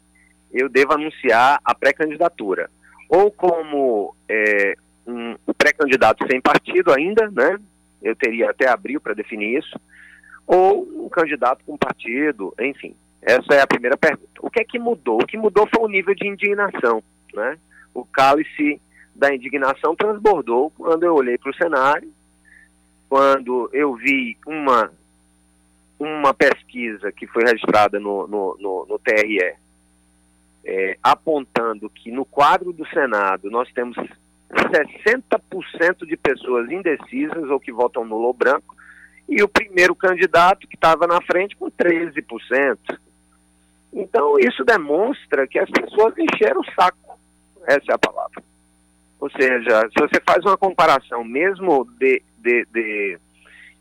eu 0.52 0.68
devo 0.68 0.94
anunciar 0.94 1.60
a 1.64 1.74
pré-candidatura. 1.74 2.70
Ou 3.08 3.30
como 3.30 4.14
é, 4.28 4.74
um 5.06 5.34
pré-candidato 5.56 6.26
sem 6.30 6.40
partido 6.40 6.92
ainda, 6.92 7.30
né? 7.30 7.58
Eu 8.02 8.14
teria 8.14 8.50
até 8.50 8.68
abril 8.68 9.00
para 9.00 9.14
definir 9.14 9.58
isso. 9.58 9.78
Ou 10.46 10.86
um 11.04 11.08
candidato 11.08 11.64
com 11.64 11.76
partido, 11.76 12.54
enfim. 12.60 12.94
Essa 13.20 13.54
é 13.54 13.60
a 13.60 13.66
primeira 13.66 13.96
pergunta. 13.96 14.28
O 14.40 14.50
que 14.50 14.60
é 14.60 14.64
que 14.64 14.78
mudou? 14.78 15.20
O 15.22 15.26
que 15.26 15.36
mudou 15.36 15.68
foi 15.74 15.84
o 15.84 15.88
nível 15.88 16.14
de 16.14 16.26
indignação. 16.26 17.02
Né? 17.34 17.58
O 17.92 18.04
cálice 18.04 18.80
da 19.14 19.34
indignação 19.34 19.96
transbordou 19.96 20.70
quando 20.70 21.02
eu 21.02 21.14
olhei 21.14 21.36
para 21.36 21.50
o 21.50 21.56
cenário, 21.56 22.12
quando 23.08 23.68
eu 23.72 23.94
vi 23.96 24.38
uma, 24.46 24.92
uma 25.98 26.32
pesquisa 26.32 27.10
que 27.10 27.26
foi 27.26 27.44
registrada 27.44 27.98
no, 27.98 28.26
no, 28.26 28.56
no, 28.58 28.86
no 28.88 28.98
TRE, 28.98 29.56
é, 30.64 30.98
apontando 31.02 31.90
que 31.90 32.10
no 32.10 32.24
quadro 32.24 32.72
do 32.72 32.86
Senado 32.88 33.50
nós 33.50 33.70
temos 33.72 33.96
60% 34.50 36.06
de 36.06 36.16
pessoas 36.16 36.70
indecisas 36.70 37.50
ou 37.50 37.60
que 37.60 37.72
votam 37.72 38.04
nulo 38.04 38.28
ou 38.28 38.32
branco, 38.32 38.76
e 39.28 39.42
o 39.42 39.48
primeiro 39.48 39.94
candidato 39.94 40.66
que 40.66 40.74
estava 40.74 41.06
na 41.06 41.20
frente 41.20 41.56
com 41.56 41.70
13%. 41.70 42.78
Então, 43.92 44.38
isso 44.38 44.64
demonstra 44.64 45.46
que 45.46 45.58
as 45.58 45.68
pessoas 45.70 46.14
encheram 46.16 46.60
o 46.60 46.74
saco. 46.74 47.18
Essa 47.66 47.92
é 47.92 47.94
a 47.94 47.98
palavra. 47.98 48.42
Ou 49.20 49.30
seja, 49.30 49.88
se 49.88 50.00
você 50.00 50.20
faz 50.26 50.44
uma 50.44 50.56
comparação 50.56 51.24
mesmo 51.24 51.84
de, 51.98 52.22
de, 52.38 52.66
de 52.72 53.18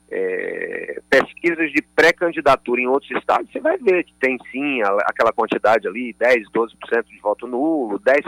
é, 0.10 1.02
pesquisas 1.10 1.72
de 1.72 1.82
pré-candidatura 1.96 2.82
em 2.82 2.88
outros 2.88 3.12
estados, 3.12 3.52
você 3.52 3.60
vai 3.60 3.78
ver 3.78 4.04
que 4.04 4.14
tem 4.20 4.38
sim 4.52 4.82
aquela 5.06 5.34
quantidade 5.34 5.88
ali, 5.88 6.14
10, 6.14 6.50
12% 6.52 7.06
de 7.08 7.20
voto 7.20 7.46
nulo, 7.46 8.00
10% 8.00 8.24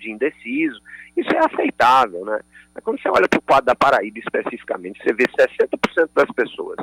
de 0.00 0.10
indeciso. 0.10 0.80
Isso 1.16 1.30
é 1.34 1.38
aceitável, 1.38 2.24
né? 2.24 2.40
Mas 2.74 2.84
quando 2.84 3.00
você 3.00 3.08
olha 3.08 3.28
para 3.28 3.38
o 3.38 3.42
quadro 3.42 3.66
da 3.66 3.74
Paraíba 3.74 4.18
especificamente, 4.18 5.02
você 5.02 5.12
vê 5.12 5.24
60% 5.24 6.10
das 6.14 6.30
pessoas 6.32 6.76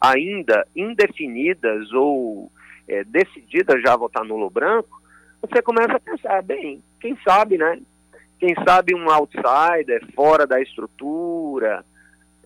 ainda 0.00 0.66
indefinidas 0.74 1.90
ou 1.92 2.50
é, 2.88 3.02
decididas 3.04 3.82
já 3.82 3.94
a 3.94 3.98
votar 3.98 4.24
nulo 4.24 4.50
branco, 4.50 5.00
você 5.40 5.62
começa 5.62 5.94
a 5.96 6.00
pensar, 6.00 6.42
bem, 6.42 6.82
quem 7.00 7.16
sabe, 7.26 7.56
né? 7.56 7.80
Quem 8.38 8.54
sabe 8.66 8.94
um 8.94 9.10
outsider, 9.10 10.04
fora 10.14 10.46
da 10.46 10.60
estrutura, 10.60 11.84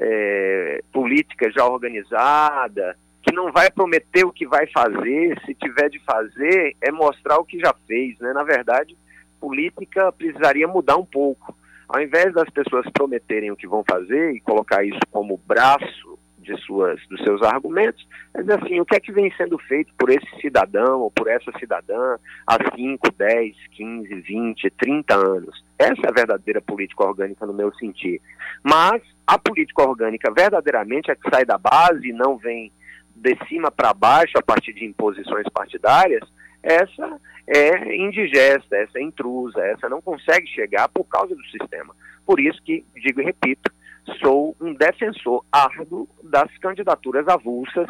é, 0.00 0.82
política 0.92 1.50
já 1.50 1.66
organizada, 1.66 2.96
que 3.22 3.34
não 3.34 3.52
vai 3.52 3.70
prometer 3.70 4.24
o 4.24 4.32
que 4.32 4.46
vai 4.46 4.66
fazer, 4.68 5.38
se 5.44 5.54
tiver 5.54 5.90
de 5.90 5.98
fazer, 6.00 6.74
é 6.80 6.90
mostrar 6.90 7.38
o 7.38 7.44
que 7.44 7.58
já 7.58 7.74
fez. 7.86 8.18
Né? 8.18 8.32
Na 8.32 8.42
verdade, 8.42 8.96
política 9.38 10.10
precisaria 10.10 10.66
mudar 10.66 10.96
um 10.96 11.04
pouco. 11.04 11.54
Ao 11.88 12.00
invés 12.00 12.32
das 12.32 12.48
pessoas 12.50 12.86
prometerem 12.92 13.50
o 13.50 13.56
que 13.56 13.66
vão 13.66 13.84
fazer 13.88 14.32
e 14.32 14.40
colocar 14.40 14.84
isso 14.84 15.00
como 15.10 15.36
braço 15.36 16.18
de 16.40 16.56
suas, 16.62 17.00
dos 17.08 17.20
seus 17.22 17.42
argumentos, 17.42 18.06
dizer 18.36 18.62
assim, 18.62 18.80
o 18.80 18.84
que 18.84 18.96
é 18.96 19.00
que 19.00 19.12
vem 19.12 19.32
sendo 19.36 19.58
feito 19.58 19.92
por 19.98 20.10
esse 20.10 20.26
cidadão 20.40 21.00
ou 21.00 21.10
por 21.10 21.28
essa 21.28 21.50
cidadã 21.58 22.16
há 22.46 22.56
5, 22.74 23.12
10, 23.12 23.56
15, 23.72 24.14
20, 24.14 24.70
30 24.70 25.14
anos. 25.14 25.64
Essa 25.78 26.06
é 26.06 26.08
a 26.08 26.14
verdadeira 26.14 26.60
política 26.60 27.04
orgânica 27.04 27.46
no 27.46 27.52
meu 27.52 27.72
sentir. 27.74 28.20
Mas 28.62 29.02
a 29.26 29.38
política 29.38 29.82
orgânica 29.82 30.32
verdadeiramente 30.32 31.10
é 31.10 31.14
que 31.14 31.28
sai 31.30 31.44
da 31.44 31.58
base 31.58 32.08
e 32.08 32.12
não 32.12 32.36
vem 32.36 32.72
de 33.14 33.36
cima 33.48 33.70
para 33.70 33.92
baixo 33.92 34.38
a 34.38 34.42
partir 34.42 34.72
de 34.72 34.84
imposições 34.84 35.46
partidárias, 35.52 36.26
essa 36.62 37.20
é 37.46 37.96
indigesta, 37.96 38.76
essa 38.76 38.98
é 38.98 39.02
intrusa, 39.02 39.60
essa 39.60 39.88
não 39.88 40.00
consegue 40.00 40.46
chegar 40.48 40.88
por 40.88 41.04
causa 41.04 41.34
do 41.34 41.44
sistema. 41.46 41.94
Por 42.24 42.40
isso 42.40 42.62
que, 42.62 42.84
digo 42.96 43.20
e 43.20 43.24
repito, 43.24 43.70
sou 44.18 44.56
um 44.60 44.74
defensor 44.74 45.44
árduo 45.50 46.08
das 46.22 46.56
candidaturas 46.58 47.26
avulsas 47.28 47.88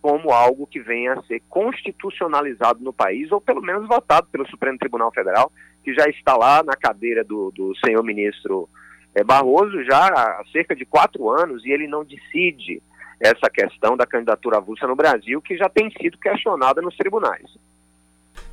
como 0.00 0.30
algo 0.30 0.66
que 0.66 0.80
venha 0.80 1.14
a 1.14 1.22
ser 1.22 1.42
constitucionalizado 1.48 2.82
no 2.82 2.92
país, 2.92 3.32
ou 3.32 3.40
pelo 3.40 3.60
menos 3.60 3.88
votado 3.88 4.28
pelo 4.30 4.48
Supremo 4.48 4.78
Tribunal 4.78 5.10
Federal, 5.12 5.50
que 5.82 5.92
já 5.92 6.06
está 6.06 6.36
lá 6.36 6.62
na 6.62 6.74
cadeira 6.74 7.24
do, 7.24 7.50
do 7.50 7.74
senhor 7.84 8.04
ministro 8.04 8.68
é, 9.14 9.24
Barroso 9.24 9.82
já 9.84 10.06
há 10.06 10.44
cerca 10.52 10.76
de 10.76 10.84
quatro 10.84 11.28
anos, 11.28 11.64
e 11.64 11.70
ele 11.70 11.88
não 11.88 12.04
decide 12.04 12.82
essa 13.18 13.48
questão 13.50 13.96
da 13.96 14.06
candidatura 14.06 14.58
avulsa 14.58 14.86
no 14.86 14.94
Brasil, 14.94 15.40
que 15.40 15.56
já 15.56 15.68
tem 15.68 15.90
sido 15.90 16.18
questionada 16.18 16.82
nos 16.82 16.96
tribunais. 16.96 17.46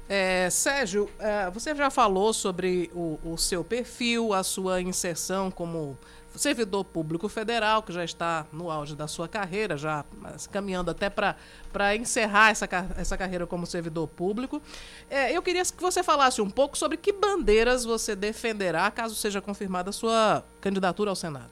É, 0.07 0.49
Sérgio, 0.49 1.09
é, 1.19 1.49
você 1.49 1.75
já 1.75 1.89
falou 1.89 2.33
sobre 2.33 2.89
o, 2.93 3.19
o, 3.23 3.37
seu 3.37 3.63
perfil, 3.63 4.33
a 4.33 4.43
sua 4.43 4.81
inserção 4.81 5.49
como 5.49 5.97
servidor 6.35 6.83
público 6.83 7.29
federal, 7.29 7.83
que 7.83 7.91
já 7.91 8.03
está 8.03 8.45
no 8.51 8.69
auge 8.69 8.95
da 8.95 9.07
sua 9.07 9.27
carreira, 9.27 9.77
já 9.77 10.03
caminhando 10.51 10.91
até 10.91 11.09
para 11.09 11.95
encerrar 11.95 12.51
essa, 12.51 12.67
essa 12.97 13.17
carreira 13.17 13.45
como 13.45 13.65
servidor 13.65 14.07
público. 14.07 14.61
É, 15.09 15.35
eu 15.35 15.41
queria 15.41 15.63
que 15.63 15.81
você 15.81 16.03
falasse 16.03 16.41
um 16.41 16.49
pouco 16.49 16.77
sobre 16.77 16.97
que 16.97 17.11
bandeiras 17.11 17.85
você 17.85 18.15
defenderá 18.15 18.89
caso 18.91 19.15
seja 19.15 19.41
confirmada 19.41 19.89
a 19.89 19.93
sua 19.93 20.43
candidatura 20.59 21.09
ao 21.09 21.15
Senado. 21.15 21.51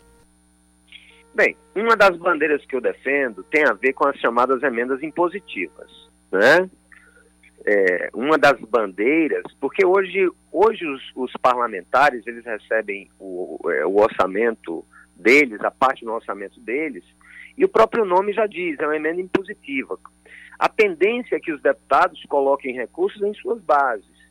Bem, 1.33 1.55
uma 1.75 1.95
das 1.95 2.17
bandeiras 2.17 2.65
que 2.65 2.75
eu 2.75 2.81
defendo 2.81 3.43
tem 3.43 3.63
a 3.63 3.73
ver 3.73 3.93
com 3.93 4.05
as 4.05 4.17
chamadas 4.17 4.61
emendas 4.63 5.01
impositivas, 5.01 5.89
né? 6.31 6.69
É, 7.65 8.09
uma 8.13 8.37
das 8.37 8.59
bandeiras, 8.59 9.43
porque 9.59 9.85
hoje, 9.85 10.29
hoje 10.51 10.85
os, 10.85 11.01
os 11.15 11.31
parlamentares 11.41 12.25
eles 12.25 12.45
recebem 12.45 13.09
o, 13.19 13.59
é, 13.69 13.85
o, 13.85 13.97
orçamento 13.97 14.85
deles, 15.15 15.61
a 15.61 15.71
parte 15.71 16.03
do 16.03 16.11
orçamento 16.11 16.59
deles, 16.59 17.03
e 17.57 17.63
o 17.63 17.69
próprio 17.69 18.05
nome 18.05 18.33
já 18.33 18.47
diz, 18.47 18.79
é 18.79 18.85
uma 18.85 18.95
emenda 18.95 19.21
impositiva. 19.21 19.97
A 20.57 20.69
tendência 20.69 21.35
é 21.35 21.39
que 21.39 21.51
os 21.51 21.61
deputados 21.61 22.21
coloquem 22.27 22.73
recursos 22.73 23.21
em 23.21 23.33
suas 23.33 23.61
bases. 23.61 24.21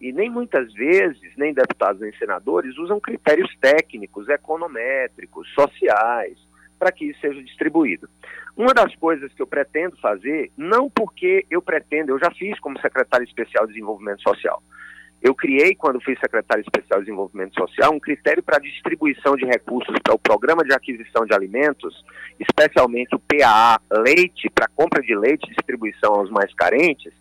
E 0.00 0.12
nem 0.12 0.28
muitas 0.28 0.72
vezes, 0.72 1.36
nem 1.36 1.54
deputados 1.54 2.00
nem 2.00 2.12
senadores 2.16 2.76
usam 2.76 2.98
critérios 2.98 3.54
técnicos, 3.60 4.28
econométricos, 4.28 5.48
sociais, 5.54 6.38
para 6.82 6.90
que 6.90 7.04
isso 7.04 7.20
seja 7.20 7.40
distribuído. 7.44 8.08
Uma 8.56 8.74
das 8.74 8.92
coisas 8.96 9.32
que 9.32 9.40
eu 9.40 9.46
pretendo 9.46 9.96
fazer, 9.98 10.50
não 10.56 10.90
porque 10.90 11.46
eu 11.48 11.62
pretendo, 11.62 12.10
eu 12.10 12.18
já 12.18 12.28
fiz 12.32 12.58
como 12.58 12.76
secretário 12.80 13.24
especial 13.24 13.68
de 13.68 13.74
desenvolvimento 13.74 14.20
social. 14.20 14.60
Eu 15.22 15.32
criei, 15.32 15.76
quando 15.76 16.02
fui 16.02 16.16
secretário 16.16 16.60
especial 16.60 16.98
de 16.98 17.06
desenvolvimento 17.06 17.54
social, 17.54 17.94
um 17.94 18.00
critério 18.00 18.42
para 18.42 18.58
distribuição 18.58 19.36
de 19.36 19.44
recursos 19.44 19.94
para 20.02 20.12
o 20.12 20.18
programa 20.18 20.64
de 20.64 20.74
aquisição 20.74 21.24
de 21.24 21.32
alimentos, 21.32 22.04
especialmente 22.40 23.14
o 23.14 23.20
PAA 23.20 23.80
leite, 24.04 24.50
para 24.50 24.66
compra 24.74 25.00
de 25.00 25.14
leite 25.14 25.44
e 25.44 25.54
distribuição 25.54 26.14
aos 26.14 26.30
mais 26.30 26.52
carentes, 26.54 27.12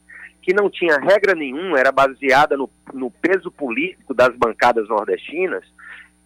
que 0.41 0.55
não 0.55 0.72
tinha 0.72 0.97
regra 0.97 1.36
nenhuma, 1.36 1.80
era 1.80 1.91
baseada 1.91 2.57
no, 2.57 2.68
no 2.91 3.12
peso 3.12 3.51
político 3.51 4.16
das 4.16 4.36
bancadas 4.36 4.89
nordestinas. 4.89 5.64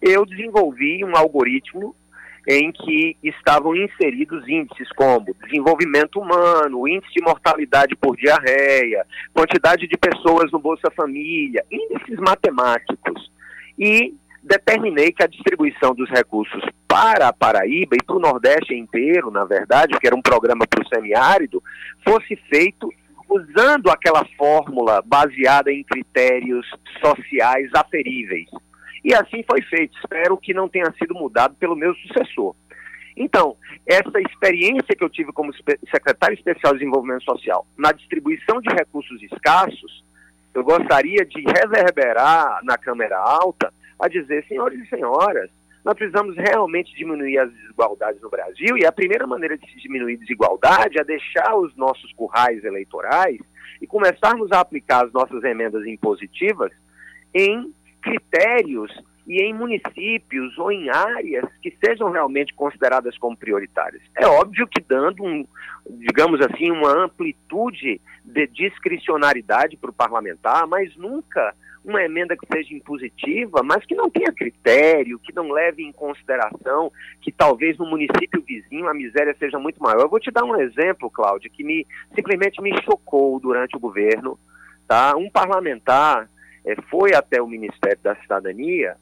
Eu 0.00 0.24
desenvolvi 0.24 1.04
um 1.04 1.14
algoritmo 1.14 1.94
em 2.46 2.70
que 2.70 3.16
estavam 3.22 3.74
inseridos 3.74 4.48
índices 4.48 4.88
como 4.92 5.34
desenvolvimento 5.44 6.20
humano, 6.20 6.86
índice 6.86 7.12
de 7.14 7.22
mortalidade 7.24 7.96
por 7.96 8.16
diarreia, 8.16 9.04
quantidade 9.34 9.88
de 9.88 9.96
pessoas 9.96 10.52
no 10.52 10.58
Bolsa 10.58 10.90
Família, 10.94 11.64
índices 11.70 12.18
matemáticos. 12.18 13.30
E 13.78 14.14
determinei 14.42 15.10
que 15.10 15.24
a 15.24 15.26
distribuição 15.26 15.92
dos 15.92 16.08
recursos 16.08 16.62
para 16.86 17.28
a 17.28 17.32
Paraíba 17.32 17.96
e 17.96 18.04
para 18.04 18.16
o 18.16 18.20
Nordeste 18.20 18.74
inteiro, 18.74 19.30
na 19.30 19.44
verdade, 19.44 19.90
porque 19.90 20.06
era 20.06 20.16
um 20.16 20.22
programa 20.22 20.64
para 20.68 20.82
o 20.82 20.88
semiárido, 20.88 21.60
fosse 22.06 22.36
feito 22.48 22.88
usando 23.28 23.90
aquela 23.90 24.24
fórmula 24.38 25.02
baseada 25.04 25.72
em 25.72 25.82
critérios 25.82 26.64
sociais 27.04 27.68
aferíveis. 27.74 28.48
E 29.06 29.14
assim 29.14 29.44
foi 29.48 29.62
feito. 29.62 29.96
Espero 29.98 30.36
que 30.36 30.52
não 30.52 30.68
tenha 30.68 30.92
sido 30.98 31.14
mudado 31.14 31.54
pelo 31.54 31.76
meu 31.76 31.94
sucessor. 31.94 32.56
Então, 33.16 33.56
essa 33.86 34.20
experiência 34.20 34.96
que 34.98 35.04
eu 35.04 35.08
tive 35.08 35.32
como 35.32 35.54
secretário 35.54 36.34
especial 36.34 36.72
de 36.72 36.80
desenvolvimento 36.80 37.22
social 37.22 37.64
na 37.78 37.92
distribuição 37.92 38.60
de 38.60 38.68
recursos 38.74 39.22
escassos, 39.22 40.04
eu 40.52 40.64
gostaria 40.64 41.24
de 41.24 41.40
reverberar 41.40 42.58
na 42.64 42.76
Câmara 42.76 43.16
Alta 43.16 43.72
a 43.96 44.08
dizer, 44.08 44.44
senhores 44.48 44.82
e 44.82 44.88
senhoras, 44.88 45.50
nós 45.84 45.94
precisamos 45.94 46.36
realmente 46.36 46.92
diminuir 46.96 47.38
as 47.38 47.52
desigualdades 47.52 48.20
no 48.20 48.28
Brasil 48.28 48.76
e 48.76 48.84
a 48.84 48.90
primeira 48.90 49.24
maneira 49.24 49.56
de 49.56 49.70
se 49.70 49.78
diminuir 49.78 50.16
desigualdade 50.16 50.98
é 50.98 51.04
deixar 51.04 51.54
os 51.54 51.76
nossos 51.76 52.12
currais 52.14 52.64
eleitorais 52.64 53.38
e 53.80 53.86
começarmos 53.86 54.50
a 54.50 54.58
aplicar 54.58 55.04
as 55.04 55.12
nossas 55.12 55.44
emendas 55.44 55.86
impositivas 55.86 56.72
em 57.32 57.72
critérios 58.06 58.92
e 59.26 59.42
em 59.42 59.52
municípios 59.52 60.56
ou 60.56 60.70
em 60.70 60.88
áreas 60.88 61.44
que 61.60 61.76
sejam 61.84 62.10
realmente 62.10 62.54
consideradas 62.54 63.18
como 63.18 63.36
prioritárias. 63.36 64.00
É 64.16 64.26
óbvio 64.26 64.68
que 64.68 64.80
dando 64.80 65.24
um, 65.24 65.44
digamos 65.90 66.40
assim, 66.40 66.70
uma 66.70 67.04
amplitude 67.04 68.00
de 68.24 68.46
discricionariedade 68.46 69.76
para 69.76 69.90
o 69.90 69.94
parlamentar, 69.94 70.66
mas 70.68 70.94
nunca 70.96 71.52
uma 71.84 72.02
emenda 72.02 72.36
que 72.36 72.46
seja 72.52 72.74
impositiva, 72.74 73.62
mas 73.64 73.84
que 73.84 73.94
não 73.94 74.10
tenha 74.10 74.32
critério, 74.32 75.20
que 75.20 75.34
não 75.34 75.50
leve 75.50 75.82
em 75.82 75.92
consideração 75.92 76.90
que 77.20 77.30
talvez 77.30 77.78
no 77.78 77.86
município 77.86 78.42
vizinho 78.44 78.88
a 78.88 78.94
miséria 78.94 79.34
seja 79.38 79.58
muito 79.58 79.80
maior. 79.80 80.02
Eu 80.02 80.08
vou 80.08 80.20
te 80.20 80.30
dar 80.30 80.44
um 80.44 80.60
exemplo, 80.60 81.10
Cláudia, 81.10 81.50
que 81.50 81.62
me 81.62 81.86
simplesmente 82.14 82.60
me 82.60 82.72
chocou 82.82 83.38
durante 83.38 83.76
o 83.76 83.80
governo. 83.80 84.38
Tá? 84.86 85.16
Um 85.16 85.28
parlamentar 85.28 86.28
foi 86.90 87.14
até 87.14 87.40
o 87.40 87.46
Ministério 87.46 87.98
da 88.02 88.16
Cidadania 88.16 88.96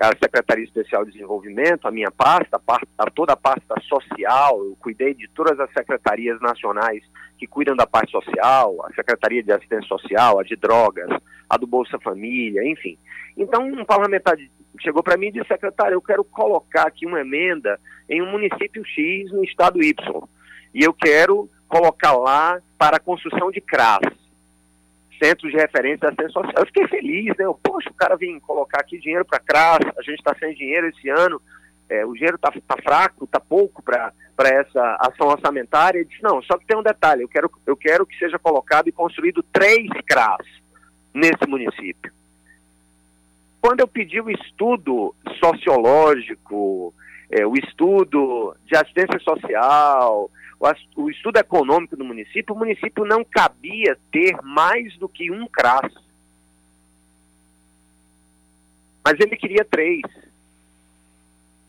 a 0.00 0.16
Secretaria 0.16 0.64
Especial 0.64 1.04
de 1.04 1.12
Desenvolvimento, 1.12 1.86
a 1.86 1.90
minha 1.90 2.10
pasta, 2.10 2.58
a, 2.96 3.10
toda 3.10 3.34
a 3.34 3.36
pasta 3.36 3.74
social, 3.82 4.64
eu 4.64 4.74
cuidei 4.80 5.12
de 5.12 5.28
todas 5.28 5.60
as 5.60 5.70
secretarias 5.74 6.40
nacionais 6.40 7.02
que 7.38 7.46
cuidam 7.46 7.76
da 7.76 7.86
parte 7.86 8.10
social, 8.10 8.82
a 8.86 8.94
Secretaria 8.94 9.42
de 9.42 9.52
Assistência 9.52 9.86
Social, 9.86 10.38
a 10.38 10.42
de 10.42 10.56
Drogas, 10.56 11.10
a 11.48 11.56
do 11.58 11.66
Bolsa 11.66 11.98
Família, 11.98 12.66
enfim. 12.66 12.96
Então, 13.36 13.62
um 13.62 13.84
parlamentar 13.84 14.38
chegou 14.80 15.02
para 15.02 15.18
mim 15.18 15.26
e 15.26 15.32
disse, 15.32 15.48
secretário, 15.48 15.96
eu 15.96 16.02
quero 16.02 16.24
colocar 16.24 16.86
aqui 16.86 17.04
uma 17.04 17.20
emenda 17.20 17.78
em 18.08 18.22
um 18.22 18.30
município 18.30 18.82
X 18.86 19.30
no 19.30 19.44
estado 19.44 19.82
Y, 19.82 19.94
e 20.74 20.82
eu 20.82 20.94
quero 20.94 21.50
colocar 21.68 22.12
lá 22.12 22.58
para 22.78 22.96
a 22.96 23.00
construção 23.00 23.50
de 23.50 23.60
CRAS 23.60 24.00
centros 25.22 25.50
de 25.52 25.58
referência 25.58 25.98
da 25.98 26.08
assistência 26.08 26.32
social. 26.32 26.54
Eu 26.56 26.66
fiquei 26.66 26.88
feliz, 26.88 27.36
né? 27.36 27.44
Eu, 27.44 27.54
Poxa, 27.54 27.90
o 27.90 27.94
cara 27.94 28.16
vem 28.16 28.40
colocar 28.40 28.80
aqui 28.80 28.98
dinheiro 28.98 29.24
para 29.24 29.38
CRAS, 29.38 29.80
a 29.96 30.02
gente 30.02 30.18
está 30.18 30.34
sem 30.38 30.54
dinheiro 30.54 30.88
esse 30.88 31.08
ano, 31.08 31.40
é, 31.88 32.04
o 32.04 32.12
dinheiro 32.14 32.36
está 32.36 32.50
tá 32.50 32.76
fraco, 32.82 33.24
está 33.24 33.38
pouco 33.38 33.82
para 33.82 34.12
essa 34.38 34.96
ação 35.00 35.28
orçamentária. 35.28 35.98
Ele 35.98 36.08
disse, 36.08 36.22
não, 36.22 36.42
só 36.42 36.56
que 36.56 36.66
tem 36.66 36.76
um 36.76 36.82
detalhe, 36.82 37.22
eu 37.22 37.28
quero, 37.28 37.50
eu 37.66 37.76
quero 37.76 38.06
que 38.06 38.16
seja 38.18 38.38
colocado 38.38 38.88
e 38.88 38.92
construído 38.92 39.42
três 39.52 39.88
CRAS 40.08 40.46
nesse 41.12 41.46
município. 41.46 42.12
Quando 43.60 43.80
eu 43.80 43.88
pedi 43.88 44.20
o 44.20 44.30
estudo 44.30 45.14
sociológico, 45.38 46.94
é, 47.30 47.46
o 47.46 47.54
estudo 47.54 48.56
de 48.64 48.76
assistência 48.76 49.18
social, 49.20 50.30
o, 50.96 51.08
estudo 51.08 51.38
econômico 51.38 51.96
do 51.96 52.04
município, 52.04 52.54
o 52.54 52.58
município 52.58 53.04
não 53.04 53.24
cabia 53.24 53.98
ter 54.12 54.36
mais 54.42 54.94
do 54.98 55.08
que 55.08 55.30
um 55.30 55.46
CRAS. 55.46 55.92
Mas 59.02 59.18
ele 59.18 59.36
queria 59.36 59.64
três. 59.64 60.02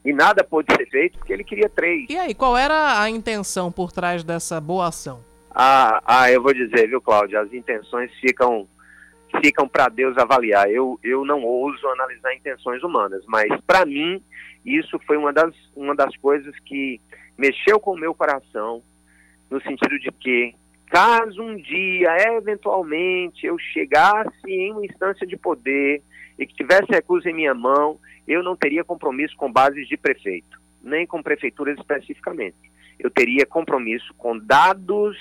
E 0.04 0.12
nada 0.12 0.44
pôde 0.44 0.76
ser 0.76 0.90
feito 0.90 1.18
porque 1.18 1.32
ele 1.32 1.44
queria 1.44 1.70
três. 1.70 2.10
E 2.10 2.18
aí, 2.18 2.34
qual 2.34 2.58
era 2.58 3.02
a 3.02 3.10
intenção 3.10 3.72
por 3.72 3.92
trás 3.92 4.24
dessa 4.24 4.60
boa 4.60 4.88
ação? 4.88 5.24
Ah, 5.52 6.02
ah 6.06 6.32
eu 6.32 6.42
vou 6.42 6.54
dizer, 6.54 6.88
viu, 6.90 7.00
Cláudio? 7.00 7.40
As 7.40 7.54
intenções 7.54 8.12
ficam 8.20 8.68
ficam 9.42 9.66
para 9.66 9.88
Deus 9.88 10.18
avaliar. 10.18 10.70
Eu, 10.70 11.00
eu 11.02 11.24
não 11.24 11.42
ouso 11.42 11.88
analisar 11.88 12.36
intenções 12.36 12.84
humanas, 12.84 13.24
mas 13.26 13.50
para 13.66 13.86
mim 13.86 14.22
isso 14.66 15.00
foi 15.08 15.16
uma 15.16 15.32
das, 15.32 15.54
uma 15.74 15.96
das 15.96 16.16
coisas 16.18 16.54
que 16.66 17.00
mexeu 17.42 17.80
com 17.80 17.94
o 17.94 18.00
meu 18.00 18.14
coração, 18.14 18.84
no 19.50 19.60
sentido 19.64 19.98
de 19.98 20.12
que, 20.12 20.54
caso 20.86 21.42
um 21.42 21.56
dia, 21.56 22.16
eventualmente, 22.38 23.48
eu 23.48 23.58
chegasse 23.58 24.48
em 24.48 24.72
uma 24.72 24.86
instância 24.86 25.26
de 25.26 25.36
poder 25.36 26.04
e 26.38 26.46
que 26.46 26.54
tivesse 26.54 26.86
recurso 26.92 27.28
em 27.28 27.34
minha 27.34 27.56
mão, 27.56 28.00
eu 28.28 28.44
não 28.44 28.56
teria 28.56 28.84
compromisso 28.84 29.36
com 29.36 29.52
bases 29.52 29.88
de 29.88 29.98
prefeito, 29.98 30.62
nem 30.84 31.08
com 31.08 31.24
prefeituras 31.24 31.80
especificamente. 31.80 32.72
Eu 33.00 33.10
teria 33.10 33.44
compromisso 33.48 34.14
com 34.14 34.38
dados 34.38 35.18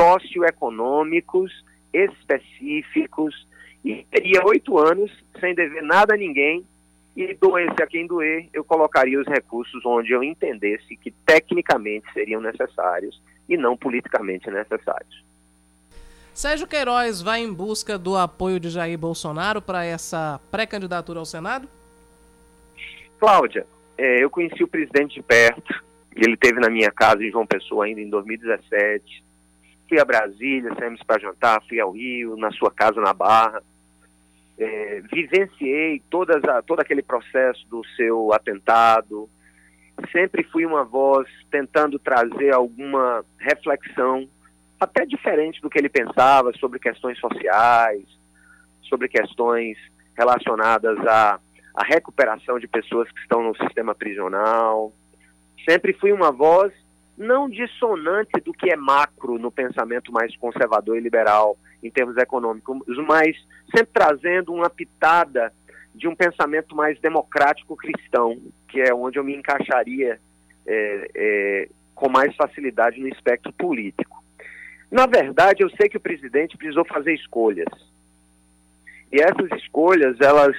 socioeconômicos 0.00 1.52
específicos 1.92 3.46
e 3.84 4.06
teria 4.10 4.42
oito 4.46 4.78
anos 4.78 5.12
sem 5.38 5.54
dever 5.54 5.82
nada 5.82 6.14
a 6.14 6.16
ninguém 6.16 6.64
e 7.16 7.32
doesse 7.34 7.80
a 7.80 7.86
quem 7.86 8.06
doer, 8.06 8.48
eu 8.52 8.64
colocaria 8.64 9.20
os 9.20 9.26
recursos 9.26 9.84
onde 9.86 10.12
eu 10.12 10.22
entendesse 10.22 10.96
que 10.96 11.12
tecnicamente 11.24 12.12
seriam 12.12 12.40
necessários 12.40 13.22
e 13.48 13.56
não 13.56 13.76
politicamente 13.76 14.50
necessários. 14.50 15.24
Sérgio 16.32 16.66
Queiroz 16.66 17.22
vai 17.22 17.40
em 17.40 17.52
busca 17.52 17.96
do 17.96 18.16
apoio 18.16 18.58
de 18.58 18.68
Jair 18.68 18.98
Bolsonaro 18.98 19.62
para 19.62 19.84
essa 19.84 20.40
pré-candidatura 20.50 21.20
ao 21.20 21.24
Senado? 21.24 21.68
Cláudia, 23.20 23.64
é, 23.96 24.22
eu 24.22 24.28
conheci 24.28 24.64
o 24.64 24.68
presidente 24.68 25.14
de 25.14 25.22
perto, 25.22 25.72
ele 26.16 26.36
teve 26.36 26.58
na 26.58 26.68
minha 26.68 26.90
casa 26.90 27.22
em 27.22 27.30
João 27.30 27.46
Pessoa 27.46 27.84
ainda 27.84 28.00
em 28.00 28.10
2017. 28.10 29.22
Fui 29.88 30.00
a 30.00 30.04
Brasília, 30.04 30.74
saímos 30.74 31.02
para 31.04 31.20
jantar, 31.20 31.62
fui 31.68 31.78
ao 31.78 31.92
Rio, 31.92 32.36
na 32.36 32.50
sua 32.50 32.72
casa 32.72 33.00
na 33.00 33.14
Barra 33.14 33.62
é, 34.58 35.02
vivenciei 35.12 36.02
todas 36.10 36.42
a, 36.44 36.62
todo 36.62 36.80
aquele 36.80 37.02
processo 37.02 37.66
do 37.68 37.84
seu 37.96 38.32
atentado, 38.32 39.28
sempre 40.12 40.44
fui 40.44 40.64
uma 40.64 40.84
voz 40.84 41.28
tentando 41.50 41.98
trazer 41.98 42.52
alguma 42.52 43.24
reflexão, 43.38 44.28
até 44.78 45.04
diferente 45.06 45.60
do 45.60 45.70
que 45.70 45.78
ele 45.78 45.88
pensava 45.88 46.52
sobre 46.58 46.78
questões 46.78 47.18
sociais, 47.18 48.04
sobre 48.82 49.08
questões 49.08 49.78
relacionadas 50.16 50.98
à, 51.06 51.40
à 51.74 51.84
recuperação 51.84 52.58
de 52.58 52.68
pessoas 52.68 53.10
que 53.10 53.20
estão 53.20 53.42
no 53.42 53.56
sistema 53.56 53.94
prisional. 53.94 54.92
Sempre 55.68 55.92
fui 55.94 56.12
uma 56.12 56.30
voz 56.30 56.72
não 57.16 57.48
dissonante 57.48 58.40
do 58.44 58.52
que 58.52 58.70
é 58.70 58.76
macro 58.76 59.38
no 59.38 59.50
pensamento 59.50 60.12
mais 60.12 60.36
conservador 60.36 60.96
e 60.96 61.00
liberal 61.00 61.56
em 61.84 61.90
termos 61.90 62.16
econômicos, 62.16 62.80
mas 63.06 63.36
sempre 63.70 63.92
trazendo 63.92 64.52
uma 64.52 64.70
pitada 64.70 65.52
de 65.94 66.08
um 66.08 66.16
pensamento 66.16 66.74
mais 66.74 66.98
democrático 66.98 67.76
cristão, 67.76 68.40
que 68.68 68.80
é 68.80 68.92
onde 68.92 69.18
eu 69.18 69.24
me 69.24 69.36
encaixaria 69.36 70.18
é, 70.66 71.10
é, 71.14 71.68
com 71.94 72.08
mais 72.08 72.34
facilidade 72.34 72.98
no 72.98 73.06
espectro 73.06 73.52
político. 73.52 74.24
Na 74.90 75.06
verdade, 75.06 75.62
eu 75.62 75.70
sei 75.70 75.88
que 75.88 75.96
o 75.96 76.00
presidente 76.00 76.56
precisou 76.56 76.84
fazer 76.84 77.14
escolhas. 77.14 77.68
E 79.12 79.20
essas 79.20 79.50
escolhas, 79.60 80.16
elas 80.20 80.56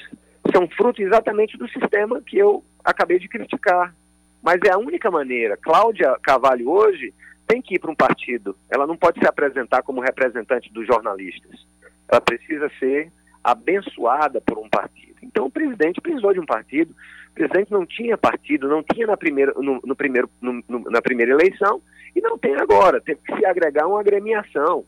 são 0.54 0.68
fruto 0.70 1.02
exatamente 1.02 1.58
do 1.58 1.68
sistema 1.68 2.22
que 2.22 2.38
eu 2.38 2.64
acabei 2.84 3.20
de 3.20 3.28
criticar. 3.28 3.94
Mas 4.42 4.60
é 4.66 4.72
a 4.72 4.78
única 4.78 5.10
maneira. 5.10 5.58
Cláudia 5.58 6.16
Cavalho 6.22 6.70
hoje 6.70 7.14
tem 7.48 7.62
que 7.62 7.76
ir 7.76 7.80
para 7.80 7.92
um 7.92 7.96
partido. 7.96 8.56
Ela 8.70 8.88
não 8.88 8.98
pode 8.98 9.20
se 9.20 9.28
apresentar 9.28 9.84
como 9.84 10.02
representante 10.02 10.72
dos 10.72 10.86
jornalistas. 10.86 11.66
Ela 12.08 12.22
precisa 12.22 12.70
ser 12.80 13.12
abençoada 13.44 14.42
por 14.42 14.58
um 14.58 14.70
partido. 14.70 15.16
Então 15.22 15.46
o 15.46 15.52
presidente 15.52 16.02
precisou 16.02 16.34
de 16.34 16.40
um 16.40 16.46
partido. 16.46 16.96
O 17.32 17.34
presidente 17.34 17.72
não 17.72 17.86
tinha 17.86 18.18
partido, 18.18 18.68
não 18.68 18.82
tinha 18.82 19.08
na 19.08 19.18
primeira, 19.18 19.54
no, 19.54 19.80
no 19.84 19.96
primeiro, 19.96 20.30
no, 20.42 20.64
na 20.68 21.02
primeira 21.02 21.32
eleição 21.32 21.82
e 22.16 22.22
não 22.22 22.38
tem 22.38 22.56
agora. 22.56 23.02
Teve 23.02 23.20
que 23.22 23.36
se 23.36 23.46
agregar 23.46 23.88
uma 23.88 24.00
agremiação 24.00 24.86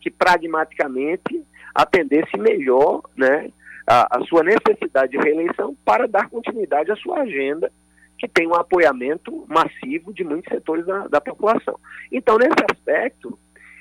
que 0.00 0.10
pragmaticamente 0.10 1.44
atendesse 1.74 2.36
melhor 2.38 3.02
né, 3.16 3.50
a, 3.86 4.18
a 4.18 4.24
sua 4.24 4.42
necessidade 4.42 5.12
de 5.12 5.18
reeleição 5.18 5.76
para 5.84 6.06
dar 6.06 6.28
continuidade 6.28 6.90
à 6.90 6.96
sua 6.96 7.20
agenda 7.20 7.70
que 8.18 8.28
tem 8.28 8.46
um 8.46 8.54
apoiamento 8.54 9.46
massivo 9.48 10.12
de 10.12 10.24
muitos 10.24 10.52
setores 10.52 10.84
da, 10.84 11.06
da 11.06 11.20
população. 11.20 11.78
Então, 12.10 12.36
nesse 12.36 12.64
aspecto, 12.70 13.38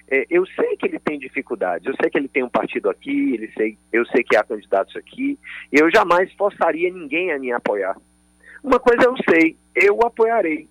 é, 0.10 0.26
eu 0.30 0.46
sei 0.46 0.78
que 0.78 0.86
ele 0.86 1.00
tem 1.00 1.20
dificuldades, 1.20 1.86
eu 1.86 1.96
sei 2.00 2.10
que 2.10 2.18
ele 2.18 2.28
tem 2.28 2.44
um 2.44 2.50
partido 2.50 2.90
aqui, 2.90 3.34
ele 3.34 3.52
sei, 3.58 3.78
eu 3.92 4.06
sei 4.06 4.24
que 4.24 4.38
há 4.38 4.44
candidatos 4.44 4.96
aqui, 4.96 5.38
e 5.72 5.80
eu 5.80 5.92
jamais 5.92 6.32
forçaria 6.34 6.90
ninguém 6.92 7.32
a 7.32 7.40
me 7.40 7.52
apoiar. 7.52 7.98
Uma 8.64 8.80
coisa 8.80 9.04
eu 9.04 9.16
sei, 9.30 9.58
eu 9.76 9.98
o 9.98 10.06
apoiarei. 10.06 10.68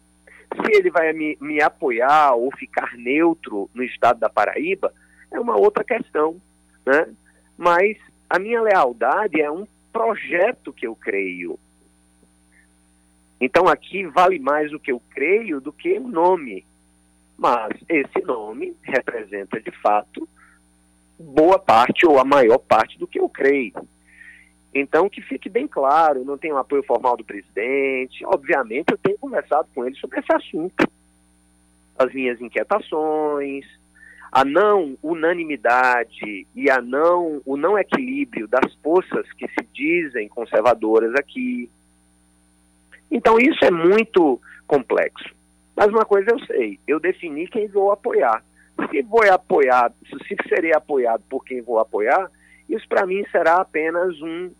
Se 0.55 0.79
ele 0.79 0.91
vai 0.91 1.13
me, 1.13 1.37
me 1.41 1.61
apoiar 1.61 2.35
ou 2.35 2.51
ficar 2.57 2.97
neutro 2.97 3.69
no 3.75 3.83
estado 3.83 4.21
da 4.21 4.31
Paraíba, 4.31 4.93
é 5.31 5.41
uma 5.41 5.57
outra 5.57 5.85
questão, 5.85 6.41
né? 6.87 7.07
Mas 7.59 7.97
a 8.31 8.39
minha 8.39 8.63
lealdade 8.63 9.41
é 9.41 9.51
um 9.51 9.67
projeto 9.93 10.73
que 10.73 10.87
eu 10.87 10.95
creio, 10.95 11.59
então 13.41 13.69
aqui 13.69 14.07
vale 14.07 14.39
mais 14.39 14.73
o 14.73 14.81
que 14.81 14.91
eu 14.91 15.01
creio 15.11 15.61
do 15.61 15.73
que 15.73 15.99
o 15.99 16.09
nome. 16.09 16.65
Mas 17.37 17.73
esse 17.89 18.21
nome 18.23 18.75
representa 18.83 19.61
de 19.61 19.71
fato 19.83 20.27
boa 21.19 21.59
parte 21.59 22.07
ou 22.07 22.19
a 22.19 22.25
maior 22.25 22.59
parte 22.59 22.99
do 22.99 23.07
que 23.07 23.21
eu 23.21 23.29
creio. 23.29 23.75
Então 24.75 25.09
que 25.09 25.21
fique 25.21 25.49
bem 25.49 25.67
claro, 25.67 26.25
não 26.25 26.39
tenho 26.39 26.57
apoio 26.57 26.83
formal 26.83 27.17
do 27.17 27.25
presidente. 27.25 28.25
Obviamente 28.25 28.91
eu 28.91 28.99
tenho 28.99 29.19
conversado 29.19 29.69
com 29.75 29.85
ele 29.85 29.97
sobre 29.97 30.21
esse 30.21 30.33
assunto. 30.33 30.87
As 31.99 32.13
minhas 32.13 32.41
inquietações, 32.41 33.65
a 34.31 34.45
não 34.45 34.99
unanimidade 35.03 36.47
e 36.55 36.71
a 36.71 36.81
não, 36.81 37.41
o 37.45 37.57
não 37.57 37.79
equilíbrio 37.79 38.47
das 38.47 38.75
forças 38.83 39.31
que 39.33 39.49
se 39.49 39.67
dizem 39.73 40.29
conservadoras 40.29 41.15
aqui. 41.15 41.71
Então 43.11 43.39
isso 43.39 43.65
é 43.65 43.71
muito 43.71 44.41
complexo. 44.67 45.35
Mas 45.77 45.89
uma 45.89 46.05
coisa 46.05 46.31
eu 46.31 46.39
sei, 46.47 46.81
eu 46.87 46.99
defini 46.99 47.47
quem 47.47 47.69
vou 47.69 47.93
apoiar. 47.93 48.43
Se 48.91 49.03
vou 49.03 49.23
apoiar, 49.31 49.93
se 50.07 50.37
serei 50.49 50.75
apoiado 50.75 51.23
por 51.29 51.45
quem 51.45 51.63
vou 51.63 51.79
apoiar, 51.79 52.31
isso 52.69 52.87
para 52.89 53.07
mim 53.07 53.25
será 53.31 53.57
apenas 53.57 54.21
um, 54.21 54.51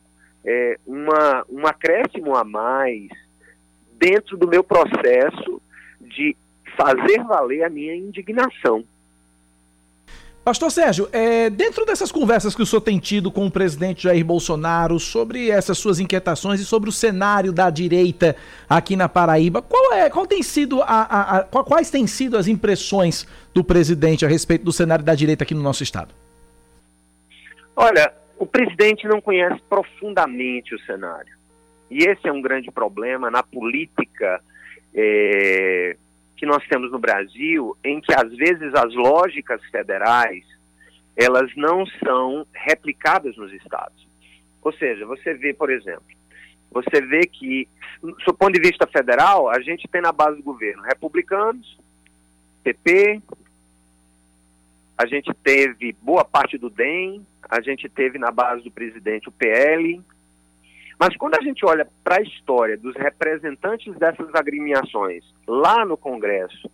é, 0.45 0.79
uma, 0.87 1.45
um 1.49 1.67
acréscimo 1.67 2.35
a 2.35 2.45
mais 2.45 3.09
dentro 3.99 4.37
do 4.37 4.47
meu 4.47 4.63
processo 4.63 5.61
de 6.01 6.37
fazer 6.77 7.23
valer 7.25 7.65
a 7.65 7.71
minha 7.71 7.95
indignação. 7.95 8.85
Pastor 10.47 10.71
Sérgio, 10.71 11.09
é, 11.11 11.51
dentro 11.51 11.85
dessas 11.85 12.13
conversas 12.13 12.55
que 12.55 12.63
o 12.63 12.67
senhor 12.67 12.81
tem 12.81 13.01
tido 13.01 13.33
com 13.33 13.47
o 13.47 13.51
presidente 13.51 14.05
Jair 14.05 14.25
Bolsonaro 14.25 14.97
sobre 15.01 15.51
essas 15.51 15.77
suas 15.77 15.99
inquietações 15.99 16.61
e 16.61 16.65
sobre 16.65 16.89
o 16.89 16.93
cenário 16.93 17.53
da 17.53 17.69
direita 17.69 18.37
aqui 18.71 18.95
na 18.95 19.09
Paraíba, 19.09 19.61
qual 19.61 19.93
é, 19.93 20.09
qual 20.09 20.25
tem 20.25 20.45
sido 20.45 20.83
a, 20.83 20.87
a, 20.87 21.39
a, 21.39 21.45
quais 21.65 21.91
têm 21.91 22.07
sido 22.07 22.37
as 22.37 22.47
impressões 22.47 23.27
do 23.53 23.65
presidente 23.65 24.25
a 24.25 24.29
respeito 24.29 24.65
do 24.65 24.71
cenário 24.71 25.05
da 25.05 25.17
direita 25.17 25.43
aqui 25.43 25.53
no 25.53 25.61
nosso 25.61 25.83
estado? 25.83 26.15
Olha, 27.75 28.15
o 28.39 28.47
presidente 28.47 29.05
não 29.09 29.21
conhece 29.21 29.61
profundamente 29.69 30.77
o 30.77 30.79
cenário. 30.83 31.35
E 31.91 32.05
esse 32.05 32.29
é 32.29 32.33
um 32.33 32.41
grande 32.41 32.71
problema 32.71 33.33
na 33.33 33.43
política 33.43 34.41
é, 34.95 35.97
que 36.37 36.47
nós 36.47 36.67
temos 36.69 36.91
no 36.91 36.99
Brasil, 36.99 37.77
em 37.83 38.01
que 38.01 38.13
às 38.13 38.35
vezes 38.37 38.75
as 38.75 38.95
lógicas 38.95 39.65
federais 39.71 40.45
elas 41.17 41.51
não 41.57 41.87
são 42.05 42.47
replicadas 42.53 43.37
nos 43.37 43.53
estados. 43.55 44.07
Ou 44.63 44.73
seja, 44.73 45.07
você 45.07 45.33
vê, 45.33 45.55
por 45.55 45.71
exemplo, 45.71 46.05
você 46.71 47.01
vê 47.01 47.21
que, 47.21 47.67
do 48.03 48.35
ponto 48.35 48.53
de 48.53 48.61
vista 48.61 48.87
federal, 48.87 49.49
a 49.49 49.61
gente 49.61 49.89
tem 49.89 50.03
na 50.03 50.13
base 50.13 50.37
do 50.37 50.43
governo 50.43 50.83
republicanos, 50.83 51.79
PP, 52.63 53.23
a 54.99 55.07
gente 55.07 55.33
teve 55.43 55.97
boa 56.03 56.25
parte 56.25 56.59
do 56.59 56.69
DEM, 56.69 57.25
a 57.49 57.61
gente 57.61 57.89
teve 57.89 58.19
na 58.19 58.31
base 58.31 58.63
do 58.63 58.71
presidente 58.71 59.29
o 59.29 59.33
PL, 59.33 60.03
mas 60.99 61.17
quando 61.17 61.37
a 61.37 61.43
gente 61.43 61.65
olha 61.65 61.87
para 62.03 62.17
a 62.17 62.23
história 62.23 62.77
dos 62.77 62.95
representantes 62.97 63.95
dessas 63.97 64.35
agremiações 64.35 65.25
lá 65.47 65.85
no 65.85 65.97
Congresso, 65.97 66.71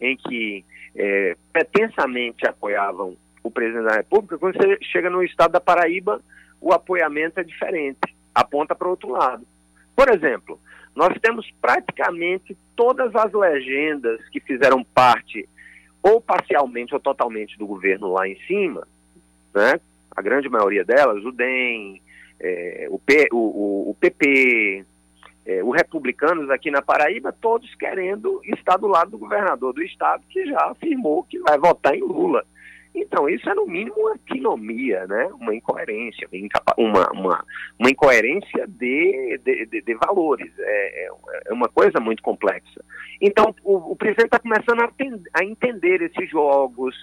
em 0.00 0.16
que 0.16 0.64
é, 0.94 1.36
pretensamente 1.52 2.46
apoiavam 2.46 3.16
o 3.42 3.50
presidente 3.50 3.86
da 3.86 3.96
República, 3.96 4.38
quando 4.38 4.56
você 4.56 4.78
chega 4.82 5.08
no 5.08 5.22
estado 5.22 5.52
da 5.52 5.60
Paraíba, 5.60 6.20
o 6.60 6.72
apoiamento 6.72 7.40
é 7.40 7.44
diferente, 7.44 7.98
aponta 8.34 8.74
para 8.74 8.86
o 8.86 8.90
outro 8.90 9.10
lado. 9.10 9.46
Por 9.96 10.08
exemplo, 10.08 10.60
nós 10.94 11.18
temos 11.20 11.50
praticamente 11.60 12.56
todas 12.76 13.14
as 13.14 13.32
legendas 13.32 14.20
que 14.28 14.40
fizeram 14.40 14.84
parte, 14.84 15.48
ou 16.02 16.20
parcialmente 16.20 16.92
ou 16.92 17.00
totalmente, 17.00 17.56
do 17.56 17.66
governo 17.66 18.12
lá 18.12 18.28
em 18.28 18.36
cima, 18.46 18.86
né? 19.54 19.80
a 20.14 20.20
grande 20.20 20.48
maioria 20.48 20.84
delas, 20.84 21.24
o 21.24 21.32
DEM, 21.32 22.01
é, 22.42 22.86
o, 22.90 22.98
P, 22.98 23.28
o, 23.32 23.90
o, 23.90 23.96
PP, 24.00 24.84
é, 25.46 25.62
os 25.62 25.74
republicanos 25.74 26.50
aqui 26.50 26.70
na 26.70 26.82
Paraíba, 26.82 27.32
todos 27.32 27.72
querendo 27.76 28.40
estar 28.44 28.76
do 28.76 28.88
lado 28.88 29.12
do 29.12 29.18
governador 29.18 29.72
do 29.72 29.82
estado, 29.82 30.24
que 30.28 30.44
já 30.46 30.70
afirmou 30.70 31.22
que 31.22 31.38
vai 31.38 31.56
votar 31.56 31.94
em 31.94 32.02
Lula. 32.02 32.44
Então, 32.94 33.26
isso 33.26 33.48
é 33.48 33.54
no 33.54 33.66
mínimo 33.66 33.94
uma 33.96 34.12
antinomia, 34.12 35.06
né? 35.06 35.26
uma 35.40 35.54
incoerência, 35.54 36.28
uma, 36.76 37.10
uma, 37.12 37.44
uma 37.78 37.90
incoerência 37.90 38.66
de, 38.68 39.40
de, 39.42 39.66
de, 39.66 39.80
de 39.80 39.94
valores. 39.94 40.52
É, 40.58 41.06
é, 41.06 41.10
é, 41.46 41.52
uma 41.52 41.68
coisa 41.68 41.98
muito 42.00 42.22
complexa. 42.22 42.84
Então, 43.20 43.54
o, 43.64 43.92
o 43.92 43.96
presidente 43.96 44.26
está 44.26 44.38
começando 44.38 44.82
a, 44.82 44.92
a 45.40 45.44
entender 45.44 46.02
esses 46.02 46.28
jogos, 46.28 46.94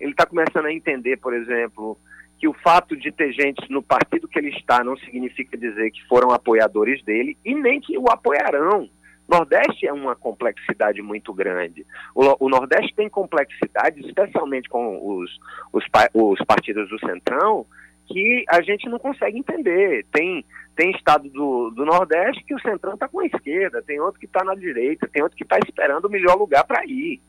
ele 0.00 0.10
está 0.10 0.26
começando 0.26 0.66
a 0.66 0.72
entender, 0.72 1.16
por 1.18 1.32
exemplo, 1.32 1.96
que 2.38 2.46
o 2.46 2.52
fato 2.52 2.96
de 2.96 3.10
ter 3.10 3.32
gente 3.32 3.70
no 3.70 3.82
partido 3.82 4.28
que 4.28 4.38
ele 4.38 4.50
está 4.50 4.84
não 4.84 4.96
significa 4.98 5.56
dizer 5.56 5.90
que 5.90 6.06
foram 6.06 6.30
apoiadores 6.30 7.02
dele 7.02 7.36
e 7.44 7.54
nem 7.54 7.80
que 7.80 7.96
o 7.98 8.08
apoiarão. 8.10 8.88
Nordeste 9.28 9.86
é 9.86 9.92
uma 9.92 10.14
complexidade 10.14 11.02
muito 11.02 11.32
grande. 11.34 11.84
O, 12.14 12.46
o 12.46 12.48
Nordeste 12.48 12.94
tem 12.94 13.08
complexidade, 13.08 14.00
especialmente 14.06 14.68
com 14.68 15.18
os, 15.18 15.30
os, 15.72 15.84
os, 16.14 16.38
partidos 16.46 16.88
do 16.88 16.98
Centrão, 17.00 17.66
que 18.06 18.44
a 18.48 18.60
gente 18.62 18.88
não 18.88 18.98
consegue 18.98 19.38
entender. 19.38 20.06
Tem, 20.12 20.44
tem 20.76 20.92
estado 20.92 21.28
do, 21.28 21.70
do 21.70 21.84
Nordeste 21.84 22.44
que 22.44 22.54
o 22.54 22.60
Centrão 22.60 22.94
está 22.94 23.08
com 23.08 23.20
a 23.20 23.26
esquerda, 23.26 23.82
tem 23.82 23.98
outro 23.98 24.20
que 24.20 24.26
está 24.26 24.44
na 24.44 24.54
direita, 24.54 25.08
tem 25.08 25.22
outro 25.22 25.36
que 25.36 25.42
está 25.42 25.58
esperando 25.58 26.04
o 26.04 26.10
melhor 26.10 26.36
lugar 26.36 26.64
para 26.64 26.84
ir. 26.86 27.20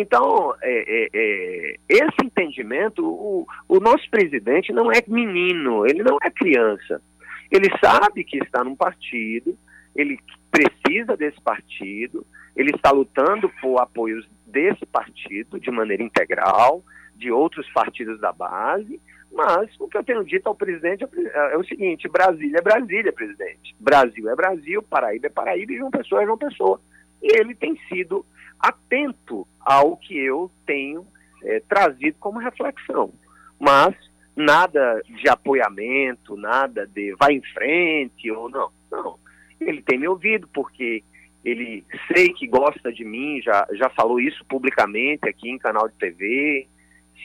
Então, 0.00 0.54
é, 0.62 0.84
é, 0.88 1.08
é, 1.12 1.76
esse 1.90 2.24
entendimento, 2.24 3.04
o, 3.04 3.46
o 3.68 3.80
nosso 3.80 4.08
presidente 4.10 4.72
não 4.72 4.90
é 4.90 5.02
menino, 5.06 5.86
ele 5.86 6.02
não 6.02 6.16
é 6.22 6.30
criança. 6.30 7.02
Ele 7.50 7.68
sabe 7.84 8.24
que 8.24 8.38
está 8.38 8.64
num 8.64 8.74
partido, 8.74 9.54
ele 9.94 10.18
precisa 10.50 11.18
desse 11.18 11.38
partido, 11.42 12.26
ele 12.56 12.70
está 12.74 12.90
lutando 12.90 13.50
por 13.60 13.78
apoios 13.78 14.26
desse 14.46 14.86
partido 14.86 15.60
de 15.60 15.70
maneira 15.70 16.02
integral, 16.02 16.82
de 17.14 17.30
outros 17.30 17.70
partidos 17.74 18.18
da 18.18 18.32
base, 18.32 18.98
mas 19.30 19.68
o 19.78 19.86
que 19.86 19.98
eu 19.98 20.04
tenho 20.04 20.24
dito 20.24 20.46
ao 20.46 20.54
presidente 20.54 21.04
é, 21.04 21.52
é 21.52 21.58
o 21.58 21.64
seguinte: 21.64 22.08
Brasília 22.08 22.56
é 22.58 22.62
Brasília, 22.62 23.12
presidente. 23.12 23.76
Brasil 23.78 24.30
é 24.30 24.34
Brasil, 24.34 24.82
Paraíba 24.82 25.26
é 25.26 25.30
Paraíba 25.30 25.72
e 25.74 25.76
João 25.76 25.90
Pessoa 25.90 26.22
é 26.22 26.24
João 26.24 26.38
Pessoa. 26.38 26.80
E 27.22 27.38
ele 27.38 27.54
tem 27.54 27.78
sido 27.86 28.24
atento 28.60 29.46
ao 29.60 29.96
que 29.96 30.16
eu 30.18 30.50
tenho 30.66 31.06
é, 31.42 31.60
trazido 31.60 32.16
como 32.18 32.38
reflexão. 32.38 33.12
Mas 33.58 33.94
nada 34.36 35.02
de 35.06 35.28
apoiamento, 35.28 36.36
nada 36.36 36.86
de 36.86 37.14
vai 37.18 37.34
em 37.34 37.42
frente 37.42 38.30
ou 38.30 38.48
não. 38.48 38.70
Não. 38.90 39.18
Ele 39.60 39.82
tem 39.82 39.98
me 39.98 40.08
ouvido 40.08 40.48
porque 40.52 41.02
ele 41.44 41.84
sei 42.12 42.32
que 42.32 42.46
gosta 42.46 42.92
de 42.92 43.04
mim, 43.04 43.40
já, 43.42 43.66
já 43.72 43.88
falou 43.90 44.20
isso 44.20 44.44
publicamente 44.46 45.28
aqui 45.28 45.48
em 45.48 45.58
canal 45.58 45.88
de 45.88 45.94
TV. 45.94 46.66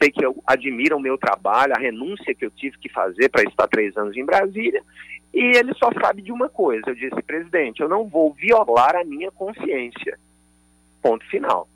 Sei 0.02 0.12
que 0.12 0.26
eu 0.26 0.42
admira 0.46 0.96
o 0.96 1.00
meu 1.00 1.18
trabalho, 1.18 1.74
a 1.74 1.80
renúncia 1.80 2.36
que 2.36 2.46
eu 2.46 2.52
tive 2.52 2.78
que 2.78 2.90
fazer 2.90 3.30
para 3.30 3.44
estar 3.44 3.68
três 3.68 3.96
anos 3.96 4.16
em 4.16 4.26
Brasília. 4.26 4.84
E 5.34 5.58
ele 5.58 5.74
só 5.76 5.90
sabe 6.02 6.22
de 6.22 6.32
uma 6.32 6.50
coisa. 6.50 6.84
Eu 6.88 6.96
disse, 6.96 7.22
presidente, 7.24 7.82
eu 7.82 7.90
não 7.90 8.08
vou 8.08 8.34
violar 8.34 8.96
a 8.96 9.04
minha 9.04 9.32
consciência. 9.32 10.18
Ponto 11.06 11.24
final. 11.28 11.70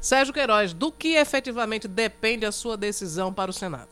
Sérgio 0.00 0.32
Queiroz, 0.32 0.72
do 0.72 0.92
que 0.92 1.16
efetivamente 1.16 1.88
depende 1.88 2.46
a 2.46 2.52
sua 2.52 2.76
decisão 2.76 3.34
para 3.34 3.50
o 3.50 3.52
Senado? 3.52 3.88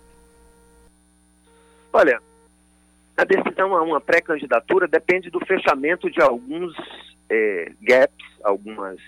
Olha, 1.93 2.21
a 3.17 3.25
decisão 3.25 3.75
a 3.75 3.83
uma 3.83 4.01
pré-candidatura 4.01 4.87
depende 4.87 5.31
do 5.31 5.45
fechamento 5.45 6.09
de 6.09 6.23
alguns 6.23 6.77
é, 7.29 7.73
gaps, 7.83 8.25
algumas, 8.45 9.01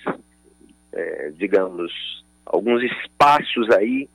é, 0.93 1.31
digamos, 1.37 2.25
alguns 2.45 2.83
espaços 2.83 3.71
aí, 3.71 4.09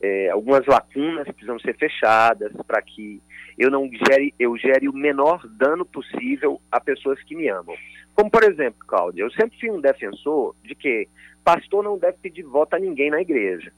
é, 0.00 0.30
algumas 0.30 0.64
lacunas 0.66 1.26
que 1.26 1.32
precisam 1.32 1.58
ser 1.58 1.76
fechadas 1.76 2.52
para 2.64 2.80
que 2.80 3.20
eu 3.58 3.72
não 3.72 3.90
gere, 3.90 4.32
eu 4.38 4.56
gere 4.56 4.88
o 4.88 4.92
menor 4.92 5.44
dano 5.48 5.84
possível 5.84 6.60
a 6.70 6.78
pessoas 6.78 7.20
que 7.24 7.34
me 7.34 7.48
amam. 7.48 7.74
Como, 8.14 8.30
por 8.30 8.44
exemplo, 8.44 8.84
Cláudia, 8.86 9.22
eu 9.22 9.30
sempre 9.32 9.58
fui 9.58 9.70
um 9.70 9.80
defensor 9.80 10.54
de 10.62 10.74
que 10.74 11.08
pastor 11.42 11.82
não 11.82 11.98
deve 11.98 12.16
pedir 12.18 12.42
voto 12.42 12.74
a 12.74 12.78
ninguém 12.78 13.10
na 13.10 13.20
igreja. 13.20 13.72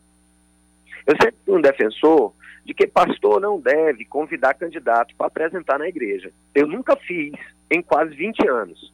Eu 1.06 1.14
sempre 1.20 1.36
fui 1.44 1.54
um 1.56 1.60
defensor 1.60 2.34
de 2.64 2.74
que 2.74 2.86
pastor 2.86 3.40
não 3.40 3.60
deve 3.60 4.04
convidar 4.04 4.54
candidato 4.54 5.14
para 5.16 5.28
apresentar 5.28 5.78
na 5.78 5.88
igreja. 5.88 6.32
Eu 6.54 6.66
nunca 6.66 6.96
fiz 6.96 7.32
em 7.70 7.80
quase 7.80 8.14
20 8.14 8.48
anos. 8.48 8.92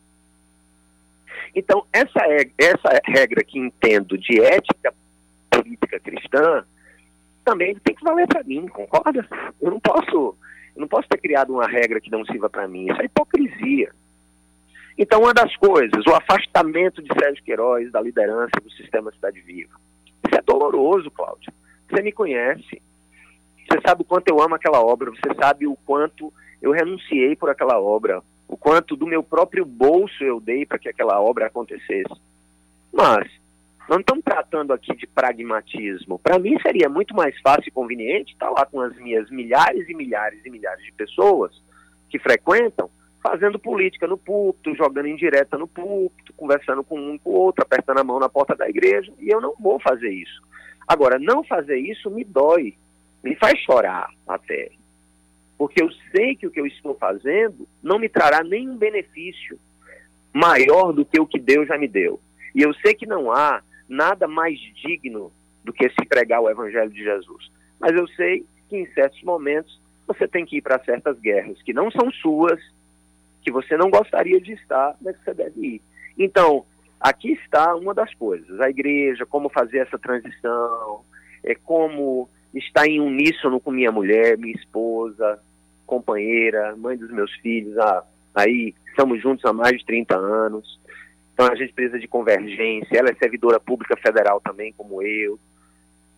Então, 1.55 1.85
essa, 1.93 2.21
essa 2.59 3.01
regra 3.05 3.43
que 3.43 3.59
entendo 3.59 4.17
de 4.17 4.41
ética 4.41 4.95
política 5.51 5.99
cristã 6.01 6.65
também 7.45 7.75
tem 7.77 7.95
que 7.95 8.05
valer 8.05 8.27
para 8.27 8.45
mim, 8.45 8.69
concorda? 8.69 9.27
Eu 9.61 9.71
não 9.71 9.81
posso, 9.81 10.37
eu 10.75 10.81
não 10.81 10.89
posso 10.89 11.09
ter 11.09 11.19
criado 11.19 11.53
uma 11.53 11.67
regra 11.67 12.01
que 12.01 12.11
não 12.11 12.25
sirva 12.25 12.49
para 12.49 12.69
mim. 12.69 12.91
Isso 12.91 13.01
é 13.01 13.07
hipocrisia. 13.07 13.93
Então, 14.97 15.23
uma 15.23 15.33
das 15.33 15.57
coisas, 15.57 16.05
o 16.07 16.15
afastamento 16.15 17.03
de 17.03 17.09
Sérgio 17.19 17.43
Queiroz 17.45 17.91
da 17.91 18.01
liderança 18.01 18.61
do 18.63 18.71
sistema 18.71 19.11
Cidade 19.13 19.41
Viva. 19.41 19.75
Isso 20.25 20.39
é 20.39 20.43
doloroso, 20.43 21.11
Cláudio. 21.11 21.53
Você 21.89 22.03
me 22.03 22.13
conhece. 22.13 22.83
Você 23.69 23.81
sabe 23.87 24.03
o 24.03 24.05
quanto 24.05 24.29
eu 24.29 24.41
amo 24.41 24.55
aquela 24.55 24.81
obra, 24.81 25.11
você 25.11 25.35
sabe 25.35 25.67
o 25.67 25.77
quanto 25.87 26.33
eu 26.61 26.73
renunciei 26.73 27.35
por 27.35 27.49
aquela 27.49 27.81
obra, 27.81 28.23
o 28.47 28.57
quanto 28.57 28.97
do 28.97 29.07
meu 29.07 29.23
próprio 29.23 29.65
bolso 29.65 30.23
eu 30.23 30.41
dei 30.41 30.67
para 30.67 30.79
que 30.79 30.89
aquela 30.89 31.21
obra 31.21 31.47
acontecesse. 31.47 32.15
Mas 32.93 33.31
não 33.89 34.01
estamos 34.01 34.23
tratando 34.25 34.73
aqui 34.73 34.95
de 34.95 35.07
pragmatismo. 35.07 36.19
Para 36.19 36.39
mim 36.39 36.59
seria 36.61 36.89
muito 36.89 37.15
mais 37.15 37.39
fácil 37.41 37.69
e 37.69 37.73
conveniente 37.73 38.33
estar 38.33 38.51
lá 38.51 38.67
com 38.67 38.81
as 38.81 38.97
minhas 38.97 39.31
milhares 39.31 39.89
e 39.89 39.95
milhares 39.95 40.45
e 40.45 40.51
milhares 40.51 40.85
de 40.85 40.93
pessoas 40.93 41.53
que 42.09 42.19
frequentam, 42.19 42.91
fazendo 43.23 43.59
política 43.59 44.07
no 44.07 44.19
púlpito, 44.19 44.75
jogando 44.75 45.09
indireta 45.09 45.57
no 45.57 45.69
púlpito, 45.69 46.33
conversando 46.33 46.83
com 46.83 46.99
um 46.99 47.17
com 47.17 47.31
o 47.31 47.35
outro, 47.35 47.63
apertando 47.63 47.99
a 47.99 48.05
mão 48.05 48.19
na 48.19 48.29
porta 48.29 48.57
da 48.57 48.69
igreja, 48.69 49.13
e 49.21 49.29
eu 49.29 49.41
não 49.41 49.55
vou 49.61 49.79
fazer 49.81 50.11
isso. 50.11 50.43
Agora, 50.87 51.19
não 51.19 51.45
fazer 51.45 51.77
isso 51.77 52.11
me 52.11 52.25
dói, 52.25 52.75
me 53.23 53.37
faz 53.37 53.59
chorar 53.61 54.11
até. 54.27 54.71
Porque 55.57 55.81
eu 55.81 55.89
sei 56.11 56.35
que 56.35 56.47
o 56.47 56.51
que 56.51 56.61
eu 56.61 56.67
estou 56.67 56.95
fazendo 56.95 57.69
não 57.81 57.99
me 57.99 58.09
trará 58.09 58.43
nenhum 58.43 58.77
benefício 58.77 59.57
maior 60.33 60.93
do 60.93 61.05
que 61.05 61.21
o 61.21 61.27
que 61.27 61.39
Deus 61.39 61.69
já 61.69 61.79
me 61.79 61.87
deu. 61.87 62.21
E 62.55 62.63
eu 62.63 62.75
sei 62.75 62.95
que 62.95 63.07
não 63.07 63.31
há 63.31 63.63
nada 63.89 64.27
mais 64.27 64.59
digno 64.59 65.31
do 65.63 65.73
que 65.73 65.89
se 65.91 66.05
pregar 66.09 66.41
o 66.41 66.51
Evangelho 66.51 66.91
de 66.91 67.05
Jesus. 67.05 67.51
Mas 67.79 67.93
eu 67.93 68.09
sei 68.09 68.45
que 68.69 68.77
em 68.77 68.87
certos 68.93 69.23
momentos 69.23 69.81
você 70.07 70.27
tem 70.27 70.45
que 70.45 70.57
ir 70.57 70.63
para 70.63 70.83
certas 70.83 71.19
guerras 71.21 71.63
que 71.63 71.73
não 71.73 71.91
são 71.91 72.11
suas, 72.11 72.61
que 73.43 73.51
você 73.51 73.77
não 73.77 73.91
gostaria 73.91 74.41
de 74.41 74.53
estar, 74.53 74.97
mas 75.01 75.17
que 75.17 75.25
você 75.25 75.35
deve 75.35 75.61
ir. 75.61 75.83
Então, 76.19 76.65
aqui 77.01 77.33
está 77.33 77.75
uma 77.75 77.95
das 77.95 78.13
coisas: 78.15 78.61
a 78.61 78.71
igreja, 78.71 79.27
como 79.27 79.49
fazer 79.49 79.79
essa 79.79 79.99
transição, 79.99 81.03
é 81.43 81.55
como 81.55 82.29
estar 82.55 82.87
em 82.87 83.01
uníssono 83.01 83.61
com 83.61 83.71
minha 83.71 83.91
mulher, 83.91 84.39
minha 84.39 84.55
esposa, 84.55 85.41
companheira, 85.87 86.77
mãe 86.77 86.97
dos 86.97 87.11
meus 87.11 87.33
filhos. 87.37 87.77
Ah, 87.79 88.05
aí 88.35 88.75
estamos 88.89 89.21
juntos 89.21 89.45
há 89.45 89.53
mais 89.53 89.79
de 89.79 89.85
30 89.85 90.17
anos. 90.17 90.81
Então 91.35 91.47
a 91.47 91.55
gente 91.55 91.73
precisa 91.73 91.99
de 91.99 92.07
convergência. 92.07 92.97
Ela 92.97 93.11
é 93.11 93.15
servidora 93.15 93.59
pública 93.59 93.97
federal 93.97 94.41
também, 94.41 94.73
como 94.73 95.03
eu. 95.03 95.39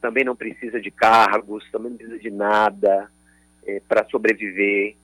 Também 0.01 0.25
não 0.25 0.37
precisa 0.37 0.81
de 0.81 0.91
cargos, 0.91 1.69
também 1.71 1.91
não 1.91 1.97
precisa 1.97 2.19
de 2.19 2.31
nada 2.31 3.11
é, 3.67 3.81
para 3.89 4.05
sobreviver. 4.11 4.97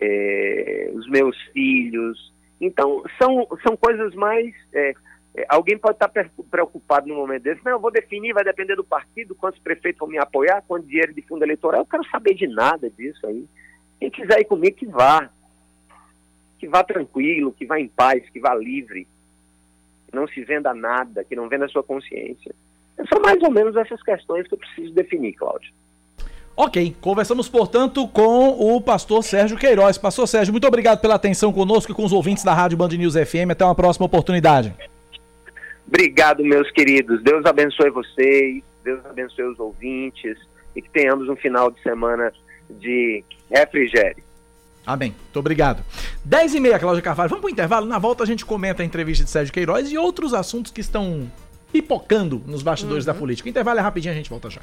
É, 0.00 0.90
os 0.94 1.08
meus 1.08 1.36
filhos. 1.52 2.32
Então 2.60 3.02
são, 3.20 3.46
são 3.62 3.76
coisas 3.76 4.14
mais. 4.14 4.54
É, 4.72 4.94
é 5.36 5.46
alguém 5.48 5.78
pode 5.78 5.94
estar 5.94 6.08
preocupado 6.50 7.06
no 7.06 7.14
momento 7.14 7.42
desse. 7.42 7.64
Não, 7.64 7.72
eu 7.72 7.80
vou 7.80 7.90
definir, 7.90 8.32
vai 8.32 8.44
depender 8.44 8.76
do 8.76 8.84
partido, 8.84 9.34
quantos 9.34 9.60
prefeitos 9.60 9.98
vão 9.98 10.08
me 10.08 10.18
apoiar, 10.18 10.62
quanto 10.66 10.86
dinheiro 10.86 11.14
de 11.14 11.22
fundo 11.22 11.44
eleitoral. 11.44 11.82
Eu 11.82 11.86
quero 11.86 12.04
saber 12.10 12.34
de 12.34 12.46
nada 12.46 12.90
disso 12.90 13.26
aí. 13.26 13.46
Quem 13.98 14.10
quiser 14.10 14.40
ir 14.40 14.44
comigo, 14.44 14.76
que 14.76 14.86
vá. 14.86 15.30
Que 16.58 16.68
vá 16.68 16.82
tranquilo, 16.82 17.52
que 17.52 17.66
vá 17.66 17.78
em 17.78 17.88
paz, 17.88 18.28
que 18.30 18.40
vá 18.40 18.54
livre 18.54 19.06
que 20.08 20.16
não 20.16 20.26
se 20.26 20.42
venda 20.42 20.72
nada, 20.72 21.22
que 21.22 21.36
não 21.36 21.48
venda 21.48 21.66
a 21.66 21.68
sua 21.68 21.82
consciência. 21.82 22.54
São 23.12 23.20
mais 23.20 23.40
ou 23.42 23.50
menos 23.50 23.76
essas 23.76 24.02
questões 24.02 24.48
que 24.48 24.54
eu 24.54 24.58
preciso 24.58 24.92
definir, 24.94 25.34
Cláudio. 25.34 25.72
Ok, 26.60 26.96
conversamos, 27.00 27.48
portanto, 27.48 28.08
com 28.08 28.48
o 28.48 28.80
pastor 28.80 29.22
Sérgio 29.22 29.56
Queiroz. 29.56 29.96
Pastor 29.96 30.26
Sérgio, 30.26 30.52
muito 30.52 30.66
obrigado 30.66 31.00
pela 31.00 31.14
atenção 31.14 31.52
conosco 31.52 31.92
e 31.92 31.94
com 31.94 32.04
os 32.04 32.12
ouvintes 32.12 32.42
da 32.42 32.52
Rádio 32.52 32.76
Band 32.76 32.88
News 32.88 33.14
FM. 33.14 33.52
Até 33.52 33.64
uma 33.64 33.76
próxima 33.76 34.06
oportunidade. 34.06 34.74
Obrigado, 35.86 36.42
meus 36.42 36.68
queridos. 36.72 37.22
Deus 37.22 37.46
abençoe 37.46 37.90
vocês, 37.90 38.60
Deus 38.82 38.98
abençoe 39.08 39.44
os 39.44 39.60
ouvintes 39.60 40.36
e 40.74 40.82
que 40.82 40.90
tenhamos 40.90 41.28
um 41.28 41.36
final 41.36 41.70
de 41.70 41.80
semana 41.80 42.32
de 42.68 43.22
refrigério. 43.48 44.24
Amém. 44.84 45.14
Muito 45.16 45.38
obrigado. 45.38 45.84
10 46.24 46.56
e 46.56 46.60
meia, 46.60 46.80
Cláudia 46.80 47.02
Carvalho. 47.02 47.30
Vamos 47.30 47.42
para 47.42 47.50
o 47.50 47.52
intervalo. 47.52 47.86
Na 47.86 48.00
volta 48.00 48.24
a 48.24 48.26
gente 48.26 48.44
comenta 48.44 48.82
a 48.82 48.84
entrevista 48.84 49.22
de 49.22 49.30
Sérgio 49.30 49.54
Queiroz 49.54 49.92
e 49.92 49.96
outros 49.96 50.34
assuntos 50.34 50.72
que 50.72 50.80
estão 50.80 51.30
pipocando 51.70 52.42
nos 52.48 52.64
bastidores 52.64 53.06
uhum. 53.06 53.12
da 53.12 53.16
política. 53.16 53.46
O 53.46 53.50
intervalo 53.50 53.78
é 53.78 53.82
rapidinho, 53.82 54.12
a 54.12 54.16
gente 54.16 54.28
volta 54.28 54.50
já. 54.50 54.60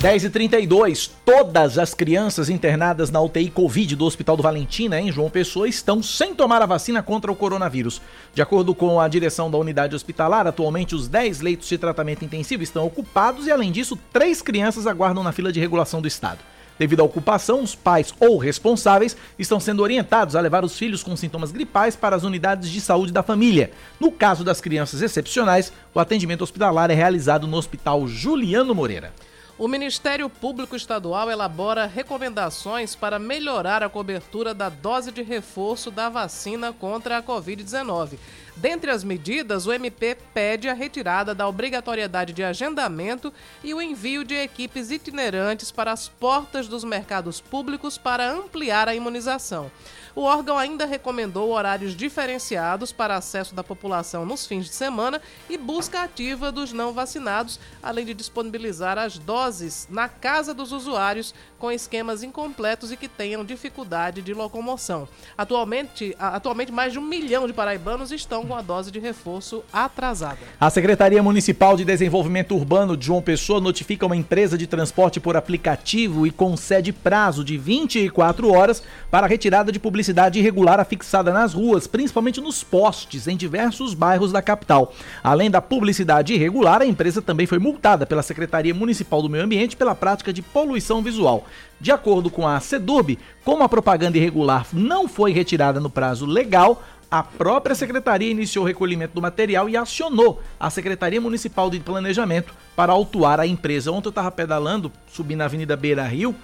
10h32, 0.00 1.10
todas 1.26 1.76
as 1.76 1.92
crianças 1.92 2.48
internadas 2.48 3.10
na 3.10 3.20
UTI 3.20 3.50
Covid 3.50 3.94
do 3.94 4.06
Hospital 4.06 4.34
do 4.34 4.42
Valentina, 4.42 4.98
em 4.98 5.12
João 5.12 5.28
Pessoa, 5.28 5.68
estão 5.68 6.02
sem 6.02 6.34
tomar 6.34 6.62
a 6.62 6.66
vacina 6.66 7.02
contra 7.02 7.30
o 7.30 7.36
coronavírus. 7.36 8.00
De 8.32 8.40
acordo 8.40 8.74
com 8.74 8.98
a 8.98 9.06
direção 9.06 9.50
da 9.50 9.58
unidade 9.58 9.94
hospitalar, 9.94 10.46
atualmente 10.46 10.94
os 10.94 11.06
10 11.06 11.42
leitos 11.42 11.68
de 11.68 11.76
tratamento 11.76 12.24
intensivo 12.24 12.62
estão 12.62 12.86
ocupados 12.86 13.46
e, 13.46 13.52
além 13.52 13.70
disso, 13.70 13.94
três 14.10 14.40
crianças 14.40 14.86
aguardam 14.86 15.22
na 15.22 15.32
fila 15.32 15.52
de 15.52 15.60
regulação 15.60 16.00
do 16.00 16.08
Estado. 16.08 16.38
Devido 16.78 17.00
à 17.00 17.04
ocupação, 17.04 17.62
os 17.62 17.74
pais 17.74 18.14
ou 18.18 18.38
responsáveis 18.38 19.14
estão 19.38 19.60
sendo 19.60 19.82
orientados 19.82 20.34
a 20.34 20.40
levar 20.40 20.64
os 20.64 20.78
filhos 20.78 21.02
com 21.02 21.14
sintomas 21.14 21.52
gripais 21.52 21.94
para 21.94 22.16
as 22.16 22.22
unidades 22.22 22.70
de 22.70 22.80
saúde 22.80 23.12
da 23.12 23.22
família. 23.22 23.70
No 24.00 24.10
caso 24.10 24.42
das 24.44 24.62
crianças 24.62 25.02
excepcionais, 25.02 25.70
o 25.92 26.00
atendimento 26.00 26.40
hospitalar 26.40 26.90
é 26.90 26.94
realizado 26.94 27.46
no 27.46 27.58
Hospital 27.58 28.08
Juliano 28.08 28.74
Moreira. 28.74 29.12
O 29.60 29.68
Ministério 29.68 30.30
Público 30.30 30.74
Estadual 30.74 31.30
elabora 31.30 31.84
recomendações 31.84 32.94
para 32.94 33.18
melhorar 33.18 33.82
a 33.82 33.90
cobertura 33.90 34.54
da 34.54 34.70
dose 34.70 35.12
de 35.12 35.20
reforço 35.20 35.90
da 35.90 36.08
vacina 36.08 36.72
contra 36.72 37.18
a 37.18 37.22
Covid-19. 37.22 38.16
Dentre 38.56 38.90
as 38.90 39.04
medidas, 39.04 39.66
o 39.66 39.72
MP 39.72 40.16
pede 40.34 40.68
a 40.68 40.74
retirada 40.74 41.34
da 41.34 41.48
obrigatoriedade 41.48 42.32
de 42.32 42.42
agendamento 42.42 43.32
e 43.62 43.72
o 43.72 43.80
envio 43.80 44.24
de 44.24 44.34
equipes 44.34 44.90
itinerantes 44.90 45.70
para 45.70 45.92
as 45.92 46.08
portas 46.08 46.68
dos 46.68 46.84
mercados 46.84 47.40
públicos 47.40 47.96
para 47.96 48.30
ampliar 48.30 48.88
a 48.88 48.94
imunização. 48.94 49.70
O 50.14 50.22
órgão 50.22 50.58
ainda 50.58 50.86
recomendou 50.86 51.50
horários 51.50 51.94
diferenciados 51.94 52.90
para 52.90 53.16
acesso 53.16 53.54
da 53.54 53.62
população 53.62 54.26
nos 54.26 54.44
fins 54.46 54.66
de 54.66 54.72
semana 54.72 55.22
e 55.48 55.56
busca 55.56 56.02
ativa 56.02 56.50
dos 56.50 56.72
não 56.72 56.92
vacinados, 56.92 57.60
além 57.82 58.04
de 58.04 58.14
disponibilizar 58.14 58.98
as 58.98 59.18
doses 59.18 59.86
na 59.88 60.08
casa 60.08 60.52
dos 60.52 60.72
usuários 60.72 61.32
com 61.58 61.70
esquemas 61.70 62.22
incompletos 62.22 62.90
e 62.90 62.96
que 62.96 63.08
tenham 63.08 63.44
dificuldade 63.44 64.20
de 64.20 64.34
locomoção. 64.34 65.08
Atualmente, 65.38 66.14
atualmente 66.18 66.72
mais 66.72 66.92
de 66.92 66.98
um 66.98 67.02
milhão 67.02 67.46
de 67.46 67.52
paraibanos 67.52 68.10
estão 68.10 68.39
com 68.46 68.54
a 68.54 68.62
dose 68.62 68.90
de 68.90 68.98
reforço 68.98 69.62
atrasada. 69.72 70.38
A 70.60 70.70
Secretaria 70.70 71.22
Municipal 71.22 71.76
de 71.76 71.84
Desenvolvimento 71.84 72.54
Urbano 72.54 72.96
de 72.96 73.06
João 73.06 73.22
Pessoa 73.22 73.60
notifica 73.60 74.06
uma 74.06 74.16
empresa 74.16 74.56
de 74.56 74.66
transporte 74.66 75.20
por 75.20 75.36
aplicativo 75.36 76.26
e 76.26 76.30
concede 76.30 76.92
prazo 76.92 77.44
de 77.44 77.56
24 77.56 78.52
horas 78.52 78.82
para 79.10 79.26
a 79.26 79.28
retirada 79.28 79.72
de 79.72 79.78
publicidade 79.78 80.38
irregular 80.38 80.80
afixada 80.80 81.32
nas 81.32 81.54
ruas, 81.54 81.86
principalmente 81.86 82.40
nos 82.40 82.62
postes 82.64 83.26
em 83.26 83.36
diversos 83.36 83.94
bairros 83.94 84.32
da 84.32 84.42
capital. 84.42 84.92
Além 85.22 85.50
da 85.50 85.60
publicidade 85.60 86.34
irregular, 86.34 86.82
a 86.82 86.86
empresa 86.86 87.20
também 87.20 87.46
foi 87.46 87.58
multada 87.58 88.06
pela 88.06 88.22
Secretaria 88.22 88.74
Municipal 88.74 89.22
do 89.22 89.28
Meio 89.28 89.44
Ambiente 89.44 89.76
pela 89.76 89.94
prática 89.94 90.32
de 90.32 90.42
poluição 90.42 91.02
visual. 91.02 91.44
De 91.80 91.90
acordo 91.90 92.30
com 92.30 92.46
a 92.46 92.60
SEDURB, 92.60 93.18
como 93.42 93.62
a 93.62 93.68
propaganda 93.68 94.18
irregular 94.18 94.66
não 94.72 95.08
foi 95.08 95.32
retirada 95.32 95.80
no 95.80 95.88
prazo 95.88 96.26
legal, 96.26 96.82
a 97.10 97.22
própria 97.24 97.74
secretaria 97.74 98.30
iniciou 98.30 98.64
o 98.64 98.68
recolhimento 98.68 99.14
do 99.14 99.20
material 99.20 99.68
e 99.68 99.76
acionou 99.76 100.40
a 100.58 100.70
Secretaria 100.70 101.20
Municipal 101.20 101.68
de 101.68 101.80
Planejamento 101.80 102.54
para 102.76 102.92
autuar 102.92 103.40
a 103.40 103.46
empresa. 103.46 103.90
Ontem 103.90 104.08
eu 104.08 104.10
estava 104.10 104.30
pedalando, 104.30 104.92
subindo 105.08 105.38
na 105.38 105.46
Avenida 105.46 105.76
Beira 105.76 106.04
Rio, 106.04 106.34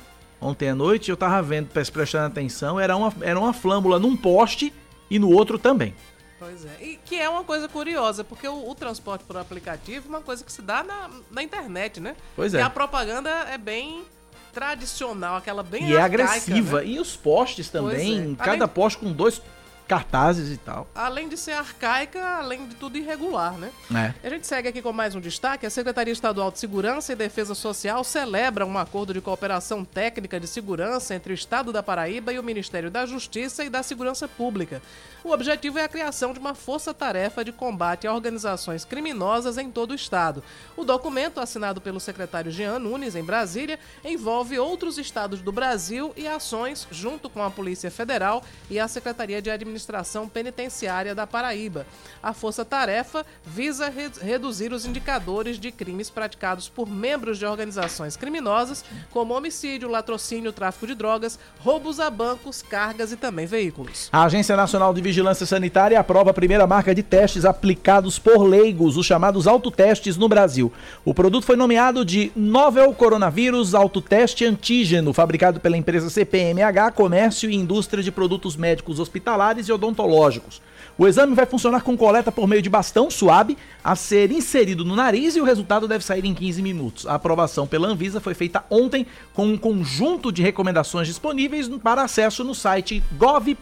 ontem 0.41 0.71
à 0.71 0.75
noite, 0.75 1.09
eu 1.09 1.15
estava 1.15 1.41
vendo, 1.41 1.69
prestando 1.69 2.27
atenção, 2.27 2.81
era 2.81 2.97
uma, 2.97 3.13
era 3.21 3.39
uma 3.39 3.53
flâmula 3.53 4.01
num 4.01 4.17
poste 4.17 4.73
e 5.09 5.19
no 5.21 5.31
outro 5.31 5.57
também. 5.57 5.95
Pois 6.39 6.67
é. 6.67 6.77
E 6.83 6.99
que 7.05 7.15
é 7.15 7.29
uma 7.29 7.45
coisa 7.45 7.69
curiosa, 7.69 8.25
porque 8.25 8.47
o, 8.47 8.69
o, 8.69 8.75
transporte 8.75 9.25
por 9.25 9.37
aplicativo 9.37 10.07
é 10.07 10.09
uma 10.09 10.21
coisa 10.21 10.45
que 10.45 10.53
se 10.53 10.61
dá 10.61 10.83
na, 10.83 11.09
na 11.31 11.43
internet, 11.43 12.01
né? 12.01 12.15
Pois 12.35 12.53
é. 12.53 12.59
E 12.59 12.61
a 12.61 12.69
propaganda 12.69 13.31
é 13.31 13.57
bem 13.57 14.05
tradicional, 14.53 15.37
aquela 15.37 15.63
bem 15.63 15.89
E 15.89 15.95
é 15.95 16.01
arcaica, 16.01 16.23
é 16.23 16.27
agressiva. 16.27 16.81
Né? 16.81 16.87
E 16.89 17.01
os 17.01 17.17
postes 17.17 17.71
também, 17.71 18.33
é. 18.33 18.45
cada 18.45 18.65
Além... 18.65 18.69
poste 18.69 18.99
com 18.99 19.13
dois 19.13 19.41
cartazes 19.87 20.51
e 20.51 20.57
tal. 20.57 20.87
Além 20.95 21.29
de 21.29 21.37
ser 21.37 21.53
arcaica, 21.53 22.23
além 22.39 22.67
de 22.67 22.75
tudo 22.75 22.99
irregular, 22.99 23.53
né? 23.55 23.71
É. 23.95 24.27
A 24.27 24.31
gente 24.31 24.47
segue 24.47 24.69
aqui 24.69 24.83
com 24.83 24.93
mais 24.93 25.15
um 25.15 25.21
destaque. 25.21 25.65
A 25.65 25.71
Secretaria 25.71 26.13
Estadual 26.13 26.51
de 26.51 26.59
Segurança 26.59 27.13
e 27.13 27.17
Defesa 27.17 27.55
Social 27.55 28.03
celebra 28.03 28.67
um 28.67 28.77
acordo 28.77 29.15
de 29.15 29.21
cooperação 29.21 29.85
técnica 29.85 30.41
de 30.41 30.47
segurança 30.47 31.15
entre 31.15 31.33
o 31.33 31.35
Estado 31.35 31.73
da 31.73 31.83
Paraíba 31.83 32.33
e 32.33 32.39
o 32.39 32.43
Ministério 32.43 32.91
da 32.91 33.07
Justiça 33.07 33.65
e 33.65 33.71
da 33.71 33.83
Segurança 33.83 34.27
Pública. 34.27 34.83
O 35.23 35.31
objetivo 35.31 35.79
é 35.79 35.85
a 35.85 35.89
criação 35.89 36.33
de 36.33 36.39
uma 36.39 36.55
força-tarefa 36.55 37.45
de 37.45 37.53
combate 37.53 38.07
a 38.07 38.15
organizações 38.15 38.85
criminosas 38.85 39.59
em 39.59 39.71
todo 39.71 39.91
o 39.91 39.95
estado. 39.95 40.43
O 40.77 40.85
documento, 40.85 41.41
assinado 41.41 41.81
pelo 41.81 41.99
secretário 41.99 42.53
Jean 42.53 42.79
Nunes 42.79 43.17
em 43.17 43.25
Brasília, 43.25 43.79
envolve 44.05 44.59
outros 44.59 44.99
estados 44.99 45.41
do 45.41 45.51
Brasil 45.51 46.13
e 46.17 46.29
ações 46.29 46.87
junto 46.91 47.29
com 47.29 47.43
a 47.43 47.51
Polícia 47.51 47.91
Federal 47.91 48.43
e 48.71 48.79
a 48.79 48.87
Secretaria 48.87 49.43
de 49.43 49.51
Administração 49.51 49.76
Administração 49.77 50.27
Penitenciária 50.27 51.15
da 51.15 51.27
Paraíba. 51.27 51.87
A 52.23 52.33
Força 52.33 52.65
Tarefa 52.65 53.27
visa 53.45 53.91
re 53.91 54.07
reduzir 54.23 54.73
os 54.73 54.87
indicadores 54.87 55.59
de 55.59 55.71
crimes 55.71 56.09
praticados 56.09 56.69
por 56.69 56.89
membros 56.89 57.39
de 57.39 57.45
organizações 57.45 58.17
criminosas, 58.17 58.85
como 59.11 59.35
homicídio, 59.35 59.89
latrocínio, 59.89 60.53
tráfico 60.53 60.87
de 60.87 60.95
drogas, 60.95 61.39
roubos 61.61 62.01
a 62.01 62.09
bancos, 62.09 62.63
cargas 62.63 63.13
e 63.13 63.17
também 63.17 63.45
veículos. 63.47 64.09
A 64.13 64.25
Agência 64.25 64.57
Nacional 64.57 64.95
de 64.95 65.03
Vigilância 65.03 65.45
Sanitária 65.45 66.01
aprova 66.01 66.31
a 66.31 66.35
primeira 66.35 66.67
marca 66.67 66.95
de 66.95 67.03
testes 67.03 67.45
aplicados 67.45 68.19
por 68.19 68.43
leigos, 68.45 68.97
os 68.97 69.05
chamados 69.05 69.47
autotestes 69.47 70.17
no 70.17 70.29
Brasil. 70.29 70.73
O 71.05 71.13
produto 71.13 71.45
foi 71.45 71.57
nomeado 71.57 72.05
de 72.05 72.33
Novel 72.35 72.95
Coronavírus 72.95 73.75
Autoteste 73.75 74.45
Antígeno, 74.45 75.13
fabricado 75.13 75.61
pela 75.61 75.77
empresa 75.77 76.09
CPMH, 76.09 76.93
Comércio 76.95 77.51
e 77.51 77.55
Indústria 77.55 78.03
de 78.03 78.13
Produtos 78.13 78.57
Médicos 78.57 78.99
Hospitalares 79.01 79.66
e 79.69 79.73
Odontológicos. 79.73 80.61
O 80.99 81.07
exame 81.07 81.35
vai 81.35 81.45
funcionar 81.45 81.83
com 81.83 81.95
coleta 81.95 82.33
por 82.33 82.49
meio 82.49 82.63
de 82.63 82.71
bastão 82.71 83.11
suave 83.11 83.59
a 83.85 83.95
ser 83.95 84.33
inserido 84.33 84.83
no 84.83 84.97
nariz 84.97 85.37
e 85.37 85.41
o 85.41 85.45
resultado 85.45 85.87
deve 85.87 86.03
sair 86.03 86.25
em 86.25 86.33
15 86.33 86.63
minutos. 86.63 87.07
A 87.07 87.17
aprovação 87.17 87.67
pela 87.67 87.87
Anvisa 87.87 88.19
foi 88.19 88.33
feita 88.33 88.65
ontem 88.71 89.07
com 89.35 89.47
um 89.47 89.59
conjunto 89.59 90.33
de 90.33 90.43
recomendações 90.43 91.07
disponíveis 91.07 91.69
para 91.69 92.03
acesso 92.03 92.43
no 92.43 92.55
site 92.55 93.03
gov.br/anvisa. 93.19 93.59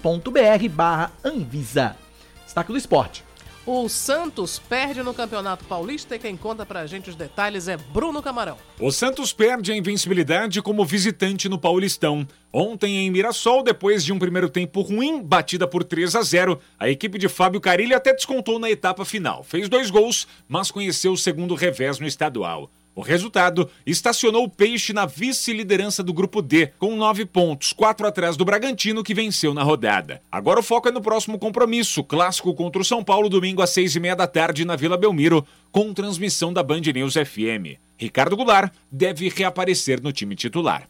Destaque 2.44 2.70
do 2.70 2.78
esporte. 2.78 3.24
O 3.66 3.88
Santos 3.88 4.58
perde 4.58 5.02
no 5.02 5.14
Campeonato 5.14 5.64
Paulista 5.64 6.14
e 6.14 6.18
quem 6.18 6.36
conta 6.36 6.66
pra 6.66 6.86
gente 6.86 7.08
os 7.08 7.16
detalhes 7.16 7.66
é 7.66 7.78
Bruno 7.78 8.22
Camarão. 8.22 8.58
O 8.78 8.92
Santos 8.92 9.32
perde 9.32 9.72
a 9.72 9.76
invencibilidade 9.76 10.60
como 10.60 10.84
visitante 10.84 11.48
no 11.48 11.58
Paulistão. 11.58 12.28
Ontem 12.52 12.98
em 12.98 13.10
Mirassol, 13.10 13.62
depois 13.62 14.04
de 14.04 14.12
um 14.12 14.18
primeiro 14.18 14.50
tempo 14.50 14.82
ruim, 14.82 15.22
batida 15.22 15.66
por 15.66 15.82
3 15.82 16.14
a 16.14 16.22
0, 16.22 16.60
a 16.78 16.90
equipe 16.90 17.16
de 17.16 17.26
Fábio 17.26 17.58
Carilli 17.58 17.94
até 17.94 18.12
descontou 18.12 18.58
na 18.58 18.70
etapa 18.70 19.02
final. 19.02 19.42
Fez 19.42 19.66
dois 19.66 19.90
gols, 19.90 20.28
mas 20.46 20.70
conheceu 20.70 21.12
o 21.12 21.16
segundo 21.16 21.54
revés 21.54 21.98
no 21.98 22.06
estadual. 22.06 22.70
O 22.95 23.01
resultado 23.01 23.68
estacionou 23.84 24.45
o 24.45 24.49
Peixe 24.49 24.92
na 24.92 25.05
vice-liderança 25.05 26.03
do 26.03 26.12
Grupo 26.12 26.40
D, 26.40 26.68
com 26.78 26.95
nove 26.95 27.24
pontos, 27.24 27.72
quatro 27.72 28.07
atrás 28.07 28.36
do 28.36 28.45
Bragantino, 28.45 29.03
que 29.03 29.12
venceu 29.12 29.53
na 29.53 29.62
rodada. 29.62 30.22
Agora 30.30 30.61
o 30.61 30.62
foco 30.62 30.88
é 30.88 30.92
no 30.92 31.03
próximo 31.03 31.38
compromisso, 31.38 32.05
clássico 32.05 32.55
contra 32.55 32.80
o 32.80 32.84
São 32.84 33.03
Paulo, 33.03 33.28
domingo 33.28 33.62
às 33.62 33.70
seis 33.70 33.97
e 33.97 34.01
meia 34.01 34.14
da 34.14 34.26
tarde, 34.26 34.64
na 34.64 34.76
Vila 34.76 34.97
Belmiro, 34.97 35.45
com 35.72 35.92
transmissão 35.92 36.53
da 36.53 36.62
Band 36.62 36.82
News 36.95 37.14
FM. 37.14 37.78
Ricardo 37.97 38.36
Goulart 38.36 38.72
deve 38.90 39.28
reaparecer 39.28 40.01
no 40.01 40.12
time 40.12 40.36
titular. 40.36 40.88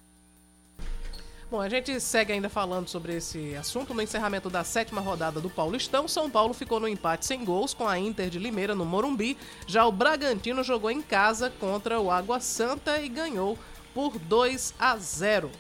Bom, 1.51 1.61
a 1.61 1.69
gente 1.69 2.01
segue 2.01 2.33
ainda 2.33 2.49
falando 2.49 2.89
sobre 2.89 3.17
esse 3.17 3.55
assunto. 3.55 3.93
No 3.93 4.03
encerramento 4.03 4.49
da 4.49 4.65
sétima 4.65 5.01
rodada 5.01 5.41
do 5.41 5.51
Paulistão, 5.51 6.09
São 6.09 6.31
Paulo 6.31 6.55
ficou 6.55 6.81
no 6.81 6.89
empate 6.89 7.27
sem 7.27 7.45
gols 7.45 7.75
com 7.75 7.87
a 7.87 7.99
Inter 7.99 8.31
de 8.31 8.39
Limeira 8.39 8.75
no 8.75 8.85
Morumbi. 8.85 9.37
Já 9.67 9.85
o 9.85 9.93
Bragantino 9.93 10.65
jogou 10.65 10.91
em 10.91 11.03
casa 11.03 11.53
contra 11.61 12.01
o 12.01 12.11
Água 12.11 12.41
Santa 12.41 12.99
e 12.99 13.09
ganhou 13.09 13.59
por 13.95 14.19
2 14.19 14.75
a 14.79 14.97
0. 14.97 15.51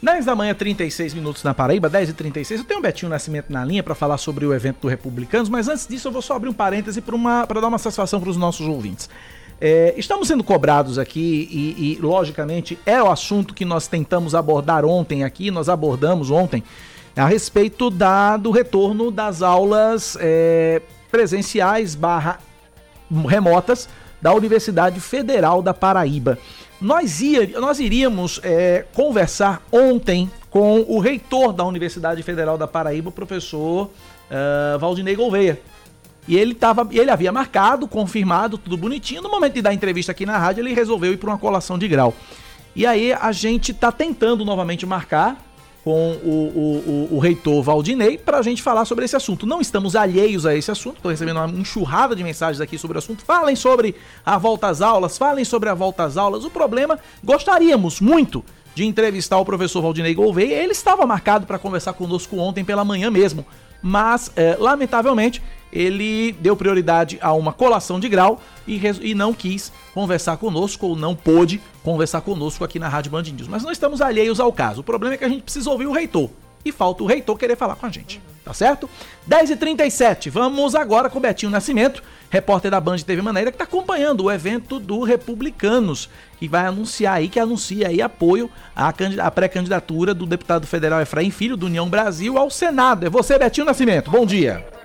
10 0.00 0.24
da 0.24 0.36
manhã, 0.36 0.54
36 0.54 1.12
minutos 1.12 1.42
na 1.42 1.52
Paraíba, 1.52 1.88
10 1.88 2.10
e 2.10 2.12
36. 2.12 2.60
Eu 2.60 2.66
tenho 2.66 2.78
o 2.78 2.82
Betinho 2.82 3.10
Nascimento 3.10 3.52
na 3.52 3.64
linha 3.64 3.82
para 3.82 3.96
falar 3.96 4.16
sobre 4.16 4.46
o 4.46 4.54
evento 4.54 4.82
do 4.82 4.88
Republicanos, 4.88 5.48
mas 5.48 5.66
antes 5.66 5.88
disso 5.88 6.06
eu 6.06 6.12
vou 6.12 6.22
só 6.22 6.36
abrir 6.36 6.48
um 6.48 6.54
parêntese 6.54 7.00
para 7.00 7.60
dar 7.60 7.66
uma 7.66 7.78
satisfação 7.78 8.20
para 8.20 8.30
os 8.30 8.36
nossos 8.36 8.66
ouvintes. 8.68 9.10
É, 9.60 9.92
estamos 9.96 10.28
sendo 10.28 10.44
cobrados 10.44 10.98
aqui 10.98 11.48
e, 11.50 11.92
e, 11.92 11.98
logicamente, 12.00 12.78
é 12.86 13.02
o 13.02 13.10
assunto 13.10 13.54
que 13.54 13.64
nós 13.64 13.88
tentamos 13.88 14.34
abordar 14.34 14.84
ontem 14.84 15.24
aqui, 15.24 15.50
nós 15.50 15.68
abordamos 15.68 16.30
ontem, 16.30 16.62
a 17.16 17.26
respeito 17.26 17.90
da, 17.90 18.36
do 18.36 18.52
retorno 18.52 19.10
das 19.10 19.42
aulas 19.42 20.16
é, 20.20 20.80
presenciais 21.10 21.96
barra 21.96 22.38
remotas 23.26 23.88
da 24.22 24.32
Universidade 24.32 25.00
Federal 25.00 25.60
da 25.60 25.74
Paraíba. 25.74 26.38
Nós, 26.80 27.20
ia, 27.20 27.58
nós 27.58 27.80
iríamos 27.80 28.40
é, 28.44 28.84
conversar 28.94 29.62
ontem 29.72 30.30
com 30.50 30.84
o 30.88 31.00
reitor 31.00 31.52
da 31.52 31.64
Universidade 31.64 32.22
Federal 32.22 32.56
da 32.56 32.68
Paraíba, 32.68 33.08
o 33.08 33.12
professor 33.12 33.86
uh, 33.86 34.78
Valdinei 34.78 35.14
Gouveia. 35.14 35.60
E 36.28 36.36
ele, 36.36 36.54
tava, 36.54 36.86
ele 36.92 37.10
havia 37.10 37.32
marcado, 37.32 37.88
confirmado, 37.88 38.58
tudo 38.58 38.76
bonitinho. 38.76 39.22
No 39.22 39.30
momento 39.30 39.54
de 39.54 39.62
dar 39.62 39.72
entrevista 39.72 40.12
aqui 40.12 40.26
na 40.26 40.36
rádio, 40.36 40.60
ele 40.60 40.74
resolveu 40.74 41.12
ir 41.14 41.16
para 41.16 41.30
uma 41.30 41.38
colação 41.38 41.78
de 41.78 41.88
grau. 41.88 42.14
E 42.76 42.86
aí 42.86 43.14
a 43.14 43.32
gente 43.32 43.72
está 43.72 43.90
tentando 43.90 44.44
novamente 44.44 44.84
marcar 44.84 45.42
com 45.82 46.12
o, 46.22 46.28
o, 46.28 47.08
o, 47.12 47.16
o 47.16 47.18
reitor 47.18 47.62
Valdinei 47.62 48.18
para 48.18 48.38
a 48.38 48.42
gente 48.42 48.62
falar 48.62 48.84
sobre 48.84 49.06
esse 49.06 49.16
assunto. 49.16 49.46
Não 49.46 49.58
estamos 49.58 49.96
alheios 49.96 50.44
a 50.44 50.54
esse 50.54 50.70
assunto, 50.70 50.96
estou 50.96 51.10
recebendo 51.10 51.38
uma 51.38 51.48
enxurrada 51.48 52.14
de 52.14 52.22
mensagens 52.22 52.60
aqui 52.60 52.76
sobre 52.76 52.98
o 52.98 53.00
assunto. 53.00 53.24
Falem 53.24 53.56
sobre 53.56 53.94
a 54.24 54.36
volta 54.36 54.68
às 54.68 54.82
aulas, 54.82 55.16
falem 55.16 55.46
sobre 55.46 55.70
a 55.70 55.74
volta 55.74 56.04
às 56.04 56.18
aulas. 56.18 56.44
O 56.44 56.50
problema, 56.50 56.98
gostaríamos 57.24 58.02
muito 58.02 58.44
de 58.74 58.84
entrevistar 58.84 59.38
o 59.38 59.46
professor 59.46 59.80
Valdinei 59.80 60.14
Gouveia. 60.14 60.62
Ele 60.62 60.72
estava 60.72 61.06
marcado 61.06 61.46
para 61.46 61.58
conversar 61.58 61.94
conosco 61.94 62.36
ontem 62.36 62.64
pela 62.64 62.84
manhã 62.84 63.10
mesmo, 63.10 63.46
mas 63.80 64.30
é, 64.36 64.56
lamentavelmente 64.58 65.42
ele 65.72 66.32
deu 66.32 66.56
prioridade 66.56 67.18
a 67.20 67.32
uma 67.32 67.52
colação 67.52 68.00
de 68.00 68.08
grau 68.08 68.40
e, 68.66 68.80
e, 69.02 69.14
não 69.14 69.32
quis 69.32 69.72
conversar 69.94 70.36
conosco 70.36 70.86
ou 70.86 70.96
não 70.96 71.14
pôde 71.14 71.60
conversar 71.82 72.20
conosco 72.20 72.64
aqui 72.64 72.78
na 72.78 72.88
Rádio 72.88 73.10
Band 73.10 73.22
News. 73.22 73.48
Mas 73.48 73.62
não 73.62 73.72
estamos 73.72 74.00
alheios 74.00 74.40
ao 74.40 74.52
caso. 74.52 74.80
O 74.80 74.84
problema 74.84 75.14
é 75.14 75.18
que 75.18 75.24
a 75.24 75.28
gente 75.28 75.42
precisa 75.42 75.70
ouvir 75.70 75.86
o 75.86 75.92
reitor. 75.92 76.30
E 76.64 76.72
falta 76.72 77.02
o 77.02 77.06
reitor 77.06 77.38
querer 77.38 77.56
falar 77.56 77.76
com 77.76 77.86
a 77.86 77.90
gente. 77.90 78.20
Tá 78.44 78.54
certo? 78.54 78.88
10h37. 79.28 80.30
Vamos 80.30 80.74
agora 80.74 81.10
com 81.10 81.18
o 81.18 81.20
Betinho 81.20 81.52
Nascimento, 81.52 82.02
repórter 82.30 82.70
da 82.70 82.80
Band 82.80 82.98
TV 82.98 83.20
Maneira, 83.20 83.50
que 83.50 83.56
está 83.56 83.64
acompanhando 83.64 84.24
o 84.24 84.30
evento 84.30 84.80
do 84.80 85.02
Republicanos, 85.02 86.08
que 86.38 86.48
vai 86.48 86.64
anunciar 86.64 87.16
aí, 87.16 87.28
que 87.28 87.38
anuncia 87.38 87.88
aí 87.88 88.00
apoio 88.00 88.50
à, 88.74 88.88
à 88.88 89.30
pré-candidatura 89.30 90.14
do 90.14 90.24
deputado 90.24 90.66
federal 90.66 91.00
Efraim 91.00 91.30
Filho, 91.30 91.58
do 91.58 91.66
União 91.66 91.88
Brasil, 91.88 92.38
ao 92.38 92.50
Senado. 92.50 93.06
É 93.06 93.10
você, 93.10 93.38
Betinho 93.38 93.66
Nascimento. 93.66 94.10
Bom 94.10 94.24
dia. 94.24 94.77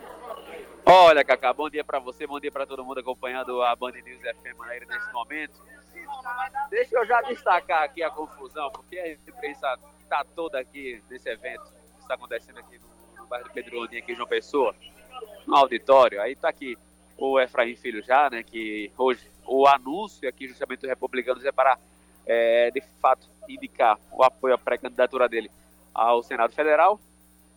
Olha, 0.86 1.24
Cacá, 1.24 1.54
bom 1.54 1.70
dia 1.70 1.84
para 1.84 1.98
você, 1.98 2.28
bom 2.28 2.40
dia 2.40 2.52
para 2.52 2.66
todo 2.66 2.84
mundo 2.84 3.00
acompanhando 3.00 3.62
a 3.62 3.74
Band 3.74 3.92
News 3.92 4.20
FM 4.20 4.58
Maneira 4.58 4.86
nesse 4.86 5.14
momento. 5.14 5.62
Deixa 6.70 6.98
eu 6.98 7.06
já 7.06 7.22
destacar 7.22 7.84
aqui 7.84 8.04
a 8.04 8.10
confusão, 8.10 8.70
porque 8.72 9.00
a 9.00 9.14
imprensa 9.14 9.80
está 10.02 10.26
toda 10.36 10.60
aqui 10.60 11.02
nesse 11.10 11.30
evento 11.30 11.64
que 11.96 12.02
está 12.02 12.16
acontecendo 12.16 12.60
aqui 12.60 12.78
no, 12.80 13.22
no 13.22 13.28
bairro 13.28 13.48
do 13.48 13.54
Pedroninha, 13.54 14.02
aqui 14.02 14.12
em 14.12 14.16
João 14.16 14.28
Pessoa, 14.28 14.76
no 15.48 15.56
auditório. 15.56 16.22
Aí 16.22 16.34
está 16.34 16.50
aqui 16.50 16.78
o 17.18 17.40
Efraim 17.40 17.78
Filho 17.78 18.04
já, 18.04 18.30
né, 18.30 18.44
que 18.44 18.92
hoje 18.98 19.32
o 19.46 19.66
anúncio 19.66 20.28
aqui 20.28 20.50
justamente 20.50 20.82
do 20.82 20.88
Republicanos 20.88 21.46
é 21.46 21.52
para, 21.52 21.78
é, 22.26 22.70
de 22.72 22.82
fato, 23.02 23.30
indicar 23.48 23.98
o 24.12 24.22
apoio 24.22 24.54
à 24.54 24.58
pré-candidatura 24.58 25.30
dele 25.30 25.50
ao 25.94 26.22
Senado 26.22 26.54
Federal 26.54 27.00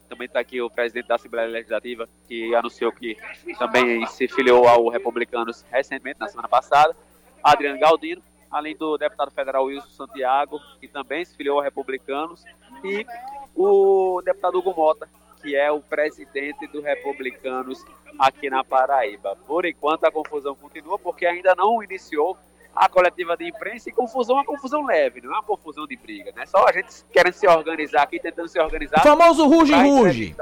também 0.06 0.26
está 0.26 0.40
aqui 0.40 0.60
o 0.60 0.70
presidente 0.70 1.08
da 1.08 1.16
Assembleia 1.16 1.48
Legislativa, 1.48 2.08
que 2.26 2.54
anunciou 2.54 2.92
que 2.92 3.16
também 3.58 4.06
se 4.06 4.28
filiou 4.28 4.66
ao 4.66 4.88
Republicanos 4.88 5.64
recentemente, 5.70 6.20
na 6.20 6.28
semana 6.28 6.48
passada. 6.48 6.96
Adriano 7.42 7.78
Galdino, 7.78 8.22
além 8.50 8.76
do 8.76 8.96
deputado 8.96 9.30
federal 9.30 9.64
Wilson 9.64 9.88
Santiago, 9.88 10.60
que 10.80 10.88
também 10.88 11.24
se 11.24 11.36
filiou 11.36 11.58
ao 11.58 11.64
Republicanos. 11.64 12.44
E 12.82 13.06
o 13.54 14.22
deputado 14.24 14.58
Hugo 14.58 14.74
Mota, 14.74 15.08
que 15.42 15.54
é 15.54 15.70
o 15.70 15.80
presidente 15.80 16.66
do 16.68 16.80
Republicanos 16.80 17.84
aqui 18.18 18.48
na 18.50 18.64
Paraíba. 18.64 19.36
Por 19.46 19.64
enquanto 19.64 20.04
a 20.04 20.10
confusão 20.10 20.54
continua, 20.54 20.98
porque 20.98 21.26
ainda 21.26 21.54
não 21.54 21.82
iniciou 21.82 22.36
a 22.76 22.90
coletiva 22.90 23.34
de 23.38 23.48
imprensa 23.48 23.88
e 23.88 23.92
confusão 23.92 24.36
é 24.36 24.40
uma 24.40 24.44
confusão 24.44 24.84
leve, 24.84 25.22
não 25.22 25.30
é 25.32 25.36
uma 25.36 25.42
confusão 25.42 25.86
de 25.86 25.96
briga, 25.96 26.30
né? 26.36 26.44
Só 26.44 26.68
a 26.68 26.72
gente 26.72 27.02
querendo 27.10 27.32
se 27.32 27.48
organizar 27.48 28.02
aqui, 28.02 28.20
tentando 28.20 28.48
se 28.48 28.60
organizar. 28.60 29.00
O 29.00 29.02
famoso 29.02 29.48
ruge 29.48 29.72
ruge. 29.72 30.36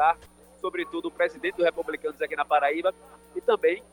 Sobretudo 0.61 1.07
o 1.07 1.11
presidente 1.13 1.57
do 1.57 1.63
Republicanos 1.63 2.21
aqui 2.21 2.35
na 2.35 2.45
Paraíba 2.45 2.93
e 3.37 3.41
também 3.41 3.85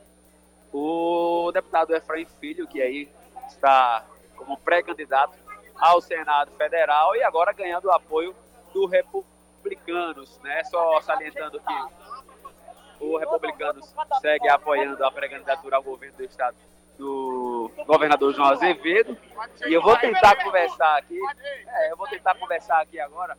o 0.74 1.52
deputado 1.54 1.96
Efraim 1.96 2.26
Filho, 2.40 2.68
que 2.68 2.82
aí 2.82 3.08
está 3.48 4.04
como 4.36 4.58
pré-candidato 4.58 5.38
ao 5.78 6.02
Senado 6.02 6.52
Federal 6.58 7.16
e 7.16 7.22
agora 7.22 7.54
ganhando 7.54 7.86
o 7.86 7.92
apoio 7.92 8.36
do 8.74 8.88
Republicanos, 8.88 10.40
né? 10.40 10.64
Só 10.64 11.00
salientando 11.02 11.60
que 11.60 13.04
o 13.06 13.18
Republicanos 13.18 13.94
segue 14.20 14.50
apoiando 14.50 15.06
a 15.06 15.12
pré-candidatura 15.12 15.76
ao 15.76 15.84
governo 15.84 16.18
do 16.18 16.24
estado 16.24 16.56
do 17.02 17.72
governador 17.88 18.32
João 18.32 18.50
Azevedo. 18.50 19.18
E 19.66 19.74
eu 19.74 19.82
vou 19.82 19.98
tentar 19.98 20.36
conversar 20.44 20.98
aqui, 20.98 21.20
é, 21.68 21.92
eu 21.92 21.98
vou 21.98 22.08
tentar 22.08 22.36
conversar 22.36 22.80
aqui 22.80 23.00
agora 23.00 23.36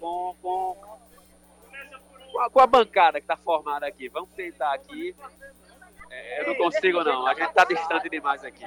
com, 0.00 0.34
com, 0.40 0.76
com, 2.32 2.40
a, 2.40 2.50
com 2.50 2.60
a 2.60 2.66
bancada 2.66 3.20
que 3.20 3.24
está 3.24 3.36
formada 3.36 3.86
aqui. 3.86 4.08
Vamos 4.08 4.30
tentar 4.30 4.72
aqui. 4.72 5.14
É, 6.10 6.40
eu 6.40 6.46
não 6.46 6.54
consigo 6.54 7.04
não, 7.04 7.26
a 7.26 7.34
gente 7.34 7.48
está 7.48 7.64
distante 7.64 8.08
demais 8.08 8.42
aqui. 8.42 8.66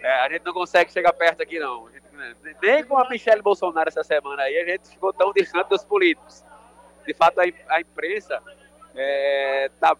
É, 0.00 0.20
a 0.20 0.28
gente 0.28 0.44
não 0.44 0.52
consegue 0.52 0.92
chegar 0.92 1.12
perto 1.12 1.42
aqui 1.42 1.58
não. 1.58 1.90
Gente, 1.90 2.04
nem 2.62 2.84
com 2.84 2.96
a 2.96 3.08
Michelle 3.08 3.42
Bolsonaro 3.42 3.88
essa 3.88 4.04
semana 4.04 4.42
aí, 4.42 4.56
a 4.58 4.64
gente 4.66 4.88
ficou 4.88 5.12
tão 5.12 5.32
distante 5.32 5.68
dos 5.68 5.84
políticos. 5.84 6.44
De 7.04 7.12
fato, 7.12 7.40
a, 7.40 7.80
imprensa 7.80 8.40
é, 8.94 9.68
tá, 9.80 9.96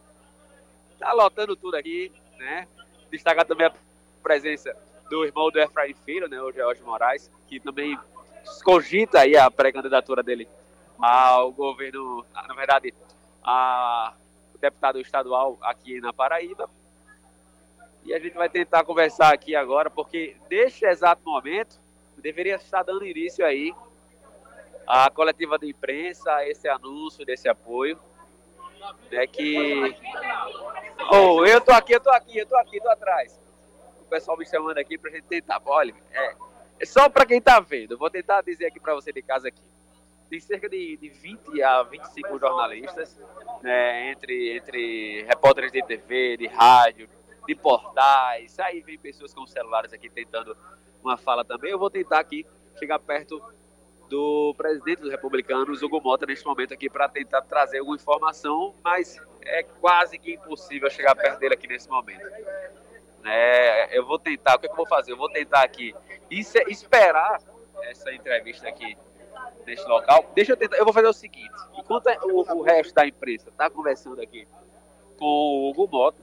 tá 1.01 1.12
lotando 1.12 1.56
tudo 1.56 1.76
aqui, 1.76 2.12
né? 2.43 2.69
Destacar 3.10 3.44
também 3.44 3.66
a 3.66 3.73
presença 4.23 4.77
do 5.09 5.24
irmão 5.24 5.51
do 5.51 5.60
Efraim 5.60 5.94
Filho, 5.94 6.28
né, 6.28 6.40
o 6.40 6.51
George 6.52 6.82
Moraes, 6.82 7.31
que 7.47 7.60
também 7.60 7.98
cogita 8.64 9.20
aí 9.20 9.36
a 9.36 9.51
pré-candidatura 9.51 10.23
dele 10.23 10.48
ao 10.98 11.52
governo, 11.52 12.24
na 12.32 12.55
verdade, 12.55 12.94
a, 13.44 14.14
deputado 14.60 15.01
estadual 15.01 15.59
aqui 15.60 16.01
na 16.01 16.12
Paraíba. 16.12 16.70
E 18.05 18.14
a 18.14 18.19
gente 18.19 18.35
vai 18.35 18.48
tentar 18.48 18.85
conversar 18.85 19.35
aqui 19.35 19.55
agora, 19.55 19.90
porque 19.90 20.36
neste 20.51 20.86
exato 20.86 21.23
momento 21.24 21.81
deveria 22.16 22.55
estar 22.56 22.82
dando 22.82 23.05
início 23.05 23.44
aí 23.44 23.74
a 24.86 25.10
coletiva 25.10 25.59
de 25.59 25.69
imprensa, 25.69 26.47
esse 26.47 26.69
anúncio 26.69 27.24
desse 27.24 27.48
apoio, 27.48 27.98
né, 29.10 29.27
que... 29.27 29.94
Oh, 31.10 31.44
eu 31.44 31.60
tô 31.60 31.72
aqui, 31.72 31.92
eu 31.94 32.00
tô 32.00 32.10
aqui, 32.10 32.38
eu 32.38 32.46
tô 32.46 32.56
aqui, 32.56 32.80
tô 32.80 32.88
atrás. 32.88 33.40
O 34.00 34.04
pessoal 34.04 34.36
me 34.36 34.46
chamando 34.46 34.78
aqui 34.78 34.98
pra 34.98 35.10
gente 35.10 35.24
tentar, 35.24 35.60
olha, 35.64 35.94
é, 36.12 36.34
é 36.80 36.86
só 36.86 37.08
para 37.08 37.26
quem 37.26 37.40
tá 37.40 37.60
vendo, 37.60 37.96
vou 37.96 38.10
tentar 38.10 38.42
dizer 38.42 38.66
aqui 38.66 38.78
para 38.78 38.94
você 38.94 39.12
de 39.12 39.22
casa 39.22 39.48
aqui. 39.48 39.62
Tem 40.28 40.40
cerca 40.40 40.68
de, 40.68 40.96
de 40.96 41.08
20 41.08 41.62
a 41.62 41.82
25 41.82 42.38
jornalistas, 42.38 43.20
né, 43.62 44.10
entre, 44.10 44.56
entre 44.56 45.24
repórteres 45.24 45.72
de 45.72 45.82
TV, 45.82 46.36
de 46.38 46.46
rádio, 46.46 47.08
de 47.46 47.54
portais, 47.54 48.58
aí 48.60 48.80
vem 48.80 48.98
pessoas 48.98 49.34
com 49.34 49.46
celulares 49.46 49.92
aqui 49.92 50.08
tentando 50.08 50.56
uma 51.02 51.16
fala 51.16 51.44
também. 51.44 51.70
Eu 51.70 51.78
vou 51.78 51.90
tentar 51.90 52.20
aqui 52.20 52.46
chegar 52.78 52.98
perto 52.98 53.42
do 54.08 54.54
presidente 54.56 55.00
dos 55.00 55.10
republicanos, 55.10 55.82
Hugo 55.82 56.00
Mota, 56.00 56.26
neste 56.26 56.44
momento 56.44 56.74
aqui 56.74 56.88
para 56.88 57.08
tentar 57.08 57.42
trazer 57.42 57.78
alguma 57.78 57.96
informação, 57.96 58.74
mas 58.84 59.20
é 59.44 59.62
quase 59.62 60.19
que 60.19 60.35
impossível 60.35 60.90
chegar 60.90 61.14
perto 61.14 61.39
dele 61.39 61.55
aqui 61.55 61.66
nesse 61.66 61.89
momento. 61.89 62.24
É, 63.24 63.97
eu 63.97 64.05
vou 64.05 64.19
tentar, 64.19 64.56
o 64.56 64.59
que, 64.59 64.66
é 64.66 64.69
que 64.69 64.73
eu 64.73 64.77
vou 64.77 64.86
fazer? 64.86 65.12
Eu 65.12 65.16
vou 65.16 65.31
tentar 65.31 65.62
aqui 65.62 65.94
esperar 66.31 67.40
essa 67.82 68.12
entrevista 68.12 68.69
aqui 68.69 68.97
neste 69.66 69.86
local. 69.86 70.31
Deixa 70.35 70.52
eu 70.52 70.56
tentar, 70.56 70.77
eu 70.77 70.85
vou 70.85 70.93
fazer 70.93 71.09
o 71.09 71.12
seguinte, 71.12 71.52
enquanto 71.74 72.06
o, 72.24 72.59
o 72.59 72.62
resto 72.62 72.94
da 72.94 73.06
imprensa 73.06 73.48
está 73.48 73.70
conversando 73.70 74.20
aqui 74.20 74.47
com 75.19 75.24
o 75.24 75.70
Hugo 75.70 75.89
Mota, 75.89 76.23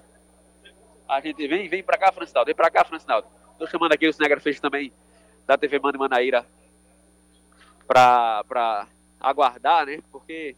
a 1.08 1.20
gente 1.22 1.48
vem, 1.48 1.68
vem 1.68 1.84
para 1.84 1.98
cá, 1.98 2.12
Francinaldo, 2.12 2.48
vem 2.48 2.56
para 2.56 2.70
cá, 2.70 2.84
Francinaldo. 2.84 3.28
Estou 3.54 3.68
chamando 3.68 3.94
aqui 3.94 4.08
o 4.08 4.14
Cinegra 4.14 4.40
Fez 4.40 4.60
também 4.60 4.94
da 5.46 5.58
TV 5.58 5.80
Mano 5.80 5.98
Manaíra 5.98 6.46
para 7.88 8.88
aguardar, 9.20 9.88
né? 9.88 10.00
Porque 10.12 10.56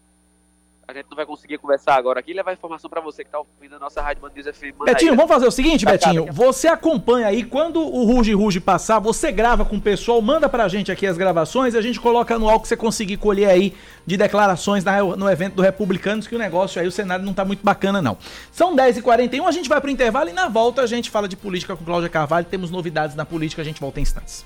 a 0.91 0.93
gente 0.93 1.09
não 1.09 1.15
vai 1.15 1.25
conseguir 1.25 1.57
conversar 1.57 1.95
agora 1.95 2.19
aqui 2.19 2.31
e 2.31 2.33
levar 2.33 2.51
informação 2.53 2.89
para 2.89 2.99
você 2.99 3.23
que 3.23 3.29
está 3.29 3.39
ouvindo 3.39 3.75
a 3.75 3.79
nossa 3.79 4.01
Rádio 4.01 4.21
Band 4.21 4.31
News 4.35 4.47
FM. 4.47 4.83
Betinho, 4.83 5.15
vamos 5.15 5.31
fazer 5.31 5.47
o 5.47 5.51
seguinte, 5.51 5.85
tá 5.85 5.91
Betinho. 5.91 6.27
Você 6.31 6.67
acompanha 6.67 7.27
aí, 7.27 7.43
quando 7.43 7.79
o 7.81 8.03
Ruge 8.03 8.33
Ruge 8.33 8.59
passar, 8.59 8.99
você 8.99 9.31
grava 9.31 9.63
com 9.63 9.77
o 9.77 9.81
pessoal, 9.81 10.21
manda 10.21 10.49
pra 10.49 10.67
gente 10.67 10.91
aqui 10.91 11.07
as 11.07 11.17
gravações 11.17 11.73
e 11.73 11.77
a 11.77 11.81
gente 11.81 11.99
coloca 11.99 12.37
no 12.37 12.59
que 12.59 12.67
você 12.67 12.75
conseguir 12.75 13.17
colher 13.17 13.49
aí 13.49 13.73
de 14.05 14.17
declarações 14.17 14.83
no 15.17 15.29
evento 15.29 15.55
do 15.55 15.61
Republicanos, 15.61 16.27
que 16.27 16.35
o 16.35 16.39
negócio 16.39 16.81
aí, 16.81 16.87
o 16.87 16.91
cenário 16.91 17.23
não 17.23 17.33
tá 17.33 17.45
muito 17.45 17.63
bacana, 17.63 18.01
não. 18.01 18.17
São 18.51 18.75
10h41, 18.75 19.47
a 19.47 19.51
gente 19.51 19.69
vai 19.69 19.79
pro 19.79 19.89
intervalo 19.89 20.29
e 20.29 20.33
na 20.33 20.49
volta 20.49 20.81
a 20.81 20.87
gente 20.87 21.09
fala 21.09 21.27
de 21.27 21.37
política 21.37 21.75
com 21.75 21.85
Cláudia 21.85 22.09
Carvalho. 22.09 22.45
Temos 22.45 22.69
novidades 22.69 23.15
na 23.15 23.25
política, 23.25 23.61
a 23.61 23.65
gente 23.65 23.79
volta 23.79 23.99
em 23.99 24.03
instantes. 24.03 24.45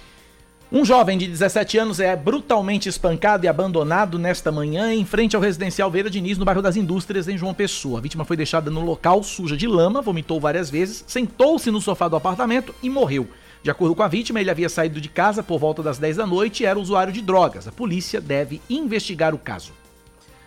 Um 0.70 0.84
jovem 0.84 1.16
de 1.16 1.28
17 1.28 1.78
anos 1.78 2.00
é 2.00 2.16
brutalmente 2.16 2.88
espancado 2.88 3.46
e 3.46 3.48
abandonado 3.48 4.18
nesta 4.18 4.50
manhã 4.50 4.92
em 4.92 5.06
frente 5.06 5.36
ao 5.36 5.42
residencial 5.42 5.88
Veira 5.88 6.10
Diniz, 6.10 6.36
no 6.38 6.44
bairro 6.44 6.60
das 6.60 6.74
Indústrias, 6.74 7.28
em 7.28 7.38
João 7.38 7.54
Pessoa. 7.54 8.00
A 8.00 8.02
vítima 8.02 8.24
foi 8.24 8.36
deixada 8.36 8.68
no 8.68 8.84
local 8.84 9.22
suja 9.22 9.56
de 9.56 9.68
lama, 9.68 10.02
vomitou 10.02 10.40
várias 10.40 10.68
vezes, 10.68 11.04
sentou-se 11.06 11.70
no 11.70 11.80
sofá 11.80 12.08
do 12.08 12.16
apartamento 12.16 12.74
e 12.82 12.90
morreu. 12.90 13.28
De 13.62 13.70
acordo 13.70 13.94
com 13.94 14.02
a 14.02 14.08
vítima, 14.08 14.40
ele 14.40 14.50
havia 14.50 14.68
saído 14.68 15.00
de 15.00 15.08
casa 15.08 15.40
por 15.40 15.60
volta 15.60 15.84
das 15.84 15.98
10 15.98 16.16
da 16.16 16.26
noite 16.26 16.64
e 16.64 16.66
era 16.66 16.78
usuário 16.78 17.12
de 17.12 17.22
drogas. 17.22 17.68
A 17.68 17.72
polícia 17.72 18.20
deve 18.20 18.60
investigar 18.68 19.36
o 19.36 19.38
caso. 19.38 19.72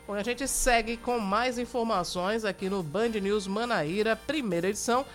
Bom, 0.06 0.16
a 0.16 0.24
gente 0.24 0.46
segue 0.50 0.98
com 0.98 1.18
mais 1.18 1.58
informações 1.58 2.44
aqui 2.44 2.70
no 2.70 2.84
Band 2.84 3.10
News 3.22 3.48
Manaíra, 3.48 4.18
primeira 4.18 4.68
edição. 4.68 5.06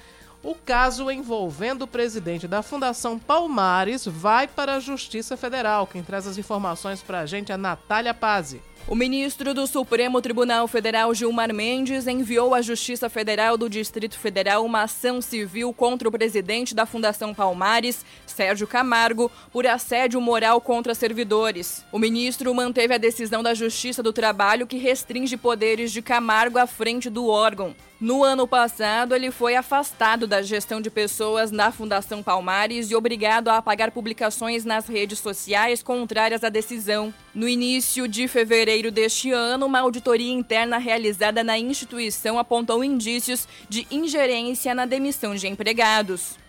O 0.45 0.55
caso 0.55 1.11
envolvendo 1.11 1.83
o 1.83 1.87
presidente 1.87 2.47
da 2.47 2.63
Fundação 2.63 3.19
Palmares 3.19 4.05
vai 4.05 4.47
para 4.47 4.75
a 4.75 4.81
Justiça 4.81 5.39
Federal. 5.39 5.87
Quem 5.87 6.03
traz 6.03 6.27
as 6.27 6.37
informações 6.37 7.01
para 7.01 7.21
a 7.21 7.27
gente 7.27 7.51
é 7.51 7.55
a 7.55 7.59
Natália 7.59 8.13
Pazzi. 8.13 8.61
O 8.87 8.95
ministro 8.95 9.55
do 9.55 9.67
Supremo 9.67 10.21
Tribunal 10.21 10.69
Federal, 10.69 11.15
Gilmar 11.15 11.51
Mendes, 11.55 12.07
enviou 12.07 12.55
à 12.55 12.61
Justiça 12.61 13.09
Federal 13.09 13.57
do 13.57 13.71
Distrito 13.71 14.19
Federal 14.19 14.63
uma 14.63 14.83
ação 14.83 15.23
civil 15.23 15.73
contra 15.73 16.07
o 16.07 16.13
presidente 16.13 16.75
da 16.75 16.85
Fundação 16.85 17.33
Palmares, 17.33 18.05
Sérgio 18.27 18.67
Camargo, 18.67 19.33
por 19.51 19.67
assédio 19.67 20.21
moral 20.21 20.61
contra 20.61 20.95
servidores. 20.95 21.83
O 21.91 21.99
ministro 21.99 22.55
manteve 22.55 22.93
a 22.93 22.99
decisão 22.99 23.43
da 23.43 23.55
Justiça 23.55 24.03
do 24.03 24.13
Trabalho 24.13 24.67
que 24.67 24.77
restringe 24.77 25.39
poderes 25.39 25.91
de 25.91 26.03
Camargo 26.03 26.59
à 26.59 26.67
frente 26.67 27.09
do 27.09 27.27
órgão. 27.29 27.75
No 28.05 28.23
ano 28.23 28.47
passado, 28.47 29.15
ele 29.15 29.31
foi 29.31 29.57
afastado 29.57 30.27
da 30.27 30.43
gestão 30.43 30.79
de 30.79 30.91
pessoas 30.91 31.51
na 31.51 31.73
Fundação 31.73 32.23
Palmares 32.23 32.91
e 32.91 32.95
obrigado 32.95 33.49
a 33.49 33.57
apagar 33.57 33.91
publicações 33.93 34.63
nas 34.63 34.87
redes 34.87 35.21
sociais 35.21 35.83
contrárias 35.83 36.45
à 36.45 36.51
decisão. 36.51 37.15
No 37.35 37.49
início 37.49 38.07
de 38.07 38.29
fevereiro 38.29 38.91
deste 38.91 39.31
ano, 39.31 39.65
uma 39.65 39.81
auditoria 39.81 40.35
interna 40.35 40.77
realizada 40.77 41.43
na 41.43 41.59
instituição 41.59 42.39
apontou 42.39 42.85
indícios 42.85 43.49
de 43.71 43.87
ingerência 43.91 44.75
na 44.75 44.85
demissão 44.85 45.35
de 45.35 45.49
empregados. 45.49 46.44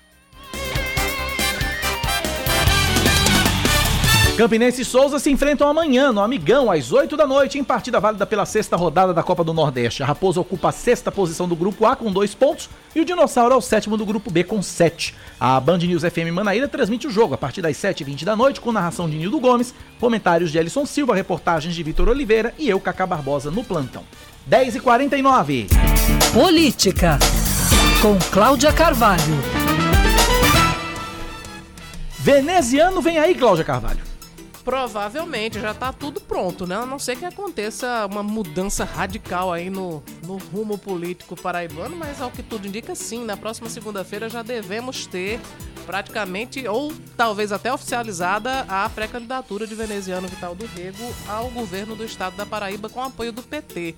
Campinense 4.38 4.82
e 4.82 4.86
Souza 4.86 5.18
se 5.18 5.32
enfrentam 5.32 5.66
amanhã 5.66 6.12
no 6.12 6.20
Amigão, 6.20 6.70
às 6.70 6.92
8 6.92 7.16
da 7.16 7.26
noite, 7.26 7.58
em 7.58 7.64
partida 7.64 8.02
válida 8.02 8.26
pela 8.26 8.46
sexta 8.46 8.76
rodada 8.76 9.14
da 9.14 9.24
Copa 9.24 9.46
do 9.46 9.54
Nordeste. 9.54 10.04
A 10.04 10.06
Raposa 10.06 10.42
ocupa 10.42 10.68
a 10.68 10.72
sexta 10.74 11.10
posição 11.10 11.48
do 11.48 11.56
grupo 11.56 11.86
A 11.86 11.96
com 11.96 12.12
dois 12.12 12.36
pontos 12.36 12.70
e 12.94 13.00
o 13.00 13.06
Dinossauro 13.06 13.54
é 13.54 13.58
o 13.58 13.62
sétimo 13.62 13.96
do 13.96 14.06
grupo 14.06 14.30
B 14.30 14.44
com 14.44 14.62
sete. 14.62 15.16
A 15.40 15.58
Band 15.58 15.78
News 15.78 16.04
FM 16.04 16.34
Manaíra 16.34 16.68
transmite 16.68 17.08
o 17.08 17.10
jogo 17.10 17.34
a 17.34 17.38
partir 17.38 17.62
das 17.62 17.78
7h20 17.78 18.26
da 18.26 18.36
noite 18.36 18.60
com 18.60 18.74
narração 18.74 19.10
de 19.10 19.16
Nildo 19.16 19.40
Gomes, 19.40 19.74
comentários 20.02 20.52
de 20.52 20.58
Elison 20.58 20.86
Silva, 20.86 21.16
reportagens 21.16 21.74
de 21.74 21.82
Vitor 21.82 22.10
Oliveira 22.10 22.54
e 22.58 22.68
eu, 22.68 22.78
Cacá 22.82 23.08
Barbosa, 23.08 23.50
no 23.50 23.64
plantão. 23.64 24.04
10h49. 24.52 25.68
Política, 26.34 27.18
com 28.02 28.20
Cláudia 28.32 28.74
Carvalho. 28.74 29.40
Veneziano 32.20 33.02
vem 33.02 33.18
aí, 33.18 33.34
Cláudia 33.34 33.64
Carvalho. 33.64 34.15
Provavelmente 34.66 35.60
já 35.60 35.76
tá 35.76 35.94
tudo 35.94 36.20
pronto, 36.20 36.66
né? 36.66 36.76
A 36.76 36.86
não 36.88 36.98
ser 36.98 37.16
que 37.16 37.24
aconteça 37.24 38.08
uma 38.08 38.24
mudança 38.24 38.84
radical 38.84 39.54
aí 39.54 39.70
no, 39.70 40.04
no 40.26 40.38
rumo 40.38 40.76
político 40.76 41.40
paraibano, 41.40 41.96
mas 41.96 42.20
ao 42.20 42.32
que 42.32 42.42
tudo 42.42 42.68
indica, 42.68 42.96
sim. 42.96 43.24
Na 43.24 43.38
próxima 43.38 43.70
segunda-feira 43.70 44.28
já 44.28 44.42
devemos 44.42 45.06
ter 45.06 45.40
praticamente, 45.86 46.68
ou 46.68 46.92
talvez 47.16 47.52
até 47.52 47.72
oficializada, 47.72 48.66
a 48.68 48.90
pré-candidatura 48.90 49.68
de 49.68 49.76
Veneziano 49.76 50.28
Vital 50.28 50.56
do 50.56 50.66
Rego 50.66 51.16
ao 51.28 51.50
governo 51.52 51.96
do 51.96 52.04
estado 52.04 52.36
da 52.36 52.46
Paraíba 52.46 52.90
com 52.90 53.04
apoio 53.04 53.32
do 53.32 53.44
PT. 53.44 53.96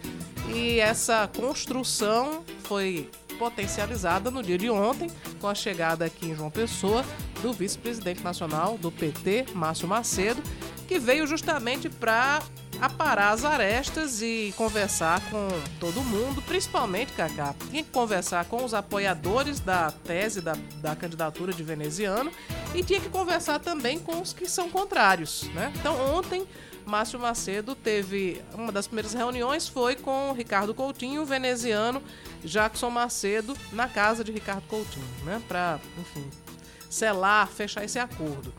E 0.54 0.82
essa 0.82 1.30
construção 1.34 2.44
foi 2.64 3.10
potencializada 3.38 4.32
no 4.32 4.42
dia 4.42 4.58
de 4.58 4.70
ontem, 4.70 5.10
com 5.40 5.48
a 5.48 5.56
chegada 5.56 6.06
aqui 6.06 6.28
em 6.28 6.36
João 6.36 6.50
Pessoa 6.50 7.06
do 7.42 7.54
vice-presidente 7.54 8.24
nacional 8.24 8.78
do 8.78 8.92
PT, 8.92 9.48
Márcio 9.54 9.88
Macedo, 9.88 10.42
que 10.88 10.98
veio 10.98 11.28
justamente 11.28 11.90
para 11.90 12.42
aparar 12.82 13.32
as 13.32 13.44
arestas 13.44 14.22
e 14.22 14.54
conversar 14.56 15.20
com 15.30 15.48
todo 15.80 16.02
mundo, 16.02 16.42
principalmente, 16.44 17.14
Cacá, 17.14 17.56
tinha 17.70 17.84
que 17.84 17.90
conversar 17.90 18.46
com 18.46 18.64
os 18.64 18.74
apoiadores 18.74 19.60
da 19.60 19.92
tese 19.92 20.42
da, 20.42 20.56
da 20.82 20.96
candidatura 20.96 21.52
de 21.52 21.64
veneziano 21.64 22.32
e 22.76 22.84
tinha 22.84 23.00
que 23.00 23.10
conversar 23.10 23.60
também 23.60 24.00
com 24.00 24.22
os 24.22 24.34
que 24.34 24.48
são 24.48 24.70
contrários, 24.70 25.44
né? 25.54 25.74
Então, 25.76 26.00
ontem 26.16 26.46
Márcio 26.86 27.20
Macedo 27.20 27.76
teve 27.76 28.42
uma 28.54 28.72
das 28.72 28.88
primeiras 28.88 29.14
reuniões 29.14 29.68
foi 29.68 29.96
com 29.96 30.32
Ricardo 30.32 30.74
Coutinho, 30.74 31.26
veneziano 31.26 32.02
Jackson 32.44 32.90
Macedo, 32.90 33.56
na 33.72 33.88
casa 33.88 34.24
de 34.24 34.32
Ricardo 34.32 34.64
Coutinho, 34.68 35.06
né? 35.24 35.42
Para, 35.48 35.80
enfim, 36.00 36.30
selar, 36.90 37.48
fechar 37.48 37.84
esse 37.84 38.00
acordo. 38.00 38.54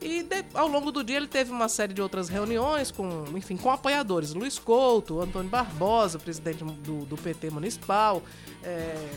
E 0.00 0.22
de, 0.22 0.44
ao 0.54 0.66
longo 0.66 0.90
do 0.90 1.04
dia 1.04 1.18
ele 1.18 1.26
teve 1.26 1.50
uma 1.50 1.68
série 1.68 1.92
de 1.92 2.00
outras 2.00 2.28
reuniões 2.28 2.90
com, 2.90 3.24
enfim, 3.36 3.56
com 3.56 3.70
apoiadores. 3.70 4.32
Luiz 4.32 4.58
Couto, 4.58 5.20
Antônio 5.20 5.50
Barbosa, 5.50 6.18
presidente 6.18 6.64
do, 6.64 7.04
do 7.04 7.16
PT 7.18 7.50
municipal, 7.50 8.22
é, 8.62 9.10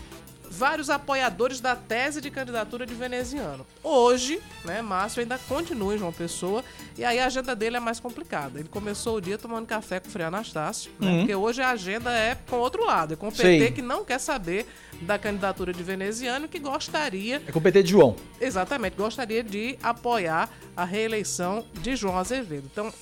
vários 0.54 0.90
apoiadores 0.90 1.60
da 1.60 1.76
tese 1.76 2.22
de 2.22 2.30
candidatura 2.30 2.86
de 2.86 2.94
veneziano. 2.94 3.66
Hoje, 3.84 4.40
né, 4.64 4.82
Márcio 4.82 5.22
ainda 5.22 5.38
continua 5.38 5.96
em 5.96 5.98
João 5.98 6.14
Pessoa 6.14 6.64
e 6.98 7.04
aí 7.04 7.20
a 7.20 7.26
agenda 7.26 7.56
dele 7.56 7.78
é 7.78 7.80
mais 7.80 8.00
complicada. 8.00 8.60
Ele 8.60 8.70
começou 8.70 9.18
o 9.18 9.22
dia 9.22 9.38
tomando 9.38 9.66
café 9.66 10.00
com 10.00 10.08
o 10.08 10.12
Frei 10.12 10.26
Anastácio, 10.26 10.92
né, 11.00 11.08
uhum. 11.08 11.18
porque 11.20 11.36
hoje 11.36 11.62
a 11.62 11.72
agenda 11.72 12.12
é 12.12 12.36
com 12.36 12.58
outro 12.58 12.86
lado, 12.86 13.14
é 13.14 13.18
com 13.18 13.28
o 13.28 13.32
PT 13.32 13.68
Sim. 13.68 13.74
que 13.74 13.82
não 13.82 14.06
quer 14.06 14.20
saber 14.20 14.68
da 15.02 15.18
candidatura 15.18 15.74
de 15.74 15.82
veneziano 15.82 16.48
que 16.48 16.60
gostaria... 16.60 17.42
É 17.48 17.52
com 17.52 17.60
o 17.60 17.62
PT 17.62 17.84
de 17.84 17.90
João. 17.90 18.16
Exatamente, 18.40 18.96
gostaria 18.96 19.44
de 19.44 19.78
apoiar 19.82 20.50
a 20.78 20.86
reeleição 20.86 21.66
de 21.74 21.96
João 21.96 22.18
Azevedo. 22.18 22.70
Então, 22.72 22.94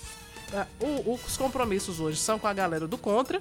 é, 0.54 0.66
o, 0.80 1.14
os 1.14 1.38
compromissos 1.38 2.00
hoje 2.00 2.18
são 2.18 2.40
com 2.40 2.48
a 2.48 2.54
galera 2.54 2.88
do 2.88 2.98
Contra, 2.98 3.40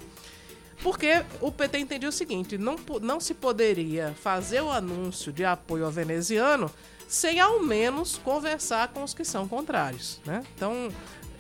porque 0.82 1.24
o 1.40 1.50
PT 1.52 1.78
entendia 1.78 2.08
o 2.08 2.12
seguinte: 2.12 2.56
não, 2.58 2.76
não 3.00 3.20
se 3.20 3.34
poderia 3.34 4.14
fazer 4.20 4.62
o 4.62 4.70
anúncio 4.70 5.32
de 5.32 5.44
apoio 5.44 5.84
ao 5.84 5.90
veneziano 5.90 6.70
sem 7.08 7.40
ao 7.40 7.60
menos 7.60 8.18
conversar 8.18 8.88
com 8.88 9.02
os 9.02 9.12
que 9.12 9.24
são 9.24 9.48
contrários. 9.48 10.20
Né? 10.24 10.44
Então, 10.54 10.92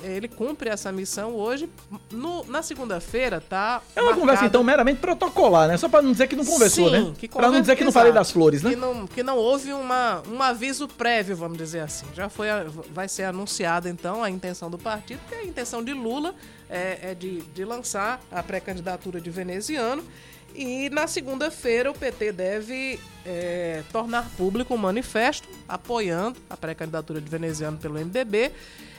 ele 0.02 0.28
cumpre 0.28 0.70
essa 0.70 0.90
missão 0.92 1.34
hoje. 1.34 1.68
No, 2.10 2.44
na 2.44 2.62
segunda-feira, 2.62 3.40
tá? 3.40 3.82
É 3.94 4.02
uma 4.02 4.14
conversa, 4.14 4.46
então, 4.46 4.62
meramente 4.62 5.00
protocolar, 5.00 5.68
né? 5.68 5.76
Só 5.76 5.88
para 5.88 6.02
não 6.02 6.12
dizer 6.12 6.26
que 6.26 6.36
não 6.36 6.44
conversou, 6.44 6.88
Sim, 6.88 7.10
né? 7.10 7.28
Para 7.32 7.50
não 7.50 7.60
dizer 7.60 7.76
que 7.76 7.84
não 7.84 7.92
falei 7.92 8.12
das 8.12 8.30
flores, 8.30 8.62
né? 8.62 8.70
Que 8.70 8.76
não, 8.76 9.06
que 9.06 9.22
não 9.22 9.36
houve 9.36 9.72
uma, 9.72 10.22
um 10.28 10.42
aviso 10.42 10.88
prévio, 10.88 11.36
vamos 11.36 11.58
dizer 11.58 11.80
assim. 11.80 12.06
Já 12.14 12.28
foi, 12.28 12.48
vai 12.92 13.08
ser 13.08 13.24
anunciada, 13.24 13.88
então, 13.88 14.22
a 14.22 14.30
intenção 14.30 14.70
do 14.70 14.78
partido, 14.78 15.20
que 15.28 15.34
a 15.34 15.44
intenção 15.44 15.82
de 15.82 15.92
Lula 15.92 16.34
é, 16.68 17.10
é 17.10 17.14
de, 17.14 17.40
de 17.40 17.64
lançar 17.64 18.20
a 18.30 18.42
pré-candidatura 18.42 19.20
de 19.20 19.30
veneziano. 19.30 20.04
E 20.54 20.90
na 20.90 21.06
segunda-feira 21.06 21.90
o 21.90 21.94
PT 21.94 22.32
deve 22.32 22.98
é, 23.24 23.82
tornar 23.92 24.28
público 24.36 24.74
um 24.74 24.76
manifesto 24.76 25.48
apoiando 25.68 26.38
a 26.48 26.56
pré-candidatura 26.56 27.20
de 27.20 27.28
veneziano 27.30 27.78
pelo 27.78 27.94
MDB 27.94 28.50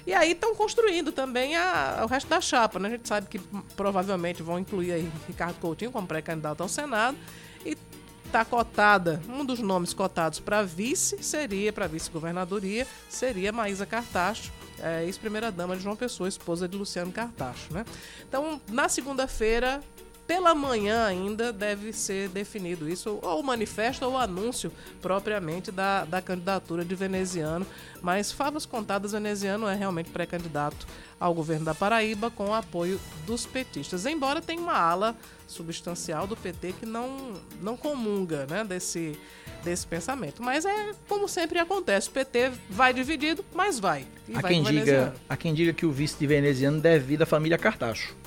e 0.05 0.13
aí 0.13 0.31
estão 0.31 0.55
construindo 0.55 1.11
também 1.11 1.55
a, 1.55 2.01
o 2.03 2.07
resto 2.07 2.27
da 2.27 2.41
chapa, 2.41 2.79
né? 2.79 2.87
A 2.87 2.91
gente 2.91 3.07
sabe 3.07 3.27
que 3.27 3.39
provavelmente 3.75 4.41
vão 4.41 4.57
incluir 4.57 4.91
aí 4.91 5.11
Ricardo 5.27 5.59
Coutinho 5.59 5.91
como 5.91 6.07
pré-candidato 6.07 6.61
ao 6.61 6.69
Senado 6.69 7.17
e 7.65 7.77
está 8.25 8.45
cotada, 8.45 9.21
um 9.27 9.43
dos 9.43 9.59
nomes 9.59 9.93
cotados 9.93 10.39
para 10.39 10.63
vice 10.63 11.21
seria, 11.21 11.73
para 11.73 11.85
vice-governadoria, 11.85 12.87
seria 13.09 13.51
Maísa 13.51 13.85
Cartacho, 13.85 14.51
é, 14.79 15.03
ex-primeira-dama 15.03 15.75
de 15.75 15.83
João 15.83 15.97
Pessoa, 15.97 16.29
esposa 16.29 16.67
de 16.67 16.77
Luciano 16.77 17.11
Cartacho, 17.11 17.73
né? 17.73 17.85
Então, 18.27 18.61
na 18.69 18.87
segunda-feira, 18.87 19.81
pela 20.31 20.55
manhã 20.55 21.07
ainda 21.07 21.51
deve 21.51 21.91
ser 21.91 22.29
definido 22.29 22.87
isso, 22.87 23.19
ou 23.21 23.41
o 23.41 23.43
manifesto 23.43 24.05
ou 24.05 24.13
o 24.13 24.17
anúncio 24.17 24.71
propriamente 25.01 25.73
da, 25.73 26.05
da 26.05 26.21
candidatura 26.21 26.85
de 26.85 26.95
veneziano. 26.95 27.67
Mas, 28.01 28.31
favas 28.31 28.65
contadas, 28.65 29.11
veneziano 29.11 29.67
é 29.67 29.75
realmente 29.75 30.09
pré-candidato 30.09 30.87
ao 31.19 31.33
governo 31.33 31.65
da 31.65 31.75
Paraíba 31.75 32.31
com 32.31 32.45
o 32.45 32.53
apoio 32.53 32.97
dos 33.27 33.45
petistas. 33.45 34.05
Embora 34.05 34.41
tenha 34.41 34.61
uma 34.61 34.77
ala 34.77 35.17
substancial 35.45 36.25
do 36.25 36.37
PT 36.37 36.75
que 36.79 36.85
não, 36.85 37.33
não 37.61 37.75
comunga 37.75 38.47
né, 38.49 38.63
desse, 38.63 39.19
desse 39.65 39.85
pensamento. 39.85 40.41
Mas 40.41 40.63
é 40.63 40.93
como 41.09 41.27
sempre 41.27 41.59
acontece: 41.59 42.07
o 42.07 42.11
PT 42.13 42.53
vai 42.69 42.93
dividido, 42.93 43.43
mas 43.53 43.79
vai. 43.79 44.07
há, 44.33 44.39
vai 44.39 44.53
quem 44.53 44.63
diga, 44.63 45.13
há 45.27 45.35
quem 45.35 45.53
diga 45.53 45.73
que 45.73 45.85
o 45.85 45.91
vice 45.91 46.17
de 46.17 46.25
veneziano 46.25 46.79
deve 46.79 47.03
vir 47.03 47.17
da 47.17 47.25
família 47.25 47.57
Cartacho 47.57 48.20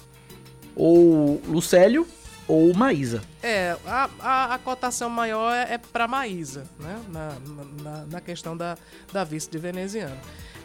ou 0.77 1.41
Lucélio 1.47 2.07
ou 2.47 2.75
Maísa. 2.75 3.23
É, 3.43 3.77
a, 3.87 4.11
a, 4.21 4.55
a 4.55 4.59
cotação 4.59 5.09
maior 5.09 5.53
é, 5.53 5.75
é 5.75 5.79
para 5.79 6.07
Maísa, 6.07 6.65
né? 6.79 7.01
Na, 7.09 7.37
na, 7.83 8.07
na, 8.07 8.21
questão 8.21 8.57
da, 8.57 8.77
da 9.13 9.25
vice 9.25 9.49
de 9.51 9.59
veneziano. 9.59 10.17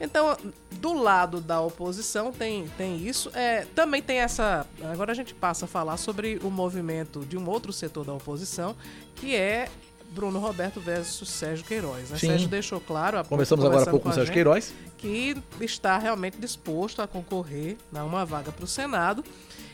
Então, 0.02 0.38
do 0.72 0.94
lado 0.94 1.42
da 1.42 1.60
oposição 1.62 2.32
tem, 2.32 2.68
tem 2.78 2.98
isso. 2.98 3.32
É, 3.34 3.66
também 3.76 4.02
tem 4.02 4.20
essa. 4.20 4.66
Agora 4.84 5.12
a 5.12 5.16
gente 5.16 5.34
passa 5.34 5.66
a 5.66 5.68
falar 5.68 5.98
sobre 5.98 6.40
o 6.44 6.50
movimento 6.50 7.26
de 7.26 7.38
um 7.38 7.50
outro 7.50 7.74
setor 7.74 8.06
da 8.06 8.14
oposição, 8.14 8.76
que 9.16 9.36
é 9.36 9.68
Bruno 10.12 10.40
Roberto 10.40 10.80
versus 10.80 11.30
Sérgio 11.30 11.66
Queiroz. 11.66 12.10
Né? 12.10 12.18
Sérgio 12.18 12.48
deixou 12.48 12.80
claro. 12.80 13.24
Conversamos 13.26 13.64
agora 13.64 13.84
há 13.84 13.86
pouco 13.86 14.04
com 14.04 14.10
o 14.10 14.14
Sérgio 14.14 14.34
Queiroz. 14.34 14.74
Que 14.98 15.38
está 15.62 15.98
realmente 15.98 16.38
disposto 16.38 17.02
a 17.02 17.08
concorrer 17.08 17.78
a 17.94 18.04
uma 18.04 18.26
vaga 18.26 18.52
para 18.52 18.66
o 18.66 18.68
Senado. 18.68 19.24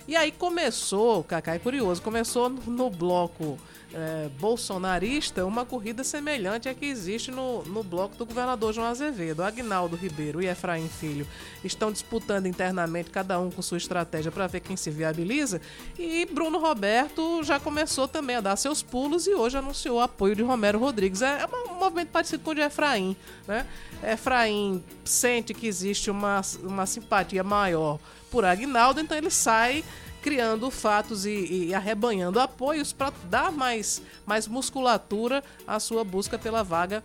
E 0.08 0.16
aí 0.16 0.32
começou, 0.32 1.24
Cacá 1.24 1.56
é 1.56 1.60
curioso, 1.60 2.02
começou 2.02 2.50
no 2.50 2.90
bloco 2.90 3.58
é, 3.96 4.30
bolsonarista 4.40 5.46
uma 5.46 5.66
corrida 5.66 6.04
semelhante 6.04 6.68
à 6.68 6.74
que 6.74 6.86
existe 6.86 7.32
no, 7.32 7.64
no 7.64 7.82
bloco 7.82 8.16
do 8.16 8.26
governador 8.26 8.74
João 8.74 8.88
Azevedo. 8.88 9.42
Agnaldo 9.42 9.96
Ribeiro 9.96 10.42
e 10.42 10.48
Efraim 10.48 10.88
Filho 10.88 11.26
estão 11.64 11.92
disputando 11.92 12.46
internamente, 12.46 13.10
cada 13.10 13.40
um 13.40 13.50
com 13.50 13.62
sua 13.62 13.78
estratégia 13.78 14.32
para 14.32 14.48
ver 14.48 14.60
quem 14.60 14.76
se 14.76 14.92
viabiliza. 14.92 15.62
E 15.98 16.26
Bruno 16.26 16.60
Roberto 16.60 17.42
já 17.44 17.60
começou 17.60 18.08
também 18.08 18.36
a 18.36 18.42
dar 18.42 18.56
seus 18.58 18.84
pulos 18.84 19.28
e 19.28 19.34
hoje 19.34 19.58
anunciou 19.58 19.98
o 19.98 20.02
apoio 20.02 20.36
de 20.36 20.44
Romero 20.44 20.78
Rodrigues. 20.78 21.22
É, 21.22 21.42
é 21.42 21.72
um 21.72 21.80
movimento 21.80 22.10
parecido 22.10 22.44
com 22.44 22.52
o 22.52 22.56
de 22.56 22.62
Efraim. 22.62 23.16
Né? 23.48 23.66
Efraim 24.04 24.84
sente 25.04 25.54
que 25.54 25.68
existe 25.68 26.12
uma, 26.12 26.42
uma 26.64 26.86
simpatia 26.86 27.44
maior 27.44 27.98
por 28.36 28.44
Agnaldo, 28.44 29.00
então 29.00 29.18
ele 29.18 29.30
sai 29.30 29.82
criando 30.22 30.70
fatos 30.70 31.26
e, 31.26 31.68
e 31.68 31.74
arrebanhando 31.74 32.38
apoios 32.38 32.92
para 32.92 33.14
dar 33.30 33.50
mais, 33.50 34.02
mais 34.26 34.46
musculatura 34.46 35.42
à 35.66 35.80
sua 35.80 36.04
busca 36.04 36.38
pela 36.38 36.62
vaga 36.62 37.02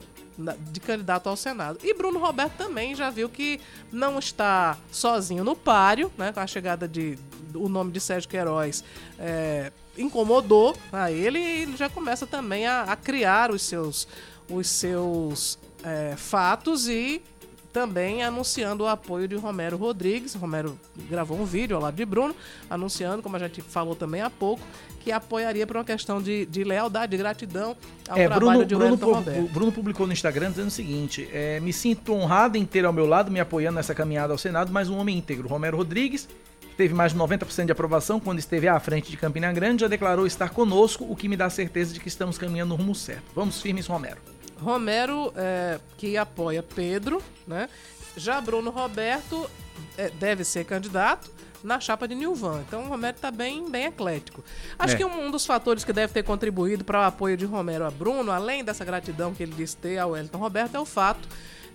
de 0.72 0.80
candidato 0.80 1.28
ao 1.28 1.36
Senado. 1.36 1.78
E 1.84 1.94
Bruno 1.94 2.18
Roberto 2.18 2.54
também 2.56 2.96
já 2.96 3.10
viu 3.10 3.28
que 3.28 3.60
não 3.92 4.18
está 4.18 4.76
sozinho 4.90 5.44
no 5.44 5.54
páreo, 5.54 6.10
né, 6.18 6.32
com 6.32 6.40
a 6.40 6.46
chegada 6.48 6.88
de 6.88 7.16
o 7.54 7.68
nome 7.68 7.92
de 7.92 8.00
Sérgio 8.00 8.28
Queiroz 8.28 8.82
é, 9.16 9.70
incomodou 9.96 10.76
a 10.92 11.12
ele 11.12 11.38
e 11.38 11.62
ele 11.62 11.76
já 11.76 11.88
começa 11.88 12.26
também 12.26 12.66
a, 12.66 12.82
a 12.82 12.96
criar 12.96 13.52
os 13.52 13.62
seus, 13.62 14.08
os 14.48 14.66
seus 14.66 15.60
é, 15.84 16.16
fatos 16.16 16.88
e 16.88 17.22
também 17.72 18.22
anunciando 18.22 18.84
o 18.84 18.86
apoio 18.86 19.28
de 19.28 19.36
Romero 19.36 19.76
Rodrigues. 19.76 20.34
Romero 20.34 20.78
gravou 21.08 21.38
um 21.38 21.44
vídeo 21.44 21.76
ao 21.76 21.82
lado 21.82 21.94
de 21.94 22.04
Bruno, 22.04 22.34
anunciando, 22.68 23.22
como 23.22 23.36
a 23.36 23.38
gente 23.38 23.60
falou 23.62 23.94
também 23.94 24.20
há 24.20 24.30
pouco, 24.30 24.62
que 25.00 25.12
apoiaria 25.12 25.66
por 25.66 25.76
uma 25.76 25.84
questão 25.84 26.20
de, 26.20 26.46
de 26.46 26.64
lealdade, 26.64 27.10
de 27.12 27.16
gratidão 27.16 27.76
ao 28.08 28.18
é, 28.18 28.26
trabalho 28.26 28.50
Bruno, 28.50 28.66
de 28.66 28.74
Bruno, 28.74 29.14
Roberto. 29.14 29.52
Bruno 29.52 29.72
publicou 29.72 30.06
no 30.06 30.12
Instagram 30.12 30.50
dizendo 30.50 30.68
o 30.68 30.72
seguinte: 30.72 31.28
é, 31.32 31.60
me 31.60 31.72
sinto 31.72 32.12
honrado 32.12 32.56
em 32.56 32.64
ter 32.64 32.84
ao 32.84 32.92
meu 32.92 33.06
lado, 33.06 33.30
me 33.30 33.40
apoiando 33.40 33.76
nessa 33.76 33.94
caminhada 33.94 34.32
ao 34.32 34.38
Senado, 34.38 34.72
mais 34.72 34.88
um 34.88 34.98
homem 34.98 35.18
íntegro, 35.18 35.48
Romero 35.48 35.76
Rodrigues. 35.76 36.28
Teve 36.76 36.94
mais 36.94 37.12
de 37.12 37.18
90% 37.18 37.66
de 37.66 37.72
aprovação 37.72 38.18
quando 38.18 38.38
esteve 38.38 38.66
à 38.66 38.80
frente 38.80 39.10
de 39.10 39.16
Campina 39.16 39.52
Grande, 39.52 39.82
já 39.82 39.88
declarou 39.88 40.26
estar 40.26 40.48
conosco, 40.48 41.04
o 41.06 41.14
que 41.14 41.28
me 41.28 41.36
dá 41.36 41.50
certeza 41.50 41.92
de 41.92 42.00
que 42.00 42.08
estamos 42.08 42.38
caminhando 42.38 42.70
no 42.70 42.76
rumo 42.76 42.94
certo. 42.94 43.24
Vamos 43.34 43.60
firmes, 43.60 43.86
Romero. 43.86 44.16
Romero, 44.60 45.32
é, 45.36 45.78
que 45.96 46.16
apoia 46.16 46.62
Pedro, 46.62 47.22
né? 47.46 47.68
Já 48.16 48.40
Bruno 48.40 48.70
Roberto 48.70 49.48
é, 49.96 50.10
deve 50.10 50.44
ser 50.44 50.64
candidato 50.64 51.30
na 51.62 51.78
chapa 51.78 52.08
de 52.08 52.14
Nilvan. 52.14 52.62
Então 52.66 52.84
o 52.84 52.88
Romero 52.88 53.16
está 53.16 53.30
bem, 53.30 53.70
bem 53.70 53.86
eclético. 53.86 54.42
Acho 54.78 54.94
é. 54.94 54.96
que 54.96 55.04
um, 55.04 55.26
um, 55.26 55.30
dos 55.30 55.46
fatores 55.46 55.84
que 55.84 55.92
deve 55.92 56.12
ter 56.12 56.22
contribuído 56.22 56.84
para 56.84 57.00
o 57.00 57.04
apoio 57.04 57.36
de 57.36 57.44
Romero 57.44 57.84
a 57.84 57.90
Bruno, 57.90 58.32
além 58.32 58.64
dessa 58.64 58.84
gratidão 58.84 59.34
que 59.34 59.42
ele 59.42 59.52
disse 59.52 59.76
ter 59.76 59.98
ao 59.98 60.10
Wellington 60.10 60.38
Roberto, 60.38 60.74
é 60.74 60.80
o 60.80 60.86
fato 60.86 61.28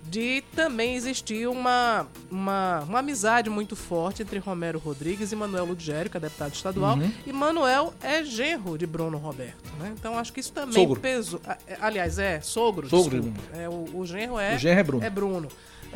de 0.10 0.44
também 0.56 0.96
existir 0.96 1.48
uma, 1.48 2.08
uma, 2.30 2.82
uma 2.82 3.00
amizade 3.00 3.50
muito 3.50 3.76
forte 3.76 4.22
entre 4.22 4.38
Romero 4.40 4.80
Rodrigues 4.80 5.32
e 5.32 5.36
Manuel 5.36 5.66
Ludgério, 5.66 6.10
que 6.10 6.18
é 6.18 6.20
deputado 6.20 6.54
estadual. 6.54 6.98
Uhum. 6.98 7.12
E 7.26 7.34
Manuel 7.34 7.94
é 8.02 8.24
genro 8.24 8.78
de 8.78 8.86
Bruno 8.86 9.18
Roberto. 9.18 9.72
Né? 9.80 9.94
Então 9.98 10.18
acho 10.18 10.32
que 10.32 10.40
isso 10.40 10.54
também 10.54 10.74
sogro. 10.74 11.00
pesou. 11.00 11.42
Aliás, 11.80 12.20
é 12.20 12.40
sogro. 12.42 12.88
Sogro. 12.90 13.34
É, 13.54 13.68
o, 13.68 13.90
o 13.94 14.06
genro 14.06 14.40
é, 14.40 14.56
o 14.56 14.60
genro 14.60 14.80
é 14.80 14.84
Bruno. 14.84 15.06
É 15.06 15.10
Bruno. 15.10 15.48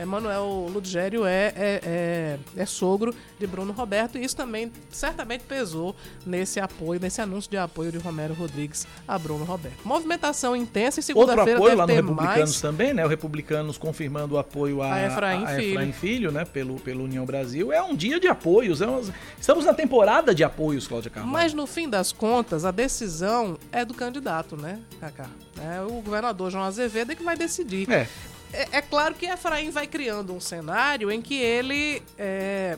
Emanuel 0.01 0.67
Ludgério 0.71 1.25
é, 1.25 1.53
é, 1.55 1.81
é, 1.83 2.39
é, 2.55 2.65
sogro 2.65 3.13
de 3.37 3.45
Bruno 3.45 3.73
Roberto 3.73 4.17
e 4.17 4.23
isso 4.23 4.35
também 4.35 4.71
certamente 4.89 5.43
pesou 5.43 5.95
nesse 6.25 6.59
apoio, 6.59 6.99
nesse 6.99 7.21
anúncio 7.21 7.51
de 7.51 7.57
apoio 7.57 7.91
de 7.91 7.97
Romero 7.97 8.33
Rodrigues 8.33 8.87
a 9.07 9.19
Bruno 9.19 9.43
Roberto. 9.43 9.79
Movimentação 9.83 10.55
intensa 10.55 10.99
e 10.99 11.03
segunda-feira 11.03 11.41
Outro 11.41 11.55
apoio 11.55 11.77
lá 11.77 11.85
no 11.85 11.93
Republicanos 11.93 12.37
mais... 12.37 12.61
também, 12.61 12.93
né? 12.93 13.05
O 13.05 13.09
Republicanos 13.09 13.77
confirmando 13.99 14.35
o 14.35 14.37
apoio 14.37 14.81
a, 14.81 14.93
a 14.93 15.05
Efraim, 15.07 15.43
a, 15.43 15.49
a 15.49 15.55
Filho. 15.55 15.71
Efraim 15.71 15.91
Filho, 15.91 16.31
né? 16.31 16.45
Pelo, 16.45 16.79
pelo 16.79 17.03
União 17.03 17.25
Brasil. 17.25 17.73
É 17.73 17.81
um 17.81 17.93
dia 17.93 18.17
de 18.19 18.27
apoios. 18.27 18.81
É 18.81 18.85
Estamos 19.37 19.65
na 19.65 19.73
temporada 19.73 20.33
de 20.33 20.41
apoios, 20.41 20.87
Cláudia 20.87 21.11
Carvalho. 21.11 21.33
Mas 21.33 21.53
no 21.53 21.67
fim 21.67 21.89
das 21.89 22.13
contas, 22.13 22.63
a 22.63 22.71
decisão 22.71 23.57
é 23.71 23.83
do 23.83 23.93
candidato, 23.93 24.55
né, 24.55 24.79
Cacá? 25.01 25.29
É 25.61 25.81
o 25.81 26.01
governador 26.01 26.49
João 26.49 26.63
Azevedo 26.63 27.11
é 27.11 27.15
que 27.15 27.23
vai 27.23 27.35
decidir. 27.35 27.91
É. 27.91 28.07
É, 28.51 28.77
é, 28.77 28.81
claro 28.81 29.13
que 29.13 29.25
Efraim 29.25 29.69
vai 29.69 29.85
criando 29.85 30.33
um 30.33 30.39
cenário 30.39 31.11
em 31.11 31.21
que 31.21 31.35
ele 31.35 32.01
é, 32.17 32.77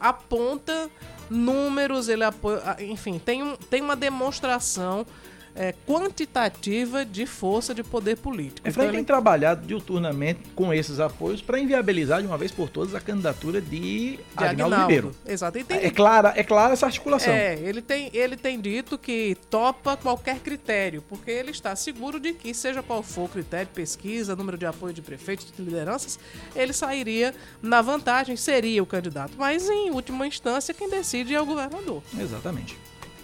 aponta 0.00 0.90
números, 1.30 2.08
ele 2.08 2.24
apoia, 2.24 2.76
enfim, 2.80 3.18
tem, 3.18 3.44
um, 3.44 3.54
tem 3.54 3.80
uma 3.80 3.94
demonstração 3.94 5.06
é, 5.54 5.74
quantitativa 5.86 7.04
de 7.04 7.26
força 7.26 7.74
de 7.74 7.82
poder 7.82 8.16
político. 8.16 8.66
Efraim 8.66 8.86
então, 8.86 8.90
tem 8.92 9.00
ele... 9.00 9.06
trabalhado 9.06 9.66
diuturnamente 9.66 10.40
com 10.54 10.72
esses 10.72 10.98
apoios 10.98 11.42
para 11.42 11.58
inviabilizar 11.58 12.20
de 12.20 12.26
uma 12.26 12.38
vez 12.38 12.50
por 12.50 12.68
todas 12.68 12.94
a 12.94 13.00
candidatura 13.00 13.60
de, 13.60 14.16
de 14.16 14.20
Agnaldo, 14.36 14.76
Ribeiro. 14.76 15.12
Exato. 15.26 15.62
Tem... 15.64 15.78
É, 15.78 15.90
clara, 15.90 16.32
é 16.36 16.42
clara 16.42 16.72
essa 16.72 16.86
articulação. 16.86 17.32
É, 17.32 17.58
ele 17.58 17.82
tem, 17.82 18.10
ele 18.12 18.36
tem 18.36 18.60
dito 18.60 18.96
que 18.96 19.36
topa 19.50 19.96
qualquer 19.96 20.38
critério, 20.38 21.02
porque 21.08 21.30
ele 21.30 21.50
está 21.50 21.76
seguro 21.76 22.18
de 22.18 22.32
que, 22.32 22.54
seja 22.54 22.82
qual 22.82 23.02
for 23.02 23.24
o 23.24 23.28
critério, 23.28 23.68
pesquisa, 23.74 24.34
número 24.34 24.56
de 24.56 24.66
apoio 24.66 24.94
de 24.94 25.02
prefeitos, 25.02 25.52
de 25.54 25.62
lideranças, 25.62 26.18
ele 26.56 26.72
sairia 26.72 27.34
na 27.60 27.82
vantagem, 27.82 28.36
seria 28.36 28.82
o 28.82 28.86
candidato. 28.86 29.32
Mas, 29.36 29.68
em 29.68 29.90
última 29.90 30.26
instância, 30.26 30.72
quem 30.72 30.88
decide 30.88 31.34
é 31.34 31.40
o 31.40 31.46
governador. 31.46 32.02
Exatamente. 32.18 32.78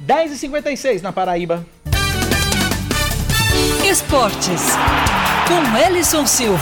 10h56 0.05 1.02
na 1.02 1.12
Paraíba. 1.12 1.66
Esportes, 3.89 4.77
com 5.48 5.78
Ellison 5.78 6.27
Silva. 6.27 6.59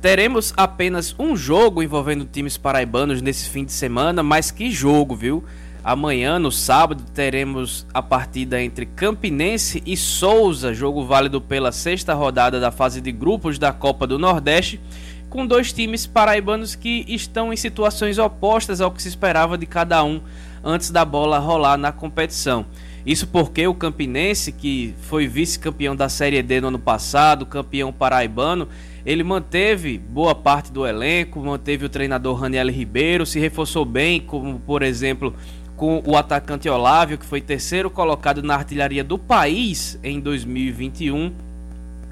Teremos 0.00 0.54
apenas 0.56 1.14
um 1.18 1.36
jogo 1.36 1.82
envolvendo 1.82 2.24
times 2.24 2.56
paraibanos 2.56 3.20
nesse 3.20 3.50
fim 3.50 3.66
de 3.66 3.72
semana, 3.72 4.22
mas 4.22 4.50
que 4.50 4.70
jogo, 4.70 5.14
viu? 5.14 5.44
Amanhã, 5.84 6.38
no 6.38 6.50
sábado, 6.50 7.04
teremos 7.12 7.86
a 7.92 8.00
partida 8.00 8.62
entre 8.62 8.86
Campinense 8.86 9.82
e 9.84 9.94
Souza, 9.94 10.72
jogo 10.72 11.04
válido 11.04 11.38
pela 11.38 11.70
sexta 11.70 12.14
rodada 12.14 12.58
da 12.58 12.70
fase 12.70 13.02
de 13.02 13.12
grupos 13.12 13.58
da 13.58 13.74
Copa 13.74 14.06
do 14.06 14.18
Nordeste, 14.18 14.80
com 15.28 15.46
dois 15.46 15.70
times 15.70 16.06
paraibanos 16.06 16.74
que 16.74 17.04
estão 17.06 17.52
em 17.52 17.56
situações 17.58 18.16
opostas 18.16 18.80
ao 18.80 18.90
que 18.90 19.02
se 19.02 19.08
esperava 19.08 19.58
de 19.58 19.66
cada 19.66 20.02
um 20.02 20.22
antes 20.64 20.90
da 20.90 21.04
bola 21.04 21.38
rolar 21.38 21.76
na 21.76 21.92
competição. 21.92 22.64
Isso 23.08 23.26
porque 23.26 23.66
o 23.66 23.72
Campinense, 23.72 24.52
que 24.52 24.94
foi 25.00 25.26
vice-campeão 25.26 25.96
da 25.96 26.10
Série 26.10 26.42
D 26.42 26.60
no 26.60 26.68
ano 26.68 26.78
passado, 26.78 27.46
campeão 27.46 27.90
paraibano, 27.90 28.68
ele 29.06 29.24
manteve 29.24 29.96
boa 29.96 30.34
parte 30.34 30.70
do 30.70 30.86
elenco, 30.86 31.40
manteve 31.40 31.86
o 31.86 31.88
treinador 31.88 32.36
Raniel 32.36 32.68
Ribeiro, 32.68 33.24
se 33.24 33.40
reforçou 33.40 33.86
bem, 33.86 34.20
como 34.20 34.60
por 34.60 34.82
exemplo 34.82 35.34
com 35.74 36.02
o 36.04 36.18
atacante 36.18 36.68
Olávio, 36.68 37.16
que 37.16 37.24
foi 37.24 37.40
terceiro 37.40 37.88
colocado 37.88 38.42
na 38.42 38.56
artilharia 38.56 39.02
do 39.02 39.16
país 39.16 39.98
em 40.04 40.20
2021, 40.20 41.32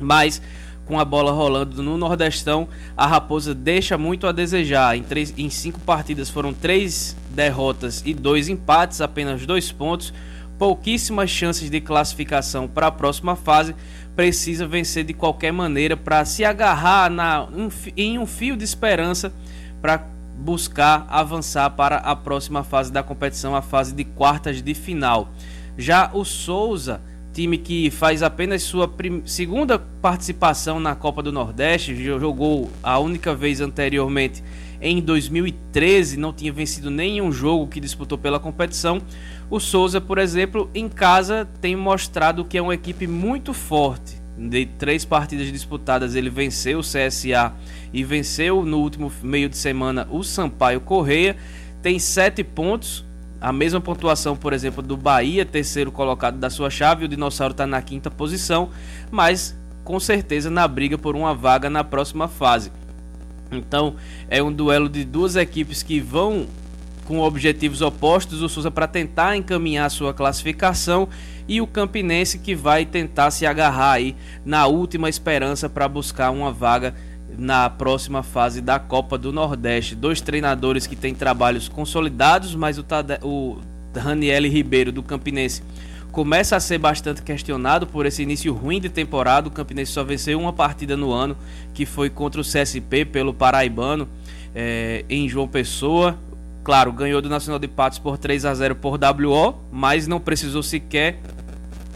mas 0.01 0.41
com 0.87 0.99
a 0.99 1.05
bola 1.05 1.31
rolando 1.31 1.83
no 1.83 1.99
Nordestão, 1.99 2.69
a 2.97 3.07
Raposa 3.07 3.55
deixa 3.55 3.99
muito 3.99 4.27
a 4.27 4.33
desejar. 4.33 4.97
Em, 4.97 5.03
três, 5.03 5.35
em 5.37 5.51
cinco 5.51 5.79
partidas 5.81 6.31
foram 6.31 6.55
três 6.55 7.15
derrotas 7.35 8.03
e 8.07 8.15
dois 8.15 8.49
empates, 8.49 9.03
apenas 9.03 9.45
dois 9.45 9.71
pontos 9.71 10.11
pouquíssimas 10.59 11.31
chances 11.31 11.71
de 11.71 11.81
classificação 11.81 12.67
para 12.67 12.87
a 12.87 12.91
próxima 12.91 13.37
fase, 13.37 13.75
precisa 14.15 14.67
vencer 14.67 15.05
de 15.05 15.13
qualquer 15.13 15.53
maneira 15.53 15.97
para 15.97 16.25
se 16.25 16.45
agarrar 16.45 17.11
na, 17.11 17.47
em 17.97 18.19
um 18.19 18.27
fio 18.27 18.57
de 18.57 18.65
esperança 18.65 19.33
para 19.81 20.07
buscar 20.39 21.07
avançar 21.09 21.71
para 21.71 21.97
a 21.97 22.15
próxima 22.17 22.63
fase 22.63 22.93
da 22.93 23.03
competição, 23.03 23.55
a 23.55 23.63
fase 23.63 23.95
de 23.95 24.05
quartas 24.05 24.63
de 24.63 24.75
final. 24.75 25.31
Já 25.77 26.11
o 26.13 26.25
Souza, 26.25 27.01
time 27.33 27.59
que 27.59 27.91
faz 27.91 28.23
apenas 28.23 28.63
sua 28.63 28.91
segunda 29.27 29.79
participação 29.79 30.81
na 30.81 30.95
Copa 30.95 31.23
do 31.23 31.31
Nordeste, 31.31 31.95
jogou 31.95 32.71
a 32.83 32.99
única 32.99 33.35
vez 33.35 33.61
anteriormente 33.61 34.43
em 34.81 35.01
2013, 35.01 36.17
não 36.17 36.33
tinha 36.33 36.53
vencido 36.53 36.91
nenhum 36.91 37.33
jogo 37.33 37.67
que 37.67 37.81
disputou 37.81 38.19
pela 38.19 38.39
competição. 38.39 39.01
O 39.51 39.59
Souza, 39.59 40.01
por 40.01 40.19
exemplo, 40.19 40.71
em 40.75 40.89
casa 40.89 41.49
tem 41.61 41.75
mostrado 41.75 42.45
que 42.45 42.59
é 42.59 42.63
uma 42.63 42.75
equipe 42.75 43.07
muito 43.07 43.55
forte. 43.55 44.21
De 44.39 44.67
três 44.67 45.05
partidas 45.05 45.51
disputadas, 45.51 46.15
ele 46.15 46.29
venceu 46.29 46.81
o 46.81 46.83
CSA 46.83 47.55
e 47.93 48.05
venceu 48.05 48.65
no 48.65 48.81
último 48.81 49.11
meio 49.23 49.49
de 49.49 49.57
semana 49.57 50.07
o 50.11 50.23
Sampaio 50.23 50.81
Correia. 50.81 51.37
Tem 51.81 51.99
sete 51.99 52.45
pontos, 52.45 53.03
a 53.41 53.51
mesma 53.51 53.81
pontuação, 53.81 54.37
por 54.37 54.53
exemplo, 54.53 54.83
do 54.83 54.97
Bahia, 54.97 55.47
terceiro 55.47 55.91
colocado 55.91 56.39
da 56.39 56.51
sua 56.51 56.69
chave. 56.69 57.07
O 57.07 57.09
Dinossauro 57.09 57.53
está 57.53 57.67
na 57.67 57.81
quinta 57.81 58.11
posição, 58.11 58.71
mas 59.11 59.57
com 59.85 59.99
certeza 59.99 60.51
na 60.51 60.69
briga 60.69 60.99
por 60.99 61.17
uma 61.17 61.35
vaga 61.35 61.71
na 61.71 61.83
próxima 61.83 62.29
fase. 62.29 62.71
Então 63.51 63.95
é 64.29 64.43
um 64.43 64.53
duelo 64.53 64.89
de 64.89 65.05
duas 65.05 65.37
equipes 65.37 65.83
que 65.83 66.01
vão 66.01 66.47
com 67.07 67.21
objetivos 67.21 67.83
opostos, 67.83 68.43
o 68.43 68.49
Souza 68.49 68.71
para 68.71 68.87
tentar 68.87 69.37
encaminhar 69.37 69.89
sua 69.91 70.13
classificação 70.13 71.09
e 71.49 71.61
o 71.61 71.67
Campinense 71.67 72.39
que 72.39 72.55
vai 72.55 72.85
tentar 72.85 73.31
se 73.31 73.47
agarrar 73.47 73.93
aí 73.93 74.17
na 74.45 74.67
última 74.67 75.09
esperança 75.09 75.69
para 75.69 75.87
buscar 75.89 76.31
uma 76.31 76.53
vaga 76.53 76.95
na 77.39 77.71
próxima 77.71 78.23
fase 78.23 78.61
da 78.61 78.79
Copa 78.79 79.17
do 79.17 79.33
Nordeste. 79.33 79.95
Dois 79.95 80.21
treinadores 80.21 80.87
que 80.87 80.97
têm 80.97 81.15
trabalhos 81.15 81.69
consolidados, 81.69 82.55
mas 82.55 82.79
o, 82.79 82.83
Tade... 82.83 83.19
o 83.23 83.59
Ribeiro 84.49 84.91
do 84.91 85.03
Campinense 85.03 85.63
começa 86.17 86.57
a 86.57 86.61
ser 86.61 86.79
bastante 86.79 87.21
questionado 87.21 87.87
por 87.87 88.07
esse 88.07 88.23
início 88.23 88.51
ruim 88.55 88.81
de 88.81 88.89
temporada. 88.89 89.49
O 89.49 89.51
Campinense 89.51 89.93
só 89.93 90.03
venceu 90.03 90.41
uma 90.41 90.51
partida 90.51 90.97
no 90.97 91.13
ano, 91.13 91.37
que 91.75 91.85
foi 91.85 92.09
contra 92.09 92.41
o 92.41 92.43
CSP 92.43 93.05
pelo 93.05 93.35
Paraibano 93.35 94.09
é, 94.55 95.05
em 95.11 95.29
João 95.29 95.47
Pessoa. 95.47 96.19
Claro, 96.65 96.91
ganhou 96.91 97.21
do 97.21 97.29
Nacional 97.29 97.59
de 97.59 97.69
Patos 97.69 97.99
por 97.99 98.17
3 98.17 98.47
a 98.47 98.55
0 98.55 98.77
por 98.77 98.99
WO, 98.99 99.57
mas 99.71 100.07
não 100.07 100.19
precisou 100.19 100.63
sequer 100.63 101.21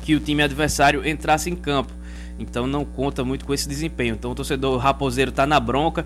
que 0.02 0.14
o 0.14 0.20
time 0.20 0.42
adversário 0.42 1.08
entrasse 1.08 1.48
em 1.48 1.56
campo. 1.56 1.90
Então 2.38 2.66
não 2.66 2.84
conta 2.84 3.24
muito 3.24 3.46
com 3.46 3.54
esse 3.54 3.66
desempenho. 3.66 4.16
Então 4.16 4.32
o 4.32 4.34
torcedor 4.34 4.76
raposeiro 4.76 5.30
está 5.30 5.46
na 5.46 5.58
bronca, 5.58 6.04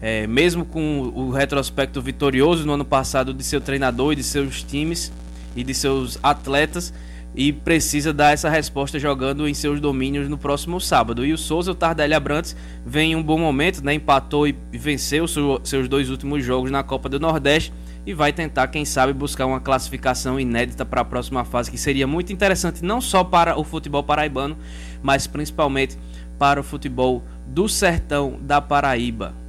é, 0.00 0.24
mesmo 0.28 0.64
com 0.64 1.00
o 1.00 1.32
retrospecto 1.32 2.00
vitorioso 2.00 2.64
no 2.64 2.74
ano 2.74 2.84
passado 2.84 3.34
de 3.34 3.42
seu 3.42 3.60
treinador 3.60 4.12
e 4.12 4.16
de 4.16 4.22
seus 4.22 4.62
times 4.62 5.12
e 5.56 5.64
de 5.64 5.74
seus 5.74 6.16
atletas 6.22 6.94
e 7.36 7.52
precisa 7.52 8.14
dar 8.14 8.32
essa 8.32 8.48
resposta 8.48 8.98
jogando 8.98 9.46
em 9.46 9.52
seus 9.52 9.78
domínios 9.78 10.26
no 10.26 10.38
próximo 10.38 10.80
sábado. 10.80 11.24
E 11.24 11.34
o 11.34 11.38
Souza, 11.38 11.72
o 11.72 11.74
Tardelli 11.74 12.14
Abrantes, 12.14 12.56
vem 12.84 13.12
em 13.12 13.16
um 13.16 13.22
bom 13.22 13.38
momento, 13.38 13.84
né? 13.84 13.92
empatou 13.92 14.48
e 14.48 14.56
venceu 14.72 15.28
seus 15.28 15.86
dois 15.86 16.08
últimos 16.08 16.42
jogos 16.42 16.70
na 16.70 16.82
Copa 16.82 17.10
do 17.10 17.20
Nordeste 17.20 17.74
e 18.06 18.14
vai 18.14 18.32
tentar, 18.32 18.68
quem 18.68 18.86
sabe, 18.86 19.12
buscar 19.12 19.44
uma 19.44 19.60
classificação 19.60 20.40
inédita 20.40 20.86
para 20.86 21.02
a 21.02 21.04
próxima 21.04 21.44
fase, 21.44 21.70
que 21.70 21.76
seria 21.76 22.06
muito 22.06 22.32
interessante 22.32 22.82
não 22.82 23.00
só 23.00 23.22
para 23.22 23.58
o 23.58 23.64
futebol 23.64 24.02
paraibano, 24.02 24.56
mas 25.02 25.26
principalmente 25.26 25.98
para 26.38 26.60
o 26.60 26.64
futebol 26.64 27.22
do 27.46 27.68
sertão 27.68 28.38
da 28.40 28.60
Paraíba. 28.62 29.45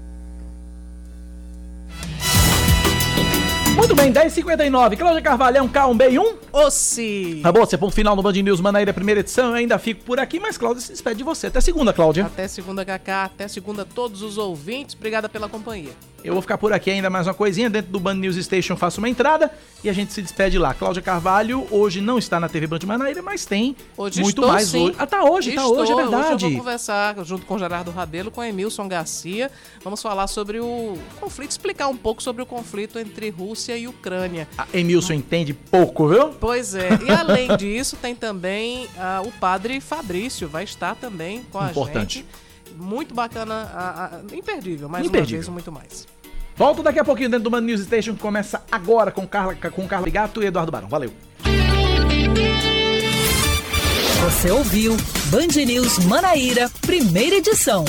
Muito 3.77 3.93
bem, 3.93 4.11
10h59. 4.11 4.97
Cláudia 4.97 5.21
Carvalhão, 5.21 5.69
K1B1. 5.69 6.35
Ossi. 6.51 7.41
Tá 7.43 7.51
bom, 7.51 7.59
você 7.59 7.77
põe 7.77 7.87
um 7.87 7.91
final 7.91 8.15
no 8.15 8.23
Band 8.23 8.33
News 8.33 8.59
Manaíra, 8.59 8.91
primeira 8.91 9.21
edição. 9.21 9.49
Eu 9.49 9.53
ainda 9.53 9.77
fico 9.77 10.03
por 10.03 10.19
aqui, 10.19 10.39
mas 10.39 10.57
Cláudia 10.57 10.81
se 10.81 10.91
despede 10.91 11.19
de 11.19 11.23
você. 11.23 11.45
Até 11.45 11.61
segunda, 11.61 11.93
Cláudia. 11.93 12.25
Até 12.25 12.47
segunda, 12.47 12.83
Kaká. 12.83 13.25
Até 13.25 13.47
segunda, 13.47 13.85
todos 13.85 14.23
os 14.23 14.39
ouvintes. 14.39 14.95
Obrigada 14.95 15.29
pela 15.29 15.47
companhia. 15.47 15.91
Eu 16.27 16.33
vou 16.33 16.41
ficar 16.41 16.57
por 16.57 16.73
aqui 16.73 16.91
ainda 16.91 17.09
mais 17.09 17.25
uma 17.25 17.33
coisinha. 17.33 17.69
Dentro 17.69 17.89
do 17.89 18.01
Band 18.01 18.15
News 18.15 18.35
Station 18.35 18.75
faço 18.75 18.99
uma 18.99 19.07
entrada 19.07 19.49
e 19.81 19.89
a 19.89 19.93
gente 19.93 20.11
se 20.11 20.21
despede 20.21 20.59
lá. 20.59 20.73
Cláudia 20.73 21.01
Carvalho 21.01 21.65
hoje 21.71 22.01
não 22.01 22.17
está 22.17 22.37
na 22.37 22.49
TV 22.49 22.67
Band 22.67 22.79
Manaíra, 22.85 23.21
mas 23.21 23.45
tem 23.45 23.77
hoje 23.95 24.19
muito 24.19 24.41
estou, 24.41 24.51
mais 24.51 24.67
sim. 24.67 24.87
hoje. 24.87 24.95
Ah, 24.99 25.07
tá 25.07 25.23
hoje, 25.23 25.51
estou, 25.51 25.73
tá 25.73 25.81
hoje, 25.81 25.91
é 25.93 25.95
verdade. 25.95 26.33
Hoje 26.35 26.45
eu 26.45 26.49
vou 26.51 26.59
conversar 26.59 27.15
junto 27.23 27.45
com 27.45 27.57
Gerardo 27.57 27.91
Rabelo, 27.91 28.29
com 28.29 28.43
Emilson 28.43 28.89
Garcia. 28.89 29.49
Vamos 29.81 30.01
falar 30.01 30.27
sobre 30.27 30.59
o 30.59 30.97
conflito, 31.17 31.51
explicar 31.51 31.87
um 31.87 31.95
pouco 31.95 32.21
sobre 32.21 32.43
o 32.43 32.45
conflito 32.45 32.99
entre 32.99 33.29
Rússia 33.29 33.77
e 33.77 33.87
Ucrânia. 33.87 34.49
A 34.57 34.67
Emilson 34.73 35.13
entende 35.13 35.53
pouco, 35.53 36.09
viu? 36.09 36.31
Pois 36.31 36.75
é. 36.75 36.89
E 37.07 37.09
além 37.17 37.55
disso, 37.55 37.95
tem 37.95 38.13
também 38.13 38.83
uh, 38.97 39.25
o 39.25 39.31
padre 39.31 39.79
Fabrício, 39.79 40.49
vai 40.49 40.65
estar 40.65 40.93
também 40.95 41.43
com 41.43 41.57
a 41.57 41.69
Importante. 41.69 42.15
gente. 42.15 42.47
Muito 42.75 43.15
bacana, 43.15 44.19
uh, 44.21 44.33
uh, 44.33 44.35
imperdível, 44.35 44.89
mais 44.89 45.05
Imperdível. 45.05 45.37
uma 45.37 45.43
vez, 45.43 45.65
muito 45.65 45.71
mais. 45.71 46.16
Volto 46.57 46.81
daqui 46.81 46.99
a 46.99 47.05
pouquinho 47.05 47.29
dentro 47.29 47.43
do 47.43 47.49
Band 47.51 47.61
News 47.61 47.81
Station, 47.81 48.15
que 48.15 48.19
começa 48.19 48.63
agora 48.71 49.11
com 49.11 49.27
Carla, 49.27 49.55
com 49.55 49.87
Carla 49.87 50.09
Gato 50.09 50.41
e 50.41 50.47
Eduardo 50.47 50.71
Barão. 50.71 50.89
Valeu. 50.89 51.13
Você 54.25 54.49
ouviu 54.49 54.97
Band 55.27 55.63
News 55.65 55.99
Manaíra, 56.05 56.69
primeira 56.81 57.35
edição. 57.35 57.85